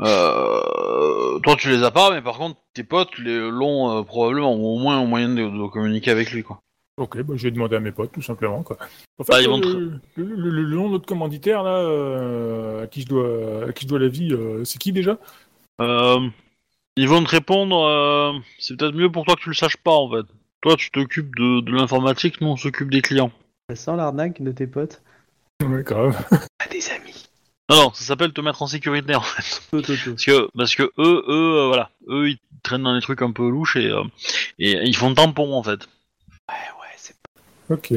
euh, 0.01 1.39
toi 1.39 1.55
tu 1.57 1.69
les 1.69 1.83
as 1.83 1.91
pas, 1.91 2.11
mais 2.11 2.21
par 2.21 2.37
contre 2.37 2.59
tes 2.73 2.83
potes 2.83 3.17
les- 3.19 3.49
l'ont 3.49 3.97
euh, 3.99 4.03
probablement, 4.03 4.55
ou 4.55 4.75
au 4.75 4.79
moins 4.79 4.99
au 4.99 5.05
moyen 5.07 5.29
de, 5.29 5.35
de 5.43 5.67
communiquer 5.67 6.11
avec 6.11 6.31
lui, 6.31 6.43
quoi. 6.43 6.59
Ok, 6.97 7.21
bah, 7.21 7.33
je 7.35 7.43
vais 7.43 7.51
demander 7.51 7.75
à 7.75 7.79
mes 7.79 7.91
potes, 7.91 8.11
tout 8.11 8.21
simplement, 8.23 8.63
quoi. 8.63 8.77
En 9.19 9.23
fait, 9.23 9.31
Bah, 9.33 9.41
ils 9.41 9.47
euh, 9.47 9.51
vont 9.51 9.59
te- 9.61 9.67
le, 9.67 9.99
le- 10.15 10.35
le- 10.35 10.63
le 10.63 10.75
nom 10.75 10.87
de 10.87 10.93
notre 10.93 11.05
commanditaire, 11.05 11.61
là, 11.61 11.75
euh, 11.77 12.83
à, 12.83 12.87
qui 12.87 13.01
je 13.01 13.07
dois, 13.07 13.69
à 13.69 13.73
qui 13.73 13.83
je 13.83 13.89
dois 13.89 13.99
la 13.99 14.07
vie, 14.07 14.31
euh, 14.33 14.63
c'est 14.63 14.79
qui 14.79 14.91
déjà? 14.91 15.17
Euh, 15.81 16.27
ils 16.97 17.07
vont 17.07 17.23
te 17.23 17.29
répondre, 17.29 17.83
euh, 17.85 18.33
c'est 18.59 18.75
peut-être 18.75 18.95
mieux 18.95 19.11
pour 19.11 19.23
toi 19.23 19.35
que 19.35 19.41
tu 19.41 19.49
le 19.49 19.55
saches 19.55 19.77
pas 19.77 19.93
en 19.93 20.09
fait. 20.11 20.25
Toi 20.61 20.75
tu 20.75 20.91
t'occupes 20.91 21.35
de, 21.35 21.61
de 21.61 21.71
l'informatique, 21.71 22.41
nous 22.41 22.47
on 22.47 22.57
s'occupe 22.57 22.89
des 22.89 23.01
clients. 23.01 23.31
Ça 23.69 23.75
sent 23.75 23.95
l'arnaque 23.95 24.41
de 24.41 24.51
tes 24.51 24.67
potes 24.67 25.01
Ouais, 25.63 25.83
grave. 25.83 26.17
Ah, 26.59 26.67
des 26.71 26.89
amis. 26.89 27.27
Non, 27.69 27.75
non, 27.75 27.93
ça 27.93 28.03
s'appelle 28.03 28.33
te 28.33 28.41
mettre 28.41 28.61
en 28.61 28.67
sécurité 28.67 29.15
en 29.15 29.21
fait. 29.21 29.61
Parce 29.71 30.25
que, 30.25 30.49
parce 30.55 30.75
que 30.75 30.83
eux, 30.97 31.23
eux, 31.27 31.57
euh, 31.59 31.67
voilà, 31.67 31.91
eux 32.09 32.29
ils 32.29 32.37
traînent 32.63 32.83
dans 32.83 32.95
des 32.95 33.01
trucs 33.01 33.21
un 33.21 33.31
peu 33.31 33.49
louches 33.49 33.75
et, 33.75 33.87
euh, 33.87 34.03
et 34.59 34.71
ils 34.87 34.95
font 34.95 35.13
tampon 35.13 35.53
en 35.53 35.63
fait. 35.63 35.87
Ouais, 36.49 36.55
ouais, 36.81 36.95
c'est 36.95 37.15
Ok. 37.69 37.91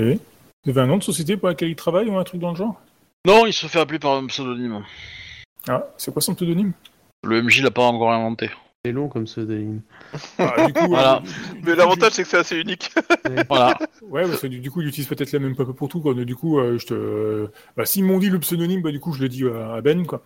Vous 0.64 0.70
avez 0.70 0.80
un 0.80 0.86
nom 0.86 0.98
de 0.98 1.02
société 1.02 1.36
pour 1.36 1.48
laquelle 1.48 1.70
il 1.70 1.76
travaille 1.76 2.08
ou 2.08 2.18
un 2.18 2.24
truc 2.24 2.40
dans 2.40 2.50
le 2.50 2.56
genre? 2.56 2.80
Non, 3.26 3.46
il 3.46 3.52
se 3.52 3.66
fait 3.66 3.78
appeler 3.78 3.98
par 3.98 4.12
un 4.12 4.26
pseudonyme. 4.26 4.84
Ah, 5.68 5.84
c'est 5.96 6.12
quoi 6.12 6.20
son 6.20 6.34
pseudonyme? 6.34 6.72
Le 7.24 7.42
MJ 7.42 7.62
l'a 7.62 7.70
pas 7.70 7.82
encore 7.82 8.12
inventé. 8.12 8.50
C'est 8.84 8.92
long 8.92 9.08
comme 9.08 9.24
pseudonyme. 9.24 9.82
ah, 10.38 10.66
du 10.66 10.72
coup, 10.72 10.88
Voilà. 10.88 11.16
euh, 11.16 11.54
Mais 11.62 11.74
l'avantage, 11.74 12.12
c'est 12.12 12.22
que 12.22 12.28
c'est 12.28 12.38
assez 12.38 12.56
unique. 12.58 12.90
Voilà. 13.48 13.76
Ouais, 14.02 14.22
parce 14.22 14.40
que 14.40 14.46
du, 14.46 14.60
du 14.60 14.70
coup, 14.70 14.80
il 14.80 14.88
utilise 14.88 15.06
peut-être 15.06 15.32
la 15.32 15.38
même 15.38 15.54
peu 15.54 15.66
pour 15.66 15.88
tout, 15.88 16.00
quoi. 16.00 16.14
Du 16.14 16.34
coup, 16.34 16.58
euh, 16.58 16.78
je 16.78 16.86
te. 16.86 17.48
Bah, 17.76 17.84
s'ils 17.84 18.04
m'ont 18.04 18.18
dit 18.18 18.30
le 18.30 18.38
pseudonyme, 18.38 18.80
bah, 18.82 18.90
du 18.90 18.98
coup, 19.00 19.12
je 19.12 19.20
le 19.20 19.28
dis 19.28 19.44
à 19.46 19.74
à 19.74 19.80
Ben, 19.82 20.06
quoi. 20.06 20.22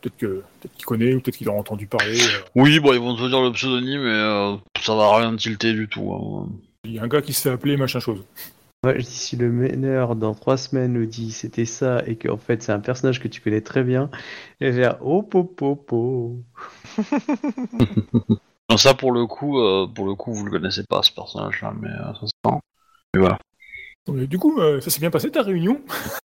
Peut-être 0.00 0.16
que 0.16 0.26
peut-être 0.60 0.74
qu'il 0.76 0.84
connaît 0.84 1.14
ou 1.14 1.20
peut-être 1.20 1.36
qu'il 1.38 1.48
a 1.48 1.52
entendu 1.52 1.88
parler. 1.88 2.20
euh. 2.20 2.38
Oui, 2.54 2.78
bon, 2.78 2.92
ils 2.92 3.00
vont 3.00 3.16
te 3.16 3.26
dire 3.28 3.42
le 3.42 3.50
pseudonyme 3.50 4.02
et 4.02 4.04
euh, 4.06 4.54
ça 4.80 4.94
va 4.94 5.16
rien 5.16 5.34
tilter 5.34 5.72
du 5.72 5.88
tout. 5.88 6.12
hein. 6.12 6.48
Il 6.84 6.92
y 6.94 7.00
a 7.00 7.02
un 7.02 7.08
gars 7.08 7.20
qui 7.20 7.32
se 7.32 7.40
fait 7.42 7.50
appeler 7.50 7.76
machin 7.76 7.98
chose. 7.98 8.22
Moi, 8.84 8.94
je 8.96 9.00
dis 9.00 9.10
si 9.10 9.34
le 9.36 9.50
meneur 9.50 10.14
dans 10.14 10.34
trois 10.34 10.56
semaines 10.56 10.92
nous 10.92 11.04
dit 11.04 11.32
c'était 11.32 11.64
ça 11.64 12.00
et 12.06 12.14
qu'en 12.14 12.36
fait 12.36 12.62
c'est 12.62 12.70
un 12.70 12.78
personnage 12.78 13.18
que 13.18 13.26
tu 13.26 13.40
connais 13.40 13.60
très 13.60 13.82
bien, 13.82 14.08
et 14.60 14.72
faire 14.72 14.98
oh 15.02 15.24
popo 15.24 15.74
po. 15.74 16.36
Non, 18.70 18.76
ça 18.76 18.92
pour 18.94 19.12
le 19.12 19.26
coup, 19.26 19.58
euh, 19.60 19.86
pour 19.86 20.06
le 20.06 20.14
coup, 20.14 20.32
vous 20.34 20.44
le 20.44 20.50
connaissez 20.50 20.82
pas 20.88 21.02
ce 21.02 21.12
personnage-là, 21.12 21.72
mais 21.80 21.88
euh, 21.88 22.14
ça 22.14 22.20
se 22.20 22.32
sent. 22.44 22.58
Mais 23.14 23.20
voilà. 23.20 23.38
Du 24.06 24.38
coup, 24.38 24.60
euh, 24.60 24.80
ça 24.80 24.90
s'est 24.90 25.00
bien 25.00 25.10
passé 25.10 25.30
ta 25.30 25.42
réunion 25.42 25.80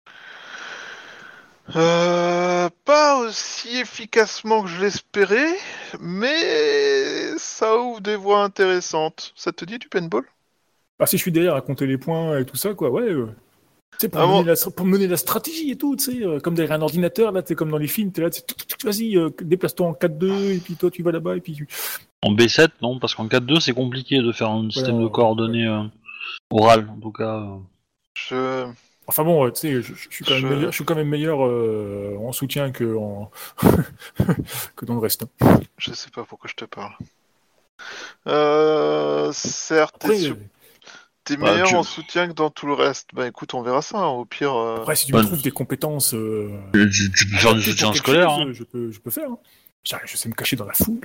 Euh, 1.76 2.68
pas 2.84 3.18
aussi 3.18 3.78
efficacement 3.78 4.62
que 4.62 4.68
je 4.68 4.80
l'espérais, 4.80 5.54
mais 6.00 7.38
ça 7.38 7.78
ouvre 7.78 8.00
des 8.00 8.16
voies 8.16 8.42
intéressantes. 8.42 9.32
Ça 9.36 9.52
te 9.52 9.64
dit 9.64 9.78
du 9.78 9.88
paintball? 9.88 10.24
Ah, 10.98 11.06
si 11.06 11.16
je 11.16 11.22
suis 11.22 11.32
derrière 11.32 11.54
à 11.54 11.62
compter 11.62 11.86
les 11.86 11.98
points 11.98 12.38
et 12.38 12.44
tout 12.44 12.56
ça, 12.56 12.74
quoi, 12.74 12.90
ouais. 12.90 13.14
Tu 13.92 14.06
sais, 14.06 14.08
pour, 14.08 14.20
Ah 14.20 14.26
mener 14.26 14.42
bon 14.42 14.48
la, 14.48 14.70
pour 14.74 14.86
mener 14.86 15.06
la 15.06 15.16
stratégie 15.16 15.70
et 15.70 15.76
tout, 15.76 15.96
tu 15.96 16.04
sais, 16.04 16.24
euh, 16.26 16.40
comme 16.40 16.54
derrière 16.54 16.76
un 16.76 16.82
ordinateur, 16.82 17.30
là, 17.32 17.42
tu 17.42 17.48
sais, 17.48 17.54
comme 17.54 17.70
dans 17.70 17.78
les 17.78 17.86
films, 17.88 18.10
t'es 18.10 18.22
là, 18.22 18.28
vas-y, 18.84 19.16
euh, 19.16 19.30
déplace-toi 19.42 19.86
en 19.86 19.92
4-2, 19.94 20.50
et 20.52 20.58
puis 20.58 20.74
toi, 20.74 20.90
tu 20.90 21.02
vas 21.02 21.12
là-bas, 21.12 21.36
et 21.36 21.40
puis 21.40 21.52
tu... 21.54 21.68
En 22.22 22.32
B7, 22.32 22.68
non, 22.80 22.98
parce 22.98 23.14
qu'en 23.14 23.26
4-2, 23.28 23.60
c'est 23.60 23.72
compliqué 23.74 24.18
de 24.20 24.32
faire 24.32 24.50
un 24.50 24.70
système 24.70 24.96
Ouais, 24.96 25.02
de 25.04 25.08
coordonnées. 25.08 25.66
euh. 25.66 25.82
oral 26.50 26.88
en 26.90 26.98
tout 27.00 27.12
cas. 27.12 27.36
euh. 27.40 27.56
Je... 28.14 28.66
Enfin 29.08 29.24
bon, 29.24 29.50
tu 29.50 29.60
sais, 29.60 29.82
je, 29.82 29.94
je 29.94 30.08
suis 30.10 30.24
quand 30.24 30.32
même 30.34 30.40
Je- 30.42 30.46
meilleur, 30.48 30.70
je 30.70 30.76
suis 30.76 30.84
quand 30.84 30.94
même 30.94 31.08
meilleur 31.08 31.44
euh, 31.44 32.16
en 32.20 32.32
soutien 32.32 32.70
que, 32.70 32.96
en... 32.96 33.30
que 34.76 34.84
dans 34.84 34.94
le 34.94 35.00
reste. 35.00 35.24
hein. 35.40 35.60
je 35.78 35.92
sais 35.92 36.10
pas 36.10 36.24
pourquoi 36.24 36.48
je 36.48 36.54
te 36.54 36.64
parle. 36.64 36.92
Euh, 38.28 39.32
certes, 39.32 39.96
Après, 40.04 40.16
t'es 41.24 41.36
Bah, 41.36 41.52
meilleur 41.52 41.68
tu- 41.68 41.74
en 41.76 41.82
soutien 41.82 42.28
que 42.28 42.32
dans 42.32 42.50
tout 42.50 42.66
le 42.66 42.74
reste. 42.74 43.08
Bah 43.14 43.26
écoute, 43.28 43.54
on 43.54 43.62
verra 43.62 43.82
ça. 43.82 43.98
hein. 43.98 44.06
Au 44.08 44.24
pire, 44.24 44.54
euh, 44.54 44.76
après, 44.78 44.96
si 44.96 45.06
tu 45.06 45.14
me 45.14 45.22
trouves 45.22 45.42
des 45.42 45.50
compétences. 45.50 46.14
euh, 46.14 46.50
Tu, 46.72 47.10
peux 47.30 47.36
faire 47.38 47.54
du 47.54 47.62
soutien 47.62 47.92
scolaire. 47.92 48.30
chose, 48.30 48.46
hein. 48.48 48.52
Je 48.52 48.64
peux, 48.64 48.90
je 48.90 49.00
peux 49.00 49.10
faire. 49.10 49.30
hein. 49.30 49.38
Je 50.04 50.16
sais 50.16 50.28
me 50.28 50.34
cacher 50.34 50.54
dans 50.56 50.64
la 50.66 50.74
foule. 50.74 51.00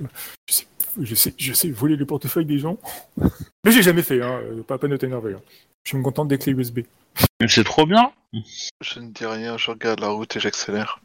Je 0.47 0.53
sais, 0.53 0.67
je 1.01 1.15
sais, 1.15 1.33
je 1.37 1.53
sais 1.53 1.69
voler 1.71 1.95
les 1.97 2.05
portefeuilles 2.05 2.45
des 2.45 2.59
gens. 2.59 2.77
Mais 3.63 3.71
j'ai 3.71 3.81
jamais 3.81 4.03
fait. 4.03 4.21
Hein. 4.21 4.39
euh, 4.43 4.61
Pas 4.63 4.77
pas 4.77 4.87
de 4.87 4.97
t'énerver. 4.97 5.33
hein. 5.33 5.41
Je 5.83 5.97
me 5.97 6.03
contente 6.03 6.27
des 6.27 6.37
clés 6.37 6.51
USB. 6.53 6.79
Mais 7.41 7.47
C'est 7.47 7.63
trop 7.63 7.85
bien. 7.87 8.11
je 8.81 8.99
ne 8.99 9.09
dis 9.11 9.25
rien. 9.25 9.57
Je 9.57 9.71
regarde 9.71 9.99
la 9.99 10.09
route 10.09 10.35
et 10.35 10.39
j'accélère. 10.39 10.99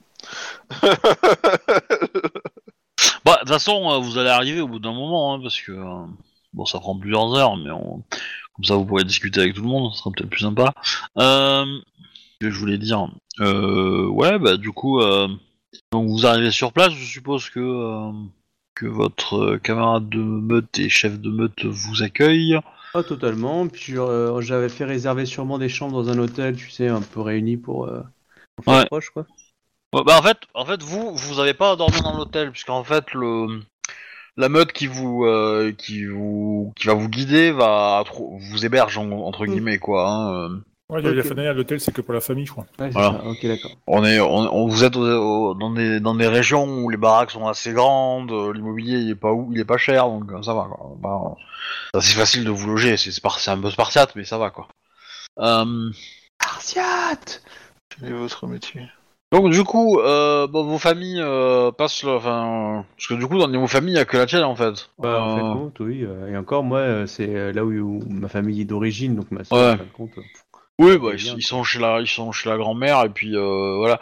Bah, 3.24 3.34
de 3.34 3.39
toute 3.40 3.48
façon, 3.48 3.90
euh, 3.90 3.98
vous 3.98 4.18
allez 4.18 4.28
arriver 4.30 4.60
au 4.60 4.68
bout 4.68 4.78
d'un 4.80 4.93
moment, 4.93 5.34
hein, 5.34 5.40
parce 5.40 5.60
que 5.60 5.72
euh, 5.72 6.05
bon, 6.52 6.64
ça 6.64 6.80
prend 6.80 6.98
plusieurs 6.98 7.34
heures, 7.34 7.56
mais 7.56 7.70
on... 7.70 8.02
comme 8.54 8.64
ça, 8.64 8.76
vous 8.76 8.84
pourrez 8.84 9.04
discuter 9.04 9.40
avec 9.40 9.54
tout 9.54 9.62
le 9.62 9.68
monde, 9.68 9.92
ce 9.92 9.98
sera 9.98 10.10
peut-être 10.10 10.30
plus 10.30 10.40
sympa. 10.40 10.74
Euh... 11.18 11.64
que 12.40 12.50
Je 12.50 12.58
voulais 12.58 12.78
dire, 12.78 13.08
euh... 13.40 14.06
ouais, 14.08 14.38
bah 14.38 14.56
du 14.56 14.72
coup, 14.72 15.00
euh... 15.00 15.28
donc 15.92 16.08
vous 16.08 16.26
arrivez 16.26 16.50
sur 16.50 16.72
place. 16.72 16.92
Je 16.92 17.04
suppose 17.04 17.50
que 17.50 17.60
euh, 17.60 18.12
que 18.74 18.86
votre 18.86 19.56
camarade 19.58 20.08
de 20.08 20.18
meute 20.18 20.78
et 20.78 20.88
chef 20.88 21.20
de 21.20 21.30
meute 21.30 21.64
vous 21.64 22.02
accueille. 22.02 22.58
Pas 22.92 23.02
totalement. 23.02 23.68
Puis 23.68 23.98
euh, 23.98 24.40
j'avais 24.40 24.68
fait 24.68 24.84
réserver 24.84 25.26
sûrement 25.26 25.58
des 25.58 25.68
chambres 25.68 26.02
dans 26.02 26.10
un 26.10 26.18
hôtel, 26.18 26.56
tu 26.56 26.70
sais, 26.70 26.88
un 26.88 27.00
peu 27.00 27.20
réunis 27.20 27.56
pour, 27.56 27.86
euh, 27.86 28.02
pour 28.56 28.64
faire 28.64 28.80
Ouais. 28.80 28.86
proche, 28.86 29.10
quoi. 29.10 29.26
Ouais, 29.94 30.02
bah 30.04 30.18
en 30.18 30.22
fait, 30.22 30.38
en 30.54 30.64
fait, 30.64 30.82
vous, 30.82 31.14
vous 31.14 31.38
avez 31.38 31.52
pas 31.52 31.72
à 31.72 31.76
dormir 31.76 32.02
dans 32.02 32.16
l'hôtel, 32.16 32.50
puisqu'en 32.50 32.82
fait 32.82 33.12
le 33.12 33.60
la 34.36 34.48
meute 34.48 34.72
qui 34.72 34.86
vous 34.86 35.24
euh, 35.24 35.72
qui 35.76 36.04
vous 36.06 36.72
qui 36.76 36.86
va 36.86 36.94
vous 36.94 37.09
guider 37.09 37.52
va 37.52 38.02
tro- 38.06 38.38
vous 38.38 38.64
héberge 38.64 38.96
en- 38.98 39.10
entre 39.10 39.46
guillemets 39.46 39.78
quoi. 39.78 40.09
hein, 40.09 40.32
euh. 40.34 40.48
Ouais, 40.90 41.00
la- 41.00 41.22
fin 41.22 41.34
dernière, 41.34 41.54
l'hôtel, 41.54 41.80
c'est 41.80 41.90
que 41.90 42.02
pour 42.02 42.12
la 42.12 42.20
famille, 42.20 42.44
je 42.44 42.52
crois. 42.52 42.66
Ouais, 42.78 42.90
Voilà. 42.90 43.12
ça. 43.12 43.24
Ok, 43.24 43.46
d'accord. 43.46 43.70
On 43.86 44.04
est, 44.04 44.20
on, 44.20 44.26
on- 44.54 44.68
vous 44.68 44.84
êtes 44.84 44.94
au- 44.94 45.00
au- 45.50 45.54
dans 45.54 45.70
des 45.70 46.00
dans 46.00 46.14
des 46.14 46.26
régions 46.28 46.66
où 46.66 46.90
les 46.90 46.98
baraques 46.98 47.30
sont 47.30 47.48
assez 47.48 47.72
grandes, 47.72 48.30
euh, 48.30 48.52
l'immobilier 48.52 48.98
il 48.98 49.10
est 49.10 49.14
pas 49.14 49.32
où, 49.32 49.50
il 49.52 49.59
est 49.59 49.64
pas 49.64 49.78
cher, 49.78 50.06
donc 50.09 50.30
ça 50.44 50.52
va 50.52 50.68
quoi. 50.70 50.90
Bah, 51.00 51.34
c'est 52.00 52.14
facile 52.14 52.44
de 52.44 52.50
vous 52.50 52.66
loger, 52.66 52.98
c'est 52.98 53.10
spar- 53.10 53.38
c'est 53.38 53.50
un 53.50 53.59
peu 53.59 53.70
spartiate, 53.70 54.14
mais 54.16 54.24
ça 54.24 54.36
va 54.36 54.50
quoi. 54.50 54.68
Euh, 55.38 55.90
Spartiate 56.42 57.42
Quel 57.88 58.09
est 58.10 58.12
votre 58.12 58.46
métier? 58.46 58.82
Donc 59.32 59.50
du 59.50 59.64
coup, 59.64 59.98
euh, 60.00 60.46
bon, 60.46 60.64
vos 60.64 60.78
familles 60.78 61.20
euh, 61.20 61.72
passent, 61.72 62.02
le, 62.04 62.12
enfin, 62.16 62.78
euh, 62.78 62.82
parce 62.96 63.06
que 63.09 63.14
du 63.14 63.26
coup 63.26 63.38
dans 63.38 63.48
vos 63.50 63.66
familles 63.66 63.94
il 63.94 63.98
y 63.98 64.00
a 64.00 64.04
que 64.04 64.16
la 64.16 64.26
tienne 64.26 64.44
en 64.44 64.54
fait. 64.54 64.90
Bah, 64.98 65.22
en 65.22 65.36
fin 65.36 65.48
de 65.48 65.52
compte, 65.54 65.80
oui. 65.80 66.04
euh, 66.04 66.28
et 66.32 66.36
encore, 66.36 66.62
moi, 66.62 66.78
euh, 66.80 67.06
c'est 67.06 67.34
euh, 67.34 67.52
là 67.52 67.64
où, 67.64 67.70
où 67.70 68.02
ma 68.09 68.28
famille 68.28 68.60
est 68.60 68.64
d'origine, 68.66 69.16
donc 69.16 69.30
ma 69.30 69.42
soeur, 69.44 69.59
Ouais. 69.59 69.72
en 69.74 69.76
fin 69.78 69.84
de 69.84 69.88
compte. 69.92 70.18
euh, 70.18 70.22
Oui, 70.78 70.98
bah, 70.98 71.10
ils, 71.14 71.34
ils 71.38 71.42
sont 71.42 71.62
chez 71.64 71.78
la, 71.80 72.00
ils 72.00 72.06
sont 72.06 72.30
chez 72.32 72.48
la 72.48 72.56
grand-mère 72.56 73.02
et 73.04 73.09
puis 73.09 73.36
euh, 73.36 73.76
voilà. 73.78 74.00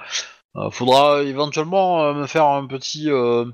Euh, 0.56 0.68
faudra 0.70 1.22
éventuellement 1.22 2.02
euh, 2.02 2.12
me 2.14 2.26
faire 2.26 2.46
un 2.46 2.66
petit, 2.66 3.08
euh, 3.08 3.44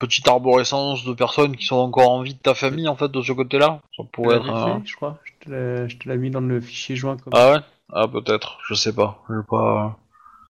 petite 0.00 0.26
arborescence 0.26 1.04
de 1.04 1.12
personnes 1.12 1.56
qui 1.56 1.64
sont 1.64 1.76
encore 1.76 2.10
en 2.10 2.22
vie 2.22 2.34
de 2.34 2.40
ta 2.40 2.54
famille 2.54 2.88
en 2.88 2.96
fait 2.96 3.08
de 3.10 3.22
ce 3.22 3.30
côté-là. 3.32 3.80
Ça 3.96 4.02
pourrait 4.10 4.36
être. 4.38 4.50
un- 4.50 4.80
fait, 4.80 4.86
je 4.88 4.96
crois. 4.96 5.18
Je 5.22 5.46
te 5.46 5.50
l'ai- 5.52 5.88
je 5.88 5.96
te 5.96 6.08
l'ai 6.08 6.16
mis 6.16 6.30
dans 6.30 6.40
le 6.40 6.60
fichier 6.60 6.96
joint. 6.96 7.16
Comme... 7.16 7.32
Ah 7.36 7.52
ouais? 7.52 7.58
Ah 7.92 8.08
peut-être. 8.08 8.58
Je 8.68 8.74
sais 8.74 8.92
pas. 8.92 9.22
Je 9.30 9.34
sais 9.36 9.46
pas. 9.48 9.96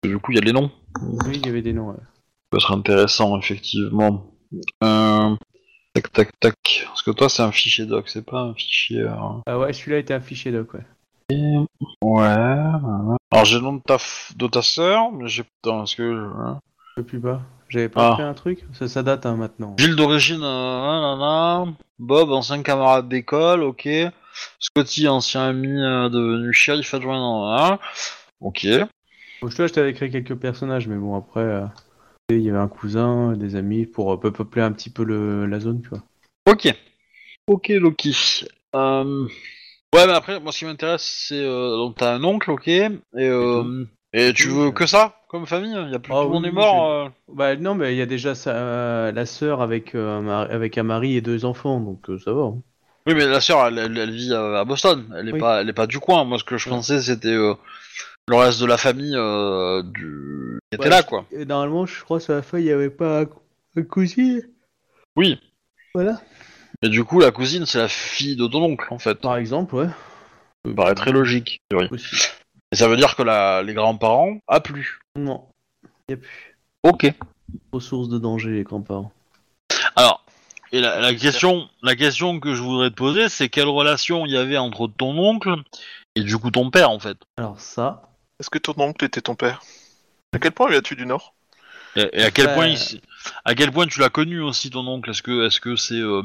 Du 0.03 0.19
coup, 0.19 0.33
il 0.33 0.37
y 0.37 0.39
a 0.39 0.45
les 0.45 0.53
noms. 0.53 0.71
Oui, 1.27 1.37
il 1.43 1.47
y 1.47 1.49
avait 1.49 1.63
des 1.63 1.73
noms. 1.73 1.91
ouais. 1.91 1.97
Ça 1.97 2.03
peut 2.51 2.57
être 2.59 2.73
intéressant 2.73 3.39
effectivement. 3.39 4.27
Euh... 4.83 5.37
Tac 5.95 6.13
tac 6.13 6.41
tac. 6.41 6.57
Parce 6.87 7.03
que 7.03 7.11
toi 7.11 7.29
c'est 7.29 7.43
un 7.43 7.53
fichier 7.53 7.85
doc, 7.87 8.09
c'est 8.09 8.25
pas 8.25 8.41
un 8.41 8.55
fichier. 8.55 9.01
euh, 9.03 9.11
Ah 9.47 9.59
ouais, 9.59 9.73
celui-là 9.73 9.99
était 9.99 10.15
un 10.15 10.21
fichier 10.21 10.51
doc, 10.53 10.75
ouais. 10.75 10.81
Ouais. 11.31 11.67
voilà. 12.03 12.81
Alors 13.31 13.45
j'ai 13.45 13.57
le 13.57 13.63
nom 13.63 13.75
de 13.75 13.83
ta 13.83 13.97
f- 13.97 14.37
de 14.37 14.47
ta 14.49 14.63
sœur, 14.63 15.13
mais 15.13 15.29
j'ai 15.29 15.45
putain, 15.45 15.85
est-ce 15.85 15.95
que 15.97 16.31
hein? 16.39 16.61
Le 16.97 17.05
plus 17.05 17.19
bas. 17.19 17.43
J'avais 17.69 17.89
pas 17.89 18.13
Ah. 18.13 18.17
fait 18.17 18.23
un 18.25 18.35
truc 18.35 18.65
ça, 18.73 18.89
ça 18.89 19.03
date 19.05 19.27
hein, 19.27 19.37
maintenant. 19.37 19.77
Ville 19.79 19.95
d'origine, 19.95 20.43
euh, 20.43 21.17
nanana. 21.17 21.73
Bob, 22.01 22.31
ancien 22.33 22.63
camarade 22.63 23.09
d'école, 23.09 23.63
ok. 23.63 23.89
Scotty, 24.59 25.07
ancien 25.07 25.43
ami 25.43 25.69
euh, 25.81 26.09
devenu 26.09 26.53
shérif 26.53 26.93
adjoint, 26.95 27.19
nanana. 27.21 27.79
Ok. 28.41 28.67
Je 29.49 29.67
t'avais 29.67 29.95
créé 29.95 30.11
quelques 30.11 30.35
personnages, 30.35 30.87
mais 30.87 30.97
bon, 30.97 31.17
après, 31.17 31.41
euh, 31.41 31.65
il 32.31 32.41
y 32.41 32.51
avait 32.51 32.59
un 32.59 32.69
cousin, 32.69 33.33
des 33.33 33.57
amis, 33.57 33.87
pour 33.87 34.13
euh, 34.13 34.17
peu- 34.21 34.33
peupler 34.33 34.63
un 34.63 34.73
petit 34.73 34.91
peu 34.91 35.03
le, 35.05 35.47
la 35.47 35.61
zone, 35.61 35.81
tu 35.83 35.89
vois. 35.89 36.03
Ok. 36.47 36.69
Ok, 37.47 37.69
Loki. 37.69 38.47
Euh... 38.75 39.27
Ouais, 39.95 40.07
mais 40.07 40.13
après, 40.13 40.39
moi, 40.41 40.53
ce 40.53 40.59
qui 40.59 40.65
m'intéresse, 40.67 41.27
c'est... 41.29 41.43
Euh, 41.43 41.77
donc, 41.77 41.97
t'as 41.97 42.15
un 42.15 42.23
oncle, 42.23 42.51
ok. 42.51 42.69
Et, 42.69 42.91
euh... 43.17 43.85
et 44.13 44.33
tu 44.35 44.49
veux 44.49 44.71
que 44.71 44.87
ça, 44.87 45.17
comme 45.29 45.47
famille? 45.47 45.75
Il 45.87 45.91
y 45.91 45.95
a 45.95 45.99
plus 45.99 46.13
Ah 46.13 46.21
tout 46.21 46.27
le 46.27 46.33
monde 46.35 46.45
oui, 46.45 46.51
est 46.51 46.53
mort 46.53 46.91
euh 46.91 47.09
Bah 47.33 47.57
non, 47.57 47.75
mais 47.75 47.95
il 47.95 47.99
y 47.99 48.03
a 48.03 48.07
déjà 48.07 48.35
sa, 48.35 48.55
euh, 48.55 49.13
la 49.13 49.27
sœur 49.27 49.63
avec, 49.63 49.95
euh, 49.95 50.19
un 50.19 50.21
mari- 50.21 50.53
avec 50.53 50.79
un 50.79 50.83
mari 50.85 51.17
et 51.17 51.21
deux 51.21 51.45
enfants, 51.45 51.81
donc 51.81 52.09
euh, 52.11 52.19
ça 52.19 52.33
va. 52.33 52.43
hein. 52.43 52.63
Oui, 53.07 53.15
mais 53.15 53.27
la 53.27 53.41
sœur, 53.41 53.67
elle, 53.67 53.79
elle- 53.79 53.99
elle 53.99 54.11
vit 54.13 54.33
à 54.35 54.65
Boston. 54.65 55.13
Elle 55.19 55.31
est, 55.31 55.33
Oui. 55.33 55.41
pas, 55.41 55.63
elle 55.63 55.69
est 55.71 55.73
pas 55.73 55.87
du 55.87 55.99
coin. 55.99 56.23
Moi, 56.25 56.39
ce 56.39 56.45
que 56.45 56.59
je 56.59 56.69
Ouais. 56.69 56.77
pensais, 56.77 57.01
c'était 57.01 57.29
euh, 57.29 57.55
le 58.31 58.37
reste 58.37 58.61
de 58.61 58.67
la 58.67 58.79
famille 58.79 59.17
euh, 59.17 59.83
du... 59.83 60.59
était 60.73 60.85
Ouais, 60.85 60.89
là, 60.89 61.03
quoi. 61.03 61.27
Et 61.33 61.45
normalement, 61.45 61.85
je 61.85 62.03
crois 62.03 62.21
sur 62.21 62.33
la 62.33 62.43
feuille, 62.43 62.63
il 62.63 62.67
n'y 62.67 62.73
avait 62.73 62.91
pas 62.91 63.23
un, 63.23 63.27
un 63.77 63.83
cousine. 63.83 64.43
Oui. 65.17 65.41
Voilà. 65.95 66.21
Et 66.83 66.89
du 66.89 67.05
coup, 67.05 67.21
la 67.21 67.33
cousine, 67.33 67.67
c'est 67.67 67.79
la 67.79 67.89
fille 67.89 68.37
de 68.37 68.47
ton 68.47 68.63
oncle, 68.63 68.87
en 68.91 68.99
fait. 68.99 69.17
Par 69.17 69.37
exemple, 69.37 69.75
ouais. 69.75 69.89
Ça 70.65 70.71
me 70.71 70.75
paraît 70.75 70.95
très 70.95 71.13
logique. 71.13 71.61
oui. 71.73 71.87
Et 72.73 72.77
ça 72.77 72.87
veut 72.87 72.97
dire 72.97 73.17
que 73.17 73.25
la, 73.25 73.65
les 73.65 73.75
grands-parents 73.75 74.39
a 74.47 74.61
plus. 74.61 75.01
Non, 75.17 75.49
il 76.09 76.15
n'y 76.15 76.15
a 76.15 76.17
plus. 76.19 76.57
Ok. 76.85 77.13
Ressources 77.73 78.09
de 78.09 78.19
danger, 78.19 78.51
les 78.51 78.63
grands-parents. 78.63 79.11
Alors, 79.97 80.25
et 80.71 80.81
la, 80.81 81.01
la 81.01 81.13
question, 81.15 81.69
la 81.83 81.97
question 81.97 82.39
que 82.39 82.55
je 82.55 82.63
voudrais 82.63 82.91
te 82.91 82.95
poser, 82.95 83.29
c'est 83.29 83.49
quelle 83.49 83.67
relation 83.67 84.25
il 84.25 84.33
y 84.33 84.37
avait 84.37 84.57
entre 84.57 84.87
ton 84.87 85.19
oncle 85.19 85.57
et 86.15 86.23
du 86.23 86.39
coup 86.39 86.53
ton 86.53 86.71
père, 86.71 86.91
en 86.91 87.01
fait? 87.01 87.17
Alors 87.39 87.59
ça, 87.59 88.10
Est-ce 88.41 88.51
que 88.51 88.59
ton 88.59 88.75
oncle 88.79 89.05
était 89.05 89.21
ton 89.21 89.37
père? 89.37 89.63
À 90.33 90.41
quel 90.41 90.51
point 90.51 90.69
viens-tu 90.69 90.97
du 90.97 91.07
Nord? 91.07 91.37
Et, 91.97 92.09
et 92.13 92.23
à 92.23 92.31
quel 92.31 92.47
Bah, 92.47 92.53
point, 92.53 92.69
il- 92.69 93.01
à 93.45 93.55
quel 93.55 93.73
point 93.73 93.87
tu 93.87 94.01
l'as 94.01 94.11
connu 94.11 94.41
aussi 94.41 94.71
ton 94.71 94.87
oncle? 94.87 95.11
Est-ce 95.11 95.23
que, 95.23 95.47
est-ce 95.47 95.61
que 95.61 95.77
c'est, 95.77 95.95
euh, 96.01 96.23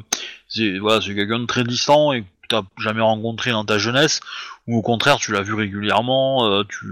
c'est, 0.48 0.78
voilà, 0.78 1.02
c'est 1.02 1.16
quelqu'un 1.16 1.40
de 1.40 1.46
très 1.46 1.64
distant 1.64 2.14
et 2.14 2.22
que 2.22 2.28
t'as 2.50 2.62
jamais 2.78 3.02
rencontré 3.02 3.52
dans 3.52 3.66
ta 3.66 3.78
jeunesse, 3.80 4.20
ou 4.68 4.78
au 4.78 4.82
contraire 4.82 5.18
tu 5.18 5.32
l'as 5.32 5.42
vu 5.42 5.54
régulièrement, 5.56 6.46
euh, 6.46 6.64
tu, 6.70 6.86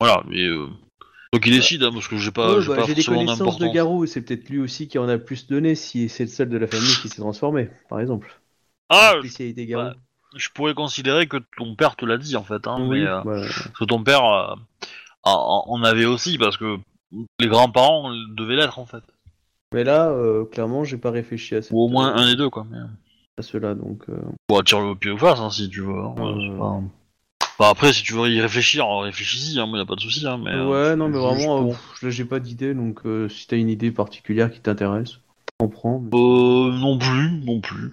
voilà, 0.00 0.22
mais 0.28 0.44
euh, 0.44 0.68
toi 1.32 1.40
qui 1.40 1.50
décide, 1.50 1.82
hein, 1.82 1.90
parce 1.92 2.08
que 2.08 2.16
j'ai 2.18 2.30
pas, 2.32 2.58
Ouais, 2.58 2.60
j'ai 2.60 2.70
bah, 2.70 2.76
pas 2.76 2.86
j'ai 2.86 2.94
des 2.94 3.04
connaissances 3.04 3.58
de. 3.58 3.66
Garou, 3.68 4.06
c'est 4.06 4.22
peut-être 4.22 4.48
lui 4.50 4.58
aussi 4.58 4.86
qui 4.88 4.98
en 4.98 5.08
a 5.08 5.18
plus 5.18 5.46
donné 5.46 5.74
si 5.74 6.08
c'est 6.08 6.24
le 6.24 6.28
seul 6.30 6.48
de 6.50 6.56
la 6.58 6.66
famille 6.66 6.96
qui 6.96 7.08
s'est 7.08 7.16
transformé, 7.22 7.70
par 7.88 8.00
exemple. 8.00 8.40
Ah, 8.88 9.14
Spécialité 9.20 9.66
Garou. 9.66 9.84
bah, 9.86 9.96
je 10.36 10.48
pourrais 10.50 10.74
considérer 10.74 11.26
que 11.26 11.38
ton 11.56 11.74
père 11.74 11.96
te 11.96 12.04
l'a 12.04 12.18
dit 12.18 12.36
en 12.36 12.44
fait, 12.44 12.66
hein, 12.66 12.76
oui, 12.80 13.00
mais, 13.00 13.06
euh, 13.06 13.22
parce 13.24 13.78
que 13.78 13.84
ton 13.84 14.02
père 14.02 14.24
euh, 14.24 14.54
en 15.24 15.82
avait 15.82 16.04
aussi 16.04 16.38
parce 16.38 16.56
que 16.56 16.78
les 17.40 17.48
grands-parents 17.48 18.12
devaient 18.36 18.56
l'être 18.56 18.78
en 18.78 18.86
fait, 18.86 19.02
mais 19.72 19.84
là, 19.84 20.08
euh, 20.10 20.44
clairement, 20.44 20.84
j'ai 20.84 20.98
pas 20.98 21.10
réfléchi 21.10 21.54
à, 21.56 21.62
cette- 21.62 21.72
ou 21.72 21.80
au 21.84 21.88
moins 21.88 22.14
un 22.14 22.26
des 22.26 22.36
deux 22.36 22.50
quoi. 22.50 22.66
Mais... 22.70 22.78
à 23.38 23.42
cela, 23.42 23.74
donc. 23.74 24.04
euh, 24.08 24.20
Pour 24.46 24.62
tirer 24.64 24.82
au 24.82 24.94
pied 24.94 25.10
ou 25.10 25.18
face 25.18 25.40
hein, 25.40 25.50
si 25.50 25.68
tu 25.68 25.80
veux. 25.80 25.98
hein, 25.98 26.14
Euh. 26.18 26.58
pas- 26.58 26.80
Enfin, 27.56 27.70
après, 27.70 27.92
si 27.92 28.02
tu 28.02 28.14
veux 28.14 28.28
y 28.28 28.40
réfléchir, 28.40 28.84
réfléchis-y, 28.88 29.60
hein, 29.60 29.66
moi 29.66 29.78
y 29.78 29.82
a 29.82 29.86
pas 29.86 29.94
de 29.94 30.00
souci. 30.00 30.26
Hein, 30.26 30.40
mais, 30.42 30.50
euh, 30.50 30.66
ouais, 30.66 30.96
non, 30.96 31.08
mais 31.08 31.18
vraiment, 31.18 31.70
euh, 32.02 32.10
j'ai 32.10 32.24
pas 32.24 32.40
d'idée, 32.40 32.74
donc 32.74 33.02
euh, 33.06 33.28
si 33.28 33.46
t'as 33.46 33.56
une 33.56 33.68
idée 33.68 33.92
particulière 33.92 34.50
qui 34.50 34.60
t'intéresse, 34.60 35.18
on 35.60 35.68
prend. 35.68 36.00
mais- 36.00 36.10
Euh, 36.18 36.72
non 36.72 36.98
plus, 36.98 37.30
non 37.44 37.60
plus. 37.60 37.92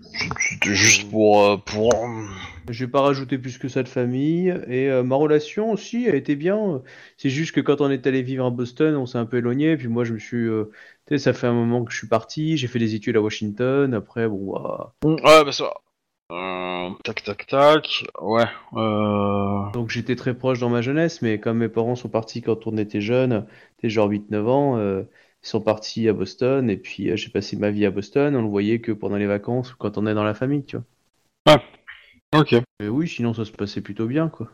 C'était 0.50 0.74
juste 0.76 1.10
pour, 1.12 1.44
euh, 1.46 1.58
pour. 1.58 1.94
Je 2.70 2.86
vais 2.86 2.92
pas 2.92 3.02
rajouter 3.02 3.38
plus 3.38 3.58
que 3.58 3.68
ça 3.68 3.84
de 3.84 3.88
famille. 3.88 4.50
Et 4.68 4.90
euh, 4.90 5.04
ma 5.04 5.16
relation 5.16 5.72
aussi 5.72 6.08
a 6.10 6.16
été 6.16 6.36
bien. 6.36 6.82
C'est 7.18 7.30
juste 7.30 7.54
que 7.54 7.62
quand 7.62 7.82
on 7.82 7.90
est 7.92 8.08
allé 8.08 8.22
vivre 8.24 8.46
à 8.46 8.50
Boston, 8.50 8.96
on 8.96 9.06
s'est 9.06 9.18
un 9.18 9.26
peu 9.26 9.38
éloigné. 9.38 9.78
Puis 9.78 9.88
moi, 9.88 10.04
je 10.04 10.14
me 10.14 10.20
suis. 10.20 10.48
euh, 10.48 10.72
Tu 11.08 11.16
sais, 11.16 11.24
ça 11.24 11.34
fait 11.34 11.48
un 11.48 11.54
moment 11.54 11.84
que 11.84 11.92
je 11.92 11.98
suis 11.98 12.08
parti. 12.08 12.58
J'ai 12.58 12.68
fait 12.68 12.80
des 12.80 12.96
études 12.96 13.18
à 13.18 13.22
Washington. 13.22 13.94
Après, 13.94 14.28
bon, 14.28 14.54
bah, 14.54 14.94
Ouais, 15.04 15.18
bah 15.46 15.52
ça. 15.52 15.72
Euh, 16.32 16.90
tac, 17.04 17.24
tac, 17.24 17.46
tac. 17.48 18.06
Ouais. 18.22 18.46
Euh... 18.78 19.70
donc 19.74 19.90
j'étais 19.90 20.16
très 20.16 20.34
proche 20.34 20.60
dans 20.60 20.70
ma 20.70 20.82
jeunesse. 20.82 21.22
Mais 21.22 21.40
comme 21.40 21.58
mes 21.58 21.68
parents 21.70 21.96
sont 21.96 22.08
partis 22.10 22.42
quand 22.42 22.66
on 22.68 22.78
était 22.78 23.02
jeunes, 23.02 23.46
t'es 23.82 23.90
genre 23.90 24.08
8-9 24.10 24.48
ans, 24.48 24.78
euh, 24.78 25.04
ils 25.44 25.48
sont 25.48 25.62
partis 25.62 26.08
à 26.08 26.14
Boston. 26.14 26.70
Et 26.70 26.78
puis 26.78 27.10
euh, 27.10 27.16
j'ai 27.16 27.30
passé 27.30 27.58
ma 27.58 27.72
vie 27.72 27.86
à 27.86 27.92
Boston. 27.92 28.36
On 28.36 28.42
le 28.42 28.50
voyait 28.50 28.80
que 28.80 28.92
pendant 28.92 29.18
les 29.18 29.28
vacances 29.28 29.74
ou 29.74 29.78
quand 29.78 29.98
on 29.98 30.08
est 30.08 30.14
dans 30.14 30.24
la 30.24 30.34
famille, 30.34 30.64
tu 30.66 30.78
vois. 30.78 31.62
Ok. 32.34 32.56
Mais 32.80 32.88
oui, 32.88 33.08
sinon 33.08 33.34
ça 33.34 33.44
se 33.44 33.52
passait 33.52 33.82
plutôt 33.82 34.06
bien, 34.06 34.30
quoi. 34.30 34.48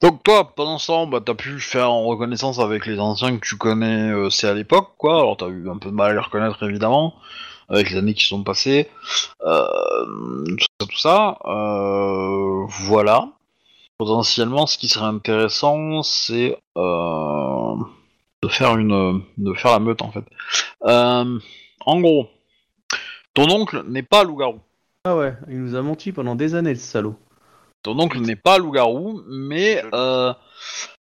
Donc 0.00 0.22
toi, 0.22 0.54
pendant 0.54 0.78
ce 0.78 0.88
temps, 0.88 1.06
bah, 1.06 1.20
t'as 1.24 1.34
pu 1.34 1.58
faire 1.60 1.90
en 1.90 2.04
reconnaissance 2.04 2.58
avec 2.58 2.86
les 2.86 3.00
anciens 3.00 3.36
que 3.38 3.46
tu 3.46 3.56
connais, 3.56 4.10
euh, 4.12 4.30
c'est 4.30 4.46
à 4.46 4.54
l'époque, 4.54 4.90
quoi. 4.98 5.18
Alors 5.18 5.36
t'as 5.36 5.48
eu 5.48 5.68
un 5.70 5.78
peu 5.78 5.88
de 5.88 5.94
mal 5.94 6.10
à 6.10 6.14
les 6.14 6.20
reconnaître, 6.20 6.62
évidemment, 6.62 7.14
avec 7.68 7.90
les 7.90 7.96
années 7.96 8.14
qui 8.14 8.24
sont 8.26 8.42
passées, 8.44 8.88
euh, 9.42 10.44
tout 10.44 10.58
ça, 10.58 10.86
tout 10.86 10.98
ça. 10.98 11.38
Euh, 11.46 12.66
voilà. 12.68 13.30
Potentiellement, 13.96 14.66
ce 14.66 14.76
qui 14.76 14.88
serait 14.88 15.06
intéressant, 15.06 16.02
c'est 16.02 16.58
euh, 16.76 17.76
de 18.44 18.48
faire 18.48 18.76
une, 18.76 19.22
de 19.38 19.54
faire 19.54 19.72
la 19.72 19.78
meute, 19.80 20.02
en 20.02 20.10
fait. 20.12 20.24
Euh, 20.84 21.38
en 21.86 22.00
gros, 22.00 22.28
ton 23.34 23.48
oncle 23.50 23.82
n'est 23.88 24.02
pas 24.02 24.24
loup-garou. 24.24 24.60
Ah 25.06 25.16
ouais, 25.16 25.34
il 25.48 25.60
nous 25.60 25.74
a 25.74 25.82
menti 25.82 26.12
pendant 26.12 26.34
des 26.34 26.54
années, 26.54 26.74
le 26.74 26.78
salaud. 26.78 27.16
Ton 27.82 27.98
oncle 27.98 28.18
n'est 28.20 28.36
pas 28.36 28.56
loup-garou, 28.58 29.22
mais 29.28 29.82
euh, 29.92 30.32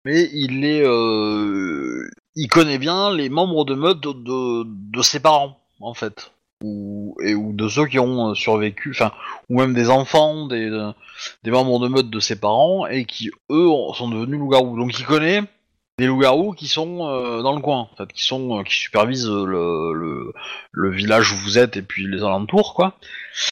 mais 0.03 0.29
il 0.33 0.65
est 0.65 0.83
euh, 0.83 2.09
il 2.35 2.47
connaît 2.47 2.79
bien 2.79 3.13
les 3.13 3.29
membres 3.29 3.65
de 3.65 3.75
meute 3.75 3.99
de, 4.01 4.13
de, 4.13 4.63
de 4.65 5.01
ses 5.03 5.19
parents 5.19 5.59
en 5.79 5.93
fait, 5.93 6.31
ou 6.63 7.15
et 7.23 7.35
ou 7.35 7.53
de 7.53 7.67
ceux 7.67 7.85
qui 7.85 7.99
ont 7.99 8.33
survécu, 8.33 8.89
enfin 8.95 9.11
ou 9.49 9.59
même 9.59 9.75
des 9.75 9.91
enfants 9.91 10.47
des 10.47 10.71
des 11.43 11.51
membres 11.51 11.79
de 11.79 11.87
meute 11.87 12.09
de 12.09 12.19
ses 12.19 12.39
parents 12.39 12.87
et 12.87 13.05
qui 13.05 13.29
eux 13.51 13.67
ont- 13.67 13.93
sont 13.93 14.09
devenus 14.09 14.39
loups-garous. 14.39 14.75
Donc 14.75 14.97
il 14.97 15.05
connaît 15.05 15.43
des 15.97 16.07
loups-garous 16.07 16.53
qui 16.53 16.67
sont 16.67 17.07
euh, 17.07 17.41
dans 17.41 17.53
le 17.53 17.61
coin, 17.61 17.89
en 17.91 17.95
fait, 17.95 18.11
qui 18.11 18.23
sont 18.23 18.59
euh, 18.59 18.63
qui 18.63 18.73
supervisent 18.75 19.29
le, 19.29 19.93
le 19.93 20.33
le 20.71 20.89
village 20.89 21.31
où 21.31 21.35
vous 21.35 21.59
êtes 21.59 21.77
et 21.77 21.81
puis 21.81 22.07
les 22.07 22.23
alentours 22.23 22.73
quoi. 22.73 22.97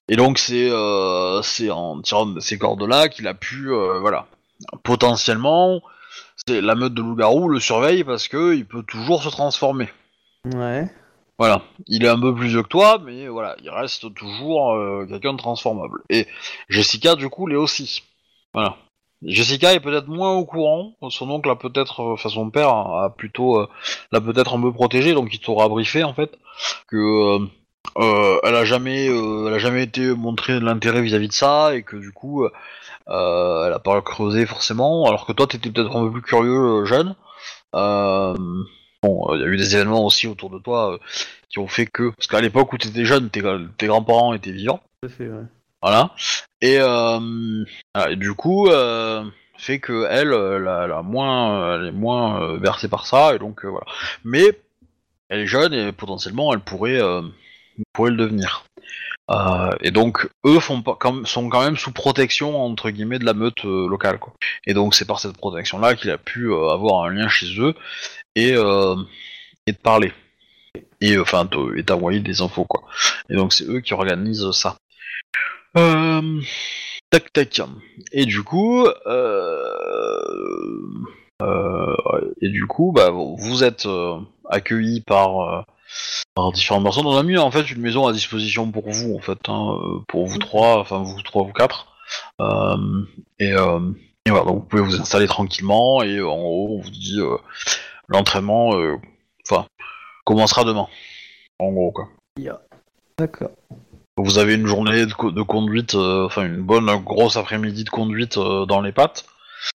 Et 0.08 0.16
donc 0.16 0.40
c'est 0.40 0.70
euh, 0.70 1.42
c'est 1.42 1.70
en 1.70 2.02
tirant 2.02 2.26
de 2.26 2.40
ces 2.40 2.58
cordes-là 2.58 3.10
qu'il 3.10 3.28
a 3.28 3.34
pu, 3.34 3.72
euh, 3.72 4.00
voilà, 4.00 4.28
potentiellement, 4.84 5.82
c'est 6.48 6.62
la 6.62 6.76
meute 6.76 6.94
de 6.94 7.02
loup-garou 7.02 7.50
le 7.50 7.60
surveille 7.60 8.04
parce 8.04 8.28
que 8.28 8.56
il 8.56 8.66
peut 8.66 8.84
toujours 8.84 9.22
se 9.22 9.30
transformer. 9.30 9.90
Ouais. 10.46 10.90
Voilà, 11.38 11.62
il 11.88 12.04
est 12.04 12.10
un 12.10 12.20
peu 12.20 12.36
plus 12.36 12.50
vieux 12.50 12.64
que 12.64 12.68
toi, 12.68 13.00
mais 13.02 13.28
voilà, 13.30 13.56
il 13.64 13.70
reste 13.70 14.14
toujours 14.14 14.74
euh, 14.74 15.06
quelqu'un 15.08 15.32
de 15.34 15.38
transformable. 15.38 16.02
Et 16.10 16.28
Jessica, 16.68 17.16
du 17.16 17.30
coup, 17.30 17.48
l'est 17.48 17.56
aussi. 17.56 18.04
Voilà. 18.54 18.76
Jessica 19.24 19.74
est 19.74 19.80
peut-être 19.80 20.08
moins 20.08 20.34
au 20.34 20.46
courant. 20.46 20.94
Son 21.10 21.30
oncle 21.30 21.50
a 21.50 21.56
peut-être, 21.56 22.02
euh, 22.02 22.14
enfin 22.14 22.30
son 22.30 22.50
père 22.50 22.70
a 22.70 23.14
plutôt, 23.16 23.60
euh, 23.60 23.68
l'a 24.12 24.22
peut-être 24.22 24.56
un 24.56 24.62
peu 24.62 24.72
protégé, 24.72 25.14
donc 25.14 25.34
il 25.34 25.40
t'aura 25.40 25.68
briefé 25.68 26.04
en 26.04 26.14
fait 26.14 26.38
que 26.88 26.98
euh, 26.98 27.46
euh, 27.98 28.40
elle 28.44 28.56
a 28.56 28.66
jamais, 28.66 29.10
euh, 29.10 29.48
elle 29.48 29.54
a 29.54 29.60
jamais 29.60 29.84
été 29.84 30.14
montré 30.14 30.54
de 30.54 30.66
l'intérêt 30.66 31.02
vis-à-vis 31.02 31.28
de 31.28 31.34
ça 31.34 31.76
et 31.76 31.84
que 31.84 31.96
du 31.96 32.12
coup, 32.12 32.46
elle 33.08 33.74
a 33.74 33.80
pas 33.84 34.02
creusé 34.02 34.46
forcément. 34.46 35.08
Alors 35.08 35.26
que 35.26 35.34
toi, 35.34 35.48
t'étais 35.48 35.72
peut-être 35.72 35.96
un 35.96 36.06
peu 36.06 36.12
plus 36.12 36.22
curieux, 36.22 36.86
jeune. 36.86 37.16
Bon, 37.74 39.34
il 39.34 39.40
y 39.40 39.44
a 39.44 39.48
eu 39.48 39.58
des 39.58 39.76
événements 39.76 40.06
aussi 40.06 40.28
autour 40.28 40.50
de 40.50 40.60
toi 40.60 41.00
qui 41.50 41.60
ont 41.60 41.68
fait 41.68 41.86
que, 41.86 42.10
parce 42.10 42.28
qu'à 42.28 42.42
l'époque 42.42 42.74
où 42.74 42.78
t'étais 42.78 43.06
jeune, 43.06 43.30
tes, 43.30 43.42
tes 43.78 43.88
grands-parents 43.88 44.34
étaient 44.34 44.52
vivants. 44.52 44.82
Tout 45.02 45.10
fait, 45.10 45.30
ouais. 45.30 45.46
Voilà. 45.82 46.14
Et, 46.62 46.78
euh, 46.80 47.20
voilà, 47.96 48.12
et 48.12 48.16
du 48.16 48.34
coup, 48.34 48.68
euh, 48.68 49.24
fait 49.58 49.80
que 49.80 50.08
elle, 50.10 50.34
euh, 50.34 50.60
la, 50.60 51.02
moins, 51.02 51.86
est 51.86 51.92
moins 51.92 52.58
versée 52.58 52.90
par 52.90 53.06
ça, 53.08 53.36
et 53.36 53.40
donc 53.40 53.66
voilà. 53.66 53.86
Mais 54.24 54.60
elle 55.30 55.42
est 55.42 55.48
jeune 55.48 55.74
et 55.74 55.92
potentiellement 55.92 56.54
elle 56.54 56.60
pourrait, 56.60 57.00
pourrait 57.94 58.12
le 58.12 58.18
devenir. 58.18 58.66
Et 59.82 59.92
donc 59.92 60.28
eux 60.46 60.60
font 60.60 60.82
pas, 60.82 60.98
sont 61.26 61.50
quand 61.50 61.64
même 61.64 61.78
sous 61.78 61.92
protection 61.92 62.60
entre 62.64 62.90
guillemets 62.90 63.20
de 63.20 63.26
la 63.26 63.34
meute 63.34 63.64
locale, 63.64 64.20
quoi. 64.20 64.34
Et 64.66 64.74
donc 64.74 64.96
c'est 64.96 65.06
par 65.06 65.20
cette 65.20 65.38
protection-là 65.38 65.96
qu'il 65.96 66.10
a 66.10 66.18
pu 66.18 66.54
avoir 66.54 67.04
un 67.06 67.10
lien 67.12 67.30
chez 67.30 67.60
eux 67.60 67.76
et 68.36 68.56
et 69.68 69.74
parler. 69.74 70.14
Et 71.02 71.18
enfin, 71.18 71.48
et 71.76 71.84
t'envoyer 71.84 72.20
des 72.20 72.42
infos, 72.42 72.66
quoi. 72.66 72.84
Et 73.30 73.36
donc 73.36 73.54
c'est 73.54 73.66
eux 73.66 73.80
qui 73.82 73.94
organisent 73.94 74.52
ça. 74.52 74.78
Euh, 75.78 76.42
tac 77.10 77.32
tac. 77.34 77.62
Et 78.12 78.26
du 78.26 78.44
coup, 78.44 78.86
euh, 79.06 80.20
euh, 81.42 81.96
et 82.42 82.50
du 82.50 82.66
coup, 82.68 82.92
bah, 82.92 83.12
vous 83.12 83.64
êtes 83.64 83.88
accueillis 84.50 85.02
par, 85.02 85.66
par 86.36 86.52
différentes 86.52 86.84
personnes. 86.84 87.06
On 87.06 87.18
a 87.18 87.24
mis 87.24 87.38
en 87.38 87.52
fait 87.52 87.70
une 87.72 87.82
maison 87.82 88.08
à 88.08 88.14
disposition 88.14 88.72
pour 88.72 88.90
vous, 88.90 89.16
en 89.16 89.20
fait, 89.20 89.40
hein, 89.48 89.80
pour 90.08 90.26
vous 90.26 90.40
trois, 90.40 90.80
enfin 90.80 91.04
vous 91.04 91.22
trois, 91.22 91.44
vous 91.44 91.54
quatre. 91.54 91.88
Et, 93.40 93.50
et 93.50 94.30
voilà, 94.30 94.46
donc 94.46 94.56
vous 94.56 94.66
pouvez 94.68 94.82
vous 94.82 95.00
installer 95.00 95.28
tranquillement. 95.28 96.02
Et 96.04 96.20
en 96.22 96.38
haut, 96.38 96.78
on 96.78 96.82
vous 96.82 96.92
dit 96.92 97.20
l'entraînement, 98.08 98.72
enfin, 99.50 99.66
commencera 100.26 100.64
demain. 100.64 100.88
En 101.60 101.72
gros, 101.72 101.92
quoi. 101.92 102.08
D'accord. 103.18 103.52
Vous 104.24 104.38
avez 104.38 104.56
une 104.56 104.68
journée 104.68 105.06
de, 105.06 105.14
co- 105.14 105.32
de 105.32 105.42
conduite, 105.42 105.96
euh, 105.96 106.26
enfin 106.26 106.44
une 106.46 106.62
bonne 106.62 106.86
grosse 107.04 107.38
après-midi 107.38 107.84
de 107.84 107.90
conduite 107.90 108.38
euh, 108.38 108.66
dans 108.66 108.82
les 108.82 108.92
pattes, 108.92 109.26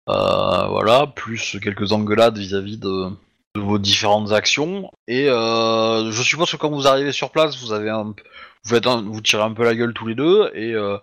Euh, 0.08 0.66
voilà, 0.68 1.06
plus 1.06 1.56
quelques 1.62 1.92
engueulades 1.92 2.38
vis-à-vis 2.38 2.78
de, 2.78 3.10
de 3.54 3.60
vos 3.60 3.78
différentes 3.78 4.32
actions. 4.32 4.90
Et 5.08 5.26
je 5.26 6.22
suppose 6.22 6.50
que 6.50 6.56
quand 6.56 6.70
vous 6.70 6.86
arrivez 6.86 7.12
sur 7.12 7.30
place, 7.30 7.56
vous 7.62 7.72
avez 7.72 7.90
un, 7.90 8.04
vous 8.64 8.70
faites 8.74 8.86
un- 8.86 9.02
vous 9.02 9.20
tirez 9.20 9.42
un 9.42 9.52
peu 9.54 9.64
la 9.64 9.74
gueule 9.74 9.92
tous 9.92 10.06
les 10.06 10.14
deux, 10.14 10.50
et 10.54 10.72
euh, 10.74 10.98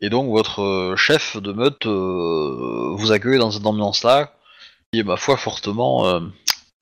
et 0.00 0.10
donc 0.10 0.28
votre 0.30 0.94
chef 0.96 1.36
de 1.36 1.52
meute 1.52 1.86
euh, 1.86 2.94
vous 2.98 3.12
accueille 3.12 3.38
dans 3.38 3.50
cette 3.52 3.66
ambiance-là, 3.66 4.32
qui 4.92 5.00
est 5.00 5.04
ma 5.04 5.16
foi 5.16 5.36
fortement 5.36 6.06
euh, 6.08 6.20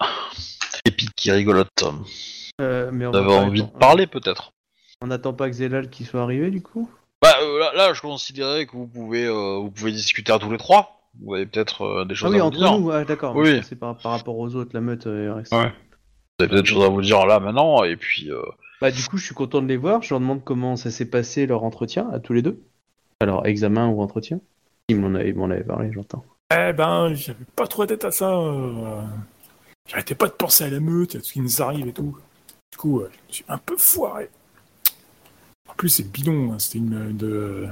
épique, 0.86 1.26
et 1.26 1.32
rigolote. 1.32 1.68
Mais 2.92 3.04
Vous 3.10 3.16
avez 3.18 3.26
envie 3.48 3.62
de 3.62 3.78
parler 3.78 4.06
peut-être. 4.06 4.52
On 5.00 5.06
n'attend 5.08 5.32
pas 5.34 5.48
que 5.48 5.54
Zélal 5.54 5.90
qui 5.90 6.04
soit 6.04 6.22
arrivé, 6.22 6.50
du 6.50 6.62
coup? 6.62 6.88
Bah 7.22 7.34
euh, 7.42 7.58
là, 7.58 7.72
là, 7.74 7.92
je 7.94 8.00
considérais 8.00 8.66
que 8.66 8.72
vous 8.72 8.86
pouvez, 8.86 9.24
euh, 9.26 9.58
vous 9.58 9.70
pouvez 9.70 9.92
discuter 9.92 10.32
à 10.32 10.38
tous 10.38 10.50
les 10.50 10.58
trois. 10.58 11.00
Vous 11.22 11.34
avez 11.34 11.46
peut-être 11.46 11.82
euh, 11.82 12.04
des 12.04 12.14
Ah 12.14 12.16
choses 12.16 12.30
oui, 12.32 12.38
à 12.38 12.42
vous 12.42 12.48
entre 12.48 12.58
dire. 12.58 12.78
nous, 12.78 12.86
ouais, 12.86 13.04
d'accord. 13.04 13.36
Oui. 13.36 13.60
C'est 13.62 13.76
par, 13.78 13.96
par 13.96 14.12
rapport 14.12 14.36
aux 14.38 14.54
autres, 14.56 14.70
la 14.74 14.80
meute 14.80 15.06
euh, 15.06 15.34
reste. 15.34 15.52
Ouais. 15.52 15.68
Vous 16.38 16.44
avez 16.44 16.48
peut-être 16.48 16.62
des 16.64 16.70
choses 16.70 16.84
à 16.84 16.88
vous 16.88 17.02
dire 17.02 17.24
là 17.26 17.38
maintenant, 17.40 17.84
et 17.84 17.96
puis. 17.96 18.30
euh, 18.30 18.42
Bah, 18.80 18.90
du 18.90 19.02
coup, 19.04 19.16
je 19.16 19.24
suis 19.24 19.34
content 19.34 19.62
de 19.62 19.68
les 19.68 19.76
voir. 19.76 20.02
Je 20.02 20.10
leur 20.10 20.20
demande 20.20 20.42
comment 20.44 20.76
ça 20.76 20.90
s'est 20.90 21.04
passé 21.06 21.46
leur 21.46 21.64
entretien, 21.64 22.08
à 22.12 22.18
tous 22.18 22.32
les 22.32 22.42
deux. 22.42 22.60
Alors, 23.20 23.46
examen 23.46 23.88
ou 23.88 24.02
entretien? 24.02 24.40
Il 24.88 25.00
m'en 25.00 25.14
avait 25.14 25.64
parlé, 25.64 25.90
j'entends. 25.92 26.24
Eh 26.52 26.72
ben, 26.72 27.14
j'avais 27.14 27.44
pas 27.56 27.66
trop 27.66 27.82
la 27.82 27.88
tête 27.88 28.04
à 28.04 28.10
ça. 28.10 28.30
euh, 28.36 29.02
J'arrêtais 29.88 30.14
pas 30.14 30.26
de 30.26 30.32
penser 30.32 30.64
à 30.64 30.70
la 30.70 30.80
meute, 30.80 31.14
à 31.16 31.20
ce 31.20 31.32
qui 31.32 31.40
nous 31.40 31.62
arrive 31.62 31.86
et 31.88 31.92
tout. 31.92 32.16
Du 32.72 32.76
coup, 32.78 33.00
euh, 33.00 33.10
je 33.30 33.36
suis 33.36 33.44
un 33.48 33.58
peu 33.58 33.76
foiré. 33.78 34.28
En 35.68 35.74
plus, 35.74 35.88
c'est 35.88 36.10
bidon, 36.10 36.52
hein, 36.52 36.58
c'était 36.58 36.78
une 36.78 37.16
de... 37.16 37.66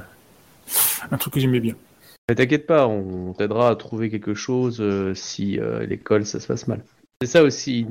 un 1.10 1.18
truc 1.18 1.34
que 1.34 1.40
j'aimais 1.40 1.60
bien. 1.60 1.74
Mais 2.28 2.34
t'inquiète 2.34 2.66
pas, 2.66 2.86
on 2.86 3.32
t'aidera 3.32 3.68
à 3.68 3.76
trouver 3.76 4.10
quelque 4.10 4.34
chose 4.34 4.80
euh, 4.80 5.14
si 5.14 5.58
euh, 5.58 5.84
l'école 5.86 6.24
ça 6.24 6.40
se 6.40 6.46
passe 6.46 6.68
mal. 6.68 6.84
C'est 7.20 7.28
ça 7.28 7.42
aussi. 7.42 7.86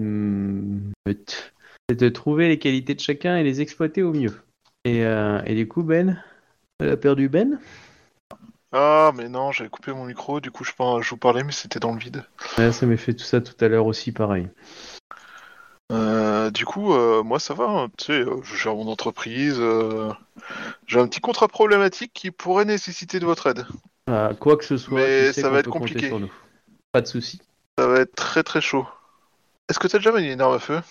C'est 1.89 1.99
de 1.99 2.09
trouver 2.09 2.47
les 2.47 2.59
qualités 2.59 2.95
de 2.95 2.99
chacun 2.99 3.37
et 3.37 3.43
les 3.43 3.61
exploiter 3.61 4.01
au 4.03 4.13
mieux. 4.13 4.33
Et, 4.85 5.05
euh, 5.05 5.41
et 5.45 5.55
du 5.55 5.67
coup, 5.67 5.83
Ben 5.83 6.23
Elle 6.79 6.89
a 6.89 6.97
perdu 6.97 7.29
Ben? 7.29 7.59
Ah, 8.73 9.11
mais 9.15 9.27
non, 9.29 9.51
j'avais 9.51 9.69
coupé 9.69 9.91
mon 9.93 10.05
micro, 10.05 10.39
du 10.39 10.51
coup 10.51 10.63
je, 10.63 10.71
je 10.71 11.09
vous 11.09 11.17
parlais, 11.17 11.43
mais 11.43 11.51
c'était 11.51 11.79
dans 11.79 11.93
le 11.93 11.99
vide. 11.99 12.25
Ouais, 12.57 12.71
Ça 12.71 12.85
m'a 12.85 12.97
fait 12.97 13.13
tout 13.13 13.23
ça 13.23 13.41
tout 13.41 13.53
à 13.63 13.67
l'heure 13.67 13.85
aussi, 13.85 14.11
pareil. 14.11 14.47
Euh, 15.91 16.51
du 16.51 16.65
coup, 16.65 16.93
euh, 16.93 17.21
moi 17.21 17.39
ça 17.39 17.53
va, 17.53 17.65
hein, 17.65 17.89
tu 17.97 18.05
sais, 18.05 18.13
euh, 18.13 18.41
je 18.43 18.55
gère 18.55 18.75
mon 18.75 18.87
entreprise. 18.87 19.61
J'ai 20.87 20.99
un 20.99 21.07
petit 21.07 21.19
contrat 21.19 21.47
problématique 21.47 22.11
qui 22.13 22.31
pourrait 22.31 22.65
nécessiter 22.65 23.19
de 23.19 23.25
votre 23.25 23.47
aide. 23.47 23.65
Ah, 24.07 24.31
quoi 24.39 24.57
que 24.57 24.63
ce 24.63 24.77
soit, 24.77 24.99
Mais 24.99 25.27
tu 25.27 25.33
sais 25.33 25.41
ça 25.41 25.49
va 25.49 25.59
être 25.59 25.69
compliqué. 25.69 26.07
sur 26.07 26.19
nous. 26.19 26.31
Pas 26.91 27.01
de 27.01 27.07
souci. 27.07 27.41
Ça 27.77 27.87
va 27.87 27.99
être 27.99 28.15
très 28.15 28.43
très 28.43 28.61
chaud. 28.61 28.87
Est-ce 29.69 29.79
que 29.79 29.87
t'as 29.87 29.97
déjà 29.97 30.11
manié 30.11 30.33
une 30.33 30.41
arme 30.41 30.55
à 30.55 30.59
feu? 30.59 30.81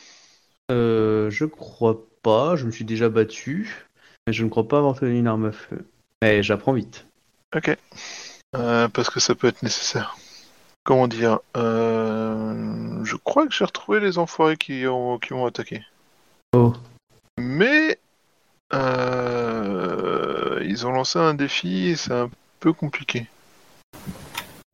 Euh, 0.70 1.30
je 1.30 1.44
crois 1.44 1.98
pas, 2.22 2.56
je 2.56 2.66
me 2.66 2.70
suis 2.70 2.84
déjà 2.84 3.08
battu, 3.08 3.86
mais 4.26 4.32
je 4.32 4.44
ne 4.44 4.48
crois 4.48 4.68
pas 4.68 4.78
avoir 4.78 4.98
tenu 4.98 5.18
une 5.18 5.26
arme 5.26 5.46
à 5.46 5.52
feu. 5.52 5.86
Mais 6.22 6.42
j'apprends 6.42 6.72
vite. 6.72 7.06
Ok. 7.54 7.76
Parce 8.52 9.10
que 9.10 9.20
ça 9.20 9.34
peut 9.34 9.48
être 9.48 9.62
nécessaire. 9.62 10.16
Comment 10.84 11.08
dire 11.08 11.40
euh, 11.56 12.79
crois 13.24 13.46
que 13.46 13.52
j'ai 13.54 13.64
retrouvé 13.64 14.00
les 14.00 14.18
enfoirés 14.18 14.56
qui 14.56 14.86
ont, 14.86 15.18
qui 15.18 15.34
m'ont 15.34 15.46
attaqué. 15.46 15.82
Oh. 16.54 16.72
Mais 17.38 17.98
euh, 18.72 20.60
ils 20.64 20.86
ont 20.86 20.92
lancé 20.92 21.18
un 21.18 21.34
défi 21.34 21.88
et 21.88 21.96
c'est 21.96 22.12
un 22.12 22.30
peu 22.60 22.72
compliqué. 22.72 23.26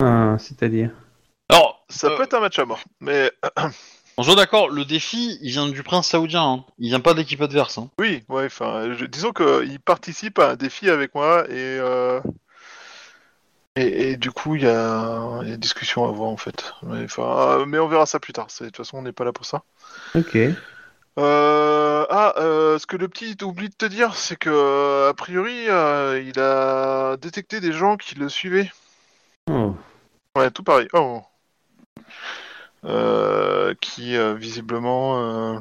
Ah, 0.03 0.37
c'est-à-dire 0.39 0.91
Alors, 1.49 1.85
Ça 1.89 2.09
euh, 2.09 2.17
peut 2.17 2.25
être 2.25 2.35
un 2.35 2.41
match 2.41 2.59
à 2.59 2.65
mort, 2.65 2.81
mais 3.01 3.31
on 4.19 4.23
soit 4.23 4.35
d'accord, 4.35 4.69
le 4.69 4.85
défi, 4.85 5.39
il 5.43 5.51
vient 5.51 5.69
du 5.69 5.83
prince 5.83 6.09
saoudien, 6.09 6.43
hein. 6.45 6.65
il 6.79 6.89
vient 6.89 7.01
pas 7.01 7.13
de 7.15 7.19
l'équipe 7.19 7.41
adverse. 7.41 7.79
Hein. 7.79 7.89
oui, 7.99 8.23
ouais, 8.29 8.47
enfin, 8.47 8.93
je- 8.95 9.05
disons 9.07 9.33
qu'ils 9.33 9.81
participent 9.81 10.39
à 10.39 10.51
un 10.51 10.57
défi 10.57 10.91
avec 10.91 11.15
moi 11.15 11.45
et 11.49 11.53
euh, 11.55 12.21
Et, 13.77 14.11
et 14.11 14.17
du 14.17 14.31
coup, 14.31 14.57
il 14.57 14.63
y 14.63 14.67
a, 14.67 15.41
il 15.43 15.51
y 15.51 15.53
a 15.53 15.57
discussion 15.57 16.07
à 16.07 16.09
avoir 16.09 16.31
en 16.31 16.39
fait. 16.39 16.73
Mais, 16.83 17.05
enfin, 17.05 17.59
euh, 17.61 17.67
mais 17.67 17.79
on 17.79 17.89
verra 17.89 18.07
ça 18.07 18.19
plus 18.19 18.33
tard. 18.33 18.47
De 18.47 18.65
toute 18.67 18.77
façon, 18.77 18.99
on 18.99 19.03
n'est 19.03 19.13
pas 19.13 19.25
là 19.25 19.33
pour 19.33 19.45
ça. 19.45 19.63
Ok. 20.15 20.37
Euh, 21.19 22.07
ah, 22.11 22.35
euh, 22.39 22.79
ce 22.79 22.87
que 22.87 22.97
le 22.97 23.09
petit 23.09 23.37
oublie 23.43 23.69
de 23.69 23.75
te 23.75 23.87
dire, 23.87 24.15
c'est 24.15 24.37
que 24.37 25.09
a 25.09 25.15
priori, 25.15 25.65
il 25.65 26.41
a 26.41 27.17
détecté 27.19 27.61
des 27.61 27.73
gens 27.73 27.97
qui 27.97 28.15
le 28.15 28.29
suivaient. 28.29 28.71
Oh. 29.51 29.75
Ouais, 30.35 30.51
tout 30.51 30.63
pareil. 30.63 30.89
Oh. 30.93 31.23
Qui 33.81 34.17
visiblement 34.37 35.61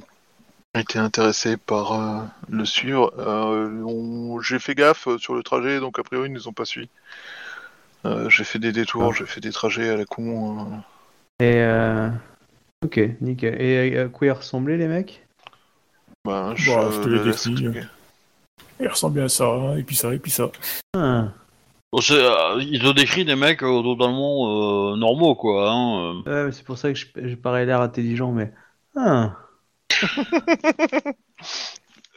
étaient 0.73 0.99
intéressés 0.99 1.57
par 1.57 2.27
le 2.49 2.65
suivre. 2.65 3.11
On- 3.17 4.39
J'ai 4.41 4.59
fait 4.59 4.75
gaffe 4.75 5.07
sur 5.17 5.33
le 5.35 5.43
trajet, 5.43 5.79
donc 5.79 5.99
a 5.99 6.03
priori 6.03 6.29
ils 6.29 6.33
nous 6.33 6.47
ont 6.47 6.53
pas 6.53 6.65
suivis. 6.65 6.89
Euh, 8.05 8.29
j'ai 8.29 8.43
fait 8.43 8.59
des 8.59 8.71
détours, 8.71 9.11
Ah. 9.11 9.15
j'ai 9.17 9.25
fait 9.25 9.41
des 9.41 9.51
trajets 9.51 9.89
à 9.89 9.97
la 9.97 10.05
con. 10.05 10.59
euh. 10.59 11.43
Et 11.43 11.55
euh... 11.57 12.09
Ok, 12.83 12.99
nickel. 13.21 13.59
Et 13.61 13.97
à 13.99 14.07
quoi 14.07 14.27
ils 14.27 14.31
ressemblaient 14.31 14.77
les 14.77 14.87
mecs? 14.87 15.25
Ben, 16.25 16.53
je, 16.55 16.71
Bon, 16.71 16.91
je 16.91 17.01
te 17.01 17.07
le 17.07 17.17
les 17.17 17.23
laisse 17.25 17.47
décris. 17.47 17.65
expliquer. 17.65 17.87
Il 18.79 18.87
ressemble 18.87 19.15
bien 19.15 19.25
à 19.25 19.29
ça, 19.29 19.73
et 19.77 19.83
puis 19.83 19.95
ça, 19.95 20.13
et 20.13 20.19
puis 20.19 20.31
ça. 20.31 20.49
ah. 20.95 21.29
Bon, 21.91 22.01
c'est, 22.01 22.13
euh, 22.13 22.61
il 22.61 22.79
te 22.81 22.91
décrit 22.93 23.23
des 23.25 23.35
mecs 23.35 23.63
euh, 23.63 23.81
totalement 23.81 24.91
euh, 24.93 24.97
normaux, 24.97 25.33
quoi. 25.35 25.71
Hein, 25.71 25.99
euh. 26.25 26.29
Ouais, 26.29 26.45
mais 26.47 26.51
c'est 26.51 26.63
pour 26.63 26.77
ça 26.77 26.89
que 26.91 26.95
je- 26.99 27.05
j'ai 27.15 27.35
pareil 27.37 27.65
l'air 27.65 27.81
intelligent, 27.81 28.31
mais. 28.31 28.51
Ah. 28.97 29.35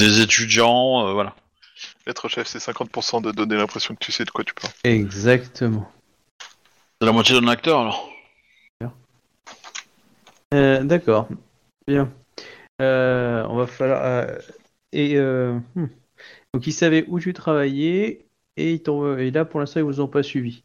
Des 0.01 0.20
étudiants, 0.20 1.06
euh, 1.09 1.12
voilà. 1.12 1.35
Être 2.06 2.28
chef, 2.28 2.46
c'est 2.46 2.59
50% 2.59 3.22
de 3.22 3.30
donner 3.30 3.56
l'impression 3.56 3.94
que 3.94 4.05
tu 4.05 4.12
sais 4.12 4.24
de 4.24 4.30
quoi 4.30 4.44
tu 4.44 4.55
parles. 4.55 4.72
Exactement. 4.84 5.90
C'est 7.00 7.06
la 7.06 7.12
moitié 7.12 7.40
d'un 7.40 7.46
acteur, 7.48 7.80
alors. 7.80 8.10
Euh, 10.55 10.82
D'accord. 10.82 11.28
Bien. 11.86 12.10
Euh, 12.80 13.44
on 13.48 13.56
va 13.56 13.66
falloir. 13.66 14.02
euh, 14.02 14.38
Et 14.92 15.16
euh, 15.16 15.59
hmm. 15.74 15.88
donc 16.55 16.66
ils 16.66 16.72
savaient 16.72 17.05
où 17.09 17.20
tu 17.20 17.32
travaillais 17.34 18.26
et, 18.56 18.72
ils 18.72 19.18
et 19.20 19.30
là 19.30 19.44
pour 19.44 19.60
l'instant 19.60 19.80
ils 19.80 19.84
vous 19.84 20.00
ont 20.00 20.09
pas 20.09 20.22
suivi. 20.22 20.62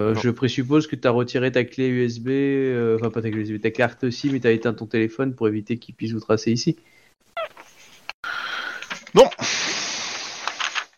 Euh, 0.00 0.14
je 0.14 0.30
présuppose 0.30 0.86
que 0.86 0.96
tu 0.96 1.06
as 1.06 1.10
retiré 1.10 1.52
ta 1.52 1.64
clé 1.64 1.88
USB, 1.88 2.28
euh, 2.28 2.96
enfin 2.98 3.10
pas 3.10 3.22
ta 3.22 3.30
clé 3.30 3.40
USB, 3.40 3.60
ta 3.60 3.70
carte 3.70 4.04
aussi, 4.04 4.30
mais 4.30 4.40
tu 4.40 4.46
as 4.46 4.52
éteint 4.52 4.74
ton 4.74 4.86
téléphone 4.86 5.34
pour 5.34 5.48
éviter 5.48 5.78
qu'ils 5.78 5.94
puissent 5.94 6.12
vous 6.12 6.20
tracer 6.20 6.52
ici. 6.52 6.76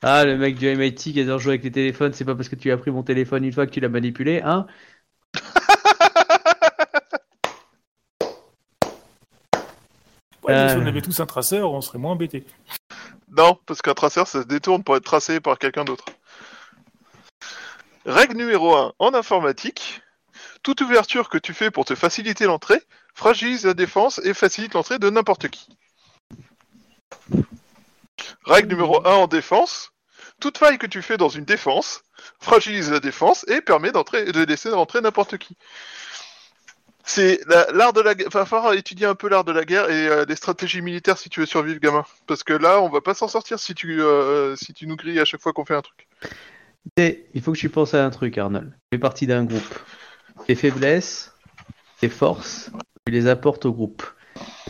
Ah, 0.06 0.24
le 0.26 0.36
mec 0.36 0.56
du 0.56 0.66
MIT 0.66 0.94
qui 1.14 1.20
adore 1.20 1.38
jouer 1.38 1.52
avec 1.52 1.64
les 1.64 1.70
téléphones, 1.72 2.12
c'est 2.12 2.26
pas 2.26 2.34
parce 2.34 2.50
que 2.50 2.56
tu 2.56 2.70
as 2.70 2.76
pris 2.76 2.90
mon 2.90 3.02
téléphone 3.02 3.42
une 3.42 3.52
fois 3.52 3.66
que 3.66 3.70
tu 3.72 3.80
l'as 3.80 3.88
manipulé, 3.88 4.42
hein? 4.44 4.66
Ouais, 10.42 10.52
mais 10.54 10.68
si 10.68 10.74
Euh. 10.76 10.80
on 10.82 10.86
avait 10.86 11.00
tous 11.00 11.20
un 11.20 11.26
traceur, 11.26 11.72
on 11.72 11.80
serait 11.80 11.98
moins 11.98 12.12
embêtés. 12.12 12.44
Non, 13.30 13.58
parce 13.66 13.80
qu'un 13.80 13.94
traceur, 13.94 14.26
ça 14.28 14.42
se 14.42 14.46
détourne 14.46 14.84
pour 14.84 14.94
être 14.96 15.04
tracé 15.04 15.40
par 15.40 15.58
quelqu'un 15.58 15.84
d'autre. 15.84 16.04
Règle 18.04 18.36
numéro 18.36 18.76
1. 18.76 18.92
En 18.98 19.14
informatique, 19.14 20.02
toute 20.62 20.82
ouverture 20.82 21.30
que 21.30 21.38
tu 21.38 21.54
fais 21.54 21.70
pour 21.70 21.86
te 21.86 21.94
faciliter 21.94 22.44
l'entrée 22.44 22.82
fragilise 23.14 23.64
la 23.64 23.72
défense 23.74 24.20
et 24.24 24.34
facilite 24.34 24.74
l'entrée 24.74 24.98
de 24.98 25.08
n'importe 25.08 25.48
qui. 25.48 25.68
Règle 28.44 28.68
numéro 28.68 29.06
1 29.06 29.14
en 29.14 29.26
défense. 29.26 29.93
Toute 30.40 30.58
faille 30.58 30.78
que 30.78 30.86
tu 30.86 31.00
fais 31.02 31.16
dans 31.16 31.28
une 31.28 31.44
défense 31.44 32.02
fragilise 32.40 32.90
la 32.90 33.00
défense 33.00 33.44
et 33.48 33.60
permet 33.60 33.92
d'entrer, 33.92 34.30
de 34.30 34.44
laisser 34.44 34.70
rentrer 34.70 35.00
n'importe 35.00 35.38
qui. 35.38 35.56
C'est 37.06 37.40
la- 37.46 37.70
l'art 37.72 37.92
de 37.92 38.00
la 38.00 38.14
guerre. 38.14 38.30
Va 38.30 38.46
falloir 38.46 38.72
étudier 38.72 39.06
un 39.06 39.14
peu 39.14 39.28
l'art 39.28 39.44
de 39.44 39.52
la 39.52 39.64
guerre 39.64 39.90
et 39.90 40.08
euh, 40.08 40.24
les 40.26 40.36
stratégies 40.36 40.80
militaires 40.80 41.18
si 41.18 41.28
tu 41.28 41.40
veux 41.40 41.46
survivre, 41.46 41.78
gamin. 41.78 42.04
Parce 42.26 42.42
que 42.42 42.54
là, 42.54 42.80
on 42.80 42.88
va 42.88 43.00
pas 43.02 43.14
s'en 43.14 43.28
sortir 43.28 43.58
si 43.58 43.74
tu, 43.74 44.00
euh, 44.00 44.56
si 44.56 44.72
tu 44.72 44.86
nous 44.86 44.96
grilles 44.96 45.20
à 45.20 45.24
chaque 45.26 45.42
fois 45.42 45.52
qu'on 45.52 45.64
fait 45.66 45.74
un 45.74 45.82
truc. 45.82 46.08
Et 46.96 47.26
il 47.34 47.42
faut 47.42 47.52
que 47.52 47.58
tu 47.58 47.68
penses 47.68 47.94
à 47.94 48.04
un 48.04 48.10
truc, 48.10 48.38
Arnold. 48.38 48.70
Tu 48.70 48.96
fais 48.96 48.98
partie 48.98 49.26
d'un 49.26 49.44
groupe. 49.44 49.78
Tes 50.46 50.54
faiblesses, 50.54 51.32
tes 52.00 52.08
forces, 52.08 52.70
tu 53.06 53.12
les 53.12 53.26
apportes 53.28 53.66
au 53.66 53.72
groupe. 53.72 54.02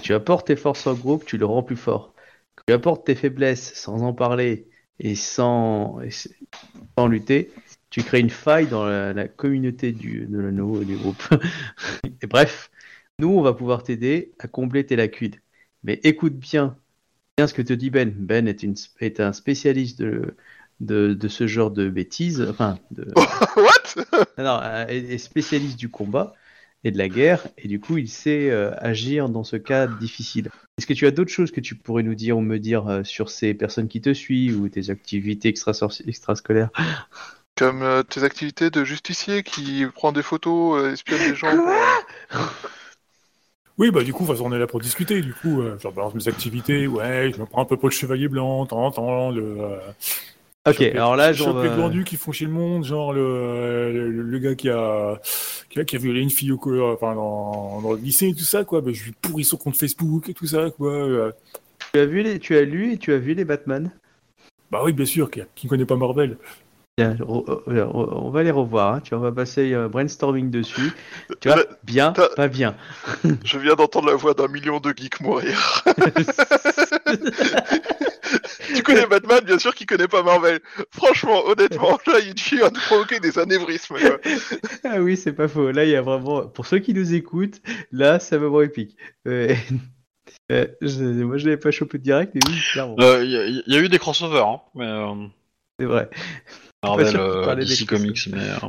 Tu 0.03 0.13
apportes 0.13 0.49
tes 0.49 0.57
forces 0.57 0.87
au 0.87 0.95
groupe, 0.95 1.25
tu 1.25 1.39
le 1.39 1.47
rends 1.47 1.63
plus 1.63 1.77
fort. 1.77 2.15
Tu 2.67 2.75
apportes 2.75 3.07
tes 3.07 3.15
faiblesses 3.15 3.75
sans 3.75 4.03
en 4.03 4.13
parler 4.13 4.69
et 5.01 5.15
sans, 5.15 6.01
et 6.01 6.11
sans 6.11 7.07
lutter, 7.09 7.51
tu 7.91 8.03
crées 8.03 8.21
une 8.21 8.31
faille 8.31 8.67
dans 8.67 8.85
la, 8.85 9.13
la 9.13 9.29
communauté 9.29 9.93
du, 9.93 10.27
de 10.27 10.39
l'anneau 10.39 10.83
et 10.83 10.85
du 10.85 10.97
groupe. 10.97 11.23
et 12.23 12.27
bref, 12.27 12.71
nous, 13.19 13.29
on 13.29 13.43
va 13.43 13.53
pouvoir 13.53 13.83
t'aider 13.83 14.33
à 14.39 14.49
combler 14.49 14.85
tes 14.85 14.97
lacunes. 14.97 15.37
Mais 15.83 16.01
écoute 16.03 16.35
bien, 16.35 16.77
bien 17.37 17.47
ce 17.47 17.55
que 17.55 17.63
te 17.63 17.73
dit 17.73 17.91
Ben. 17.91 18.11
Ben 18.11 18.49
est, 18.49 18.63
une, 18.63 18.75
est 19.01 19.21
un 19.21 19.33
spécialiste 19.33 20.01
de, 20.01 20.37
de, 20.81 21.15
de 21.15 21.29
ce 21.29 21.47
genre 21.47 21.71
de 21.71 21.89
bêtises, 21.89 22.45
enfin, 22.49 22.79
de, 22.91 23.07
What? 23.17 24.05
Non, 24.39 24.45
non, 24.45 24.61
euh, 24.63 24.87
est 24.87 25.19
spécialiste 25.19 25.79
du 25.79 25.89
combat 25.89 26.35
et 26.85 26.91
de 26.91 26.99
la 26.99 27.09
guerre, 27.09 27.47
et 27.59 27.67
du 27.67 27.81
coup, 27.81 27.97
il 27.97 28.09
sait 28.09 28.51
euh, 28.51 28.71
agir 28.79 29.29
dans 29.29 29.45
ce 29.45 29.57
cas 29.57 29.87
difficile. 29.87 30.51
Est-ce 30.79 30.87
que 30.87 30.93
tu 30.93 31.07
as 31.07 31.11
d'autres 31.11 31.31
choses 31.31 31.51
que 31.51 31.61
tu 31.61 31.75
pourrais 31.75 32.03
nous 32.03 32.15
dire 32.15 32.37
ou 32.37 32.41
me 32.41 32.59
dire 32.59 32.87
euh, 32.89 33.05
sur 33.05 33.31
ces 33.31 33.55
personnes 33.55 33.89
qui 33.89 34.01
te 34.01 34.13
suivent 34.13 34.61
ou 34.61 34.69
tes 34.69 34.91
activités 34.91 35.49
extrascolaires? 35.49 36.71
Comme 37.57 37.83
euh, 37.83 38.03
tes 38.03 38.25
activités 38.25 38.71
de 38.71 38.85
justicier 38.85 39.43
qui 39.45 39.87
prend 39.95 40.13
des 40.13 40.23
photos, 40.23 40.83
euh, 40.83 40.93
espionne 40.93 41.21
des 41.21 41.37
gens. 41.37 41.57
Oui, 43.79 43.91
bah 43.91 44.03
du 44.03 44.13
coup, 44.13 44.27
on 44.29 44.53
est 44.53 44.59
là 44.59 44.67
pour 44.67 44.81
discuter. 44.81 45.21
Du 45.21 45.33
coup, 45.33 45.61
euh, 45.61 45.77
je 45.83 45.89
balance 45.89 46.15
mes 46.15 46.29
activités. 46.29 46.87
Ouais, 46.87 47.33
je 47.35 47.41
me 47.41 47.47
prends 47.47 47.63
un 47.63 47.65
peu 47.65 47.77
pour 47.77 47.89
le 47.89 47.95
chevalier 47.95 48.29
blanc, 48.29 48.67
en 48.71 48.91
temps, 48.91 49.31
le. 49.31 49.79
Euh, 50.67 50.71
Ok, 50.71 50.77
choper- 50.79 50.93
alors 50.93 51.17
là, 51.17 51.33
genre, 51.33 51.63
les 51.63 51.69
euh, 51.69 51.77
glandus 51.77 52.05
qui 52.05 52.17
font 52.17 52.33
chez 52.33 52.45
le 52.47 52.51
monde, 52.53 52.85
genre 52.85 53.13
le, 53.13 53.93
le, 53.93 54.11
le 54.23 54.39
gars 54.39 54.55
qui 54.55 54.69
a, 54.71 55.21
qui 55.71 55.79
a 55.81 55.85
qui 55.85 55.97
a 55.97 55.99
violé 55.99 56.21
une 56.21 56.31
fille 56.31 56.53
au 56.53 56.57
co- 56.59 56.93
enfin 56.93 57.15
dans, 57.15 57.81
dans 57.83 57.93
le 57.93 57.99
lycée 57.99 58.29
et 58.29 58.35
tout 58.35 58.45
ça 58.45 58.65
quoi. 58.65 58.81
Bah, 58.81 58.91
je 58.93 59.05
lui 59.05 59.13
pourris 59.13 59.45
son 59.45 59.57
compte 59.59 59.77
Facebook 59.77 60.29
et 60.29 60.35
tout 60.35 60.47
ça 60.47 60.71
quoi. 60.71 60.93
euh. 60.93 61.33
tu 61.93 62.01
as 62.01 62.07
vu 62.07 62.23
les, 62.23 62.39
tu 62.39 62.57
as 62.57 62.63
lu 62.63 62.93
et 62.93 62.99
tu 62.99 63.13
as 63.13 63.19
vu 63.19 63.35
les 63.35 63.45
Batman? 63.45 63.91
Bah 64.71 64.81
oui, 64.85 64.93
bien 64.93 65.05
sûr, 65.07 65.31
qui, 65.31 65.41
qui 65.55 65.69
connaît 65.69 65.85
pas 65.85 65.97
Marvel. 65.97 66.39
Bien, 66.97 67.17
on 67.27 68.31
va 68.31 68.43
les 68.45 68.53
revoir. 68.53 68.95
hein. 68.95 69.01
Tu 69.03 69.11
vois, 69.11 69.19
on 69.19 69.23
va 69.23 69.33
passer 69.33 69.75
un 69.75 69.89
brainstorming 69.89 70.49
dessus. 70.51 70.93
Tu 71.41 71.49
vois, 71.49 71.65
bien, 71.83 72.13
pas 72.37 72.47
bien. 72.49 72.77
Je 73.45 73.59
viens 73.59 73.75
d'entendre 73.75 74.07
la 74.09 74.15
voix 74.15 74.33
d'un 74.33 74.47
million 74.47 74.79
de 74.79 74.93
geeks 74.97 75.21
mourir. 75.21 75.83
tu 78.75 78.83
connais 78.83 79.07
Batman, 79.07 79.41
bien 79.45 79.59
sûr 79.59 79.75
qu'il 79.75 79.87
connaît 79.87 80.09
pas 80.09 80.23
Marvel. 80.23 80.61
Franchement, 80.93 81.45
honnêtement, 81.47 81.99
là, 82.07 82.19
il 82.21 82.35
vient 82.35 82.69
de 82.69 82.79
provoquer 82.79 83.21
des 83.21 83.39
anévrismes. 83.39 83.97
quoi. 83.99 84.19
Ah 84.85 85.01
oui, 85.01 85.17
c'est 85.17 85.33
pas 85.33 85.49
faux. 85.49 85.71
Là, 85.71 85.85
il 85.85 85.91
y 85.91 85.97
a 85.97 86.03
vraiment. 86.03 86.47
Pour 86.47 86.67
ceux 86.67 86.79
qui 86.79 86.93
nous 86.95 87.15
écoutent, 87.15 87.61
là, 87.93 88.21
c'est 88.21 88.37
vraiment 88.37 88.63
épique. 88.63 88.97
Euh, 89.27 89.55
euh, 90.53 90.67
je- 90.81 91.03
Moi, 91.25 91.39
je 91.39 91.47
l'avais 91.47 91.57
pas 91.61 91.71
chopé 91.71 91.99
direct, 91.99 92.33
mais 92.35 92.41
oui, 92.47 92.55
clairement. 92.73 92.97
Il 92.99 93.05
Euh, 93.05 93.25
y, 93.25 93.37
a- 93.37 93.47
y 93.67 93.77
a 93.77 93.81
eu 93.81 93.89
des 93.89 93.99
crossovers, 93.99 94.47
hein, 94.47 94.61
mais 94.75 94.87
euh, 94.87 95.27
C'est 95.81 95.87
vrai. 95.87 96.11
Marvel, 96.83 97.17
euh, 97.17 97.45
parlait 97.45 97.65
DC 97.65 97.81
des 97.81 97.87
Comics, 97.87 98.29
mais 98.31 98.39
euh, 98.41 98.69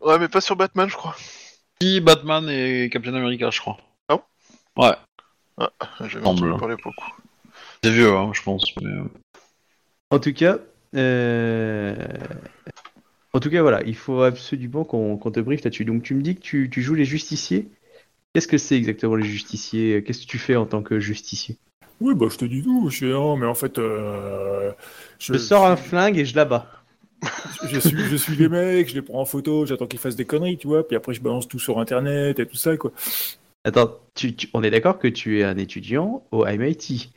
Ouais, 0.00 0.18
mais 0.18 0.28
pas 0.28 0.40
sur 0.40 0.56
Batman, 0.56 0.88
je 0.88 0.96
crois. 0.96 1.14
si 1.80 2.00
Batman 2.00 2.48
et 2.48 2.88
Captain 2.90 3.14
America, 3.14 3.50
je 3.50 3.60
crois. 3.60 3.76
Ah 4.08 4.16
bon? 4.16 4.82
Ouais, 4.82 5.66
J'avais 6.00 6.24
Semble. 6.24 6.46
entendu 6.48 6.58
parler 6.58 6.76
beaucoup. 6.82 7.06
C'est 7.82 7.90
vieux, 7.92 8.12
hein, 8.16 8.32
je 8.34 8.42
pense. 8.42 8.74
Mais, 8.80 8.88
euh, 8.88 9.04
En 10.10 10.20
tout 10.20 10.32
cas, 10.32 10.58
euh, 10.94 11.96
en 13.34 13.40
tout 13.40 13.50
cas, 13.50 13.62
voilà, 13.62 13.82
il 13.84 13.96
faut 13.96 14.22
absolument 14.22 14.84
qu'on 14.84 15.16
te 15.18 15.40
briefe 15.40 15.64
là-dessus. 15.64 15.84
Donc, 15.84 16.02
tu 16.02 16.14
me 16.14 16.22
dis 16.22 16.34
que 16.34 16.40
tu, 16.40 16.68
tu 16.70 16.82
joues 16.82 16.94
les 16.94 17.04
justiciers. 17.04 17.68
Qu'est-ce 18.34 18.48
que 18.48 18.58
c'est 18.58 18.76
exactement 18.76 19.16
les 19.16 19.28
justiciers? 19.28 20.04
Qu'est-ce 20.04 20.22
que 20.22 20.30
tu 20.30 20.38
fais 20.38 20.56
en 20.56 20.66
tant 20.66 20.82
que 20.82 21.00
justicier? 21.00 21.58
Oui, 22.00 22.14
bah 22.14 22.26
je 22.30 22.36
te 22.36 22.44
dis 22.44 22.62
tout. 22.62 22.88
Je 22.90 22.96
suis 22.96 23.06
non, 23.10 23.36
mais 23.36 23.46
en 23.46 23.54
fait, 23.54 23.78
euh, 23.78 24.72
Je 25.20 25.38
sors 25.38 25.66
un 25.66 25.76
flingue 25.76 26.18
et 26.18 26.24
je 26.24 26.34
l'abats. 26.36 26.68
je 27.62 27.78
suis, 27.78 28.04
je 28.08 28.16
suis 28.16 28.36
les 28.36 28.48
mecs, 28.48 28.88
je 28.88 28.94
les 28.94 29.02
prends 29.02 29.20
en 29.20 29.24
photo, 29.24 29.66
j'attends 29.66 29.86
qu'ils 29.86 29.98
fassent 30.00 30.16
des 30.16 30.24
conneries, 30.24 30.58
tu 30.58 30.66
vois. 30.66 30.86
Puis 30.86 30.96
après, 30.96 31.14
je 31.14 31.20
balance 31.20 31.48
tout 31.48 31.58
sur 31.58 31.78
Internet 31.78 32.38
et 32.40 32.46
tout 32.46 32.56
ça 32.56 32.76
quoi. 32.76 32.92
Attends, 33.64 33.98
tu- 34.14 34.34
tu- 34.36 34.48
on 34.54 34.62
est 34.62 34.70
d'accord 34.70 34.98
que 34.98 35.08
tu 35.08 35.40
es 35.40 35.44
un 35.44 35.56
étudiant 35.56 36.24
au 36.32 36.46
MIT. 36.46 37.12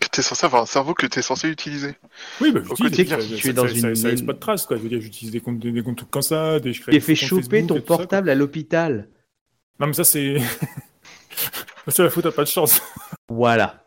Que 0.00 0.06
t'es 0.10 0.20
censé 0.20 0.44
avoir 0.44 0.62
un 0.62 0.66
cerveau 0.66 0.92
que 0.92 1.06
t'es 1.06 1.22
censé 1.22 1.48
utiliser. 1.48 1.94
Oui, 2.42 2.52
bah 2.52 2.60
Au 2.68 2.76
j'utilise. 2.76 3.08
ça- 3.08 3.16
tu 3.36 3.48
es 3.48 3.52
dans 3.54 3.66
ça- 3.66 3.88
une- 3.88 3.94
ça 3.96 4.08
laisse 4.10 4.20
pas 4.20 4.34
de 4.34 4.38
traces 4.38 4.66
quoi. 4.66 4.76
Je 4.76 4.82
veux 4.82 4.88
dire, 4.90 5.00
j'utilise 5.00 5.32
des 5.32 5.40
comptes, 5.40 5.58
des, 5.60 5.72
des 5.72 5.82
comptes 5.82 6.04
comme 6.10 6.20
ça, 6.20 6.60
des. 6.60 6.74
je 6.74 6.82
crée 6.82 6.92
T'es 6.92 6.98
des 6.98 7.00
fait 7.04 7.14
choper 7.14 7.42
Facebook 7.42 7.66
ton 7.68 7.74
ça, 7.76 7.80
portable 7.96 8.28
à 8.28 8.34
l'hôpital. 8.34 9.08
Non, 9.80 9.86
mais 9.86 9.94
ça, 9.94 10.04
c'est. 10.04 10.36
c'est 11.88 12.02
la 12.02 12.10
faute, 12.10 12.24
t'as 12.24 12.32
pas 12.32 12.42
de 12.44 12.48
chance. 12.48 12.82
Voilà. 13.30 13.86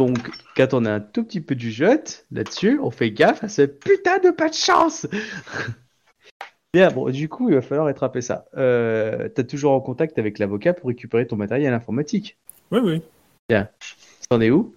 Donc, 0.00 0.18
quand 0.56 0.74
on 0.74 0.84
a 0.84 0.92
un 0.94 1.00
tout 1.00 1.22
petit 1.22 1.40
peu 1.40 1.54
du 1.54 1.70
jeu 1.70 2.00
là-dessus, 2.32 2.80
on 2.82 2.90
fait 2.90 3.12
gaffe 3.12 3.44
à 3.44 3.48
ce 3.48 3.62
putain 3.62 4.18
de 4.18 4.30
pas 4.30 4.48
de 4.48 4.54
chance. 4.54 5.06
Bien, 6.74 6.90
bon, 6.90 7.08
du 7.08 7.28
coup, 7.28 7.48
il 7.50 7.54
va 7.54 7.62
falloir 7.62 7.86
rattraper 7.86 8.20
ça. 8.20 8.46
Euh, 8.56 9.28
T'as 9.28 9.44
toujours 9.44 9.72
en 9.72 9.80
contact 9.80 10.18
avec 10.18 10.38
l'avocat 10.40 10.74
pour 10.74 10.88
récupérer 10.88 11.26
ton 11.26 11.36
matériel 11.36 11.72
informatique. 11.72 12.36
Oui, 12.72 12.80
oui. 12.82 13.02
T'en 14.28 14.40
es 14.40 14.50
où? 14.50 14.74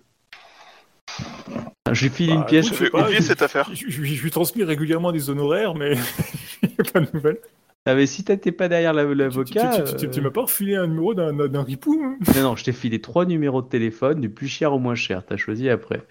Je 1.91 2.04
lui 2.04 2.10
file 2.12 2.30
une 2.32 2.40
Bah, 2.41 2.46
pièce. 2.46 2.68
Je 2.68 2.74
vais 2.76 2.90
pas, 2.90 3.04
oublier 3.04 3.18
je- 3.18 3.24
cette 3.24 3.41
affaire. 3.41 3.70
Je, 3.74 3.86
je- 3.90 4.04
je 4.04 4.22
lui 4.24 4.32
transmets 4.32 4.64
régulièrement 4.64 5.12
des 5.12 5.30
honoraires, 5.30 5.74
mais 5.74 5.94
il 6.64 6.70
n'y 6.70 6.76
a 6.88 6.91
pas 6.91 7.00
de 7.00 7.08
nouvelles. 7.14 7.40
Ah, 7.86 7.96
mais 7.96 8.06
si 8.06 8.24
t'étais 8.24 8.52
pas 8.52 8.68
derrière 8.68 8.94
la- 8.94 9.04
Tu, 9.06 9.10
tu, 9.10 9.16
l'avocat. 9.16 9.84
tu, 9.88 9.96
tu- 9.96 10.06
euh, 10.06 10.10
tu 10.10 10.22
m'as 10.22 10.30
pas 10.30 10.41
refilé 10.41 10.76
un 10.76 10.86
numéro 10.86 11.16
d'un 11.16 11.64
ripou 11.64 12.00
hein 12.04 12.18
Non, 12.36 12.41
non, 12.44 12.56
je 12.56 12.64
t'ai 12.64 12.74
filé 12.74 13.02
trois 13.02 13.26
numéros 13.26 13.62
de 13.64 13.68
téléphone, 13.70 14.22
du 14.22 14.30
plus 14.30 14.48
cher 14.48 14.74
au 14.74 14.80
moins 14.80 14.96
cher. 14.96 15.24
T'as 15.26 15.38
choisi 15.38 15.70
après. 15.70 16.04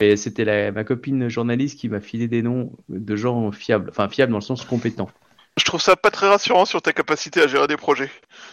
Et 0.00 0.16
c'était 0.16 0.70
ma 0.70 0.84
copine 0.84 1.28
journaliste 1.28 1.80
qui 1.80 1.88
m'a 1.88 2.00
filé 2.00 2.28
des 2.28 2.42
noms 2.42 2.70
de 2.88 3.16
gens 3.16 3.50
fiables. 3.50 3.90
Enfin, 3.90 4.08
fiables 4.08 4.30
dans 4.30 4.38
le 4.38 4.42
sens 4.44 4.64
compétent. 4.64 5.10
Je 5.58 5.64
trouve 5.64 5.80
ça 5.80 5.96
pas 5.96 6.12
très 6.12 6.28
rassurant 6.28 6.64
sur 6.66 6.80
ta 6.80 6.92
capacité 6.92 7.42
à 7.42 7.48
gérer 7.48 7.66
des 7.66 7.76
projets. 7.76 8.10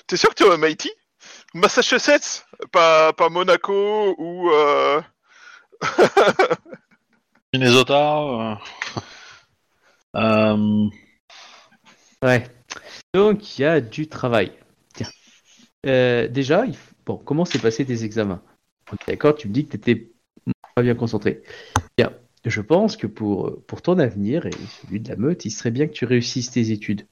T'es 0.08 0.18
sûr 0.18 0.30
que 0.30 0.34
tu 0.36 0.44
es 0.44 0.48
au 0.48 0.58
MIT 0.58 0.90
Massachusetts? 1.56 2.46
Pas, 2.74 3.14
pas 3.14 3.30
Monaco 3.30 4.14
ou... 4.18 4.52
Euh... 4.52 5.02
Minnesota. 7.54 8.20
euh, 8.22 8.56
euh, 10.18 10.90
Ouais. 12.22 12.44
Donc, 13.14 13.58
il 13.58 13.62
y 13.62 13.66
a 13.66 13.80
du 13.80 14.10
travail. 14.10 14.52
Tiens. 14.94 15.08
Euh, 15.86 16.28
déjà, 16.28 16.66
il 16.66 16.76
bon, 17.06 17.16
comment 17.16 17.46
s'est 17.46 17.60
passé 17.60 17.86
tes 17.86 18.04
examens? 18.04 18.42
D'accord, 19.08 19.36
tu 19.36 19.48
me 19.48 19.54
dis 19.54 19.66
que 19.66 19.72
tu 19.72 19.78
étais 19.78 20.12
pas 20.76 20.82
bien 20.82 20.96
concentré. 20.96 21.42
Bien, 21.98 22.12
je 22.44 22.60
pense 22.60 22.98
que 22.98 23.08
pour, 23.08 23.64
pour 23.66 23.82
ton 23.82 23.98
avenir 24.00 24.46
et 24.46 24.52
celui 24.82 25.00
de 25.00 25.08
la 25.08 25.16
meute, 25.16 25.46
il 25.46 25.52
serait 25.52 25.72
bien 25.72 25.88
que 25.88 25.94
tu 25.94 26.04
réussisses 26.04 26.52
tes 26.52 26.72
études. 26.72 27.08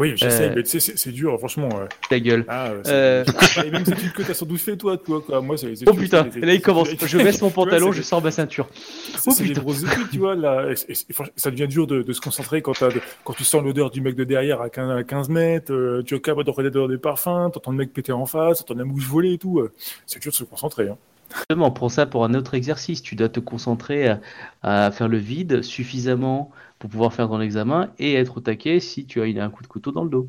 Oui, 0.00 0.14
j'essaie, 0.16 0.48
Euh. 0.48 0.52
mais 0.56 0.62
tu 0.62 0.80
sais, 0.80 0.94
c'est 0.96 1.12
dur, 1.12 1.36
franchement. 1.38 1.68
Ta 2.08 2.18
gueule. 2.18 2.44
Ah, 2.48 2.68
euh, 2.86 3.22
c'est- 3.26 3.46
c'est 3.54 3.62
les 3.64 3.70
mêmes 3.70 3.82
études 3.82 4.12
que 4.12 4.22
t'as 4.22 4.32
sans 4.34 4.46
doute 4.46 4.58
fait, 4.60 4.76
toi, 4.76 4.96
toi, 4.96 5.22
quoi. 5.24 5.40
Moi, 5.42 5.58
c'est 5.58 5.68
les 5.68 5.86
Oh 5.88 5.92
putain, 5.92 6.26
et 6.34 6.40
là 6.40 6.54
il 6.54 6.62
commence. 6.62 6.88
Je 6.88 7.18
baisse 7.18 7.42
mon 7.42 7.50
pantalon, 7.50 7.92
je 7.92 8.00
sors 8.02 8.22
ma 8.22 8.30
ceinture. 8.30 8.66
C'est 8.72 9.18
Oh, 9.26 9.30
c'est 9.30 9.42
des 9.42 9.50
putain. 9.50 9.60
grosses 9.60 9.82
études, 9.82 10.10
tu 10.10 10.18
vois, 10.18 10.34
là. 10.34 10.70
Et- 10.70 10.92
et- 10.92 10.94
et 10.94 11.14
ça 11.36 11.50
devient 11.50 11.68
dur 11.68 11.86
de, 11.86 12.02
de 12.02 12.12
se 12.14 12.20
concentrer 12.22 12.62
quand, 12.62 12.72
t'as 12.72 12.88
de- 12.88 13.00
quand 13.24 13.34
tu 13.34 13.44
sens 13.44 13.62
l'odeur 13.62 13.90
du 13.90 14.00
mec 14.00 14.14
de 14.16 14.24
derrière 14.24 14.62
à 14.62 14.70
15, 14.70 14.90
à 14.98 15.04
15 15.04 15.28
mètres, 15.28 15.72
euh, 15.72 16.02
tu 16.04 16.14
es 16.14 16.20
capable 16.20 16.44
de 16.50 16.62
l'odeur 16.62 16.88
des 16.88 16.96
parfums, 16.98 17.50
t'entends 17.52 17.70
le 17.72 17.76
mec 17.76 17.92
péter 17.92 18.12
en 18.12 18.24
face, 18.24 18.60
t'entends 18.64 18.78
la 18.78 18.84
mouche 18.86 19.04
voler 19.06 19.34
et 19.34 19.38
tout. 19.38 19.60
euh, 19.60 19.70
c'est 20.06 20.20
dur 20.22 20.30
de 20.32 20.36
se 20.36 20.44
concentrer. 20.44 20.88
Hein. 20.88 20.96
Justement, 21.36 21.70
prends 21.70 21.88
ça 21.90 22.06
pour 22.06 22.24
un 22.24 22.32
autre 22.34 22.54
exercice. 22.54 23.02
Tu 23.02 23.14
dois 23.16 23.28
te 23.28 23.38
concentrer 23.38 24.08
à, 24.08 24.20
à 24.62 24.90
faire 24.90 25.08
le 25.08 25.18
vide 25.18 25.62
suffisamment 25.62 26.50
pour 26.80 26.90
pouvoir 26.90 27.14
faire 27.14 27.28
ton 27.28 27.40
examen 27.40 27.92
et 28.00 28.14
être 28.14 28.38
au 28.38 28.40
taquet 28.40 28.80
si 28.80 29.06
tu 29.06 29.22
as 29.22 29.26
eu 29.28 29.38
un 29.38 29.50
coup 29.50 29.62
de 29.62 29.68
couteau 29.68 29.92
dans 29.92 30.02
le 30.04 30.10
dos. 30.10 30.28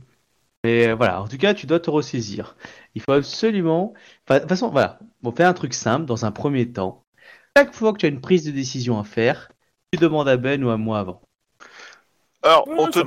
Mais 0.63 0.89
euh, 0.89 0.95
voilà, 0.95 1.23
en 1.23 1.27
tout 1.27 1.37
cas, 1.37 1.55
tu 1.55 1.65
dois 1.65 1.79
te 1.79 1.89
ressaisir. 1.89 2.55
Il 2.93 3.01
faut 3.01 3.13
absolument. 3.13 3.93
Enfin, 4.27 4.35
de 4.35 4.39
toute 4.41 4.49
façon, 4.49 4.69
voilà, 4.69 4.99
on 5.23 5.31
fait 5.31 5.43
un 5.43 5.53
truc 5.53 5.73
simple 5.73 6.05
dans 6.05 6.25
un 6.25 6.31
premier 6.31 6.71
temps. 6.71 7.03
Chaque 7.57 7.73
fois 7.73 7.93
que 7.93 7.97
tu 7.97 8.05
as 8.05 8.09
une 8.09 8.21
prise 8.21 8.45
de 8.45 8.51
décision 8.51 8.99
à 8.99 9.03
faire, 9.03 9.49
tu 9.91 9.99
demandes 9.99 10.29
à 10.29 10.37
Ben 10.37 10.63
ou 10.63 10.69
à 10.69 10.77
moi 10.77 10.99
avant. 10.99 11.21
Alors, 12.43 12.67
Ouais, 12.67 12.75
on, 12.77 12.87
te 12.87 12.99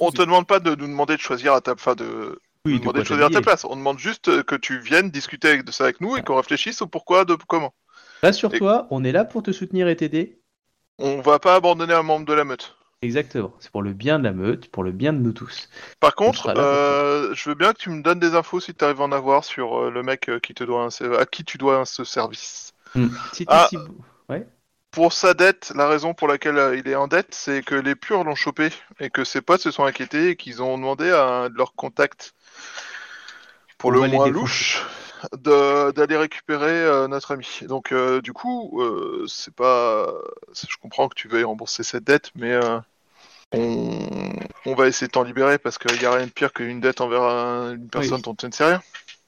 on 0.00 0.10
te 0.10 0.22
demande 0.22 0.46
pas 0.46 0.60
de 0.60 0.70
nous 0.74 0.86
demander 0.86 1.16
de 1.16 1.20
choisir 1.20 1.52
à 1.54 1.60
ta... 1.60 1.72
Enfin, 1.72 1.94
de... 1.94 2.38
Oui, 2.66 2.72
nous 2.72 2.78
de 2.78 2.82
demander 2.82 2.98
quoi 2.98 3.02
de 3.02 3.08
choisir 3.08 3.26
à 3.26 3.28
ta 3.28 3.34
t'habiller. 3.34 3.44
place. 3.44 3.64
On 3.64 3.76
demande 3.76 3.98
juste 3.98 4.28
euh, 4.28 4.42
que 4.42 4.54
tu 4.54 4.78
viennes 4.78 5.10
discuter 5.10 5.48
avec- 5.48 5.64
de 5.64 5.72
ça 5.72 5.84
avec 5.84 6.00
nous 6.00 6.16
et 6.16 6.22
qu'on 6.22 6.36
réfléchisse 6.36 6.82
au 6.82 6.86
pourquoi, 6.86 7.24
de 7.24 7.34
comment. 7.34 7.74
Rassure-toi, 8.22 8.86
on 8.90 9.02
est 9.04 9.12
là 9.12 9.24
pour 9.24 9.42
te 9.42 9.52
soutenir 9.52 9.88
et 9.88 9.96
t'aider. 9.96 10.40
On 10.98 11.20
va 11.22 11.38
pas 11.38 11.54
abandonner 11.54 11.94
un 11.94 12.02
membre 12.02 12.26
de 12.26 12.34
la 12.34 12.44
meute. 12.44 12.76
Exactement. 13.02 13.54
C'est 13.60 13.70
pour 13.72 13.82
le 13.82 13.94
bien 13.94 14.18
de 14.18 14.24
la 14.24 14.32
meute, 14.32 14.70
pour 14.70 14.82
le 14.84 14.92
bien 14.92 15.14
de 15.14 15.18
nous 15.18 15.32
tous. 15.32 15.70
Par 16.00 16.14
contre, 16.14 16.52
euh, 16.54 17.32
je 17.34 17.48
veux 17.48 17.54
bien 17.54 17.72
que 17.72 17.78
tu 17.78 17.88
me 17.88 18.02
donnes 18.02 18.20
des 18.20 18.34
infos 18.34 18.60
si 18.60 18.74
tu 18.74 18.84
arrives 18.84 19.00
à 19.00 19.04
en 19.04 19.12
avoir 19.12 19.42
sur 19.44 19.78
euh, 19.84 19.90
le 19.90 20.02
mec 20.02 20.28
euh, 20.28 20.38
qui 20.38 20.52
te 20.52 20.64
doit 20.64 20.84
un- 20.86 21.12
à 21.14 21.24
qui 21.24 21.44
tu 21.44 21.56
dois 21.56 21.78
un- 21.78 21.84
ce 21.86 22.04
service. 22.04 22.74
Hmm. 22.94 23.08
Si 23.32 23.46
Ah. 23.48 23.66
si 23.70 23.78
Pour 24.90 25.12
sa 25.12 25.34
dette, 25.34 25.72
la 25.76 25.86
raison 25.86 26.14
pour 26.14 26.26
laquelle 26.26 26.74
il 26.76 26.88
est 26.90 26.96
en 26.96 27.06
dette, 27.06 27.32
c'est 27.32 27.62
que 27.62 27.76
les 27.76 27.94
purs 27.94 28.24
l'ont 28.24 28.34
chopé 28.34 28.70
et 28.98 29.08
que 29.08 29.22
ses 29.22 29.40
potes 29.40 29.60
se 29.60 29.70
sont 29.70 29.84
inquiétés 29.84 30.30
et 30.30 30.36
qu'ils 30.36 30.62
ont 30.62 30.76
demandé 30.76 31.10
à 31.10 31.26
un 31.26 31.48
de 31.48 31.56
leurs 31.56 31.74
contacts, 31.74 32.34
pour 33.78 33.90
On 33.90 33.92
le 33.94 34.08
moins 34.08 34.28
louche, 34.28 34.84
d'aller 35.32 36.16
récupérer 36.16 36.84
euh, 36.84 37.08
notre 37.08 37.32
ami. 37.32 37.60
Donc, 37.68 37.92
euh, 37.92 38.20
du 38.20 38.32
coup, 38.32 38.80
euh, 38.80 39.24
c'est 39.28 39.54
pas. 39.54 40.12
Je 40.54 40.76
comprends 40.80 41.08
que 41.08 41.14
tu 41.14 41.28
veuilles 41.28 41.44
rembourser 41.44 41.82
cette 41.82 42.04
dette, 42.04 42.30
mais 42.34 42.58
on... 43.52 43.98
on 44.66 44.74
va 44.74 44.88
essayer 44.88 45.06
de 45.06 45.12
t'en 45.12 45.24
libérer 45.24 45.58
parce 45.58 45.78
qu'il 45.78 45.98
n'y 45.98 46.04
a 46.04 46.12
rien 46.12 46.26
de 46.26 46.30
pire 46.30 46.52
qu'une 46.52 46.80
dette 46.80 47.00
envers 47.00 47.22
un- 47.22 47.74
une 47.74 47.88
personne 47.88 48.16
Oui. 48.16 48.22
dont 48.22 48.34
tu 48.34 48.46
ne 48.46 48.52
sais 48.52 48.64
rien. 48.64 48.82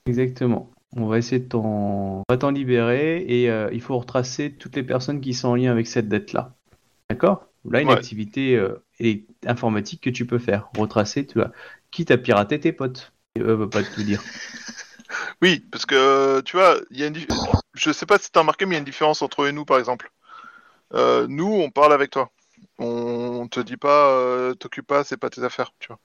Exactement. 0.07 0.71
On 0.97 1.07
va 1.07 1.19
essayer 1.19 1.39
de 1.39 1.49
t'en, 1.49 2.23
libérer 2.51 3.25
et 3.27 3.51
euh, 3.51 3.71
il 3.73 3.81
faut 3.81 3.99
retracer 3.99 4.53
toutes 4.53 4.77
les 4.77 4.83
personnes 4.83 5.21
qui 5.21 5.33
sont 5.33 5.49
en 5.49 5.55
lien 5.55 5.71
avec 5.71 5.87
cette 5.87 6.09
dette-là. 6.09 6.55
D'accord? 7.09 7.47
Là, 7.71 7.81
une 7.81 7.89
Ouais. 7.89 7.95
activité 7.95 8.57
euh, 8.57 8.85
informatique 9.47 10.03
que 10.03 10.11
tu 10.11 10.27
peux 10.27 10.39
faire. 10.39 10.69
Retracer, 10.77 11.27
tu 11.27 11.39
vois. 11.39 11.53
Quitte 11.91 12.11
à 12.11 12.19
pirater 12.19 12.61
tes 12.61 12.73
potes. 12.73 13.13
Euh, 13.39 13.57
bah, 13.57 13.67
pas 13.71 13.83
te 13.83 13.99
le 13.99 14.05
dire. 14.05 14.23
Oui, 15.43 15.67
parce 15.73 15.85
que 15.87 16.41
tu 16.43 16.57
vois, 16.57 16.77
il 16.91 17.01
y 17.01 17.03
a 17.03 17.09
une 17.09 17.17
je 17.75 17.91
sais 17.91 18.07
pas 18.07 18.19
si 18.19 18.31
t'as 18.31 18.41
remarqué, 18.41 18.65
mais 18.65 18.73
il 18.73 18.75
y 18.75 18.77
a 18.77 18.79
une 18.79 18.85
différence 18.85 19.23
entre 19.23 19.43
eux 19.43 19.49
et 19.49 19.53
nous, 19.53 19.65
par 19.65 19.79
exemple. 19.79 20.11
Euh, 20.95 21.27
nous, 21.29 21.53
on 21.53 21.71
parle 21.71 21.93
avec 21.93 22.11
toi. 22.11 22.31
On 22.79 23.49
te 23.49 23.61
dit 23.61 23.77
pas, 23.77 24.11
euh, 24.11 24.55
t'occupe 24.55 24.87
pas, 24.87 25.05
c'est 25.05 25.17
pas 25.17 25.31
tes 25.31 25.43
affaires, 25.43 25.73
tu 25.79 25.89
vois. 25.89 25.99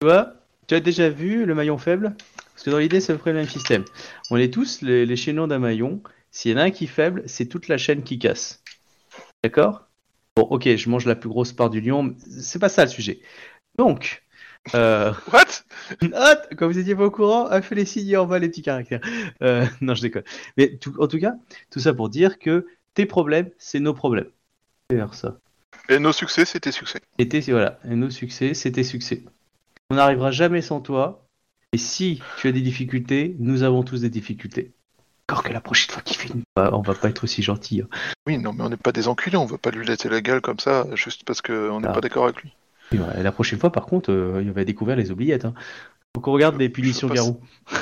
Tu 0.00 0.06
vois 0.06 0.34
Tu 0.66 0.74
as 0.74 0.80
déjà 0.80 1.08
vu 1.08 1.44
le 1.44 1.54
maillon 1.54 1.76
faible? 1.76 2.14
Parce 2.54 2.64
que 2.64 2.70
dans 2.70 2.78
l'idée, 2.78 3.00
c'est 3.00 3.12
à 3.12 3.16
peu 3.16 3.20
près 3.20 3.32
le 3.32 3.38
même 3.38 3.48
système. 3.48 3.84
On 4.30 4.36
est 4.36 4.52
tous 4.52 4.80
les, 4.82 5.06
les 5.06 5.16
chaînons 5.16 5.46
d'un 5.46 5.58
maillon. 5.58 6.02
S'il 6.30 6.52
y 6.52 6.54
en 6.54 6.58
a 6.58 6.62
un 6.62 6.70
qui 6.70 6.84
est 6.84 6.88
faible, 6.88 7.24
c'est 7.26 7.46
toute 7.46 7.68
la 7.68 7.78
chaîne 7.78 8.02
qui 8.04 8.18
casse. 8.18 8.62
D'accord? 9.42 9.86
Bon, 10.36 10.44
ok, 10.44 10.76
je 10.76 10.88
mange 10.88 11.04
la 11.04 11.14
plus 11.14 11.28
grosse 11.28 11.52
part 11.52 11.68
du 11.68 11.80
lion. 11.80 12.14
C'est 12.40 12.58
pas 12.58 12.68
ça 12.68 12.84
le 12.84 12.90
sujet. 12.90 13.20
Donc, 13.76 14.22
euh, 14.74 15.12
What? 15.32 15.64
Ah, 16.14 16.36
quand 16.56 16.66
vous 16.66 16.78
étiez 16.78 16.94
pas 16.94 17.04
au 17.04 17.10
courant, 17.10 17.46
a 17.46 17.62
fait 17.62 17.74
les 17.74 17.84
signes 17.84 18.16
en 18.16 18.26
bas 18.26 18.38
les 18.38 18.48
petits 18.48 18.62
caractères. 18.62 19.00
Euh, 19.42 19.66
non, 19.80 19.94
je 19.94 20.02
déconne. 20.02 20.22
Mais 20.56 20.76
tout- 20.76 20.94
en 21.00 21.08
tout 21.08 21.18
cas, 21.18 21.34
tout 21.70 21.80
ça 21.80 21.92
pour 21.94 22.08
dire 22.08 22.38
que 22.38 22.66
tes 22.94 23.06
problèmes, 23.06 23.50
c'est 23.58 23.80
nos 23.80 23.94
problèmes. 23.94 24.28
C'est 24.90 24.96
vers 24.96 25.14
ça. 25.14 25.36
Et 25.88 25.98
nos 25.98 26.12
succès, 26.12 26.44
c'est 26.44 26.60
tes 26.60 26.72
succès. 26.72 27.00
Et 27.18 27.28
tes, 27.28 27.40
voilà, 27.40 27.78
et 27.84 27.94
nos 27.96 28.10
succès, 28.10 28.54
c'est 28.54 28.72
tes 28.72 28.84
succès. 28.84 29.24
On 29.90 29.96
n'arrivera 29.96 30.30
jamais 30.30 30.62
sans 30.62 30.80
toi. 30.80 31.26
Et 31.72 31.78
si 31.78 32.20
tu 32.38 32.48
as 32.48 32.52
des 32.52 32.60
difficultés, 32.60 33.34
nous 33.38 33.62
avons 33.62 33.82
tous 33.82 34.02
des 34.02 34.10
difficultés. 34.10 34.72
Encore 35.28 35.42
que 35.42 35.52
la 35.52 35.60
prochaine 35.60 35.90
fois 35.90 36.02
qu'il 36.02 36.16
fait 36.18 36.28
une... 36.28 36.42
Bah, 36.54 36.70
on 36.74 36.82
va 36.82 36.94
pas 36.94 37.08
être 37.08 37.24
aussi 37.24 37.42
gentil. 37.42 37.80
hein. 37.80 37.88
Oui, 38.26 38.36
non, 38.38 38.52
mais 38.52 38.62
on 38.62 38.68
n'est 38.68 38.76
pas 38.76 38.92
des 38.92 39.08
enculés, 39.08 39.36
on 39.38 39.46
va 39.46 39.56
pas 39.56 39.70
lui 39.70 39.84
laisser 39.86 40.08
la 40.10 40.20
gueule 40.20 40.42
comme 40.42 40.58
ça, 40.58 40.86
juste 40.94 41.24
parce 41.24 41.40
qu'on 41.40 41.80
n'est 41.80 41.88
Ah. 41.88 41.92
pas 41.92 42.00
d'accord 42.02 42.24
avec 42.24 42.42
lui. 42.42 42.52
Ouais, 42.98 43.22
la 43.22 43.32
prochaine 43.32 43.58
fois, 43.58 43.70
par 43.72 43.86
contre, 43.86 44.10
euh, 44.12 44.40
il 44.42 44.50
va 44.52 44.64
découvrir 44.64 44.96
les 44.96 45.10
oubliettes. 45.10 45.44
Hein. 45.44 45.54
Faut 46.14 46.20
qu'on 46.20 46.32
regarde 46.32 46.58
les 46.58 46.68
punitions 46.68 47.08
Garou. 47.08 47.40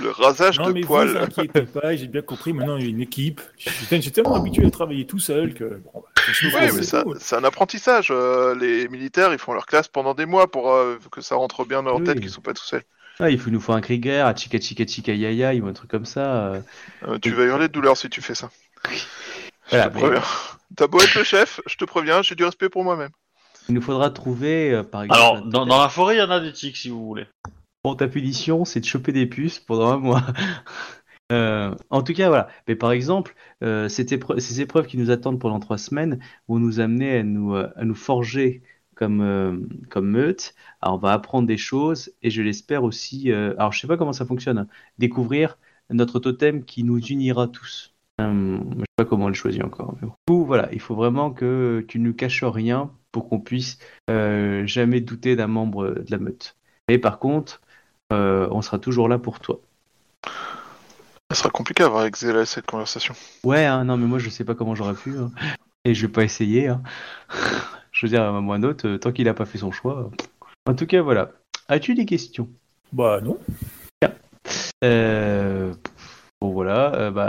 Le 0.00 0.10
rasage 0.10 0.58
Non, 0.58 0.68
de 0.68 0.72
mais 0.72 0.80
vous 0.82 0.86
poils. 0.86 1.16
inquiétez 1.16 1.62
pas, 1.62 1.96
j'ai 1.96 2.06
bien 2.06 2.22
compris. 2.22 2.52
Maintenant, 2.52 2.76
il 2.76 2.84
y 2.84 2.86
a 2.86 2.90
une 2.90 3.00
équipe. 3.00 3.40
J'ai 3.90 4.10
tellement 4.12 4.36
habitué 4.36 4.64
à 4.66 4.70
travailler 4.70 5.04
tout 5.06 5.18
seul 5.18 5.54
que. 5.54 5.80
Bon, 5.84 5.90
bah, 5.94 6.00
force, 6.50 6.54
mais 6.62 6.68
c'est 6.70 6.82
ça, 6.84 7.04
c'est 7.18 7.36
un 7.36 7.44
apprentissage. 7.44 8.08
euh, 8.12 8.54
les 8.54 8.86
militaires, 8.88 9.32
ils 9.32 9.38
font 9.38 9.52
leur 9.52 9.66
classe 9.66 9.88
pendant 9.88 10.14
des 10.14 10.26
mois 10.26 10.48
pour 10.50 10.70
euh, 10.72 10.96
que 11.10 11.20
ça 11.20 11.34
rentre 11.34 11.64
bien 11.64 11.82
dans 11.82 11.90
leur 11.90 11.98
Oui. 11.98 12.04
tête 12.04 12.20
qu'ils 12.20 12.30
sont 12.30 12.40
pas 12.40 12.54
tout 12.54 12.64
seuls. 12.64 12.84
Ah, 13.20 13.30
il 13.30 13.38
faut, 13.40 13.50
nous 13.50 13.60
faut 13.60 13.72
un 13.72 13.80
Krieger, 13.80 14.24
un 14.24 14.36
Chica 14.36 14.60
Chica 14.60 14.86
Chica 14.86 15.12
Yaya, 15.12 15.52
faut 15.60 15.66
un 15.66 15.72
truc 15.72 15.90
comme 15.90 16.06
ça. 16.06 16.46
euh. 16.52 16.60
Euh, 17.08 17.18
tu 17.20 17.32
vas 17.32 17.44
hurler 17.44 17.66
de 17.66 17.72
douleur 17.72 17.96
si 17.96 18.08
tu 18.08 18.22
fais 18.22 18.36
ça. 18.36 18.50
Voilà, 19.70 19.90
mais-. 19.90 20.02
T'as 20.76 20.86
beau 20.86 21.00
être 21.00 21.14
le 21.16 21.24
chef, 21.24 21.60
je 21.66 21.76
te 21.76 21.84
préviens, 21.84 22.22
j'ai 22.22 22.34
du 22.34 22.44
respect 22.44 22.68
pour 22.68 22.84
moi-même. 22.84 23.10
Il 23.68 23.74
nous 23.74 23.82
faudra 23.82 24.10
trouver, 24.10 24.72
euh, 24.72 24.82
par 24.82 25.02
exemple, 25.02 25.20
Alors, 25.20 25.42
dans, 25.46 25.66
dans 25.66 25.78
la 25.80 25.88
forêt, 25.88 26.16
il 26.16 26.18
y 26.18 26.22
en 26.22 26.30
a 26.30 26.40
des 26.40 26.52
tiques 26.52 26.76
si 26.76 26.88
vous 26.88 27.04
voulez. 27.06 27.26
Bon, 27.84 27.94
ta 27.94 28.08
punition, 28.08 28.64
c'est 28.64 28.80
de 28.80 28.84
choper 28.84 29.12
des 29.12 29.26
puces 29.26 29.58
pendant 29.60 29.90
un 29.92 29.98
mois. 29.98 30.22
Euh, 31.30 31.74
en 31.90 32.02
tout 32.02 32.14
cas, 32.14 32.28
voilà. 32.28 32.48
Mais 32.68 32.74
par 32.74 32.90
exemple, 32.90 33.34
euh, 33.62 33.90
cette 33.90 34.12
épreu- 34.12 34.40
ces 34.40 34.62
épreuves 34.62 34.86
qui 34.86 34.96
nous 34.96 35.10
attendent 35.10 35.38
pendant 35.38 35.60
trois 35.60 35.76
semaines 35.76 36.20
vont 36.48 36.58
nous 36.58 36.80
amener 36.80 37.18
à 37.18 37.22
nous, 37.22 37.54
euh, 37.54 37.68
à 37.76 37.84
nous 37.84 37.94
forger 37.94 38.62
comme, 38.94 39.20
euh, 39.20 39.58
comme 39.90 40.08
meute. 40.08 40.54
Alors, 40.80 40.94
on 40.94 40.98
va 40.98 41.12
apprendre 41.12 41.46
des 41.46 41.58
choses 41.58 42.14
et 42.22 42.30
je 42.30 42.40
l'espère 42.40 42.82
aussi. 42.82 43.30
euh, 43.30 43.52
alors, 43.58 43.72
je 43.72 43.80
sais 43.80 43.86
pas 43.86 43.98
comment 43.98 44.14
ça 44.14 44.24
fonctionne. 44.24 44.56
hein, 44.56 44.68
découvrir 44.96 45.58
notre 45.90 46.18
totem 46.18 46.64
qui 46.64 46.82
nous 46.82 46.98
unira 46.98 47.46
tous. 47.46 47.87
Euh, 48.20 48.58
je 48.74 48.80
sais 48.80 48.84
pas 48.96 49.04
comment 49.04 49.26
on 49.26 49.28
le 49.28 49.34
choisit 49.34 49.62
encore. 49.62 49.94
mais 50.00 50.08
bon. 50.08 50.14
Du 50.28 50.34
coup, 50.34 50.44
voilà, 50.44 50.68
il 50.72 50.80
faut 50.80 50.94
vraiment 50.94 51.30
que 51.30 51.84
tu 51.88 51.98
ne 52.00 52.10
caches 52.12 52.44
rien 52.44 52.90
pour 53.12 53.28
qu'on 53.28 53.40
puisse 53.40 53.78
euh, 54.10 54.66
jamais 54.66 55.00
douter 55.00 55.36
d'un 55.36 55.46
membre 55.46 55.90
de 55.90 56.10
la 56.10 56.18
meute. 56.18 56.56
Mais 56.88 56.98
par 56.98 57.18
contre, 57.18 57.60
euh, 58.12 58.48
on 58.50 58.62
sera 58.62 58.78
toujours 58.78 59.08
là 59.08 59.18
pour 59.18 59.40
toi. 59.40 59.60
Ça 61.30 61.36
sera 61.36 61.50
compliqué 61.50 61.82
à 61.82 61.86
avoir 61.86 62.00
avec 62.02 62.16
Zela 62.16 62.46
cette 62.46 62.66
conversation. 62.66 63.14
Ouais, 63.44 63.64
hein, 63.66 63.84
non, 63.84 63.96
mais 63.98 64.06
moi 64.06 64.18
je 64.18 64.30
sais 64.30 64.44
pas 64.44 64.54
comment 64.54 64.74
j'aurais 64.74 64.94
pu. 64.94 65.16
hein. 65.18 65.30
Et 65.84 65.94
je 65.94 66.06
vais 66.06 66.12
pas 66.12 66.24
essayer. 66.24 66.68
hein. 66.68 66.82
Je 67.92 68.06
veux 68.06 68.10
dire, 68.10 68.22
à 68.22 68.40
moins 68.40 68.60
d'autres, 68.60 68.86
euh, 68.86 68.98
tant 68.98 69.10
qu'il 69.10 69.24
n'a 69.24 69.34
pas 69.34 69.44
fait 69.46 69.58
son 69.58 69.72
choix. 69.72 70.08
En 70.66 70.74
tout 70.74 70.86
cas, 70.86 71.02
voilà. 71.02 71.32
As-tu 71.68 71.94
des 71.96 72.04
questions? 72.06 72.48
Bah 72.92 73.20
non. 73.20 73.38
Voilà, 74.00 74.14
euh, 74.84 75.17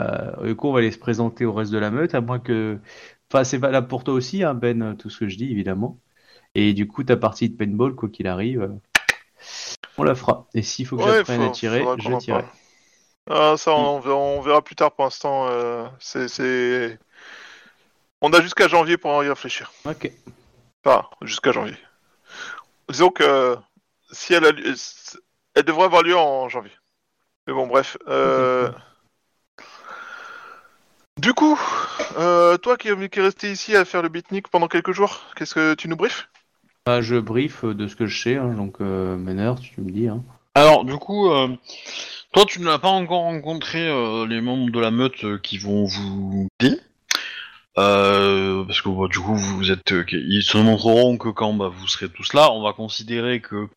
bah, 0.02 0.44
du 0.44 0.56
coup 0.56 0.68
on 0.68 0.74
va 0.74 0.80
aller 0.80 0.92
se 0.92 0.98
présenter 0.98 1.46
au 1.46 1.54
reste 1.54 1.72
de 1.72 1.78
la 1.78 1.92
meute, 1.92 2.16
à 2.16 2.22
moins 2.22 2.40
que... 2.40 2.80
Enfin 3.32 3.44
c'est 3.44 3.58
valable 3.58 3.88
pour 3.88 4.04
toi 4.04 4.14
aussi, 4.14 4.44
hein, 4.44 4.54
Ben, 4.54 4.96
tout 4.98 5.10
ce 5.10 5.20
que 5.20 5.28
je 5.28 5.38
dis 5.38 5.52
évidemment. 5.52 6.00
Et 6.56 6.74
du 6.74 6.88
coup 6.88 7.04
ta 7.04 7.18
partie 7.18 7.50
de 7.50 7.56
paintball, 7.56 7.96
quoi 7.96 8.10
qu'il 8.10 8.28
arrive, 8.28 8.62
euh, 8.62 8.70
on 9.98 10.04
la 10.04 10.16
fera. 10.16 10.48
Et 10.54 10.62
s'il 10.62 10.86
faut 10.86 10.98
que 10.98 11.04
Ouais, 11.04 11.18
j'apprenne 11.18 11.42
à 11.42 11.50
tirer, 11.50 11.86
je 11.98 12.18
tirerai. 12.18 12.46
Ah, 13.30 13.56
ça, 13.58 13.74
on, 13.74 14.00
verra, 14.00 14.16
on 14.18 14.42
verra 14.42 14.64
plus 14.64 14.76
tard 14.76 14.92
pour 14.92 15.06
l'instant. 15.06 15.48
euh, 15.50 15.86
c'est, 16.00 16.98
On 18.22 18.34
a 18.34 18.42
jusqu'à 18.42 18.68
janvier 18.68 18.98
pour 18.98 19.24
y 19.24 19.30
réfléchir. 19.30 19.72
Ok. 19.86 20.12
Enfin, 20.84 21.08
jusqu'à 21.22 21.52
janvier. 21.52 21.78
Disons 22.90 23.10
que 23.10 23.56
si 24.12 24.34
elle 24.34 24.46
a 24.46 24.52
lieu- 24.52 24.74
elle 25.54 25.64
devrait 25.64 25.86
avoir 25.86 26.02
lieu 26.02 26.18
en 26.18 26.50
janvier. 26.50 26.72
Mais 27.46 27.54
bon, 27.54 27.68
bref. 27.68 27.98
euh, 28.08 28.72
Du 31.20 31.34
coup, 31.34 31.60
euh, 32.18 32.56
toi 32.56 32.78
qui, 32.78 32.88
qui 33.10 33.20
est 33.20 33.22
resté 33.22 33.52
ici 33.52 33.76
à 33.76 33.84
faire 33.84 34.02
le 34.02 34.08
beatnik 34.08 34.48
pendant 34.48 34.70
quelques 34.70 34.94
jours, 34.94 35.20
qu'est-ce 35.36 35.54
que 35.54 35.74
tu 35.74 35.90
nous 35.90 35.98
briefes 35.98 36.30
Bah, 36.86 37.02
je 37.02 37.18
brief 37.18 37.66
de 37.66 37.88
ce 37.90 37.98
que 37.98 38.06
je 38.06 38.22
sais, 38.22 38.38
hein, 38.38 38.54
donc 38.54 38.78
euh, 38.80 39.18
Meneur, 39.18 39.60
tu 39.60 39.82
me 39.82 39.91
dis. 39.91 40.08
Hein. 40.08 40.24
Alors, 40.56 40.86
du 40.86 40.96
coup, 40.96 41.30
euh, 41.30 41.50
toi, 42.32 42.46
tu 42.46 42.62
n'as 42.62 42.80
pas 42.80 42.88
encore 42.88 43.24
rencontré 43.24 43.86
euh, 43.86 44.26
les 44.28 44.40
membres 44.40 44.72
de 44.72 44.80
la 44.80 44.91
meute 44.91 45.41
qui 45.41 45.58
vont 45.58 45.84
vous 45.84 46.48
aider. 46.62 46.80
Euh, 47.78 48.64
parce 48.64 48.82
que 48.82 48.88
bah, 48.88 49.08
du 49.10 49.20
coup, 49.20 49.36
vous 49.36 49.72
êtes, 49.72 49.91
euh, 49.91 50.06
ils 50.12 50.44
se 50.44 50.58
montreront 50.58 51.18
que 51.18 51.28
quand 51.28 51.54
bah, 51.54 51.70
vous 51.74 51.88
serez 51.90 52.08
tous 52.08 52.34
là, 52.34 52.50
on 52.54 52.64
va 52.64 52.72
considérer 52.72 53.41
que 53.41 53.68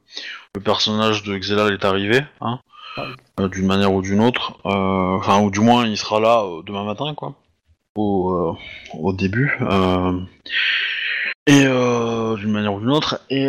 le 0.55 0.61
personnage 0.61 1.25
de 1.25 1.37
Xelal 1.37 1.73
est 1.73 1.85
arrivé, 1.85 2.23
hein, 2.41 2.61
euh, 2.99 3.49
d'une 3.49 3.67
manière 3.67 3.93
ou 3.93 4.03
d'une 4.03 4.21
autre. 4.21 4.59
Euh, 4.67 5.17
Enfin, 5.19 5.41
ou 5.43 5.51
du 5.51 5.61
moins, 5.61 5.87
il 5.87 5.97
sera 5.97 6.21
là 6.21 6.43
euh, 6.45 6.63
demain 6.63 6.85
matin, 6.85 7.15
quoi, 7.15 7.35
au, 7.97 8.57
au 8.95 9.13
début. 9.13 9.59
Et 11.47 11.65
d'une 11.65 12.53
manière 12.53 12.75
ou 12.75 12.81
d'une 12.81 12.91
autre. 12.91 13.21
Et 13.31 13.49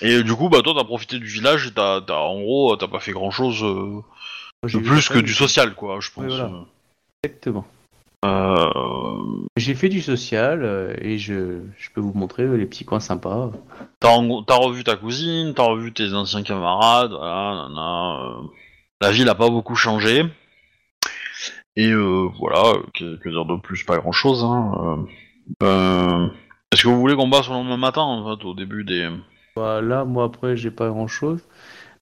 et 0.00 0.22
du 0.22 0.34
coup, 0.34 0.48
bah 0.48 0.60
toi, 0.62 0.74
t'as 0.76 0.84
profité 0.84 1.18
du 1.18 1.26
village 1.26 1.68
et 1.68 1.72
t'as, 1.72 2.00
t'as- 2.00 2.18
en 2.18 2.40
gros, 2.40 2.76
t'as 2.76 2.88
pas 2.88 3.00
fait 3.00 3.12
grand 3.12 3.30
chose 3.30 3.60
de 3.62 4.78
plus 4.80 5.08
que 5.08 5.18
du 5.18 5.32
social, 5.34 5.74
quoi, 5.74 5.98
je 6.00 6.10
pense. 6.10 6.24
Oui, 6.24 6.30
voilà. 6.30 6.50
Exactement. 7.22 7.64
Euh, 8.24 9.46
J'ai 9.56 9.74
fait 9.74 9.88
du 9.88 10.00
social 10.00 10.64
euh, 10.64 10.94
et 11.00 11.18
je, 11.18 11.60
je 11.76 11.90
peux 11.90 12.00
vous 12.00 12.14
montrer 12.14 12.44
euh, 12.44 12.56
les 12.56 12.64
petits 12.64 12.84
coins 12.84 13.00
sympas. 13.00 13.52
t'as, 14.00 14.16
revu 14.56 14.82
ta 14.82 14.96
cousine, 14.96 15.52
t'as 15.54 15.64
revu 15.64 15.92
tes 15.92 16.14
anciens 16.14 16.42
camarades, 16.42 17.10
voilà, 17.10 17.68
La 19.00 19.10
ville 19.10 19.28
a 19.28 19.34
pas 19.34 19.50
beaucoup 19.50 19.74
changé. 19.74 20.24
Et 21.76 21.90
euh, 21.90 22.28
voilà, 22.38 22.78
que, 22.94 23.16
que 23.16 23.28
dire 23.28 23.44
de 23.44 23.56
plus, 23.60 23.84
pas 23.84 23.98
grand 23.98 24.12
chose. 24.12 24.42
Hein. 24.44 25.06
Euh, 25.62 25.66
euh, 25.66 26.28
Est-ce 26.72 26.84
que 26.84 26.88
vous 26.88 27.00
voulez 27.00 27.16
qu'on 27.16 27.28
passe 27.28 27.48
le 27.48 27.54
lendemain 27.54 27.76
matin, 27.76 28.02
en 28.02 28.36
fait, 28.36 28.44
au 28.44 28.54
début 28.54 28.84
des. 28.84 29.10
Bah, 29.56 29.82
là, 29.82 30.04
moi, 30.04 30.24
après, 30.24 30.56
j'ai 30.56 30.70
pas 30.70 30.88
grand 30.88 31.08
chose. 31.08 31.40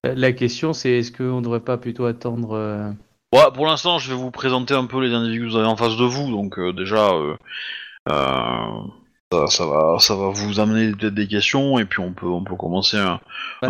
La 0.03 0.31
question, 0.31 0.73
c'est 0.73 0.91
est-ce 0.91 1.11
qu'on 1.11 1.41
devrait 1.41 1.61
pas 1.61 1.77
plutôt 1.77 2.05
attendre. 2.05 2.93
Ouais, 3.33 3.51
pour 3.53 3.65
l'instant, 3.65 3.97
je 3.97 4.09
vais 4.09 4.15
vous 4.15 4.31
présenter 4.31 4.73
un 4.75 4.85
peu 4.85 5.01
les 5.03 5.13
individus 5.13 5.45
que 5.45 5.49
vous 5.51 5.57
avez 5.57 5.67
en 5.67 5.75
face 5.75 5.97
de 5.97 6.03
vous, 6.05 6.29
donc 6.31 6.59
euh, 6.59 6.71
déjà, 6.71 7.09
euh, 7.13 7.35
euh, 8.09 8.81
ça, 9.31 9.47
ça 9.47 9.65
va, 9.65 9.97
ça 9.99 10.15
va 10.15 10.29
vous 10.29 10.59
amener 10.59 10.91
peut-être 10.91 11.15
des 11.15 11.27
questions, 11.27 11.79
et 11.79 11.85
puis 11.85 11.99
on 11.99 12.13
peut, 12.13 12.27
on 12.27 12.43
peut 12.43 12.55
commencer 12.55 12.97
un, 12.97 13.19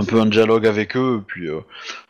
peu 0.06 0.20
un 0.20 0.26
dialogue 0.26 0.68
avec 0.68 0.98
eux, 0.98 1.20
et 1.22 1.26
puis 1.26 1.48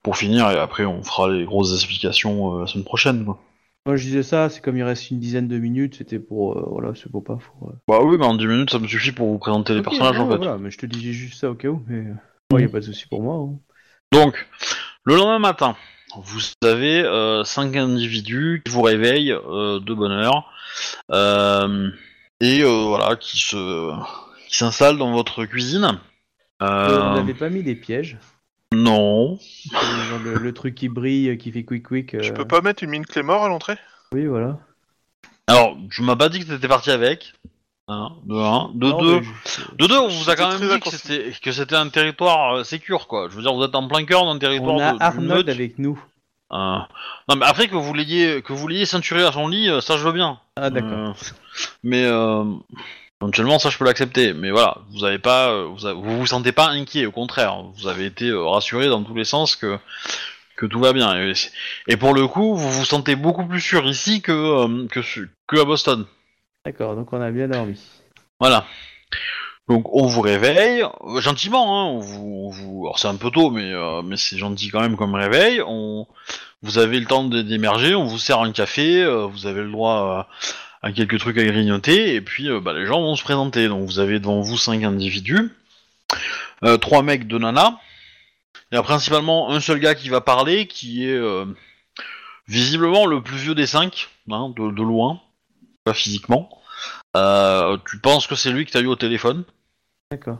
pour 0.02 0.18
finir, 0.18 0.50
et 0.50 0.58
après 0.58 0.86
on 0.86 1.04
fera 1.04 1.30
les 1.30 1.46
grosses 1.46 1.74
explications 1.74 2.58
la 2.60 2.66
semaine 2.68 2.86
prochaine. 2.86 3.24
Quoi. 3.24 3.40
Moi, 3.86 3.98
je 3.98 4.04
disais 4.06 4.24
ça, 4.24 4.50
c'est 4.50 4.62
comme 4.62 4.78
il 4.78 4.84
reste 4.84 5.12
une 5.12 5.20
dizaine 5.20 5.50
de 5.50 5.58
minutes, 5.60 5.96
c'était 5.98 6.18
pour. 6.18 6.58
euh, 6.58 6.66
voilà, 6.72 6.94
c'est 6.96 7.12
pour 7.12 7.22
pas. 7.24 7.36
Pour, 7.36 7.68
euh, 7.70 7.74
Bah 7.88 8.00
oui, 8.02 8.18
bah 8.18 8.26
en 8.28 8.36
10 8.36 8.48
minutes, 8.48 8.70
ça 8.72 8.80
me 8.80 8.88
suffit 8.88 9.12
pour 9.12 9.28
vous 9.28 9.40
présenter 9.40 9.76
les 9.76 9.82
personnages 9.82 10.18
en 10.20 10.30
fait. 10.30 10.38
Voilà, 10.38 10.58
mais 10.58 10.72
je 10.72 10.78
te 10.78 10.86
disais 10.86 11.12
juste 11.12 11.40
ça 11.42 11.52
au 11.52 11.56
cas 11.56 11.68
où, 11.68 11.84
mais. 11.88 11.98
euh, 11.98 12.14
Moi, 12.50 12.62
y 12.62 12.66
a 12.66 12.70
pas 12.70 12.80
de 12.80 12.86
souci 12.86 13.06
pour 13.10 13.22
moi. 13.22 13.36
hein. 13.36 13.60
Donc, 14.14 14.48
le 15.04 15.16
lendemain 15.18 15.40
matin, 15.40 15.76
vous 16.22 16.42
avez 16.64 17.04
euh, 17.04 17.44
cinq 17.44 17.76
individus 17.76 18.62
qui 18.66 18.72
vous 18.72 18.82
réveillent 18.82 19.32
euh, 19.32 19.80
de 19.80 19.94
bonne 19.94 20.12
heure 20.12 20.52
euh, 21.12 21.90
et 22.40 22.62
euh, 22.62 22.86
voilà 22.86 23.16
qui 23.16 23.38
se 23.40 23.92
qui 24.48 24.58
s'installent 24.58 24.98
dans 24.98 25.12
votre 25.12 25.46
cuisine. 25.46 26.00
On 26.60 27.16
n'avait 27.16 27.34
pas 27.34 27.50
mis 27.50 27.64
des 27.64 27.76
pièges? 27.76 28.18
Non. 28.74 29.38
Genre 29.72 30.20
le, 30.24 30.36
le 30.36 30.54
truc 30.54 30.76
qui 30.76 30.90
brille, 30.90 31.38
qui 31.38 31.52
fait 31.52 31.64
quick 31.64 31.88
quick. 31.88 32.22
Je 32.22 32.32
peux 32.32 32.48
pas 32.48 32.62
mettre 32.62 32.84
une 32.84 32.90
mine 32.92 33.06
Clémor 33.06 33.44
à 33.44 33.50
l'entrée? 33.50 33.78
Oui, 34.14 34.26
voilà. 34.26 34.60
Alors, 35.48 35.76
tu 35.92 36.02
m'as 36.04 36.16
pas 36.16 36.30
dit 36.30 36.40
que 36.40 36.46
t'étais 36.46 36.68
parti 36.68 36.90
avec. 36.90 37.34
Hein, 37.94 38.12
de 38.26 38.36
1. 38.36 38.72
De 38.74 38.88
Non, 38.90 39.02
2. 39.02 39.20
mais 39.20 39.24
je- 39.46 39.76
De 39.78 39.88
deux, 39.88 39.98
on 40.00 40.08
vous 40.08 40.30
a 40.30 40.36
quand 40.36 40.50
même 40.58 40.70
dit 40.70 40.80
que 40.80 40.90
c'était 40.90 41.32
que 41.42 41.52
c'était 41.52 41.76
un 41.76 41.90
territoire 41.90 42.56
euh, 42.58 42.64
sécure 42.64 43.08
quoi. 43.08 43.28
Je 43.30 43.36
veux 43.36 43.42
dire, 43.42 43.54
vous 43.54 43.64
êtes 43.64 43.76
en 43.76 43.88
plein 43.88 44.04
cœur 44.06 44.26
d'un 44.26 44.38
territoire 44.40 44.76
On 44.76 44.80
a 44.80 44.88
de, 44.94 44.98
d'une 44.98 45.02
Arnold 45.02 45.48
meute. 45.48 45.50
avec 45.50 45.80
nous. 45.80 46.00
Euh, 46.52 46.78
Non 47.30 47.36
mais 47.38 47.46
après 47.46 47.68
que 47.68 47.76
vous 47.76 47.94
l'ayez 47.94 48.42
que 48.42 48.54
vous 48.54 48.68
l'ayez 48.68 48.86
ceinturé 48.86 49.24
à 49.24 49.32
son 49.32 49.48
lit, 49.48 49.70
euh, 49.70 49.82
ça 49.82 49.98
je 49.98 50.04
veux 50.04 50.12
bien. 50.12 50.40
Ah, 50.56 50.70
d'accord. 50.70 50.92
Euh, 50.92 51.14
mais 51.84 52.04
euh, 52.06 52.44
éventuellement 53.22 53.60
ça 53.60 53.70
je 53.70 53.78
peux 53.78 53.86
l'accepter. 53.86 54.34
Mais 54.34 54.52
voilà, 54.52 54.78
vous 54.92 55.04
avez 55.04 55.20
pas, 55.20 55.50
euh, 55.50 55.66
vous, 55.74 55.86
avez- 55.86 56.00
vous 56.00 56.20
vous 56.20 56.28
sentez 56.28 56.52
pas 56.52 56.70
inquiet, 56.70 57.06
au 57.06 57.12
contraire, 57.12 57.64
vous 57.76 57.88
avez 57.88 58.06
été 58.06 58.28
euh, 58.30 58.44
rassuré 58.46 58.88
dans 58.88 59.04
tous 59.04 59.16
les 59.16 59.26
sens 59.26 59.56
que 59.56 59.78
que 60.56 60.68
tout 60.68 60.80
va 60.80 60.94
bien. 60.94 61.16
Et, 61.88 61.98
pour 61.98 62.14
le 62.14 62.28
coup, 62.28 62.56
vous 62.56 62.70
vous 62.72 62.86
sentez 62.86 63.16
beaucoup 63.16 63.46
plus 63.46 63.60
sûr 63.62 63.86
ici 63.88 64.22
que 64.22 64.32
euh, 64.32 64.88
que 64.88 65.02
su- 65.02 65.32
que 65.48 65.60
à 65.60 65.66
Boston. 65.66 66.06
D'accord, 66.66 66.96
donc 66.96 67.12
on 67.12 67.22
a 67.22 67.32
bien 67.32 67.48
dormi. 67.48 67.80
Voilà. 68.40 68.66
Donc 69.68 69.94
on 69.94 70.08
vous 70.08 70.22
réveille 70.22 70.84
gentiment, 71.20 71.82
hein, 71.82 71.86
on 71.86 72.50
vous, 72.50 72.84
alors 72.86 73.00
c'est 73.00 73.08
un 73.08 73.16
peu 73.16 73.32
tôt, 73.32 73.50
mais 73.50 73.72
euh, 73.72 74.02
mais 74.02 74.18
c'est 74.18 74.38
gentil 74.38 74.70
quand 74.70 74.82
même 74.82 74.98
comme 74.98 75.16
réveil. 75.16 75.62
On, 75.66 76.06
vous 76.62 76.78
avez 76.78 77.00
le 77.00 77.06
temps 77.06 77.24
de- 77.24 77.42
d'émerger, 77.42 77.96
on 77.96 78.04
vous 78.06 78.18
sert 78.18 78.40
un 78.40 78.52
café, 78.52 79.02
euh, 79.04 79.26
vous 79.26 79.46
avez 79.46 79.62
le 79.62 79.72
droit 79.72 80.28
à, 80.82 80.92
quelques 80.92 81.20
trucs 81.20 81.38
à 81.38 81.44
grignoter, 81.46 82.16
et 82.16 82.22
puis 82.22 82.50
euh, 82.50 82.60
bah, 82.60 82.74
les 82.74 82.86
gens 82.86 83.02
vont 83.02 83.16
se 83.16 83.24
présenter. 83.24 83.70
Donc 83.70 83.86
vous 83.86 84.00
avez 84.00 84.20
devant 84.20 84.42
vous 84.42 84.58
cinq 84.58 84.84
individus, 84.84 85.52
trois 86.82 87.02
mecs, 87.04 87.28
deux 87.28 87.40
nanas. 87.40 87.78
Il 88.72 88.76
y 88.76 88.78
a 88.78 88.84
principalement 88.84 89.50
un 89.52 89.60
seul 89.60 89.80
gars 89.80 89.96
qui 89.96 90.10
va 90.10 90.20
parler, 90.20 90.68
qui 90.68 91.08
est 91.08 91.22
visiblement 92.48 93.06
le 93.06 93.22
plus 93.22 93.38
vieux 93.38 93.56
des 93.56 93.68
cinq, 93.68 94.10
hein, 94.30 94.54
de, 94.58 94.72
de 94.72 94.82
loin, 94.84 95.22
pas 95.84 95.94
physiquement. 95.94 96.50
Euh, 97.16 97.78
tu 97.90 98.00
penses 98.00 98.28
que 98.28 98.36
c'est 98.36 98.52
lui 98.52 98.66
que 98.66 98.72
t'as 98.72 98.82
eu 98.82 98.88
au 98.88 98.96
téléphone? 98.96 99.44
D'accord. 100.12 100.40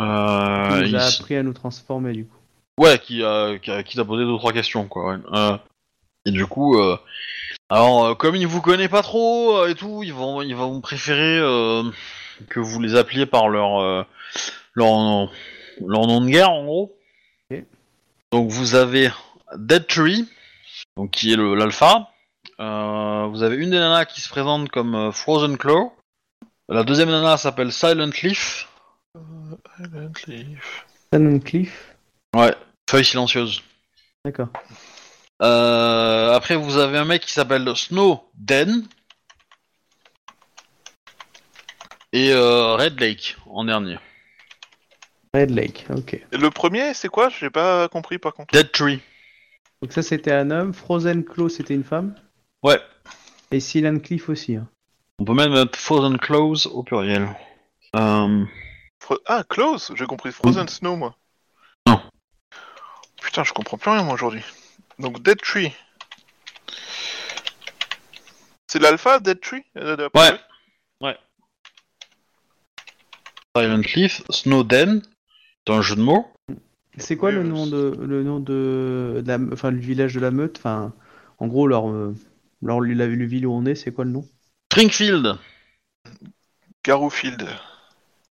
euh, 0.00 0.82
il 0.84 0.92
nous 0.92 0.96
a 0.96 1.08
il- 1.08 1.14
appris 1.14 1.36
à 1.36 1.42
nous 1.42 1.52
transformer 1.52 2.12
du 2.12 2.26
coup. 2.26 2.36
Ouais, 2.78 2.98
qui, 2.98 3.22
a- 3.22 3.58
qui, 3.58 3.96
t'a 3.96 4.04
posé 4.04 4.24
deux 4.24 4.36
trois 4.36 4.52
questions 4.52 4.86
quoi. 4.86 5.18
Euh, 5.32 5.56
et 6.26 6.30
du 6.30 6.46
coup, 6.46 6.78
euh, 6.78 6.96
alors 7.70 8.04
euh, 8.04 8.14
comme 8.14 8.36
il 8.36 8.46
vous 8.46 8.60
connaît 8.60 8.88
pas 8.88 9.02
trop 9.02 9.56
euh, 9.58 9.68
et 9.68 9.74
tout, 9.74 10.02
ils 10.02 10.12
vont 10.12 10.42
ils 10.42 10.54
vont 10.56 10.80
préférer 10.80 11.38
euh, 11.38 11.82
que 12.50 12.60
vous 12.60 12.80
les 12.80 12.94
appeliez 12.94 13.24
par 13.26 13.48
leur 13.48 13.80
euh, 13.80 14.02
leur 14.74 15.30
leur 15.86 16.06
nom 16.06 16.20
de 16.20 16.28
guerre 16.28 16.50
en 16.50 16.64
gros. 16.64 16.92
Donc 18.32 18.50
vous 18.50 18.74
avez 18.74 19.08
Dead 19.56 19.86
Tree, 19.86 20.28
donc 20.96 21.12
qui 21.12 21.32
est 21.32 21.36
l'alpha. 21.36 22.10
Euh, 22.60 23.26
vous 23.26 23.42
avez 23.42 23.56
une 23.56 23.70
des 23.70 23.78
nanas 23.78 24.06
qui 24.06 24.20
se 24.20 24.28
présente 24.28 24.70
comme 24.70 24.94
euh, 24.94 25.12
Frozen 25.12 25.58
Claw. 25.58 25.92
La 26.68 26.84
deuxième 26.84 27.10
nana 27.10 27.36
s'appelle 27.36 27.72
Silent 27.72 28.10
Leaf. 28.22 28.68
Silent 29.76 30.12
Leaf. 30.26 30.86
Shannon 31.12 31.38
Cliff. 31.38 31.96
Ouais, 32.34 32.54
feuille 32.90 33.04
silencieuse. 33.04 33.62
D'accord. 34.24 34.48
Euh, 35.42 36.32
après, 36.32 36.56
vous 36.56 36.78
avez 36.78 36.98
un 36.98 37.04
mec 37.04 37.22
qui 37.22 37.32
s'appelle 37.32 37.76
Snow 37.76 38.28
Den. 38.34 38.84
Et 42.12 42.32
euh, 42.32 42.74
Red 42.76 42.98
Lake 42.98 43.36
en 43.46 43.64
dernier. 43.64 43.98
Red 45.34 45.50
Lake, 45.50 45.86
ok. 45.90 46.14
Et 46.14 46.36
le 46.36 46.50
premier, 46.50 46.94
c'est 46.94 47.08
quoi? 47.08 47.28
J'ai 47.28 47.50
pas 47.50 47.88
compris 47.88 48.18
par 48.18 48.32
contre. 48.32 48.52
Dead 48.52 48.72
Tree. 48.72 49.00
Donc 49.82 49.92
ça 49.92 50.02
c'était 50.02 50.32
un 50.32 50.50
homme, 50.50 50.72
Frozen 50.72 51.24
Claw 51.24 51.50
c'était 51.50 51.74
une 51.74 51.84
femme, 51.84 52.14
Ouais. 52.66 52.80
et 53.52 53.60
Silent 53.60 53.98
Cliff 54.00 54.28
aussi. 54.28 54.56
hein. 54.56 54.66
On 55.18 55.24
peut 55.24 55.34
même 55.34 55.52
mettre 55.52 55.78
Frozen 55.78 56.18
Clothes 56.18 56.66
au 56.66 56.82
pluriel. 56.82 57.28
Euh, 57.94 58.44
Fro- 59.00 59.20
Ah, 59.26 59.44
Close 59.48 59.92
J'ai 59.94 60.06
compris 60.06 60.32
Frozen 60.32 60.68
Snow, 60.68 60.96
moi. 60.96 61.16
Non. 61.86 62.00
Putain, 63.22 63.44
je 63.44 63.52
comprends 63.52 63.78
plus 63.78 63.90
rien, 63.90 64.02
moi, 64.02 64.14
aujourd'hui. 64.14 64.42
Donc, 64.98 65.22
Dead 65.22 65.40
Tree. 65.40 65.72
C'est 68.66 68.80
l'alpha, 68.80 69.20
Dead 69.20 69.40
Tree? 69.40 69.64
De- 69.74 70.10
Ouais. 70.14 70.38
Ouais. 71.00 71.16
Silent 73.56 73.82
Cliff, 73.82 74.22
Snowden, 74.30 75.02
c'est 75.66 75.72
un 75.72 75.82
jeu 75.82 75.96
de 75.96 76.02
mots. 76.02 76.26
C'est 76.98 77.16
quoi 77.16 77.28
Oui, 77.30 77.36
le 77.36 77.42
nom 77.42 77.66
de 77.66 77.94
le 78.00 78.22
nom 78.22 78.40
de, 78.40 79.22
de 79.22 79.24
la, 79.26 79.38
enfin 79.52 79.70
le 79.70 79.78
village 79.78 80.14
de 80.14 80.20
la 80.20 80.30
meute, 80.30 80.56
enfin 80.58 80.92
en 81.38 81.46
gros 81.46 81.66
leur, 81.66 81.88
euh, 81.90 82.14
leur 82.62 82.80
la, 82.80 83.06
le 83.06 83.24
ville 83.26 83.46
où 83.46 83.52
on 83.52 83.64
est, 83.66 83.74
c'est 83.74 83.92
quoi 83.92 84.04
le 84.04 84.10
nom? 84.10 84.28
Springfield. 84.72 85.36
Garrowfield. 86.84 87.48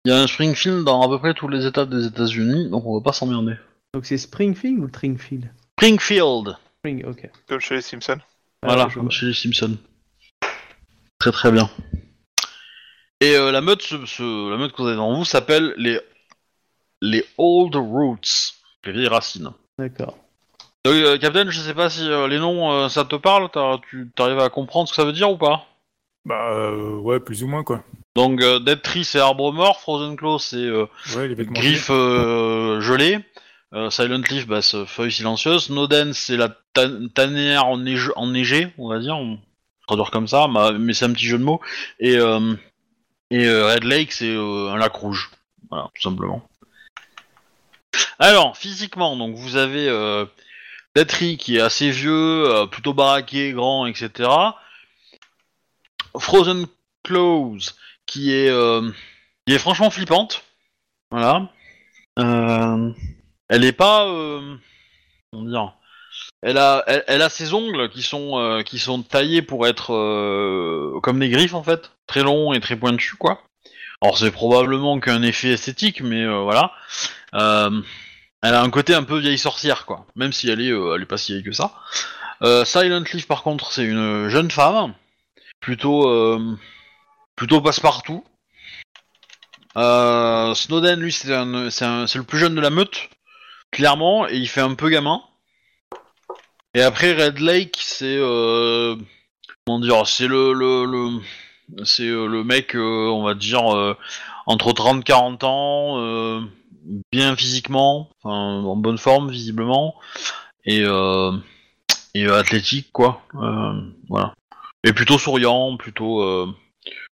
Il 0.04 0.10
y 0.10 0.14
a 0.14 0.20
un 0.20 0.26
Springfield 0.26 0.84
dans 0.84 1.02
à 1.02 1.08
peu 1.08 1.18
près 1.18 1.34
tous 1.34 1.48
les 1.48 1.64
états 1.66 1.86
des 1.86 2.06
États-Unis, 2.06 2.68
donc 2.70 2.84
on 2.86 2.94
va 2.98 3.02
pas 3.02 3.12
s'emmerder. 3.12 3.54
Donc 3.94 4.06
c'est 4.06 4.18
Springfield 4.18 4.78
ou 4.80 4.88
Tringfield? 4.88 5.50
Springfield. 5.78 6.56
Spring, 6.78 7.04
ok. 7.04 7.30
Comme 7.46 7.60
chez 7.60 7.76
les 7.76 7.82
Simpsons. 7.82 8.18
Voilà, 8.62 8.84
Ah, 8.84 8.88
je 8.88 8.94
comme 8.98 9.10
chez 9.10 9.26
les 9.26 9.34
Simpsons. 9.34 9.78
Très 11.18 11.30
très 11.32 11.52
bien. 11.52 11.70
Et 13.20 13.36
euh, 13.36 13.52
la 13.52 13.60
meute, 13.60 13.82
ce- 13.82 14.04
ce- 14.06 14.50
la 14.50 14.56
meute 14.56 14.72
que 14.72 14.78
vous 14.82 14.88
avez 14.88 14.96
devant 14.96 15.14
vous 15.16 15.24
s'appelle 15.24 15.74
les 15.76 16.00
les 17.00 17.24
Old 17.38 17.74
Roots, 17.76 18.54
les 18.84 18.92
vieilles 18.92 19.08
racines. 19.08 19.50
D'accord. 19.78 20.18
Donc, 20.84 20.94
euh, 20.94 21.16
Captain, 21.18 21.48
je 21.48 21.60
sais 21.60 21.74
pas 21.74 21.88
si 21.90 22.08
euh, 22.08 22.26
les 22.26 22.38
noms 22.38 22.72
euh, 22.72 22.88
ça 22.88 23.04
te 23.04 23.14
parle, 23.14 23.48
tu 23.88 24.08
arrives 24.18 24.40
à 24.40 24.48
comprendre 24.50 24.88
ce 24.88 24.92
que 24.92 24.96
ça 24.96 25.04
veut 25.04 25.12
dire 25.12 25.30
ou 25.30 25.36
pas? 25.36 25.66
Bah 26.24 26.52
euh, 26.52 26.96
ouais, 26.98 27.20
plus 27.20 27.42
ou 27.42 27.48
moins 27.48 27.64
quoi. 27.64 27.82
Donc 28.14 28.40
euh, 28.42 28.58
Dead 28.60 28.80
Tree 28.82 29.04
c'est 29.04 29.18
arbre 29.18 29.52
mort, 29.52 29.80
Frozen 29.80 30.16
Claw 30.16 30.38
c'est 30.38 30.56
euh, 30.56 30.86
Ouais, 31.16 31.34
griffe 31.36 31.90
euh, 31.90 32.80
gelée, 32.80 33.18
euh, 33.74 33.90
Silent 33.90 34.22
Leaf 34.30 34.46
bah, 34.46 34.62
c'est 34.62 34.86
feuille 34.86 35.10
silencieuse, 35.10 35.64
Snowden 35.64 36.12
c'est 36.12 36.36
la 36.36 36.48
ta- 36.74 36.88
tanière 37.14 37.66
enneige- 37.66 38.12
enneigée, 38.14 38.68
on 38.78 38.88
va 38.88 38.98
dire, 39.00 39.16
on 39.16 39.38
traduire 39.86 40.10
comme 40.12 40.28
ça, 40.28 40.46
ma- 40.46 40.72
mais 40.72 40.94
c'est 40.94 41.06
un 41.06 41.12
petit 41.12 41.26
jeu 41.26 41.38
de 41.38 41.44
mots, 41.44 41.60
et, 41.98 42.16
euh, 42.16 42.54
et 43.30 43.46
euh, 43.46 43.72
Red 43.74 43.84
Lake 43.84 44.12
c'est 44.12 44.34
euh, 44.34 44.70
un 44.70 44.76
lac 44.76 44.94
rouge, 44.94 45.30
voilà, 45.70 45.90
tout 45.94 46.02
simplement. 46.02 46.42
Alors, 48.18 48.56
physiquement, 48.56 49.16
donc 49.16 49.34
vous 49.34 49.56
avez 49.56 49.88
Tree 50.94 51.36
qui 51.38 51.56
est 51.56 51.60
assez 51.60 51.90
vieux, 51.90 52.50
euh, 52.50 52.66
plutôt 52.66 52.92
baraqué, 52.92 53.52
grand, 53.52 53.86
etc. 53.86 54.28
Frozen 56.18 56.66
Claws 57.02 57.72
qui 58.06 58.32
est, 58.32 58.50
euh, 58.50 58.90
qui 59.46 59.54
est 59.54 59.58
franchement 59.58 59.90
flippante. 59.90 60.44
Voilà. 61.10 61.48
Euh, 62.18 62.90
elle 63.48 63.64
est 63.64 63.72
pas. 63.72 64.04
Comment 65.32 65.48
dire 65.48 65.74
elle 66.42 66.58
a, 66.58 67.28
ses 67.30 67.54
ongles 67.54 67.88
qui 67.88 68.02
sont, 68.02 69.02
taillés 69.08 69.42
pour 69.42 69.66
être 69.66 71.00
comme 71.00 71.20
des 71.20 71.30
griffes 71.30 71.54
en 71.54 71.62
fait, 71.62 71.92
très 72.06 72.22
longs 72.22 72.52
et 72.52 72.60
très 72.60 72.76
pointus 72.76 73.14
quoi. 73.14 73.42
Alors 74.02 74.18
c'est 74.18 74.32
probablement 74.32 74.98
qu'un 74.98 75.22
effet 75.22 75.52
esthétique, 75.52 76.02
mais 76.02 76.26
voilà. 76.26 76.72
Elle 78.42 78.54
a 78.54 78.62
un 78.62 78.70
côté 78.70 78.94
un 78.94 79.04
peu 79.04 79.18
vieille 79.18 79.38
sorcière 79.38 79.86
quoi, 79.86 80.04
même 80.16 80.32
si 80.32 80.50
elle 80.50 80.60
est, 80.60 80.72
euh, 80.72 81.04
pas 81.06 81.16
si 81.16 81.32
vieille 81.32 81.44
que 81.44 81.52
ça. 81.52 81.72
Euh, 82.42 82.64
Silent 82.64 83.04
Leaf 83.12 83.28
par 83.28 83.44
contre 83.44 83.70
c'est 83.70 83.84
une 83.84 84.28
jeune 84.28 84.50
femme, 84.50 84.94
plutôt, 85.60 86.08
euh, 86.08 86.58
plutôt 87.36 87.60
passe-partout. 87.60 88.24
Snowden, 89.74 91.00
lui, 91.00 91.12
c'est 91.12 91.28
le 91.28 92.22
plus 92.22 92.38
jeune 92.38 92.54
de 92.54 92.60
la 92.60 92.70
meute, 92.70 93.08
clairement, 93.70 94.28
et 94.28 94.36
il 94.36 94.48
fait 94.48 94.60
un 94.60 94.74
peu 94.74 94.90
gamin. 94.90 95.22
Et 96.74 96.82
après, 96.82 97.12
Red 97.12 97.38
Lake, 97.38 97.78
c'est 97.80 98.18
comment 99.64 99.78
dire, 99.78 100.06
c'est 100.06 100.26
le, 100.26 100.52
le, 100.52 101.20
c'est 101.84 102.04
le 102.08 102.44
mec, 102.44 102.74
on 102.74 103.22
va 103.22 103.34
dire, 103.34 103.96
entre 104.46 104.72
30 104.72 105.00
et 105.00 105.04
40 105.04 105.44
ans, 105.44 106.42
bien 107.12 107.36
physiquement, 107.36 108.10
en 108.24 108.76
bonne 108.76 108.98
forme 108.98 109.30
visiblement, 109.30 109.94
et, 110.64 110.82
euh, 110.82 111.32
et 112.14 112.26
euh, 112.26 112.38
athlétique, 112.38 112.88
quoi. 112.92 113.22
Euh, 113.34 113.80
voilà. 114.08 114.34
Et 114.84 114.92
plutôt 114.92 115.18
souriant, 115.18 115.76
plutôt, 115.76 116.24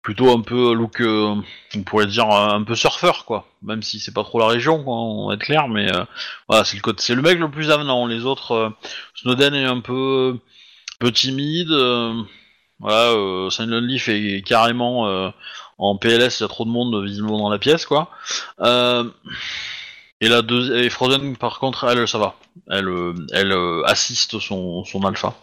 plutôt 0.02 0.30
un 0.36 0.40
peu 0.40 0.72
look, 0.72 1.00
on 1.00 1.82
pourrait 1.86 2.06
dire 2.06 2.28
un 2.28 2.64
peu 2.64 2.74
surfeur, 2.74 3.24
quoi. 3.24 3.46
Même 3.62 3.82
si 3.82 4.00
c'est 4.00 4.14
pas 4.14 4.24
trop 4.24 4.40
la 4.40 4.48
région, 4.48 4.82
quoi, 4.82 4.94
on 4.94 5.28
va 5.28 5.34
être 5.34 5.42
clair, 5.42 5.68
mais 5.68 5.86
voilà, 6.48 6.64
c'est 6.64 6.76
le 6.76 7.14
le 7.14 7.22
mec 7.22 7.38
le 7.38 7.50
plus 7.50 7.70
avenant. 7.70 8.06
Les 8.06 8.24
autres, 8.24 8.72
Snowden 9.14 9.54
est 9.54 9.64
un 9.64 9.80
peu, 9.80 10.38
peu 10.98 11.12
timide. 11.12 11.70
voilà, 12.80 13.12
Leaf 13.80 14.08
est 14.08 14.42
carrément 14.44 15.06
euh, 15.06 15.30
en 15.80 15.96
PLS, 15.96 16.38
il 16.38 16.42
y 16.42 16.44
a 16.44 16.48
trop 16.48 16.64
de 16.64 16.70
monde 16.70 17.02
visiblement 17.02 17.38
dans 17.38 17.48
la 17.48 17.58
pièce, 17.58 17.86
quoi. 17.86 18.10
Euh, 18.60 19.04
et 20.20 20.28
la 20.28 20.42
Frozen, 20.90 21.36
par 21.36 21.58
contre, 21.58 21.84
elle, 21.84 22.06
ça 22.06 22.18
va. 22.18 22.34
Elle, 22.70 22.88
euh, 22.88 23.14
euh, 23.32 23.82
assiste 23.86 24.38
son, 24.38 24.84
alpha. 25.04 25.34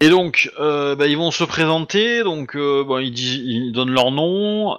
Et 0.00 0.08
donc, 0.08 0.50
bah, 0.58 1.06
ils 1.06 1.16
vont 1.16 1.30
se 1.30 1.44
présenter. 1.44 2.24
Donc, 2.24 2.56
ils, 2.56 3.12
disent, 3.12 3.72
donnent 3.72 3.92
leur 3.92 4.10
nom, 4.10 4.70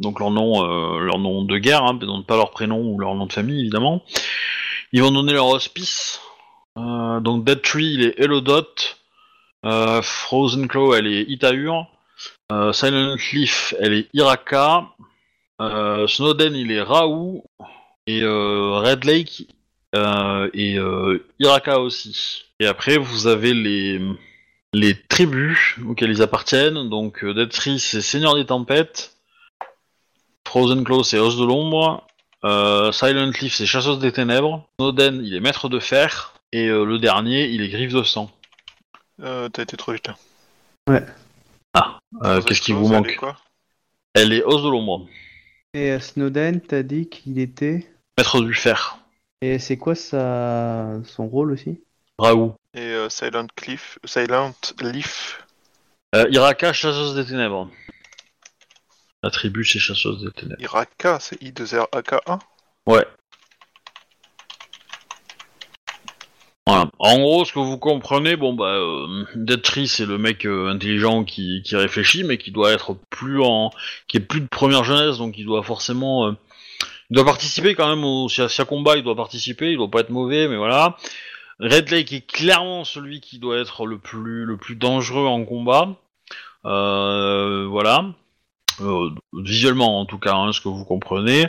donc 0.00 0.20
leur 0.20 0.30
nom, 0.30 0.98
leur 0.98 1.18
nom 1.18 1.44
de 1.44 1.56
guerre. 1.56 1.82
Hein, 1.84 1.94
donnent 1.94 2.24
pas 2.24 2.36
leur 2.36 2.50
prénom 2.50 2.78
ou 2.78 2.98
leur 2.98 3.14
nom 3.14 3.24
de 3.24 3.32
famille, 3.32 3.60
évidemment. 3.60 4.02
Ils 4.92 5.02
vont 5.02 5.12
donner 5.12 5.32
leur 5.32 5.46
hospice. 5.46 6.20
Donc, 6.76 7.44
Dead 7.44 7.62
Tree, 7.62 7.94
il 7.94 8.02
est 8.02 8.18
Elodot. 8.18 8.66
Euh, 9.64 10.02
Frozen 10.02 10.68
Claw, 10.68 10.94
elle 10.94 11.06
est 11.06 11.22
Itaur. 11.22 11.86
Euh, 12.50 12.72
Silent 12.72 13.16
Leaf, 13.32 13.74
elle 13.78 13.94
est 13.94 14.08
Iraka. 14.12 14.88
Euh, 15.60 16.06
Snowden, 16.06 16.54
il 16.54 16.70
est 16.72 16.82
Raoult. 16.82 17.44
Et 18.08 18.24
Red 18.24 19.04
Lake 19.04 19.46
et 19.94 20.76
Iraka 21.38 21.78
aussi. 21.78 22.46
Et 22.58 22.66
après, 22.66 22.96
vous 22.96 23.28
avez 23.28 23.54
les, 23.54 24.94
tribus 25.08 25.76
auxquelles 25.86 26.10
ils 26.10 26.22
appartiennent. 26.22 26.88
Donc, 26.88 27.22
euh, 27.22 27.32
Dead 27.32 27.50
Tree, 27.50 27.78
c'est 27.78 28.00
Seigneur 28.00 28.34
des 28.34 28.46
Tempêtes. 28.46 29.14
Frozen 30.46 30.84
Claw, 30.84 31.04
c'est 31.04 31.20
Os 31.20 31.36
de 31.36 31.44
l'Ombre. 31.44 32.06
Silent 32.42 33.30
Leaf, 33.40 33.54
c'est 33.54 33.66
Chasseuse 33.66 34.00
des 34.00 34.10
Ténèbres. 34.10 34.66
Snowden, 34.80 35.24
il 35.24 35.34
est 35.34 35.40
Maître 35.40 35.68
de 35.68 35.78
Fer. 35.78 36.34
Et 36.50 36.66
le 36.66 36.98
dernier, 36.98 37.46
il 37.46 37.62
est 37.62 37.68
Griffe 37.68 37.94
de 37.94 38.02
Sang. 38.02 38.30
Euh, 39.22 39.48
T'as 39.48 39.62
été 39.62 39.76
trop 39.76 39.92
vite. 39.92 40.08
là. 40.08 40.16
Euh, 42.22 42.42
Qu'est-ce 42.42 42.60
qui 42.60 42.72
vous 42.72 42.88
manque 42.88 43.18
Elle 44.14 44.32
est 44.32 44.40
l'Ombre. 44.40 45.08
Et 45.74 45.92
euh, 45.92 46.00
Snowden, 46.00 46.60
t'as 46.60 46.82
dit 46.82 47.08
qu'il 47.08 47.38
était. 47.38 47.90
Maître 48.18 48.40
du 48.40 48.52
Fer. 48.54 48.98
Et 49.40 49.58
c'est 49.58 49.78
quoi 49.78 49.94
sa... 49.94 51.02
son 51.04 51.26
rôle 51.26 51.52
aussi 51.52 51.80
Raoult. 52.18 52.54
Et 52.74 52.80
euh, 52.80 53.08
Silent 53.08 53.46
Cliff, 53.56 53.98
Silent 54.04 54.54
Leaf. 54.80 55.44
Euh, 56.14 56.26
Iraka, 56.30 56.72
Chasseuse 56.72 57.14
des 57.14 57.24
Ténèbres. 57.24 57.70
La 59.22 59.30
tribu, 59.30 59.64
c'est 59.64 59.78
Chasseuse 59.78 60.22
des 60.22 60.30
Ténèbres. 60.32 60.60
Iraka, 60.60 61.18
c'est 61.20 61.40
I2RAKA. 61.42 62.40
Ouais. 62.86 63.06
En 66.66 67.18
gros, 67.18 67.44
ce 67.44 67.52
que 67.52 67.58
vous 67.58 67.76
comprenez, 67.76 68.36
bon 68.36 68.54
bah, 68.54 68.76
euh, 68.76 69.24
c'est 69.86 70.06
le 70.06 70.16
mec 70.16 70.46
euh, 70.46 70.70
intelligent 70.70 71.24
qui, 71.24 71.60
réfléchit, 71.72 72.22
mais 72.22 72.38
qui 72.38 72.52
doit 72.52 72.70
être 72.70 72.96
plus 73.10 73.42
en, 73.42 73.70
qui 74.06 74.18
est 74.18 74.20
plus 74.20 74.40
de 74.40 74.46
première 74.46 74.84
jeunesse, 74.84 75.18
donc 75.18 75.36
il 75.38 75.44
doit 75.44 75.64
forcément, 75.64 76.28
euh, 76.28 76.32
il 77.10 77.16
doit 77.16 77.24
participer 77.24 77.74
quand 77.74 77.88
même 77.88 78.04
au, 78.04 78.28
si 78.28 78.64
combat, 78.68 78.96
il 78.96 79.02
doit 79.02 79.16
participer, 79.16 79.72
il 79.72 79.76
doit 79.76 79.90
pas 79.90 80.00
être 80.00 80.10
mauvais, 80.10 80.46
mais 80.46 80.56
voilà. 80.56 80.96
Red 81.58 81.90
Lake 81.90 82.12
est 82.12 82.26
clairement 82.26 82.84
celui 82.84 83.20
qui 83.20 83.38
doit 83.40 83.58
être 83.58 83.84
le 83.84 83.98
plus, 83.98 84.76
dangereux 84.76 85.26
en 85.26 85.44
combat. 85.44 85.96
Euh, 86.64 87.66
voilà. 87.68 88.06
Visuellement, 89.32 90.00
en 90.00 90.06
tout 90.06 90.18
cas, 90.18 90.34
hein, 90.34 90.52
ce 90.52 90.60
que 90.60 90.68
vous 90.68 90.84
comprenez. 90.84 91.46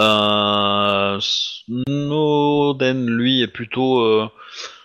Euh, 0.00 1.18
Snowden, 1.20 3.06
lui, 3.10 3.42
est 3.42 3.48
plutôt, 3.48 4.00
euh, 4.00 4.28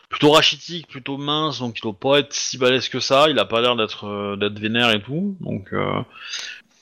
plutôt 0.10 0.32
rachitique, 0.32 0.88
plutôt 0.88 1.18
mince, 1.18 1.60
donc 1.60 1.78
il 1.78 1.82
doit 1.82 1.94
pas 1.94 2.20
être 2.20 2.34
si 2.34 2.58
balèze 2.58 2.90
que 2.90 3.00
ça. 3.00 3.30
Il 3.30 3.40
a 3.40 3.46
pas 3.46 3.62
l'air 3.62 3.76
d'être, 3.76 4.08
euh, 4.08 4.36
d'être 4.36 4.60
vénère 4.60 4.92
et 4.92 5.02
tout. 5.02 5.38
Donc 5.42 5.74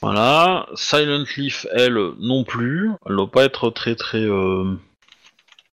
voilà. 0.02 0.68
Silent 0.76 1.26
Leaf, 1.38 1.68
elle, 1.72 1.98
non 2.20 2.44
plus. 2.44 2.92
Elle 3.06 3.16
doit 3.16 3.32
pas 3.32 3.44
être 3.44 3.70
très 3.70 3.96
très 3.96 4.28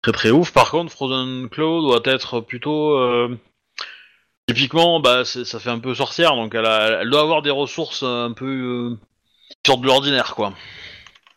très 0.02 0.12
très 0.12 0.30
ouf. 0.30 0.52
Par 0.52 0.70
contre, 0.70 0.92
Frozen 0.92 1.48
Claw 1.48 1.80
doit 1.82 2.02
être 2.04 2.40
plutôt 2.40 2.96
typiquement, 4.48 4.98
bah, 5.00 5.24
ça 5.24 5.60
fait 5.60 5.70
un 5.70 5.78
peu 5.78 5.94
sorcière, 5.94 6.34
donc 6.34 6.54
elle, 6.54 6.66
elle 6.66 7.10
doit 7.10 7.20
avoir 7.20 7.42
des 7.42 7.50
ressources 7.50 8.02
un 8.02 8.32
peu 8.32 8.46
euh, 8.46 8.96
qui 9.50 9.56
sortent 9.66 9.82
de 9.82 9.86
l'ordinaire, 9.86 10.34
quoi. 10.34 10.54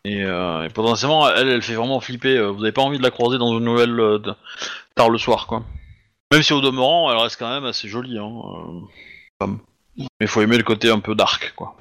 Et, 0.04 0.24
euh, 0.24 0.64
et 0.64 0.68
potentiellement, 0.68 1.28
elle, 1.28 1.48
elle 1.48 1.62
fait 1.62 1.74
vraiment 1.74 2.00
flipper. 2.00 2.36
euh, 2.36 2.50
Vous 2.50 2.62
avez 2.62 2.72
pas 2.72 2.82
envie 2.82 2.98
de 2.98 3.02
la 3.02 3.10
croiser 3.10 3.38
dans 3.38 3.52
une 3.56 3.64
nouvelle 3.64 3.98
euh, 4.00 4.18
de- 4.18 4.34
tard 4.96 5.10
le 5.10 5.18
soir, 5.18 5.46
quoi. 5.46 5.64
Même 6.32 6.42
si 6.42 6.52
au 6.52 6.60
demeurant, 6.60 7.10
elle 7.12 7.18
reste 7.18 7.38
quand 7.38 7.48
même 7.52 7.64
assez 7.64 7.88
jolie, 7.88 8.18
hein. 8.18 8.30
euh, 8.30 8.80
femme. 9.40 9.58
Mais 10.20 10.26
faut 10.26 10.40
aimer 10.42 10.56
le 10.56 10.64
côté 10.64 10.90
un 10.90 10.98
peu 11.00 11.14
dark, 11.14 11.52
quoi. 11.54 11.76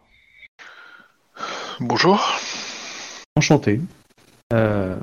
Bonjour. 1.79 2.19
Enchanté. 3.35 3.81
Euh, 4.53 4.97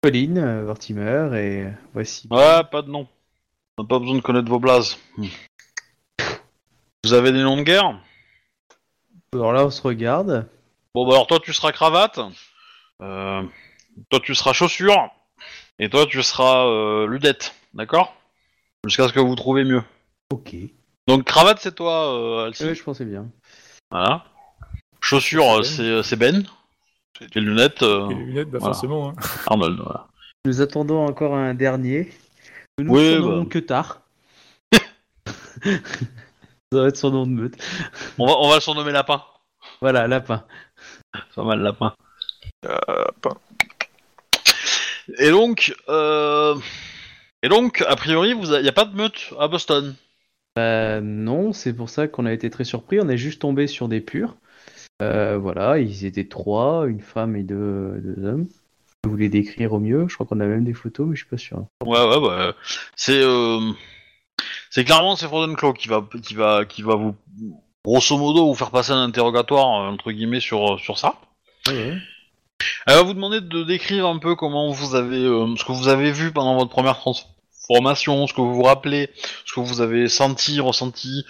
Pauline, 0.00 0.62
Vortimer, 0.62 1.30
et 1.34 1.66
voici. 1.92 2.28
Ouais, 2.30 2.62
pas 2.70 2.82
de 2.82 2.88
nom. 2.90 3.06
On 3.76 3.82
n'a 3.82 3.88
pas 3.88 3.98
besoin 3.98 4.14
de 4.14 4.20
connaître 4.20 4.48
vos 4.48 4.60
blazes. 4.60 4.96
Vous 7.04 7.12
avez 7.12 7.32
des 7.32 7.42
noms 7.42 7.56
de 7.56 7.62
guerre? 7.62 7.98
Alors 9.34 9.52
là, 9.52 9.66
on 9.66 9.70
se 9.70 9.82
regarde. 9.82 10.48
Bon, 10.94 11.06
bah 11.06 11.14
alors 11.14 11.26
toi, 11.26 11.40
tu 11.42 11.52
seras 11.52 11.72
cravate. 11.72 12.20
Euh, 13.02 13.42
toi, 14.10 14.20
tu 14.20 14.34
seras 14.34 14.52
chaussure. 14.52 15.10
Et 15.78 15.88
toi, 15.90 16.06
tu 16.06 16.22
seras 16.22 16.66
euh, 16.66 17.06
ludette. 17.06 17.54
D'accord? 17.74 18.14
Jusqu'à 18.86 19.08
ce 19.08 19.12
que 19.12 19.20
vous 19.20 19.34
trouviez 19.34 19.64
mieux. 19.64 19.82
Ok. 20.32 20.54
Donc, 21.08 21.24
cravate, 21.24 21.58
c'est 21.60 21.74
toi, 21.74 22.14
euh, 22.14 22.46
Alcy. 22.46 22.64
Ouais, 22.64 22.74
je 22.74 22.82
pensais 22.82 23.04
bien. 23.04 23.26
Voilà. 23.90 24.24
Chaussures, 25.00 25.58
euh, 25.58 25.62
c'est 25.62 25.82
euh, 25.82 26.02
c'est 26.02 26.16
Ben. 26.16 26.44
Et 27.34 27.40
lunettes, 27.40 27.82
euh, 27.82 28.08
les 28.08 28.14
lunettes, 28.14 28.50
bah 28.50 28.58
voilà. 28.58 28.72
forcément. 28.74 29.10
hein. 29.10 29.14
Arnold. 29.46 29.78
Voilà. 29.80 30.06
Nous 30.46 30.60
attendons 30.60 31.06
encore 31.06 31.34
un 31.34 31.54
dernier. 31.54 32.10
Nous 32.80 32.92
Oui, 32.92 33.12
surnommons 33.12 33.42
bah. 33.44 33.48
que 33.50 33.58
tard. 33.60 34.00
Ça 35.62 36.80
va 36.80 36.88
être 36.88 36.96
son 36.96 37.10
nom 37.10 37.26
de 37.26 37.30
meute. 37.32 37.54
On, 38.18 38.26
va, 38.26 38.32
on 38.38 38.48
va 38.48 38.56
le 38.56 38.60
surnommer 38.60 38.92
Lapin. 38.92 39.22
Voilà, 39.80 40.06
lapin. 40.08 40.44
C'est 41.14 41.34
pas 41.36 41.44
mal, 41.44 41.60
Lapin. 41.60 41.94
Euh, 42.64 43.04
Et 45.18 45.30
donc, 45.30 45.74
euh... 45.88 46.56
et 47.42 47.48
donc, 47.48 47.82
a 47.86 47.94
priori, 47.96 48.30
il 48.30 48.62
n'y 48.62 48.68
a 48.68 48.72
pas 48.72 48.86
de 48.86 48.96
meute 48.96 49.32
à 49.38 49.48
Boston. 49.48 49.94
Bah, 50.56 51.00
non, 51.00 51.52
c'est 51.52 51.74
pour 51.74 51.90
ça 51.90 52.08
qu'on 52.08 52.26
a 52.26 52.32
été 52.32 52.48
très 52.48 52.64
surpris. 52.64 53.00
On 53.00 53.08
est 53.08 53.18
juste 53.18 53.42
tombé 53.42 53.66
sur 53.66 53.88
des 53.88 54.00
purs. 54.00 54.36
Euh, 55.02 55.36
voilà, 55.36 55.78
ils 55.78 56.06
étaient 56.06 56.28
trois, 56.28 56.86
une 56.86 57.00
femme 57.00 57.36
et 57.36 57.42
deux, 57.42 58.00
deux 58.00 58.26
hommes. 58.26 58.48
Je 59.04 59.10
vous 59.10 59.16
les 59.16 59.28
décrire 59.28 59.72
au 59.72 59.80
mieux. 59.80 60.06
Je 60.08 60.14
crois 60.14 60.26
qu'on 60.26 60.40
a 60.40 60.46
même 60.46 60.64
des 60.64 60.72
photos, 60.72 61.06
mais 61.06 61.16
je 61.16 61.22
suis 61.22 61.28
pas 61.28 61.36
sûr. 61.36 61.66
Ouais, 61.84 62.00
ouais, 62.00 62.20
bah, 62.20 62.54
c'est, 62.96 63.20
euh, 63.20 63.72
c'est 64.70 64.84
clairement 64.84 65.16
c'est 65.16 65.26
Frozen 65.26 65.56
Claw 65.56 65.74
qui 65.74 65.88
va, 65.88 66.08
qui 66.22 66.34
va, 66.34 66.64
qui 66.64 66.82
va 66.82 66.94
vous, 66.94 67.14
grosso 67.84 68.16
modo, 68.16 68.46
vous 68.46 68.54
faire 68.54 68.70
passer 68.70 68.92
un 68.92 69.02
interrogatoire 69.02 69.66
entre 69.66 70.12
guillemets 70.12 70.40
sur, 70.40 70.80
sur 70.80 70.96
ça. 70.96 71.16
Elle 72.86 72.94
va 72.94 73.02
vous 73.02 73.14
demander 73.14 73.40
de 73.40 73.62
décrire 73.62 74.06
un 74.06 74.18
peu 74.18 74.34
comment 74.34 74.70
vous 74.70 74.94
avez, 74.94 75.24
euh, 75.24 75.54
ce 75.56 75.64
que 75.64 75.72
vous 75.72 75.88
avez 75.88 76.10
vu 76.10 76.32
pendant 76.32 76.56
votre 76.56 76.70
première 76.70 76.96
transformation, 76.98 78.26
ce 78.26 78.34
que 78.34 78.40
vous 78.40 78.54
vous 78.54 78.62
rappelez, 78.62 79.10
ce 79.46 79.54
que 79.54 79.60
vous 79.60 79.80
avez 79.80 80.08
senti, 80.08 80.60
ressenti, 80.60 81.24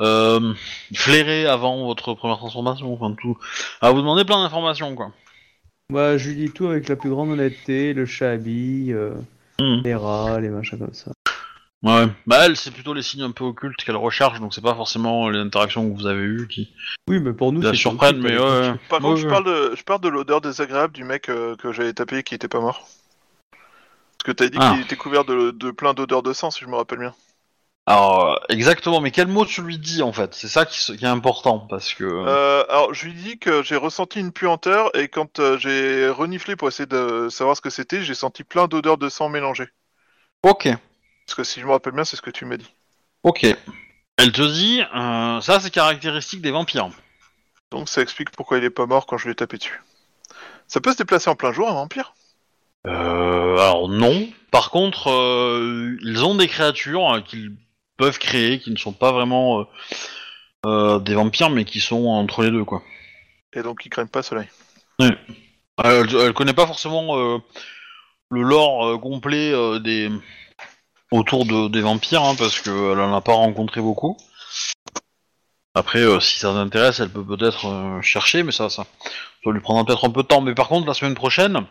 euh, 0.00 0.52
flairé 0.94 1.46
avant 1.46 1.84
votre 1.86 2.14
première 2.14 2.38
transformation, 2.38 2.92
enfin 2.92 3.14
tout. 3.20 3.36
Elle 3.82 3.88
va 3.88 3.94
vous 3.94 4.00
demander 4.00 4.24
plein 4.24 4.42
d'informations, 4.42 4.94
quoi. 4.94 5.12
Bah, 5.92 6.16
je 6.18 6.28
lui 6.30 6.36
dis 6.36 6.52
tout 6.52 6.66
avec 6.66 6.88
la 6.88 6.96
plus 6.96 7.10
grande 7.10 7.30
honnêteté, 7.30 7.94
le 7.94 8.06
chat 8.06 8.30
habille, 8.30 8.92
euh, 8.92 9.14
Hmm. 9.60 9.82
les 9.84 9.94
rats, 9.94 10.40
les 10.40 10.48
machins 10.48 10.78
comme 10.78 10.94
ça. 10.94 11.12
Ouais. 11.82 12.06
Bah 12.26 12.44
elle, 12.44 12.56
c'est 12.56 12.70
plutôt 12.70 12.92
les 12.92 13.02
signes 13.02 13.22
un 13.22 13.30
peu 13.30 13.44
occultes 13.44 13.82
qu'elle 13.82 13.96
recherche, 13.96 14.38
donc 14.38 14.52
c'est 14.52 14.60
pas 14.60 14.74
forcément 14.74 15.30
les 15.30 15.38
interactions 15.38 15.90
que 15.90 15.96
vous 15.96 16.06
avez 16.06 16.20
eues 16.20 16.46
qui 16.46 16.70
Oui, 17.08 17.20
mais 17.20 17.32
pour 17.32 17.52
nous, 17.52 17.62
la 17.62 17.70
c'est 17.70 17.76
surprennent, 17.76 18.20
mais 18.20 18.38
ouais. 18.38 18.72
Par 18.90 19.00
contre, 19.00 19.14
Ouais, 19.14 19.16
je 19.16 19.24
ouais. 19.24 19.30
parle 19.30 19.44
de, 19.44 19.74
je 19.74 19.82
parle 19.82 20.00
de 20.02 20.08
l'odeur 20.08 20.42
désagréable 20.42 20.92
du 20.92 21.04
mec 21.04 21.30
euh, 21.30 21.56
que 21.56 21.72
j'avais 21.72 21.94
tapé 21.94 22.18
et 22.18 22.22
qui 22.22 22.34
était 22.34 22.48
pas 22.48 22.60
mort. 22.60 22.86
Parce 23.50 24.24
que 24.26 24.32
t'as 24.32 24.48
dit 24.48 24.58
Ah. 24.60 24.72
qu'il 24.72 24.82
était 24.82 24.96
couvert 24.96 25.24
de, 25.24 25.52
de 25.52 25.70
plein 25.70 25.94
d'odeurs 25.94 26.22
de 26.22 26.34
sang, 26.34 26.50
si 26.50 26.60
je 26.60 26.68
me 26.68 26.76
rappelle 26.76 26.98
bien. 26.98 27.14
Alors, 27.86 28.32
euh, 28.32 28.36
exactement, 28.50 29.00
mais 29.00 29.10
quel 29.10 29.26
mot 29.26 29.46
tu 29.46 29.62
lui 29.62 29.78
dis 29.78 30.02
en 30.02 30.12
fait? 30.12 30.34
C'est 30.34 30.48
ça 30.48 30.66
qui, 30.66 30.92
est 30.92 31.04
important 31.04 31.60
parce 31.60 31.94
que. 31.94 32.04
Euh, 32.04 32.64
alors, 32.68 32.92
je 32.92 33.06
lui 33.06 33.14
dis 33.14 33.38
que 33.38 33.62
j'ai 33.62 33.76
ressenti 33.76 34.20
une 34.20 34.32
puanteur 34.32 34.94
et 34.94 35.08
quand 35.08 35.40
euh, 35.40 35.56
j'ai 35.58 36.08
reniflé 36.10 36.56
pour 36.56 36.68
essayer 36.68 36.86
de 36.86 37.28
savoir 37.30 37.56
ce 37.56 37.62
que 37.62 37.70
c'était, 37.70 38.02
j'ai 38.02 38.14
senti 38.14 38.44
plein 38.44 38.68
d'odeurs 38.68 38.98
de 38.98 39.08
sang 39.08 39.30
mélangées. 39.30 39.70
Ok, 40.42 40.68
Parce 41.30 41.36
que 41.36 41.44
si 41.44 41.60
je 41.60 41.66
me 41.66 41.70
rappelle 41.70 41.92
bien, 41.92 42.04
c'est 42.04 42.16
ce 42.16 42.22
que 42.22 42.30
tu 42.30 42.44
m'as 42.44 42.56
dit. 42.56 42.66
ok. 43.22 43.46
Elle 44.16 44.32
te 44.32 44.42
dit, 44.42 44.82
euh, 44.82 45.40
ça 45.40 45.60
c'est 45.60 45.70
caractéristique 45.70 46.42
des 46.42 46.50
vampires. 46.50 46.90
Donc 47.70 47.88
ça 47.88 48.02
explique 48.02 48.30
pourquoi 48.30 48.58
il 48.58 48.64
est 48.64 48.70
pas 48.70 48.86
mort 48.86 49.06
quand 49.06 49.16
je 49.16 49.26
lui 49.26 49.30
ai 49.30 49.34
tapé 49.36 49.56
dessus. 49.56 49.80
Ça 50.66 50.80
peut 50.80 50.90
se 50.90 50.98
déplacer 50.98 51.30
en 51.30 51.36
plein 51.36 51.52
jour, 51.52 51.68
un 51.68 51.74
vampire? 51.74 52.14
Euh, 52.88 53.56
alors 53.58 53.88
non. 53.88 54.28
Par 54.50 54.70
contre, 54.70 55.08
euh, 55.08 55.96
ils 56.02 56.24
ont 56.24 56.34
des 56.34 56.48
créatures 56.48 57.14
euh, 57.14 57.20
qu'ils 57.20 57.54
peuvent 57.96 58.18
créer, 58.18 58.58
qui 58.58 58.72
ne 58.72 58.76
sont 58.76 58.92
pas 58.92 59.12
vraiment 59.12 59.60
euh, 59.60 59.64
euh, 60.66 60.98
des 60.98 61.14
vampires, 61.14 61.50
mais 61.50 61.64
qui 61.64 61.78
sont 61.78 62.06
entre 62.06 62.42
les 62.42 62.50
deux 62.50 62.64
quoi. 62.64 62.82
Et 63.52 63.62
donc 63.62 63.86
il 63.86 63.88
craignent 63.88 64.08
pas 64.08 64.18
le 64.18 64.24
soleil. 64.24 64.48
Euh, 65.00 65.12
Elle, 65.84 66.12
elle 66.12 66.32
connaît 66.32 66.54
pas 66.54 66.66
forcément 66.66 67.16
euh, 67.16 67.38
le 68.30 68.42
lore 68.42 68.86
euh, 68.86 68.98
complet 68.98 69.52
euh, 69.52 69.78
des 69.78 70.10
autour 71.10 71.44
de, 71.44 71.68
des 71.68 71.80
vampires, 71.80 72.22
hein, 72.22 72.34
parce 72.38 72.60
qu'elle 72.60 72.72
en 72.72 73.14
a 73.14 73.20
pas 73.20 73.34
rencontré 73.34 73.80
beaucoup. 73.80 74.16
Après, 75.74 76.00
euh, 76.00 76.18
si 76.20 76.38
ça 76.38 76.52
t'intéresse, 76.52 77.00
elle 77.00 77.10
peut 77.10 77.24
peut-être 77.24 77.66
euh, 77.66 78.02
chercher, 78.02 78.42
mais 78.42 78.52
ça, 78.52 78.68
ça, 78.68 78.84
ça 79.44 79.50
lui 79.50 79.60
prendra 79.60 79.84
peut-être 79.84 80.06
un 80.06 80.10
peu 80.10 80.22
de 80.22 80.28
temps. 80.28 80.40
Mais 80.40 80.54
par 80.54 80.68
contre, 80.68 80.86
la 80.86 80.94
semaine 80.94 81.14
prochaine, 81.14 81.64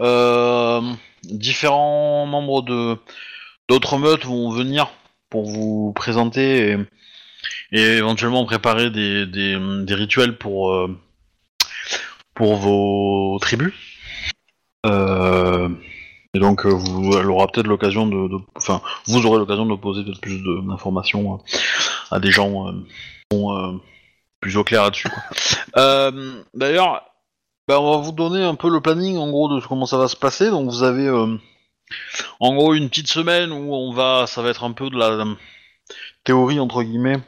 euh, 0.00 0.80
différents 1.24 2.26
membres 2.26 2.62
de 2.62 2.98
d'autres 3.68 3.96
meutes 3.96 4.24
vont 4.26 4.50
venir 4.50 4.90
pour 5.30 5.50
vous 5.50 5.92
présenter 5.94 6.76
et, 7.72 7.78
éventuellement 7.78 8.44
préparer 8.44 8.90
des, 8.90 9.26
des, 9.26 9.58
des 9.84 9.94
rituels 9.94 10.36
pour 10.36 10.88
pour 12.34 12.56
vos 12.56 13.38
tribus. 13.40 13.72
Et 16.34 16.38
donc, 16.38 16.64
euh, 16.64 16.70
vous, 16.70 17.16
elle 17.18 17.30
aura 17.30 17.46
peut-être 17.46 17.66
l'occasion 17.66 18.06
de, 18.06 18.38
enfin, 18.56 18.80
vous 19.06 19.26
aurez 19.26 19.38
l'occasion 19.38 19.66
de 19.66 19.74
poser 19.74 20.02
peut-être 20.02 20.20
plus 20.20 20.42
d'informations 20.66 21.34
euh, 21.34 21.36
à 22.10 22.20
des 22.20 22.30
gens 22.30 22.68
euh, 22.68 22.72
sont 23.30 23.54
euh, 23.54 23.72
plus 24.40 24.56
au 24.56 24.64
clair 24.64 24.82
là-dessus. 24.82 25.08
Euh, 25.78 26.42
D'ailleurs, 26.52 27.02
bah, 27.66 27.80
on 27.80 27.92
va 27.92 27.96
vous 27.96 28.12
donner 28.12 28.44
un 28.44 28.54
peu 28.54 28.68
le 28.68 28.82
planning 28.82 29.16
en 29.16 29.30
gros 29.30 29.48
de 29.48 29.66
comment 29.66 29.86
ça 29.86 29.96
va 29.96 30.06
se 30.06 30.16
passer. 30.16 30.50
Donc, 30.50 30.68
vous 30.68 30.82
avez 30.82 31.08
en 32.40 32.54
gros 32.54 32.74
une 32.74 32.90
petite 32.90 33.08
semaine 33.08 33.52
où 33.52 33.72
on 33.72 33.90
va, 33.90 34.26
ça 34.26 34.42
va 34.42 34.50
être 34.50 34.64
un 34.64 34.72
peu 34.72 34.90
de 34.90 34.98
la 34.98 35.24
théorie 36.24 36.60
entre 36.60 36.82
guillemets, 36.82 37.20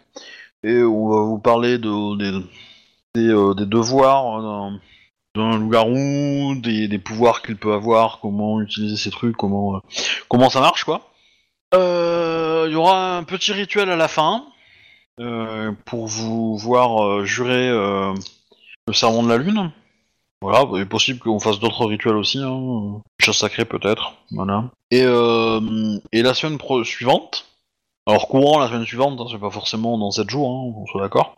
et 0.62 0.82
on 0.82 1.08
va 1.08 1.22
vous 1.22 1.38
parler 1.38 1.78
de 1.78 2.18
des 3.14 3.66
devoirs. 3.66 4.70
Euh, 5.36 5.40
d'un- 5.40 5.58
loup-garou, 5.58 6.54
des, 6.56 6.98
pouvoirs 6.98 7.42
qu'il 7.42 7.56
peut 7.56 7.72
avoir, 7.72 8.20
comment 8.20 8.60
utiliser 8.60 8.96
ces 8.96 9.10
trucs, 9.10 9.36
comment, 9.36 9.76
euh, 9.76 9.80
comment 10.28 10.50
ça 10.50 10.60
marche, 10.60 10.84
quoi. 10.84 11.10
Euh, 11.74 12.66
Il 12.68 12.72
y 12.72 12.76
aura 12.76 13.16
un 13.16 13.24
petit 13.24 13.52
rituel 13.52 13.90
à 13.90 13.96
la 13.96 14.08
fin 14.08 14.46
euh, 15.20 15.72
pour 15.84 16.06
vous 16.06 16.56
voir 16.56 17.04
euh, 17.04 17.24
jurer 17.24 17.68
euh, 17.68 18.14
le 18.86 18.92
serment 18.92 19.22
de 19.22 19.28
la 19.28 19.36
lune. 19.38 19.70
Voilà, 20.40 20.66
il 20.74 20.82
est 20.82 20.86
possible 20.86 21.20
qu'on 21.20 21.40
fasse 21.40 21.58
d'autres 21.58 21.86
rituels 21.86 22.16
aussi, 22.16 22.38
hein. 22.38 23.00
chasse 23.18 23.38
sacrée 23.38 23.64
peut-être, 23.64 24.12
voilà. 24.30 24.70
Et, 24.90 25.02
euh, 25.02 25.98
et 26.12 26.22
la 26.22 26.34
semaine 26.34 26.58
suivante, 26.84 27.46
alors 28.06 28.28
courant 28.28 28.58
la 28.58 28.68
semaine 28.68 28.84
suivante, 28.84 29.18
hein, 29.18 29.26
c'est 29.30 29.38
pas 29.38 29.50
forcément 29.50 29.96
dans 29.96 30.10
7 30.10 30.28
jours, 30.28 30.50
hein, 30.50 30.74
on 30.76 30.86
soit 30.86 31.00
d'accord, 31.00 31.36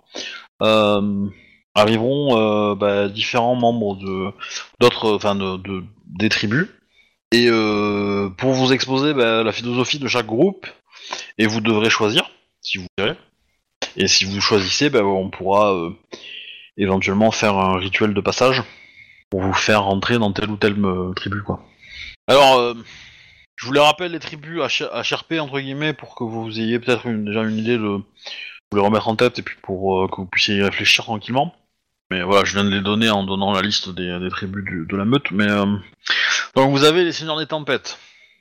euh, 0.63 1.29
arriveront 1.77 2.37
euh, 2.37 2.75
bah, 2.75 3.09
différents 3.09 3.55
membres 3.55 3.97
de 3.97 4.33
d'autres, 4.81 5.15
enfin 5.15 5.35
de, 5.37 5.57
de- 5.59 5.85
des 6.07 6.29
tribus, 6.29 6.67
et 7.33 7.47
euh, 7.49 8.31
pour 8.31 8.53
vous 8.53 8.73
exposer 8.73 9.15
bah, 9.15 9.43
la 9.45 9.53
philosophie 9.53 9.99
de 9.99 10.09
chaque 10.09 10.27
groupe, 10.27 10.67
et 11.39 11.47
vous 11.47 11.61
devrez 11.61 11.91
choisir 11.91 12.31
si 12.63 12.79
vous 12.79 12.87
voulez. 12.99 13.13
Et 13.97 14.09
si 14.09 14.25
vous 14.25 14.41
choisissez, 14.41 14.91
bah, 14.91 15.05
on 15.05 15.31
pourra 15.31 15.73
euh, 15.75 15.91
éventuellement 16.77 17.31
faire 17.31 17.57
un 17.57 17.79
rituel 17.79 18.15
de 18.15 18.21
passage 18.21 18.63
pour 19.31 19.41
vous 19.43 19.53
faire 19.55 19.85
rentrer 19.85 20.19
dans 20.19 20.33
telle 20.33 20.51
ou 20.51 20.57
telle 20.57 20.77
tribu, 21.15 21.43
quoi. 21.43 21.61
Alors, 22.29 22.75
je 23.57 23.67
vous 23.67 23.73
les 23.73 23.81
rappelle 23.81 24.13
les 24.13 24.19
tribus 24.19 24.61
cherper 25.03 25.41
entre 25.41 25.61
guillemets 25.61 25.93
pour 25.95 26.15
que 26.15 26.25
vous 26.25 26.59
ayez 26.61 26.79
peut-être 26.79 27.09
déjà 27.09 27.43
une 27.43 27.59
idée 27.59 27.77
de 27.77 27.87
vous 27.89 28.03
les 28.75 28.81
remettre 28.81 29.09
en 29.09 29.17
tête 29.17 29.39
et 29.39 29.43
puis 29.43 29.57
pour 29.63 30.11
que 30.11 30.17
vous 30.17 30.27
puissiez 30.27 30.57
y 30.57 30.63
réfléchir 30.63 31.05
tranquillement. 31.05 31.55
Mais 32.11 32.23
voilà, 32.23 32.45
je 32.45 32.53
viens 32.53 32.65
de 32.65 32.71
les 32.71 32.81
donner 32.81 33.11
en 33.11 33.25
donnant 33.25 33.53
la 33.53 33.63
liste 33.63 33.89
des, 33.89 34.29
tribus 34.31 34.87
de 34.87 34.97
la 34.97 35.05
meute. 35.05 35.31
Mais 35.33 35.51
euh, 35.51 35.67
donc 36.55 36.71
vous 36.71 36.85
avez 36.85 37.05
les 37.05 37.13
seigneurs 37.13 37.39
des 37.39 37.47
tempêtes 37.47 37.99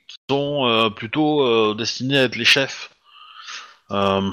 qui 0.08 0.16
sont 0.30 0.66
euh, 0.66 0.90
plutôt 0.90 1.42
euh, 1.42 1.74
destinés 1.74 2.18
à 2.18 2.22
être 2.24 2.36
les 2.36 2.44
chefs. 2.44 2.90
Euh, 3.90 4.30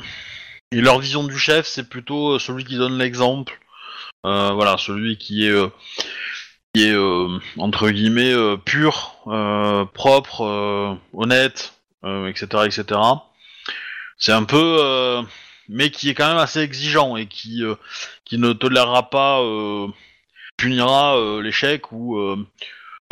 et 0.72 0.82
leur 0.82 1.00
vision 1.00 1.24
du 1.24 1.38
chef, 1.38 1.68
c'est 1.68 1.90
plutôt 1.90 2.40
celui 2.40 2.66
qui 2.66 2.78
donne 2.78 2.98
l'exemple. 2.98 3.60
Voilà, 4.24 4.78
celui 4.78 5.18
qui 5.18 5.46
est 5.46 5.72
qui 6.74 6.88
est 6.88 6.96
entre 7.58 7.90
guillemets 7.90 8.34
pur, 8.66 9.18
propre, 9.94 10.98
honnête, 11.14 11.74
etc., 12.04 12.46
etc. 12.66 13.00
C'est 14.18 14.32
un 14.32 14.46
peu, 14.46 15.24
mais 15.70 15.90
qui 15.92 16.10
est 16.10 16.14
quand 16.14 16.28
même 16.28 16.38
assez 16.38 16.60
exigeant 16.60 17.16
et 17.16 17.28
qui 17.28 17.64
euh, 17.64 17.76
qui 18.26 18.38
ne 18.38 18.54
tolérera 18.54 19.10
pas, 19.10 19.42
euh, 19.42 19.88
punira 20.58 21.18
euh, 21.18 21.42
l'échec 21.42 21.92
ou 21.92 22.18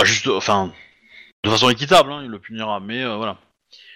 juste, 0.04 0.28
enfin, 0.28 0.72
de 1.44 1.50
façon 1.50 1.70
équitable, 1.70 2.12
hein, 2.12 2.22
il 2.24 2.30
le 2.30 2.40
punira, 2.40 2.80
mais 2.80 3.04
voilà, 3.04 3.38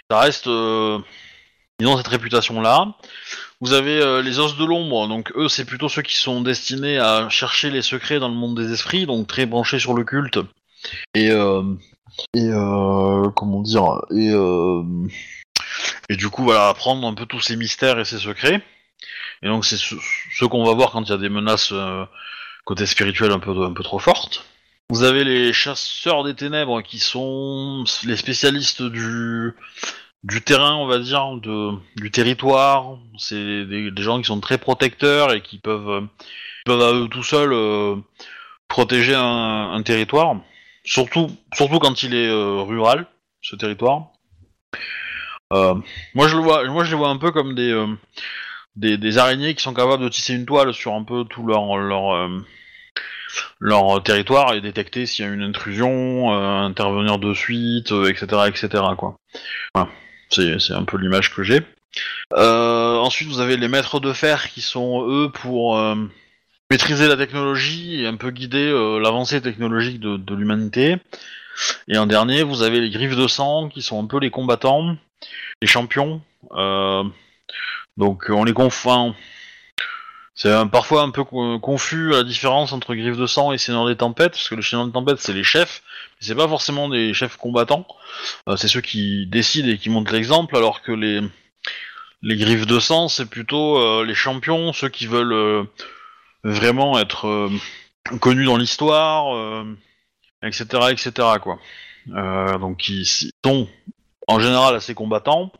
ça 0.10 0.20
reste, 0.20 0.46
ils 0.46 1.88
ont 1.88 1.98
cette 1.98 2.08
réputation 2.08 2.62
là. 2.62 2.96
Vous 3.62 3.74
avez 3.74 4.22
les 4.22 4.40
os 4.40 4.58
de 4.58 4.66
l'ombre, 4.66 5.08
donc 5.08 5.32
eux 5.36 5.48
c'est 5.48 5.66
plutôt 5.66 5.90
ceux 5.90 6.02
qui 6.02 6.16
sont 6.16 6.42
destinés 6.42 7.00
à 7.00 7.30
chercher 7.30 7.72
les 7.72 7.82
secrets 7.82 8.20
dans 8.20 8.30
le 8.30 8.36
monde 8.36 8.60
des 8.60 8.72
esprits, 8.72 9.06
donc 9.06 9.28
très 9.28 9.46
branchés 9.46 9.80
sur 9.80 9.94
le 9.94 10.04
culte. 10.04 10.40
Et 11.16 11.32
et 12.34 12.50
euh, 12.50 13.30
comment 13.32 13.62
dire 13.62 14.02
et 14.12 14.30
euh, 14.32 14.84
et 16.10 16.16
du 16.16 16.30
coup 16.30 16.44
voilà 16.44 16.70
apprendre 16.70 17.08
un 17.08 17.14
peu 17.14 17.26
tous 17.26 17.42
ces 17.42 17.56
mystères 17.56 18.00
et 18.00 18.06
ces 18.06 18.20
secrets. 18.20 18.62
Et 19.42 19.48
donc 19.48 19.66
c'est 19.66 19.78
ce, 19.78 20.46
qu'on 20.46 20.64
va 20.64 20.74
voir 20.74 20.92
quand 20.92 21.04
il 21.04 21.10
y 21.10 21.14
a 21.14 21.18
des 21.18 21.30
menaces 21.30 21.72
euh, 21.72 22.06
côté 22.64 22.86
spirituel 22.86 23.32
un 23.32 23.40
peu 23.40 23.52
un 23.64 23.74
peu 23.74 23.84
trop 23.84 24.00
fortes. 24.00 24.46
Vous 24.90 25.04
avez 25.04 25.24
les 25.24 25.52
chasseurs 25.52 26.24
des 26.24 26.36
ténèbres 26.36 26.82
qui 26.82 27.00
sont 27.00 27.84
les 28.06 28.16
spécialistes 28.16 28.84
du 28.84 29.54
du 30.26 30.42
terrain, 30.42 30.76
on 30.76 30.88
va 30.88 30.98
dire, 31.00 31.38
de, 31.38 31.74
du 31.96 32.12
territoire. 32.12 32.98
C'est 33.18 33.66
des, 33.66 33.92
des 33.92 34.04
gens 34.04 34.18
qui 34.20 34.26
sont 34.26 34.40
très 34.40 34.58
protecteurs 34.58 35.32
et 35.32 35.42
qui 35.42 35.60
peuvent, 35.60 35.90
euh, 35.90 36.02
peuvent 36.66 36.82
à 36.82 36.94
eux 36.94 37.08
tout 37.08 37.24
seuls 37.24 37.54
euh, 37.54 37.96
protéger 38.68 39.14
un, 39.14 39.72
un 39.72 39.84
territoire. 39.84 40.36
Surtout, 40.84 41.30
surtout 41.54 41.80
quand 41.80 42.04
il 42.04 42.16
est 42.16 42.28
euh, 42.28 42.62
rural, 42.62 43.06
ce 43.42 43.56
territoire. 43.56 44.08
Euh, 45.54 45.76
moi, 46.14 46.28
je 46.28 46.36
le 46.36 46.42
vois, 46.42 46.66
moi, 46.66 46.84
je 46.84 46.92
les 46.92 46.98
vois 46.98 47.10
un 47.10 47.18
peu 47.18 47.32
comme 47.32 47.56
des, 47.56 47.72
euh, 47.72 47.88
des, 48.76 48.98
des 48.98 49.18
araignées 49.18 49.54
qui 49.54 49.64
sont 49.64 49.74
capables 49.74 50.04
de 50.04 50.10
tisser 50.10 50.34
une 50.34 50.46
toile 50.46 50.74
sur 50.74 50.94
un 50.94 51.04
peu 51.04 51.24
tout 51.26 51.46
leur, 51.46 51.78
leur, 51.78 52.16
euh, 52.16 52.46
leur 53.60 54.02
territoire 54.04 54.54
et 54.54 54.62
détecter 54.62 55.06
s'il 55.06 55.26
y 55.26 55.28
a 55.28 55.32
une 55.32 55.44
intrusion, 55.44 56.34
intervenir 56.34 57.20
de 57.20 57.34
suite, 57.34 57.92
etc., 57.92 58.26
etc., 58.48 58.84
quoi. 58.98 59.18
Voilà. 59.74 59.90
C'est, 60.30 60.72
un 60.72 60.84
peu 60.84 60.98
l'image 60.98 61.34
que 61.34 61.44
j'ai. 61.44 61.62
Ensuite, 62.32 63.30
vous 63.30 63.40
avez 63.40 63.56
les 63.56 63.68
maîtres 63.68 64.00
de 64.00 64.12
fer 64.12 64.50
qui 64.50 64.62
sont 64.62 65.08
eux 65.08 65.30
pour 65.32 65.80
maîtriser 66.72 67.08
la 67.08 67.16
technologie 67.16 68.02
et 68.02 68.08
un 68.08 68.16
peu 68.16 68.32
guider 68.32 68.70
l'avancée 69.02 69.42
technologique 69.42 70.00
de 70.00 70.36
l'humanité. 70.36 70.98
Et 71.88 71.98
en 71.98 72.06
dernier, 72.06 72.44
vous 72.44 72.62
avez 72.62 72.80
les 72.82 72.90
griffes 72.90 73.16
de 73.16 73.28
sang 73.28 73.70
qui 73.70 73.82
sont 73.82 74.04
un 74.04 74.08
peu 74.08 74.20
les 74.20 74.30
combattants, 74.32 74.96
les 75.62 75.68
champions. 75.68 76.22
Euh, 76.52 77.04
donc 77.98 78.26
on 78.30 78.44
les 78.44 78.54
confond. 78.54 79.16
C'est 80.38 80.54
parfois 80.70 81.04
un 81.04 81.12
peu 81.12 81.24
co- 81.24 81.60
confus 81.60 82.10
la 82.10 82.24
différence 82.24 82.74
entre 82.74 82.94
griffes 82.94 83.18
de 83.18 83.26
sang 83.26 83.54
et 83.54 83.58
seigneur 83.58 83.88
des 83.88 83.96
tempêtes, 83.96 84.34
parce 84.34 84.50
que 84.50 84.56
le 84.56 84.62
seigneur 84.62 84.86
des 84.86 84.92
tempêtes 84.92 85.20
c'est 85.20 85.32
les 85.32 85.46
chefs, 85.46 85.82
mais 86.20 86.28
c'est 86.28 86.36
pas 86.36 86.48
forcément 86.50 86.90
des 86.90 87.14
chefs 87.14 87.38
combattants. 87.38 87.88
Euh, 88.50 88.58
c'est 88.58 88.68
ceux 88.68 88.82
qui 88.82 89.28
décident 89.28 89.70
et 89.70 89.78
qui 89.78 89.90
montrent 89.90 90.12
l'exemple, 90.12 90.58
alors 90.58 90.82
que 90.82 90.92
les 90.92 91.22
les 92.22 92.36
griffes 92.36 92.66
de 92.66 92.80
sang 92.82 93.08
c'est 93.08 93.28
plutôt 93.30 93.78
euh, 93.78 94.04
les 94.04 94.14
champions, 94.16 94.74
ceux 94.74 94.90
qui 94.90 95.08
veulent 95.08 95.68
vraiment 96.44 97.00
être 97.00 97.50
connus 98.20 98.46
dans 98.46 98.58
l'histoire, 98.58 99.64
etc., 100.44 100.66
etc. 100.92 101.12
quoi. 101.42 101.60
Euh, 102.14 102.58
donc 102.58 102.88
ils 102.88 103.06
sont 103.44 103.68
en 104.28 104.40
général 104.40 104.76
assez 104.76 104.94
combattants, 104.94 105.52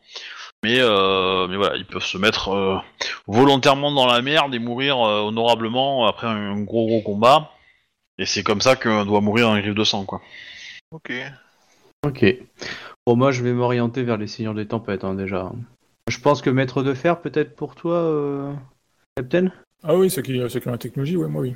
mais 0.62 0.80
euh, 0.80 1.46
mais 1.48 1.56
voilà, 1.56 1.76
ils 1.76 1.84
peuvent 1.84 2.04
se 2.04 2.18
mettre 2.18 2.48
euh, 2.48 2.78
volontairement 3.26 3.92
dans 3.92 4.06
la 4.06 4.22
merde 4.22 4.54
et 4.54 4.58
mourir 4.58 4.98
euh, 4.98 5.20
honorablement 5.20 6.06
après 6.06 6.26
un 6.26 6.60
gros 6.60 6.86
gros 6.86 7.02
combat. 7.02 7.52
Et 8.18 8.26
c'est 8.26 8.42
comme 8.42 8.60
ça 8.60 8.76
que 8.76 9.04
doit 9.04 9.20
mourir 9.20 9.48
un 9.48 9.60
griffe 9.60 9.74
de 9.74 9.84
sang, 9.84 10.04
quoi. 10.04 10.22
Ok. 10.90 11.12
Ok. 12.06 12.24
Bon, 13.06 13.14
moi, 13.14 13.30
je 13.30 13.42
vais 13.42 13.52
m'orienter 13.52 14.02
vers 14.02 14.16
les 14.16 14.26
Seigneurs 14.26 14.54
des 14.54 14.66
Tempêtes, 14.66 15.04
hein, 15.04 15.14
déjà. 15.14 15.52
Je 16.08 16.18
pense 16.18 16.40
que 16.40 16.50
Maître 16.50 16.82
de 16.82 16.94
Fer, 16.94 17.20
peut-être 17.20 17.54
pour 17.54 17.74
toi, 17.74 17.96
euh... 17.96 18.54
Captain 19.16 19.52
Ah 19.82 19.94
oui, 19.96 20.08
ceux 20.08 20.22
qui, 20.22 20.40
ceux 20.48 20.60
qui 20.60 20.68
ont 20.68 20.72
la 20.72 20.78
technologie, 20.78 21.16
ouais, 21.16 21.28
moi 21.28 21.42
oui. 21.42 21.54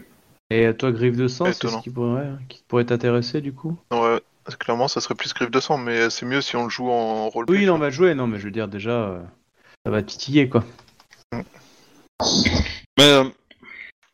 Et 0.51 0.75
toi, 0.75 0.91
Griffe 0.91 1.17
de 1.17 1.29
Sang, 1.29 1.45
c'est 1.53 1.69
ce 1.69 1.79
qui 1.83 1.91
pourrait, 1.91 2.31
qui 2.49 2.63
pourrait 2.67 2.85
t'intéresser, 2.85 3.41
du 3.41 3.53
coup? 3.53 3.79
Ouais, 3.93 4.21
clairement, 4.59 4.89
ça 4.89 5.01
serait 5.01 5.15
plus 5.15 5.33
griffe 5.33 5.51
de 5.51 5.61
sang, 5.61 5.79
mais 5.79 6.11
c'est 6.11 6.27
mieux 6.27 6.41
si 6.41 6.57
on 6.57 6.65
le 6.65 6.71
joue 6.71 6.91
en 6.91 7.29
rôle. 7.29 7.47
Oui, 7.49 7.67
non, 7.67 7.79
bah 7.79 7.91
jouer, 7.91 8.15
non, 8.15 8.27
mais 8.27 8.39
je 8.41 8.45
veux 8.47 8.51
dire, 8.51 8.67
déjà, 8.67 8.91
euh, 8.91 9.23
ça 9.85 9.93
va 9.93 10.03
titiller, 10.03 10.49
quoi. 10.49 10.65
Mais 12.99 13.05
euh, 13.05 13.25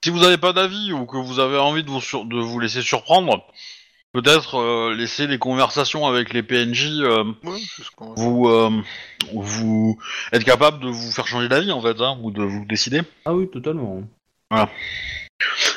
si 0.05 0.11
vous 0.11 0.19
n'avez 0.21 0.37
pas 0.37 0.53
d'avis 0.53 0.93
ou 0.93 1.07
que 1.07 1.17
vous 1.17 1.41
avez 1.41 1.57
envie 1.57 1.83
de 1.85 1.91
vous, 1.91 2.03
sur- 2.03 2.27
de 2.27 2.37
vous 2.39 2.61
laisser 2.61 2.83
surprendre, 2.83 3.43
peut-être 4.13 4.57
euh, 4.57 4.95
laisser 4.95 5.27
les 5.27 5.39
conversations 5.39 6.07
avec 6.07 6.35
les 6.35 6.43
PNJ 6.43 7.01
euh, 7.01 7.25
Ouais, 7.45 7.59
va 7.99 8.07
vous 8.15 8.49
euh, 8.49 8.71
vous 9.33 9.99
être 10.33 10.45
capable 10.45 10.81
de 10.81 10.89
vous 10.89 11.11
faire 11.11 11.27
changer 11.27 11.49
d'avis 11.49 11.73
en 11.73 11.81
fait, 11.81 11.99
hein, 12.01 12.19
ou 12.23 12.31
de 12.31 12.43
vous 12.43 12.67
décider. 12.67 13.01
Ah 13.25 13.35
oui, 13.35 13.49
totalement. 13.51 14.03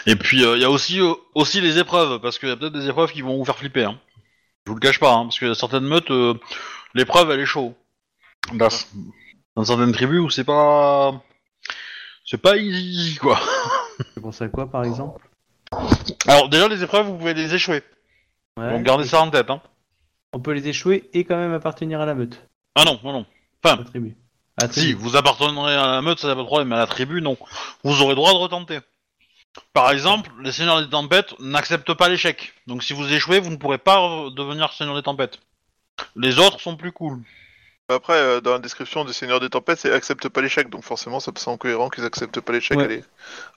Et 0.06 0.16
puis 0.16 0.42
il 0.42 0.60
y 0.60 0.64
a 0.66 0.70
aussi 0.70 1.00
euh, 1.00 1.14
aussi 1.36 1.62
les 1.62 1.78
épreuves 1.78 2.20
parce 2.20 2.40
qu'il 2.40 2.50
y 2.50 2.52
a 2.52 2.56
peut-être 2.56 2.74
des 2.74 2.88
épreuves 2.88 3.12
qui 3.12 3.22
vont 3.22 3.38
vous 3.38 3.46
faire 3.46 3.58
flipper. 3.58 3.86
Hein. 3.86 4.00
Je 4.66 4.72
vous 4.72 4.76
le 4.76 4.82
cache 4.82 5.00
pas, 5.00 5.14
hein, 5.14 5.24
parce 5.24 5.40
qu'il 5.40 5.48
y 5.48 5.52
a 5.52 5.56
certaines 5.56 5.86
meutes, 5.86 6.12
euh, 6.12 6.34
l'épreuve 6.94 7.32
elle 7.32 7.40
est 7.40 7.46
chaud. 7.46 7.76
Dans, 8.54 8.70
dans 9.56 9.66
certaines 9.66 9.92
tribus 9.92 10.22
où 10.22 10.30
c'est 10.30 10.44
pas 10.44 11.22
c'est 12.26 12.42
pas 12.42 12.58
easy 12.58 13.16
quoi. 13.16 13.40
Tu 14.14 14.22
penses 14.22 14.42
à 14.42 14.48
quoi, 14.48 14.70
par 14.72 14.86
exemple? 14.86 15.28
Alors 16.28 16.48
déjà 16.50 16.68
les 16.68 16.84
épreuves 16.84 17.06
vous 17.08 17.18
pouvez 17.18 17.34
les 17.34 17.54
échouer. 17.54 17.84
Ouais. 18.58 18.72
Donc 18.72 18.84
gardez 18.84 19.06
ça 19.06 19.22
en 19.22 19.30
tête. 19.30 19.50
Hein. 19.50 19.62
On 20.34 20.40
peut 20.40 20.52
les 20.52 20.68
échouer 20.68 21.10
et 21.14 21.24
quand 21.26 21.38
même 21.38 21.54
appartenir 21.54 22.02
à 22.02 22.06
la 22.06 22.14
meute, 22.14 22.46
Ah 22.76 22.84
non, 22.86 23.00
non, 23.04 23.12
non. 23.14 23.26
à 23.64 23.76
la 23.78 23.84
tribu. 23.84 24.16
À 24.62 24.68
la 24.68 24.72
Si, 24.72 24.94
vous 24.94 25.16
appartiendrez 25.16 25.74
à 25.76 25.88
la 25.88 26.02
meute, 26.02 26.20
ça 26.20 26.28
n'a 26.28 26.36
pas 26.36 26.42
de 26.42 26.46
problème, 26.46 26.68
mais 26.68 26.76
à 26.76 26.80
la 26.80 26.88
tribu, 26.88 27.22
non. 27.22 27.38
Vous 27.84 28.02
aurez 28.02 28.14
droit 28.16 28.32
de 28.32 28.38
retenter. 28.38 28.80
Par 29.74 29.92
exemple, 29.92 30.30
les 30.42 30.52
seigneurs 30.52 30.82
des 30.82 30.90
tempêtes 30.90 31.34
n'acceptent 31.40 31.94
pas 31.94 32.10
l'échec. 32.10 32.54
Donc 32.68 32.84
si 32.84 32.94
vous 32.94 33.12
échouez, 33.14 33.40
vous 33.40 33.50
ne 33.52 33.56
pourrez 33.58 33.78
pas 33.78 34.00
devenir 34.36 34.72
seigneur 34.74 34.96
des 34.96 35.04
tempêtes. 35.04 35.40
Les 36.16 36.40
autres 36.40 36.60
sont 36.60 36.76
plus 36.76 36.92
cool. 36.92 37.20
Après, 37.92 38.14
euh, 38.14 38.40
dans 38.42 38.52
la 38.52 38.60
description 38.60 39.04
du 39.04 39.14
Seigneur 39.14 39.40
des 39.40 39.50
Tempêtes, 39.50 39.80
c'est 39.80 39.92
accepte 39.92 40.30
pas 40.30 40.42
l'échec, 40.42 40.70
donc 40.70 40.84
forcément, 40.84 41.20
ça 41.20 41.32
me 41.32 41.40
semble 41.40 41.58
cohérent 41.58 41.90
qu'ils 41.90 42.06
acceptent 42.06 42.40
pas 42.40 42.54
l'échec 42.54 42.78
Ouais. 42.78 42.84
à 42.84 42.88
l'e- 42.88 43.04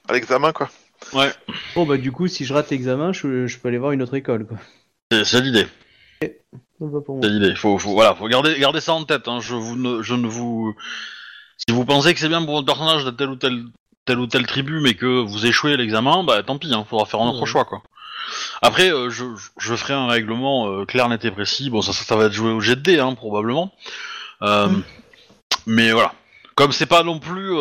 à 0.09 0.13
l'examen, 0.13 0.51
quoi. 0.51 0.71
Ouais, 1.13 1.31
Bon, 1.75 1.85
bah, 1.85 1.97
du 1.97 2.11
coup, 2.11 2.27
si 2.27 2.43
je 2.43 2.51
rate 2.51 2.71
l'examen, 2.71 3.13
je, 3.13 3.45
je 3.45 3.59
peux 3.59 3.67
aller 3.67 3.77
voir 3.77 3.91
une 3.91 4.01
autre 4.01 4.15
école, 4.15 4.47
quoi. 4.47 4.57
c'est 5.23 5.39
l'idée. 5.39 5.67
C'est 6.19 6.41
l'idée. 7.29 7.55
Faut, 7.55 7.77
faut, 7.77 7.91
voilà, 7.93 8.15
faut 8.15 8.27
garder, 8.27 8.57
garder 8.59 8.81
ça 8.81 8.93
en 8.93 9.03
tête. 9.03 9.27
Hein. 9.27 9.39
Je, 9.39 9.53
vous 9.53 9.75
ne, 9.75 10.01
je 10.01 10.15
ne 10.15 10.27
vous. 10.27 10.73
Si 11.57 11.73
vous 11.73 11.85
pensez 11.85 12.13
que 12.15 12.19
c'est 12.19 12.27
bien 12.27 12.43
pour 12.43 12.55
votre 12.55 12.65
personnage 12.65 13.05
d'être 13.05 13.17
telle 13.17 13.29
ou 13.29 13.35
telle, 13.35 13.65
telle 14.05 14.19
ou 14.19 14.27
telle 14.27 14.45
tribu, 14.47 14.81
mais 14.81 14.93
que 14.95 15.21
vous 15.21 15.45
échouez 15.45 15.73
à 15.73 15.77
l'examen, 15.77 16.23
bah 16.23 16.43
tant 16.43 16.57
pis, 16.57 16.73
hein, 16.73 16.85
faudra 16.89 17.05
faire 17.05 17.21
un 17.21 17.29
autre 17.29 17.45
choix, 17.45 17.65
quoi. 17.65 17.81
Après, 18.61 18.91
euh, 18.91 19.09
je, 19.09 19.25
je 19.57 19.75
ferai 19.75 19.93
un 19.93 20.07
règlement 20.07 20.67
euh, 20.67 20.85
clair, 20.85 21.09
net 21.09 21.23
et 21.25 21.31
précis. 21.31 21.69
Bon, 21.69 21.81
ça, 21.81 21.93
ça, 21.93 22.03
ça 22.03 22.15
va 22.15 22.25
être 22.25 22.33
joué 22.33 22.51
au 22.51 22.61
jet 22.61 22.75
de 22.75 22.81
dés, 22.81 22.99
hein, 22.99 23.13
probablement. 23.15 23.73
Euh, 24.41 24.69
Mais 25.65 25.91
voilà. 25.91 26.13
Comme 26.55 26.71
c'est 26.71 26.85
pas 26.85 27.03
non 27.03 27.19
plus 27.19 27.51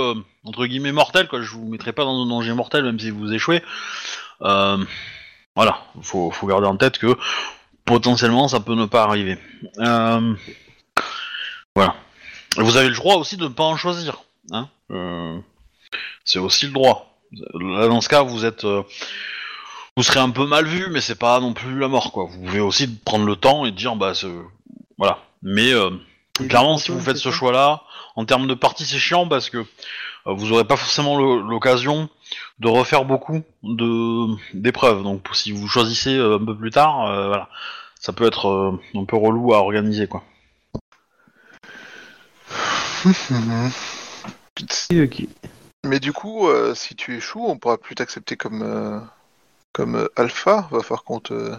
entre 0.45 0.67
guillemets 0.67 0.93
mortel, 0.93 1.27
quoi, 1.27 1.41
je 1.41 1.51
vous 1.51 1.67
mettrai 1.67 1.93
pas 1.93 2.05
dans 2.05 2.23
un 2.23 2.27
danger 2.27 2.53
mortel, 2.53 2.85
même 2.85 3.01
si 3.01 3.11
vous 3.11 3.33
échouez. 3.33 3.63
Voilà, 4.41 5.79
faut, 6.03 6.31
faut 6.31 6.47
garder 6.47 6.67
en 6.67 6.77
tête 6.77 6.99
que 6.99 7.17
potentiellement 7.85 8.49
ça 8.49 8.61
peut 8.61 8.75
ne 8.75 8.85
pas 8.85 9.05
arriver. 9.05 9.39
Voilà. 9.77 10.37
Vous 12.59 12.77
avez 12.77 12.89
le 12.89 12.95
droit 12.95 13.17
aussi 13.17 13.39
de 13.39 13.45
ne 13.45 13.49
pas 13.49 13.65
en 13.65 13.79
choisir. 13.79 14.25
Hein 14.51 14.69
c'est 16.25 16.39
aussi 16.39 16.67
le 16.67 16.73
droit. 16.73 17.09
Là, 17.55 17.89
dans 17.89 18.01
ce 18.01 18.09
cas, 18.09 18.23
vous 18.23 18.45
êtes, 18.45 18.65
euh, 18.65 18.83
vous 19.97 20.03
serez 20.03 20.21
un 20.21 20.31
peu 20.31 20.47
mal 20.47 20.67
vu, 20.67 20.89
mais 20.91 21.01
c'est 21.01 21.19
pas 21.19 21.41
non 21.41 21.53
plus 21.55 21.79
la 21.79 21.89
mort, 21.89 22.13
quoi. 22.13 22.27
Vous 22.31 22.39
pouvez 22.43 22.61
aussi 22.61 22.89
prendre 22.89 23.25
le 23.27 23.37
temps 23.37 23.65
et 23.67 23.71
dire, 23.73 23.97
bah, 23.97 24.15
c'est- 24.15 24.29
voilà. 24.99 25.19
Mais 25.43 25.73
euh, 25.73 25.91
clairement, 26.49 26.77
si 26.79 26.91
vous 26.93 27.01
faites 27.01 27.17
ce 27.17 27.31
choix-là, 27.31 27.83
en 28.17 28.25
termes 28.25 28.47
de 28.47 28.55
partie, 28.55 28.85
c'est 28.85 28.99
chiant 28.99 29.27
parce 29.27 29.49
que 29.51 29.59
euh, 29.59 29.65
vous 30.35 30.53
aurez 30.53 30.65
pas 30.65 30.77
forcément 30.77 31.17
l'occasion 31.19 32.09
de 32.61 32.69
refaire 32.69 33.05
beaucoup 33.05 33.43
de 33.63 34.27
d'épreuves. 34.55 35.03
Donc, 35.03 35.27
si 35.33 35.51
vous 35.53 35.67
choisissez 35.69 36.17
euh, 36.17 36.37
un 36.41 36.45
peu 36.45 36.57
plus 36.57 36.71
tard, 36.71 37.07
euh, 37.09 37.27
voilà, 37.29 37.49
ça 37.99 38.13
peut 38.13 38.27
être 38.27 38.49
euh, 38.49 38.81
un 38.95 39.05
peu 39.05 39.17
relou 39.17 39.55
à 39.55 39.59
organiser, 39.59 40.07
quoi. 40.07 40.23
Ok. 45.03 45.27
Mais 45.85 45.99
du 46.01 46.13
coup, 46.13 46.49
euh, 46.49 46.75
si 46.75 46.95
tu 46.95 47.17
échoues, 47.17 47.45
on 47.47 47.59
pourra 47.59 47.79
plus 47.79 47.95
t'accepter 47.95 48.37
comme, 48.37 48.63
euh, 48.63 49.01
comme 49.73 49.97
euh, 49.97 50.09
alpha. 50.17 50.69
Va 50.71 50.81
falloir 50.81 51.03
qu'on 51.05 51.19
te, 51.21 51.55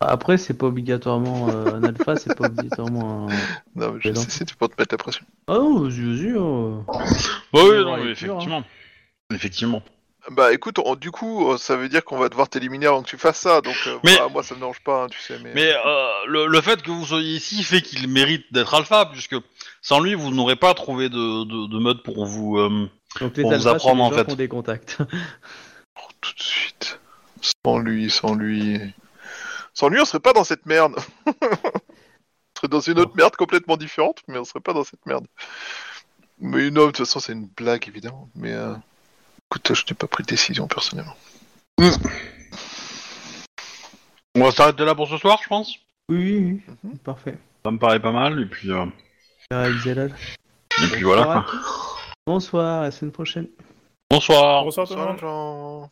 Après, 0.00 0.38
c'est 0.38 0.54
pas 0.54 0.66
obligatoirement 0.66 1.48
euh, 1.50 1.74
un 1.74 1.84
alpha, 1.84 2.16
c'est 2.16 2.34
pas 2.34 2.44
obligatoirement 2.44 3.28
un. 3.28 3.32
Non, 3.76 3.92
mais 3.92 4.00
je 4.00 4.12
sais, 4.14 4.30
c'était 4.30 4.54
pour 4.54 4.68
te 4.68 4.74
mettre 4.78 4.92
la 4.94 4.98
pression. 4.98 5.24
Ah 5.46 5.54
non, 5.54 5.80
vas-y, 5.84 6.00
vas-y. 6.00 6.30
euh. 6.30 6.80
Oui, 6.88 7.00
On 7.52 7.68
oui, 7.68 7.76
non, 7.84 7.96
mais 7.96 8.02
hein. 8.02 8.08
effectivement. 8.10 8.64
Effectivement. 9.32 9.82
Bah 10.30 10.54
écoute, 10.54 10.78
on- 10.82 10.94
du 10.96 11.10
coup, 11.10 11.54
ça 11.58 11.76
veut 11.76 11.90
dire 11.90 12.02
qu'on 12.02 12.16
va 12.16 12.30
devoir 12.30 12.48
t'éliminer 12.48 12.86
avant 12.86 13.02
que 13.02 13.08
tu 13.08 13.18
fasses 13.18 13.40
ça, 13.40 13.60
donc 13.60 13.76
euh, 13.86 13.98
Mais- 14.04 14.12
voilà, 14.14 14.28
moi 14.30 14.42
ça 14.42 14.54
me 14.54 14.60
dérange 14.60 14.80
pas, 14.80 15.04
hein, 15.04 15.06
tu 15.10 15.20
sais, 15.20 15.38
mais... 15.44 15.52
Mais 15.54 15.70
euh, 15.84 16.08
le, 16.28 16.46
le 16.46 16.60
fait 16.62 16.80
que 16.80 16.90
vous 16.90 17.04
soyez 17.04 17.34
ici 17.36 17.62
fait 17.62 17.82
qu'il 17.82 18.08
mérite 18.08 18.50
d'être 18.50 18.72
alpha, 18.72 19.04
puisque 19.04 19.36
sans 19.82 20.00
lui, 20.00 20.14
vous 20.14 20.30
n'aurez 20.30 20.56
pas 20.56 20.72
trouvé 20.72 21.10
de, 21.10 21.44
de, 21.44 21.66
de 21.68 21.78
mode 21.78 22.02
pour 22.02 22.24
vous. 22.24 22.56
euh, 22.58 22.88
Donc 23.20 23.36
les 23.36 23.42
Pour 23.42 23.52
vous 23.52 23.58
les 23.58 23.66
en 23.66 23.78
gens 23.78 24.10
fait. 24.10 24.24
qui 24.26 24.32
ont 24.32 24.36
des 24.36 24.48
contacts. 24.48 24.96
Tout 26.20 26.34
de 26.34 26.40
suite. 26.42 26.98
Sans 27.64 27.78
lui, 27.78 28.10
sans 28.10 28.34
lui... 28.34 28.80
Sans 29.74 29.88
lui, 29.88 30.00
on 30.00 30.04
serait 30.04 30.20
pas 30.20 30.32
dans 30.32 30.44
cette 30.44 30.66
merde. 30.66 30.94
on 31.26 31.32
serait 32.56 32.68
dans 32.68 32.80
une 32.80 32.98
autre 32.98 33.14
merde 33.16 33.36
complètement 33.36 33.76
différente, 33.76 34.22
mais 34.28 34.38
on 34.38 34.44
serait 34.44 34.60
pas 34.60 34.72
dans 34.72 34.84
cette 34.84 35.04
merde. 35.06 35.26
Mais 36.40 36.70
non, 36.70 36.82
de 36.82 36.86
toute 36.92 36.98
façon, 37.06 37.20
c'est 37.20 37.32
une 37.32 37.46
blague, 37.46 37.86
évidemment, 37.88 38.28
mais... 38.34 38.52
Euh... 38.52 38.74
Écoute, 39.50 39.74
je 39.74 39.84
n'ai 39.88 39.94
pas 39.94 40.06
pris 40.06 40.22
de 40.24 40.28
décision, 40.28 40.66
personnellement. 40.66 41.14
On 44.36 44.42
va 44.42 44.50
s'arrêter 44.50 44.84
là 44.84 44.94
pour 44.94 45.08
ce 45.08 45.16
soir, 45.18 45.38
je 45.42 45.48
pense. 45.48 45.76
Oui, 46.08 46.18
oui, 46.18 46.62
Mhm. 46.66 46.76
oui. 46.84 46.98
Parfait. 47.04 47.38
Ça 47.64 47.70
me 47.70 47.78
paraît 47.78 48.00
pas 48.00 48.10
mal, 48.12 48.40
et 48.40 48.46
puis, 48.46 48.70
euh, 48.72 48.86
Ah, 49.50 49.68
et 49.68 50.86
puis 50.92 51.02
voilà. 51.04 51.44
Bonsoir 52.26 52.80
à 52.80 52.84
la 52.84 52.90
semaine 52.90 53.12
prochaine. 53.12 53.48
Bonsoir. 54.10 54.64
Bonsoir 54.64 54.88
tout 54.88 54.94
le 54.94 55.00
monde. 55.00 55.88